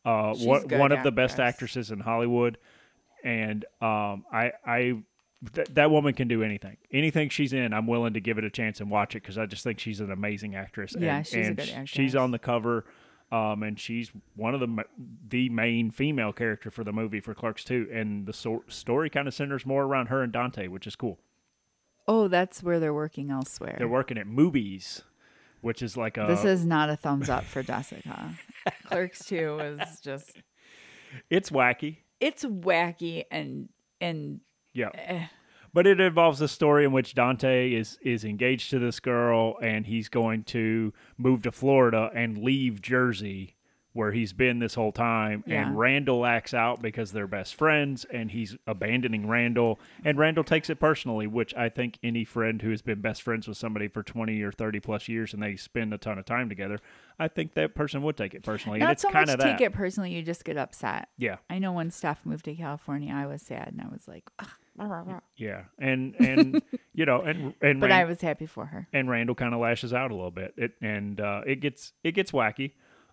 uh 0.05 0.35
She's 0.35 0.47
one, 0.47 0.93
of 0.93 1.03
the 1.03 1.13
best 1.13 1.39
actresses 1.39 1.91
in 1.91 2.01
Hollywood 2.01 2.57
and 3.23 3.65
um 3.81 4.25
I 4.33 4.53
I 4.67 5.03
th- 5.55 5.69
that 5.73 5.91
woman 5.91 6.15
can 6.15 6.29
do 6.29 6.43
anything. 6.43 6.77
Anything 6.91 7.29
she's 7.29 7.53
in, 7.53 7.73
I'm 7.73 7.87
willing 7.87 8.15
to 8.15 8.21
give 8.21 8.39
it 8.39 8.45
a 8.45 8.51
chance 8.51 8.81
and 8.81 8.91
watch 8.91 9.15
it 9.15 9.23
because 9.23 9.39
I 9.39 9.47
just 9.47 9.65
think 9.65 9.79
she's 9.79 10.01
an 10.01 10.11
amazing 10.11 10.55
actress. 10.55 10.95
Yeah, 10.99 11.19
and, 11.19 11.27
she's 11.27 11.49
a 11.49 11.55
good 11.55 11.69
actress. 11.69 11.91
She's 11.91 12.17
on 12.17 12.31
the 12.31 12.39
cover, 12.39 12.85
um, 13.31 13.63
and 13.63 13.79
she's 13.79 14.11
one 14.37 14.55
of 14.55 14.61
the 14.61 14.85
the 15.29 15.49
main 15.49 15.91
female 15.91 16.33
character 16.33 16.71
for 16.71 16.85
the 16.85 16.93
movie 16.93 17.21
for 17.21 17.35
Clerks 17.35 17.65
2. 17.65 17.89
And 17.93 18.27
the 18.27 18.33
so- 18.33 18.65
story 18.69 19.11
kind 19.11 19.29
of 19.29 19.35
centers 19.35 19.67
more 19.67 19.85
around 19.85 20.07
her 20.07 20.23
and 20.23 20.33
Dante, 20.33 20.69
which 20.69 20.87
is 20.87 20.97
cool. 20.97 21.19
Oh, 22.09 22.29
that's 22.29 22.63
where 22.63 22.81
they're 22.81 22.95
working 22.95 23.31
elsewhere. 23.31 23.77
They're 23.79 23.89
working 23.89 24.19
at 24.19 24.27
movies, 24.27 25.03
which 25.61 25.83
is 25.83 25.97
like 25.97 26.17
a 26.17 26.27
this 26.29 26.45
is 26.45 26.65
not 26.67 26.91
a 26.91 26.97
thumbs 26.97 27.29
up 27.31 27.45
for 27.45 27.63
Jessica. 27.63 28.35
Clerks 28.87 29.25
2 29.27 29.57
was 29.57 30.01
just 30.01 30.33
it's 31.31 31.51
wacky, 31.51 31.99
it's 32.21 32.45
wacky 32.45 33.25
and 33.31 33.69
and 34.01 34.41
yeah. 34.73 34.89
eh, 34.95 35.27
But 35.73 35.87
it 35.87 36.01
involves 36.01 36.41
a 36.41 36.49
story 36.49 36.85
in 36.85 36.93
which 36.93 37.15
Dante 37.15 37.73
is 37.73 37.99
is 38.03 38.25
engaged 38.25 38.71
to 38.71 38.79
this 38.79 38.99
girl, 39.01 39.57
and 39.63 39.87
he's 39.87 40.09
going 40.09 40.45
to 40.45 40.93
move 41.17 41.43
to 41.43 41.53
Florida 41.53 42.11
and 42.15 42.39
leave 42.39 42.83
Jersey, 42.83 43.57
where 43.95 44.13
he's 44.13 44.33
been 44.33 44.59
this 44.59 44.75
whole 44.75 44.93
time. 44.93 45.45
Yeah. 45.47 45.67
And 45.67 45.79
Randall 45.79 46.25
acts 46.25 46.55
out 46.55 46.81
because 46.81 47.13
they're 47.13 47.27
best 47.27 47.55
friends, 47.55 48.05
and 48.11 48.31
he's 48.31 48.57
abandoning 48.67 49.29
Randall. 49.29 49.79
And 50.05 50.19
Randall 50.19 50.45
takes 50.45 50.71
it 50.71 50.81
personally, 50.81 51.27
which 51.27 51.55
I 51.55 51.69
think 51.69 51.99
any 52.03 52.25
friend 52.25 52.63
who 52.63 52.71
has 52.71 52.83
been 52.83 53.01
best 53.01 53.23
friends 53.23 53.47
with 53.47 53.57
somebody 53.59 53.89
for 53.89 54.03
twenty 54.03 54.41
or 54.43 54.53
thirty 54.53 54.81
plus 54.81 55.09
years, 55.09 55.35
and 55.35 55.43
they 55.43 55.57
spend 55.57 55.93
a 55.93 55.99
ton 55.99 56.19
of 56.19 56.25
time 56.25 56.49
together, 56.49 56.79
I 57.19 57.29
think 57.29 57.55
that 57.55 57.75
person 57.75 58.03
would 58.03 58.17
take 58.17 58.35
it 58.35 58.43
personally. 58.43 58.77
and 58.81 58.85
not 58.87 58.93
it's 58.93 59.03
so 59.03 59.11
kind 59.11 59.29
of 59.29 59.39
that. 59.39 59.59
take 59.59 59.61
it 59.61 59.73
personally, 59.73 60.15
you 60.15 60.23
just 60.23 60.45
get 60.45 60.57
upset. 60.57 61.09
Yeah. 61.19 61.37
I 61.51 61.59
know 61.59 61.73
when 61.73 61.91
Steph 61.91 62.25
moved 62.25 62.45
to 62.47 62.55
California, 62.55 63.13
I 63.15 63.27
was 63.27 63.43
sad 63.43 63.69
and 63.73 63.81
I 63.81 63.89
was 63.93 64.09
like, 64.09 64.25
"Ugh, 64.39 64.49
rah, 64.77 64.87
rah, 64.87 65.03
rah." 65.07 65.21
Yeah, 65.37 65.65
and 65.79 66.15
and 66.19 66.63
you 66.95 67.05
know, 67.05 67.21
and 67.21 67.55
and 67.61 67.81
but 67.81 67.91
Ran- 67.91 68.01
I 68.01 68.05
was 68.05 68.21
happy 68.23 68.47
for 68.47 68.67
her. 68.67 68.89
and 68.93 69.09
Randall 69.11 69.35
kind 69.35 69.53
of 69.55 69.61
lashes 69.61 69.93
out 69.93 70.11
a 70.11 70.15
little 70.15 70.31
bit. 70.31 70.55
It 70.57 70.73
and 70.81 71.21
uh, 71.21 71.43
it 71.47 71.61
gets 71.61 71.93
it 72.03 72.13
gets 72.13 72.33
wacky, 72.33 72.73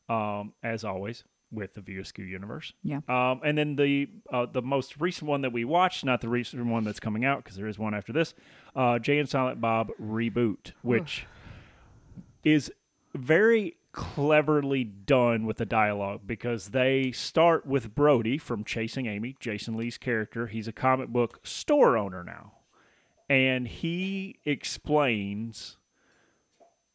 um, 0.10 0.54
as 0.64 0.84
always 0.84 1.24
with 1.52 1.74
the 1.74 1.98
Askew 1.98 2.26
universe. 2.26 2.74
Yeah. 2.84 3.00
Um, 3.08 3.42
and 3.44 3.58
then 3.58 3.76
the 3.76 4.10
uh, 4.32 4.46
the 4.52 4.62
most 4.62 5.00
recent 5.00 5.28
one 5.28 5.42
that 5.42 5.54
we 5.54 5.66
watched, 5.66 6.06
not 6.06 6.22
the 6.22 6.30
recent 6.30 6.66
one 6.66 6.84
that's 6.84 7.00
coming 7.00 7.26
out 7.26 7.44
because 7.44 7.58
there 7.58 7.68
is 7.68 7.80
one 7.80 7.94
after 7.94 8.14
this, 8.14 8.34
uh, 8.76 9.00
Jay 9.00 9.20
and 9.20 9.28
Silent 9.28 9.60
Bob 9.60 9.92
reboot, 10.02 10.74
which 10.82 11.26
is 12.44 12.72
very 13.16 13.78
cleverly 13.92 14.84
done 14.84 15.46
with 15.46 15.58
the 15.58 15.66
dialogue 15.66 16.22
because 16.26 16.70
they 16.70 17.12
start 17.12 17.66
with 17.66 17.96
Brody 17.96 18.38
from 18.38 18.64
Chasing 18.64 19.08
Amy, 19.08 19.36
Jason 19.40 19.76
Lee's 19.76 19.98
character. 19.98 20.48
He's 20.48 20.68
a 20.68 20.72
comic 20.72 21.10
book 21.10 21.40
store 21.44 21.98
owner 21.98 22.24
now. 22.24 22.54
And 23.28 23.68
he 23.68 24.40
explains 24.46 25.78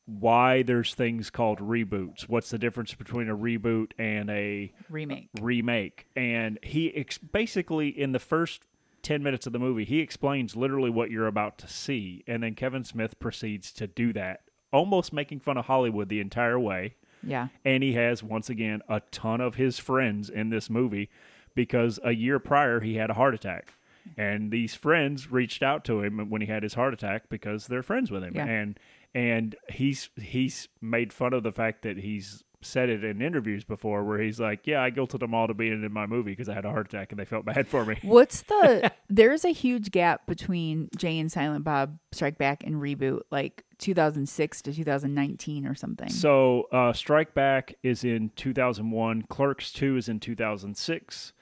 why 0.07 0.63
there's 0.63 0.95
things 0.95 1.31
called 1.31 1.61
reboots. 1.61 2.29
What's 2.29 2.51
the 2.51 2.59
difference 2.59 2.95
between 2.95 3.29
a 3.29 3.37
reboot 3.37 3.93
and 3.99 4.29
a 4.31 4.73
Remake. 4.91 5.29
remake? 5.41 6.07
And 6.15 6.59
he 6.63 6.95
ex- 6.95 7.19
basically, 7.19 7.89
in 7.89 8.13
the 8.13 8.19
first 8.19 8.63
10 9.03 9.23
minutes 9.23 9.47
of 9.47 9.53
the 9.53 9.59
movie, 9.59 9.85
he 9.85 10.01
explains 10.01 10.57
literally 10.57 10.91
what 10.91 11.11
you're 11.11 11.27
about 11.27 11.59
to 11.59 11.69
see. 11.69 12.23
And 12.27 12.43
then 12.43 12.55
Kevin 12.55 12.85
Smith 12.85 13.19
proceeds 13.19 13.73
to 13.73 13.87
do 13.87 14.13
that, 14.13 14.43
almost 14.73 15.13
making 15.13 15.41
fun 15.41 15.57
of 15.57 15.67
Hollywood 15.67 16.09
the 16.09 16.21
entire 16.21 16.59
way. 16.59 16.97
Yeah. 17.23 17.49
And 17.65 17.83
he 17.83 17.95
has, 17.95 18.23
once 18.23 18.51
again, 18.51 18.83
a 18.89 19.01
ton 19.11 19.41
of 19.41 19.55
his 19.55 19.79
friends 19.79 20.29
in 20.29 20.51
this 20.51 20.69
movie 20.69 21.09
because 21.55 21.99
a 22.05 22.13
year 22.13 22.39
prior 22.39 22.81
he 22.81 22.97
had 22.97 23.09
a 23.11 23.15
heart 23.15 23.35
attack. 23.35 23.73
And 24.19 24.51
these 24.51 24.75
friends 24.75 25.33
reached 25.33 25.63
out 25.63 25.83
to 25.87 26.03
him 26.03 26.29
when 26.29 26.43
he 26.43 26.47
had 26.47 26.63
his 26.63 26.75
heart 26.75 26.93
attack 26.93 27.31
because 27.31 27.69
they're 27.69 27.83
friends 27.83 28.11
with 28.11 28.23
him. 28.23 28.35
Yeah. 28.35 28.45
And 28.45 28.79
and 29.15 29.55
he's 29.71 30.11
he's 30.17 30.69
made 30.81 31.13
fun 31.13 31.33
of 31.33 31.43
the 31.43 31.53
fact 31.53 31.83
that 31.83 31.99
he's 31.99 32.45
said 32.65 32.89
it 32.89 33.05
in 33.05 33.21
interviews 33.21 33.63
before 33.63 34.03
where 34.05 34.19
he's 34.19 34.41
like, 34.41 34.67
Yeah, 34.67 34.83
I 34.83 34.91
guilted 34.91 35.21
them 35.21 35.35
all 35.35 35.47
to 35.47 35.55
being 35.55 35.85
in 35.85 35.93
my 35.93 36.07
movie 36.07 36.33
because 36.33 36.49
I 36.49 36.55
had 36.55 36.65
a 36.65 36.71
heart 36.71 36.87
attack 36.87 37.13
and 37.13 37.19
they 37.19 37.25
felt 37.25 37.45
bad 37.45 37.69
for 37.69 37.85
me. 37.85 37.99
What's 38.03 38.43
the 38.43 38.91
there's 39.09 39.45
a 39.45 39.51
huge 39.51 39.91
gap 39.91 40.27
between 40.27 40.89
Jay 40.97 41.19
and 41.19 41.31
Silent 41.31 41.65
Bob 41.65 41.99
Strike 42.13 42.39
Back 42.39 42.65
and 42.65 42.77
reboot, 42.77 43.21
like 43.31 43.65
2006 43.79 44.63
to 44.63 44.73
2019 44.73 45.67
or 45.67 45.75
something. 45.75 46.09
So 46.09 46.69
uh, 46.73 46.93
Strike 46.93 47.35
Back 47.35 47.75
is 47.83 48.05
in 48.05 48.31
2001. 48.37 49.23
Clerks 49.23 49.73
2 49.73 49.97
is 49.97 50.09
in 50.09 50.21
2006. 50.21 51.33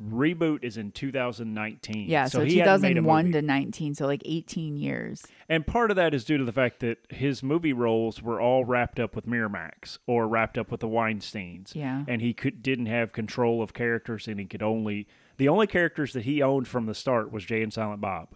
Reboot 0.00 0.64
is 0.64 0.76
in 0.76 0.90
2019. 0.90 2.08
yeah, 2.08 2.26
so, 2.26 2.44
he 2.44 2.58
hadn't 2.58 2.80
made 2.80 2.92
a 2.92 3.00
2001 3.00 3.32
to 3.32 3.42
19, 3.42 3.94
so 3.94 4.06
like 4.06 4.22
18 4.24 4.76
years. 4.76 5.24
And 5.48 5.66
part 5.66 5.90
of 5.90 5.96
that 5.96 6.14
is 6.14 6.24
due 6.24 6.38
to 6.38 6.44
the 6.44 6.52
fact 6.52 6.80
that 6.80 6.98
his 7.10 7.42
movie 7.42 7.72
roles 7.72 8.22
were 8.22 8.40
all 8.40 8.64
wrapped 8.64 8.98
up 8.98 9.14
with 9.14 9.26
Miramax 9.26 9.98
or 10.06 10.26
wrapped 10.26 10.56
up 10.56 10.70
with 10.70 10.80
the 10.80 10.88
Weinsteins. 10.88 11.74
Yeah. 11.74 12.04
And 12.08 12.22
he 12.22 12.32
could 12.32 12.62
didn't 12.62 12.86
have 12.86 13.12
control 13.12 13.62
of 13.62 13.74
characters 13.74 14.26
and 14.26 14.40
he 14.40 14.46
could 14.46 14.62
only 14.62 15.06
the 15.36 15.48
only 15.48 15.66
characters 15.66 16.12
that 16.14 16.24
he 16.24 16.42
owned 16.42 16.68
from 16.68 16.86
the 16.86 16.94
start 16.94 17.32
was 17.32 17.44
Jay 17.44 17.62
and 17.62 17.72
Silent 17.72 18.00
Bob. 18.00 18.34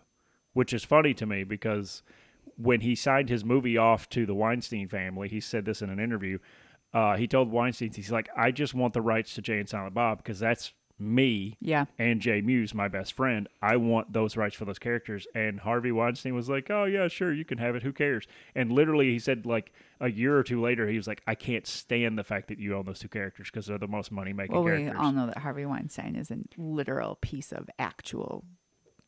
Which 0.53 0.73
is 0.73 0.85
funny 0.85 1.15
to 1.15 1.27
me 1.27 1.45
because 1.45 2.03
when 2.57 2.81
he 2.81 2.95
signed 2.95 3.29
his 3.29 3.45
movie 3.45 3.77
off 3.77 4.09
to 4.11 4.25
the 4.25 4.35
Weinstein 4.35 4.89
family, 4.89 5.29
he 5.29 5.41
said 5.41 5.65
this 5.65 5.83
in 5.83 5.91
an 5.91 6.01
interview. 6.01 6.39
Uh, 6.95 7.17
he 7.17 7.27
told 7.27 7.51
Weinstein, 7.51 7.93
he's 7.93 8.11
like, 8.11 8.29
I 8.35 8.51
just 8.51 8.73
want 8.73 8.95
the 8.95 9.03
rights 9.03 9.35
to 9.35 9.43
Jay 9.43 9.59
and 9.59 9.69
Silent 9.69 9.93
Bob 9.93 10.19
because 10.19 10.39
that's 10.39 10.73
me 10.99 11.57
Yeah. 11.61 11.87
and 11.99 12.21
Jay 12.21 12.41
Mewes, 12.41 12.73
my 12.75 12.89
best 12.89 13.13
friend. 13.13 13.49
I 13.61 13.77
want 13.77 14.13
those 14.13 14.37
rights 14.37 14.55
for 14.57 14.65
those 14.65 14.79
characters. 14.79 15.27
And 15.35 15.61
Harvey 15.61 15.93
Weinstein 15.93 16.35
was 16.35 16.49
like, 16.49 16.71
"Oh 16.71 16.85
yeah, 16.85 17.09
sure, 17.09 17.33
you 17.33 17.45
can 17.45 17.59
have 17.59 17.75
it. 17.77 17.83
Who 17.83 17.93
cares?" 17.93 18.27
And 18.55 18.73
literally, 18.73 19.11
he 19.11 19.19
said 19.19 19.45
like 19.47 19.73
a 20.01 20.11
year 20.11 20.37
or 20.37 20.43
two 20.43 20.61
later, 20.61 20.87
he 20.89 20.97
was 20.97 21.07
like, 21.07 21.23
"I 21.27 21.35
can't 21.35 21.67
stand 21.67 22.19
the 22.19 22.25
fact 22.25 22.49
that 22.49 22.59
you 22.59 22.75
own 22.75 22.87
those 22.87 22.99
two 23.01 23.09
characters 23.09 23.51
because 23.51 23.67
they're 23.67 23.79
the 23.79 23.87
most 23.89 24.11
money 24.11 24.33
making 24.33 24.55
Well, 24.55 24.65
we 24.65 24.89
all 24.89 25.13
know 25.13 25.27
that 25.27 25.39
Harvey 25.39 25.67
Weinstein 25.67 26.17
is 26.17 26.31
a 26.31 26.39
literal 26.57 27.17
piece 27.21 27.53
of 27.53 27.69
actual 27.79 28.45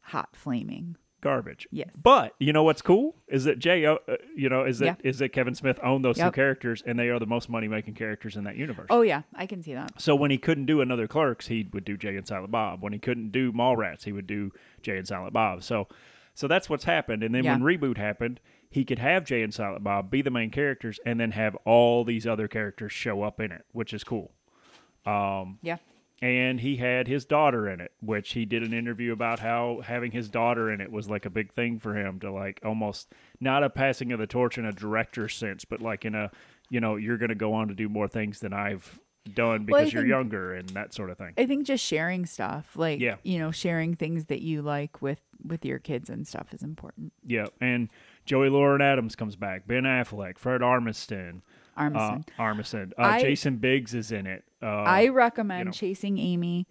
hot 0.03 0.35
flaming. 0.37 0.97
Garbage. 1.21 1.67
Yes. 1.73 1.91
But 2.01 2.35
you 2.39 2.53
know 2.53 2.63
what's 2.63 2.81
cool 2.83 3.17
is 3.27 3.45
that 3.45 3.59
Jay, 3.59 3.85
uh, 3.85 3.97
uh, 4.07 4.17
you 4.37 4.49
know, 4.49 4.65
is 4.65 4.79
that 4.79 5.01
Yeah. 5.03 5.11
is 5.11 5.19
that 5.19 5.31
Kevin 5.31 5.55
Smith 5.55 5.81
owned 5.83 6.05
those 6.05 6.17
two 6.17 6.31
characters, 6.31 6.83
and 6.87 6.97
they 6.99 7.09
are 7.09 7.19
the 7.19 7.27
most 7.27 7.49
money 7.49 7.67
making 7.67 7.95
characters 7.95 8.37
in 8.37 8.45
that 8.45 8.57
universe. 8.57 8.87
Oh 8.91 9.03
yeah, 9.03 9.23
I 9.35 9.47
can 9.47 9.63
see 9.63 9.75
that. 9.75 10.01
So 10.01 10.15
when 10.15 10.31
he 10.31 10.39
couldn't 10.39 10.67
do 10.67 10.81
another 10.81 11.09
Clerks, 11.09 11.49
he 11.49 11.67
would 11.73 11.85
do 11.85 11.97
Jay 11.97 12.17
and 12.17 12.27
Silent 12.27 12.53
Bob. 12.53 12.83
When 12.83 12.93
he 12.93 12.99
couldn't 13.01 13.31
do 13.33 13.53
Mallrats, 13.53 14.05
he 14.05 14.13
would 14.13 14.27
do 14.29 14.53
Jay 14.83 14.97
and 14.97 15.09
Silent 15.09 15.33
Bob. 15.33 15.65
So, 15.65 15.89
so 16.35 16.47
that's 16.47 16.71
what's 16.71 16.85
happened. 16.85 17.25
And 17.25 17.35
then 17.35 17.43
Yeah. 17.45 17.57
when 17.59 17.63
reboot 17.63 17.97
happened, 17.97 18.39
he 18.71 18.85
could 18.85 19.01
have 19.01 19.25
Jay 19.25 19.43
and 19.43 19.53
Silent 19.53 19.83
Bob 19.83 20.11
be 20.11 20.23
the 20.23 20.31
main 20.31 20.51
characters, 20.51 21.01
and 21.05 21.19
then 21.19 21.33
have 21.33 21.57
all 21.65 22.05
these 22.05 22.27
other 22.29 22.47
characters 22.47 22.93
show 22.93 23.23
up 23.23 23.41
in 23.41 23.51
it, 23.51 23.65
which 23.73 23.93
is 23.93 24.05
cool. 24.05 24.31
Yeah. 25.07 25.79
And 26.21 26.59
he 26.61 26.77
had 26.77 27.07
his 27.07 27.25
daughter 27.25 27.69
in 27.69 27.81
it, 27.81 27.93
which 28.01 28.33
he 28.33 28.45
did 28.45 28.65
an 28.65 28.73
interview 28.73 29.13
about 29.13 29.39
how 29.39 29.83
having 29.85 30.11
his 30.11 30.29
daughter 30.29 30.71
in 30.73 30.81
it 30.81 30.91
was 30.91 31.09
like 31.09 31.25
a 31.27 31.31
big 31.31 31.53
thing 31.53 31.79
for 31.79 31.95
him 31.97 32.19
to 32.21 32.33
like 32.33 32.61
almost 32.65 33.13
not 33.41 33.63
a 33.63 33.71
passing 33.71 34.11
of 34.11 34.19
the 34.19 34.27
torch 34.27 34.59
in 34.59 34.65
a 34.65 34.73
director 34.73 35.29
sense, 35.29 35.65
but 35.65 35.81
like 35.81 36.05
in 36.05 36.15
a 36.17 36.31
you 36.71 36.81
know 36.81 36.97
you're 36.97 37.19
going 37.19 37.29
to 37.29 37.35
go 37.37 37.55
on 37.55 37.69
to 37.69 37.75
do 37.75 37.89
more 37.89 38.09
things 38.09 38.41
than 38.41 38.53
I've 38.53 38.99
done 39.33 39.67
Well, 39.67 39.81
because 39.81 39.93
you're 39.93 40.03
think- 40.03 40.11
younger 40.11 40.55
and 40.55 40.69
that 40.71 40.93
sort 40.93 41.11
of 41.11 41.19
thing. 41.19 41.35
I 41.39 41.47
think 41.47 41.67
just 41.67 41.85
sharing 41.85 42.27
stuff, 42.27 42.77
like 42.77 42.99
Yeah. 42.99 43.17
you 43.23 43.39
know, 43.39 43.51
sharing 43.53 43.95
things 43.95 44.25
that 44.27 44.43
you 44.43 44.61
like 44.63 45.01
with 45.01 45.21
with 45.47 45.65
your 45.65 45.79
kids 45.79 46.11
and 46.11 46.27
stuff 46.27 46.53
is 46.53 46.65
important. 46.65 47.13
Yeah, 47.25 47.47
and 47.61 47.91
Joey 48.27 48.49
Lauren 48.49 48.83
Adams 48.83 49.15
comes 49.15 49.37
back. 49.37 49.69
Ben 49.69 49.85
Affleck, 49.85 50.37
Fred 50.37 50.63
Armisen, 51.79 52.29
uh, 52.39 52.43
Armisen. 52.43 52.93
Uh, 52.99 53.03
I- 53.03 53.21
Jason 53.23 53.57
Biggs 53.57 53.95
is 53.95 54.13
in 54.13 54.27
it. 54.27 54.45
Uh, 54.63 54.67
I 54.67 55.09
recommend 55.09 55.67
know. 55.67 55.73
Chasing 55.73 56.19
Amy 56.19 56.67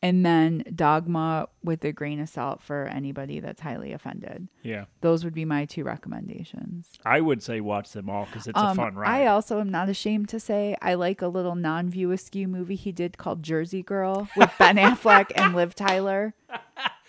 and 0.00 0.24
then 0.24 0.62
Dogma 0.76 1.48
with 1.64 1.84
a 1.84 1.92
grain 1.92 2.20
of 2.20 2.28
salt 2.28 2.62
for 2.62 2.84
anybody 2.84 3.40
that's 3.40 3.60
highly 3.60 3.92
offended. 3.92 4.46
yeah, 4.62 4.84
Those 5.00 5.24
would 5.24 5.34
be 5.34 5.44
my 5.44 5.64
two 5.64 5.82
recommendations. 5.82 6.92
I 7.04 7.20
would 7.20 7.42
say 7.42 7.60
watch 7.60 7.90
them 7.90 8.08
all 8.08 8.26
because 8.26 8.46
it's 8.46 8.56
a 8.58 8.62
Um, 8.66 8.76
fun 8.76 8.94
ride. 8.94 9.22
I 9.22 9.26
also 9.26 9.58
am 9.60 9.70
not 9.70 9.88
ashamed 9.88 10.28
to 10.28 10.38
say 10.40 10.76
I 10.80 10.94
like 10.94 11.20
a 11.20 11.26
little 11.28 11.56
non-view 11.56 12.12
askew 12.12 12.46
movie 12.46 12.76
he 12.76 12.92
did 12.92 13.18
called 13.18 13.42
Jersey 13.42 13.82
Girl 13.82 14.28
with 14.36 14.52
Ben 14.58 14.76
Affleck 14.76 15.32
and 15.34 15.54
Liv 15.56 15.74
Tyler. 15.74 16.34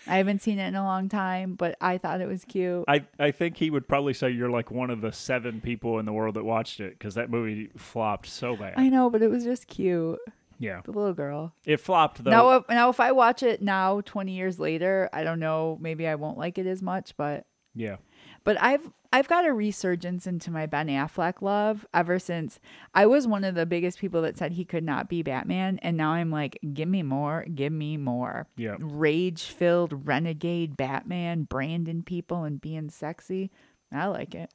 I 0.08 0.18
haven't 0.18 0.42
seen 0.42 0.60
it 0.60 0.68
in 0.68 0.76
a 0.76 0.84
long 0.84 1.10
time, 1.10 1.56
but 1.56 1.76
I 1.82 1.98
thought 1.98 2.22
it 2.22 2.28
was 2.28 2.46
cute. 2.46 2.86
I, 2.88 3.06
I 3.20 3.32
think 3.32 3.58
he 3.58 3.70
would 3.70 3.88
probably 3.88 4.14
say 4.14 4.30
you're 4.30 4.50
like 4.50 4.72
one 4.72 4.90
of 4.90 5.02
the 5.02 5.12
seven 5.12 5.62
people 5.62 6.00
in 6.00 6.06
the 6.06 6.14
world 6.14 6.36
that 6.36 6.44
watched 6.46 6.80
it 6.80 6.98
because 6.98 7.16
that 7.16 7.30
movie 7.30 7.70
flopped 7.78 8.28
so 8.28 8.56
bad. 8.56 8.74
I 8.78 8.90
know, 8.90 9.10
but 9.10 9.22
it 9.22 9.30
was 9.30 9.44
just 9.44 9.68
cute. 9.68 10.20
yeah, 10.58 10.82
The 10.86 10.92
little 10.92 11.14
girl. 11.14 11.54
it 11.66 11.78
flopped 11.78 12.24
though. 12.24 12.32
Now, 12.32 12.52
if, 12.58 12.64
now, 12.70 12.90
if 12.90 13.00
I 13.00 13.12
watch 13.12 13.44
it 13.44 13.62
now, 13.62 14.02
twenty 14.02 14.34
years 14.34 14.60
later, 14.60 15.10
I 15.14 15.24
don't 15.24 15.40
know. 15.40 15.78
Maybe 15.82 16.08
I 16.08 16.16
won't 16.16 16.38
like 16.38 16.58
it 16.58 16.66
as 16.66 16.82
much, 16.82 17.16
but 17.18 17.46
yeah, 17.76 17.98
but 18.44 18.62
I've 18.62 18.90
I've 19.12 19.28
got 19.28 19.48
a 19.48 19.54
resurgence 19.54 20.28
into 20.28 20.52
my 20.52 20.68
Ben 20.68 20.88
Affleck 20.88 21.42
love 21.42 21.86
ever 21.96 22.20
since 22.20 22.60
I 22.94 23.08
was 23.08 23.28
one 23.28 23.44
of 23.44 23.56
the 23.56 23.66
biggest 23.66 23.98
people 24.00 24.22
that 24.22 24.38
said 24.38 24.52
he 24.52 24.64
could 24.66 24.84
not 24.84 25.10
be 25.10 25.24
Batman, 25.24 25.80
and 25.82 25.98
now 25.98 26.12
I'm 26.12 26.30
like, 26.30 26.60
give 26.74 26.88
me 26.88 27.02
more, 27.02 27.44
give 27.54 27.74
me 27.74 27.98
more. 27.98 28.48
yeah. 28.56 28.76
Rage-filled 28.80 30.08
renegade 30.08 30.78
Batman, 30.78 31.44
branding 31.44 32.04
people 32.04 32.44
and 32.44 32.62
being 32.62 32.90
sexy. 32.90 33.50
I 33.92 34.06
like 34.08 34.36
it. 34.36 34.52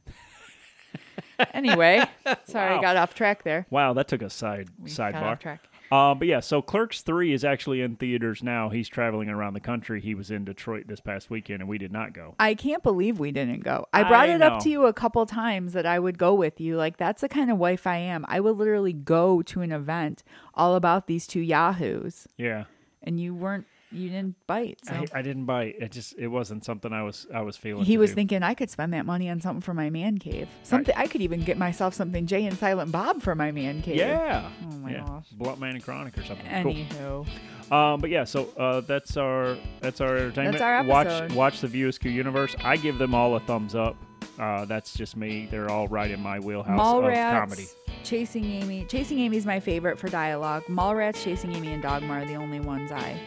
anyway, 1.53 2.05
sorry, 2.45 2.71
Wow. 2.75 2.79
I 2.79 2.83
got 2.83 2.97
off 2.97 3.15
track 3.15 3.43
there. 3.43 3.67
Wow, 3.71 3.93
that 3.95 4.07
took 4.09 4.23
a 4.23 4.31
side 4.31 4.69
We 4.79 4.91
got 4.91 5.15
sidebar. 5.15 5.59
Um, 5.93 6.19
but 6.19 6.27
yeah, 6.27 6.41
so 6.41 6.63
Clerks 6.63 7.03
Three 7.03 7.33
is 7.33 7.45
actually 7.45 7.81
in 7.81 7.97
theaters 7.97 8.43
now. 8.43 8.69
He's 8.69 8.89
traveling 8.89 9.29
around 9.29 9.55
the 9.55 9.61
country. 9.61 10.01
He 10.01 10.15
was 10.15 10.31
in 10.31 10.45
Detroit 10.45 10.87
this 10.87 11.01
past 11.01 11.31
weekend, 11.31 11.61
and 11.61 11.69
we 11.69 11.79
did 11.79 11.93
not 11.93 12.13
go. 12.13 12.35
I 12.39 12.55
can't 12.55 12.83
believe 12.83 13.19
we 13.19 13.31
didn't 13.33 13.63
go. 13.63 13.87
I 13.93 14.03
brought 14.03 14.29
I 14.29 14.35
it 14.35 14.43
up 14.43 14.61
to 14.63 14.71
you 14.71 14.87
a 14.87 14.93
couple 14.93 15.25
times 15.27 15.73
that 15.75 15.87
I 15.87 15.99
would 15.99 16.19
go 16.19 16.35
with 16.35 16.61
you. 16.61 16.77
Like 16.77 16.97
that's 16.97 17.21
the 17.21 17.29
kind 17.29 17.51
of 17.51 17.59
wife 17.59 17.87
I 17.87 17.99
am. 17.99 18.25
I 18.29 18.41
would 18.41 18.57
literally 18.57 18.93
go 18.93 19.43
to 19.43 19.61
an 19.61 19.73
event 19.73 20.25
all 20.55 20.75
about 20.75 21.07
these 21.07 21.27
two 21.27 21.41
yahoos, 21.41 22.27
Yeah, 22.37 22.65
and 23.03 23.21
you 23.21 23.35
weren't. 23.35 23.67
You 23.95 24.09
didn't 24.09 24.35
bite. 24.47 24.79
So 24.85 24.95
I, 24.95 25.19
I 25.19 25.23
didn't 25.23 25.45
bite. 25.45 25.77
It 25.79 25.93
just 25.93 26.19
it 26.19 26.29
wasn't 26.29 26.65
something 26.65 26.93
I 26.93 27.03
was 27.03 27.27
I 27.33 27.43
was 27.43 27.57
feeling. 27.57 27.85
he 27.85 27.97
was 27.97 28.11
do. 28.11 28.17
thinking 28.17 28.43
I 28.43 28.55
could 28.55 28.71
spend 28.71 28.93
that 28.95 29.07
money 29.07 29.31
on 29.31 29.41
something 29.41 29.61
for 29.61 29.75
my 29.75 29.91
man 29.91 30.19
cave. 30.19 30.49
Something 30.63 30.95
I 30.97 31.07
could 31.07 31.21
even 31.21 31.43
get 31.43 31.57
myself 31.57 31.95
something 31.95 32.27
Jay 32.27 32.45
and 32.47 32.57
Silent 32.59 32.93
Bob 32.93 33.23
for 33.23 33.35
my 33.35 33.53
man 33.53 33.83
cave. 33.83 33.97
Yeah. 33.97 34.51
Oh 34.71 34.77
my 34.79 34.91
yeah. 34.93 35.05
gosh. 35.07 35.27
Blunt 35.33 35.61
Man 35.61 35.75
and 35.75 35.85
Chronic 35.85 36.19
or 36.19 36.25
something. 36.25 36.47
Anywho, 36.47 37.27
Cool. 37.71 37.79
Um, 37.79 38.01
but 38.01 38.11
yeah, 38.11 38.25
so 38.25 38.49
uh, 38.59 38.81
that's 38.81 39.17
our 39.17 39.57
that's 39.81 40.01
our 40.01 40.17
entertainment. 40.17 40.59
That's 40.59 40.63
our 40.63 40.83
Watch 40.85 41.07
episode. 41.07 41.37
watch 41.37 41.63
watch 41.63 41.73
the 41.73 41.85
Askew 41.85 42.11
universe. 42.11 42.55
I 42.63 42.77
give 42.77 42.99
them 42.99 43.15
all 43.15 43.37
a 43.37 43.41
thumbs 43.41 43.75
up. 43.75 43.97
Uh, 44.39 44.65
that's 44.65 44.95
just 44.95 45.17
me. 45.17 45.47
They're 45.51 45.71
all 45.71 45.87
right 45.89 46.11
in 46.11 46.21
my 46.21 46.41
wheelhouse 46.41 46.81
of 46.81 47.13
comedy. 47.15 47.67
Chasing 48.03 48.45
Amy. 48.45 48.85
Chasing 48.85 49.19
Amy's 49.21 49.47
my 49.47 49.61
favorite 49.61 49.99
for 49.99 50.09
dialogue. 50.09 50.65
Mallrats, 50.65 51.23
Chasing 51.23 51.55
Amy, 51.55 51.73
and 51.73 51.83
Dogma 51.83 52.15
are 52.15 52.25
the 52.25 52.35
only 52.35 52.61
ones 52.61 52.91
I 52.91 53.19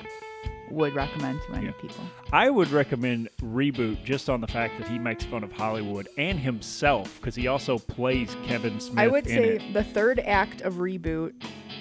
would 0.71 0.93
recommend 0.95 1.41
to 1.43 1.53
any 1.55 1.65
Yeah. 1.67 1.71
people. 1.81 2.03
I 2.31 2.49
would 2.49 2.69
recommend 2.71 3.29
reboot 3.41 4.03
just 4.03 4.29
on 4.29 4.41
the 4.41 4.47
fact 4.47 4.77
that 4.79 4.87
he 4.87 4.99
makes 4.99 5.23
fun 5.23 5.43
of 5.43 5.51
Hollywood 5.51 6.07
and 6.17 6.39
himself 6.39 7.17
because 7.19 7.35
he 7.35 7.47
also 7.47 7.77
plays 7.77 8.35
Kevin 8.45 8.79
Smith. 8.79 8.97
I 8.99 9.07
would 9.07 9.25
say 9.25 9.55
it. 9.57 9.73
the 9.73 9.83
third 9.83 10.19
act 10.19 10.61
of 10.61 10.75
reboot 10.75 11.33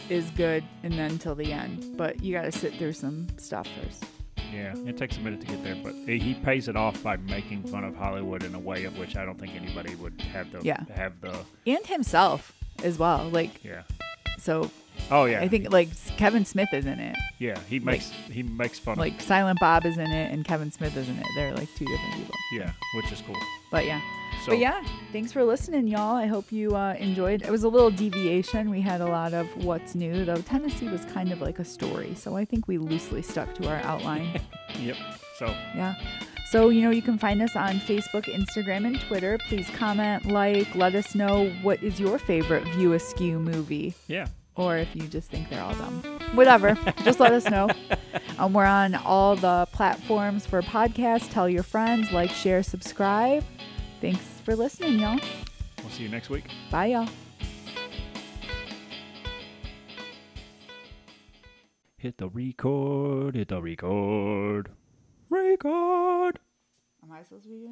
is 0.08 0.30
good 0.30 0.62
and 0.82 0.92
then 0.94 1.18
till 1.18 1.34
the 1.34 1.52
end. 1.52 1.96
But 1.96 2.22
you 2.22 2.32
got 2.32 2.42
to 2.42 2.52
sit 2.52 2.74
through 2.74 2.92
some 2.92 3.26
stuff 3.38 3.66
first. 3.82 4.04
Yeah, 4.52 4.74
it 4.86 4.96
takes 4.96 5.16
a 5.16 5.20
minute 5.20 5.40
to 5.40 5.46
get 5.46 5.64
there, 5.64 5.76
but 5.82 5.94
he 6.06 6.34
pays 6.34 6.68
it 6.68 6.76
off 6.76 7.02
by 7.02 7.16
making 7.16 7.64
fun 7.64 7.82
of 7.82 7.96
Hollywood 7.96 8.44
in 8.44 8.54
a 8.54 8.58
way 8.60 8.84
of 8.84 8.96
which 8.96 9.16
I 9.16 9.24
don't 9.24 9.38
think 9.38 9.54
anybody 9.56 9.96
would 9.96 10.20
have 10.32 10.50
the 10.52 10.60
Yeah. 10.62 10.84
have 10.94 11.20
the 11.20 11.36
And 11.66 11.84
himself 11.86 12.52
as 12.84 12.96
well. 12.98 13.28
Like, 13.28 13.62
yeah. 13.64 13.82
so 14.38 14.70
Oh 15.10 15.24
yeah, 15.26 15.40
I 15.40 15.48
think 15.48 15.72
like 15.72 15.88
Kevin 16.16 16.44
Smith 16.44 16.68
is 16.72 16.86
in 16.86 16.98
it. 16.98 17.16
yeah. 17.38 17.58
He 17.68 17.78
makes 17.78 18.10
he 18.30 18.42
makes 18.42 18.78
fun 18.78 18.98
Like 18.98 19.20
Silent 19.20 19.58
Bob 19.60 19.86
is 19.86 19.98
in 19.98 20.10
it 20.10 20.32
and 20.32 20.44
Kevin 20.44 20.70
Smith 20.72 20.96
is 20.96 21.08
in 21.08 21.16
it. 21.16 21.26
They're 21.36 21.54
like 21.54 21.68
two 21.76 21.84
different 21.84 22.14
people. 22.16 22.34
yeah, 22.52 22.72
which 22.96 23.12
is 23.12 23.22
cool. 23.26 23.36
But 23.70 23.86
yeah. 23.86 24.00
So 24.44 24.52
but 24.52 24.58
yeah, 24.58 24.82
thanks 25.12 25.32
for 25.32 25.44
listening, 25.44 25.86
y'all. 25.88 26.14
I 26.16 26.26
hope 26.26 26.52
you 26.52 26.74
uh, 26.76 26.94
enjoyed. 26.98 27.42
It 27.42 27.50
was 27.50 27.64
a 27.64 27.68
little 27.68 27.90
deviation. 27.90 28.68
We 28.70 28.80
had 28.80 29.00
a 29.00 29.06
lot 29.06 29.32
of 29.32 29.46
what's 29.64 29.94
new, 29.94 30.24
though. 30.24 30.36
Tennessee 30.42 30.88
was 30.88 31.04
kind 31.06 31.32
of 31.32 31.40
like 31.40 31.58
a 31.58 31.64
story, 31.64 32.14
so 32.14 32.36
I 32.36 32.44
think 32.44 32.68
we 32.68 32.78
loosely 32.78 33.22
stuck 33.22 33.54
to 33.56 33.68
our 33.68 33.78
outline. 33.78 34.40
yep. 34.80 34.96
So 35.38 35.46
yeah. 35.74 35.94
So 36.50 36.68
you 36.68 36.82
know 36.82 36.90
you 36.90 37.02
can 37.02 37.18
find 37.18 37.42
us 37.42 37.56
on 37.56 37.76
Facebook, 37.80 38.24
Instagram, 38.32 38.86
and 38.86 39.00
Twitter. 39.00 39.38
Please 39.48 39.68
comment, 39.70 40.26
like, 40.26 40.72
let 40.76 40.94
us 40.94 41.14
know 41.14 41.50
what 41.62 41.82
is 41.82 41.98
your 41.98 42.18
favorite 42.18 42.62
View 42.74 42.92
Askew 42.92 43.40
movie, 43.40 43.94
yeah, 44.06 44.28
or 44.56 44.76
if 44.76 44.94
you 44.96 45.02
just 45.02 45.30
think 45.30 45.48
they're 45.50 45.62
all 45.62 45.74
dumb. 45.74 46.02
Whatever, 46.34 46.74
just 47.04 47.20
let 47.20 47.32
us 47.32 47.44
know. 47.48 47.68
Um, 48.38 48.52
we're 48.52 48.64
on 48.64 48.94
all 48.94 49.36
the 49.36 49.66
platforms 49.72 50.46
for 50.46 50.62
podcasts. 50.62 51.30
Tell 51.30 51.48
your 51.48 51.62
friends, 51.62 52.10
like, 52.12 52.30
share, 52.30 52.62
subscribe. 52.62 53.44
Thanks 54.00 54.22
for 54.44 54.56
listening, 54.56 54.98
y'all. 55.00 55.18
we'll 55.82 55.90
see 55.90 56.02
you 56.04 56.08
next 56.08 56.30
week. 56.30 56.44
Bye, 56.70 56.86
y'all. 56.86 57.08
Hit 61.98 62.18
the 62.18 62.28
record. 62.28 63.34
Hit 63.34 63.48
the 63.48 63.60
record. 63.60 64.70
Record. 65.30 66.38
Am 67.02 67.12
I 67.12 67.22
supposed 67.22 67.44
to 67.44 67.48
be 67.48 67.54
doing 67.54 67.64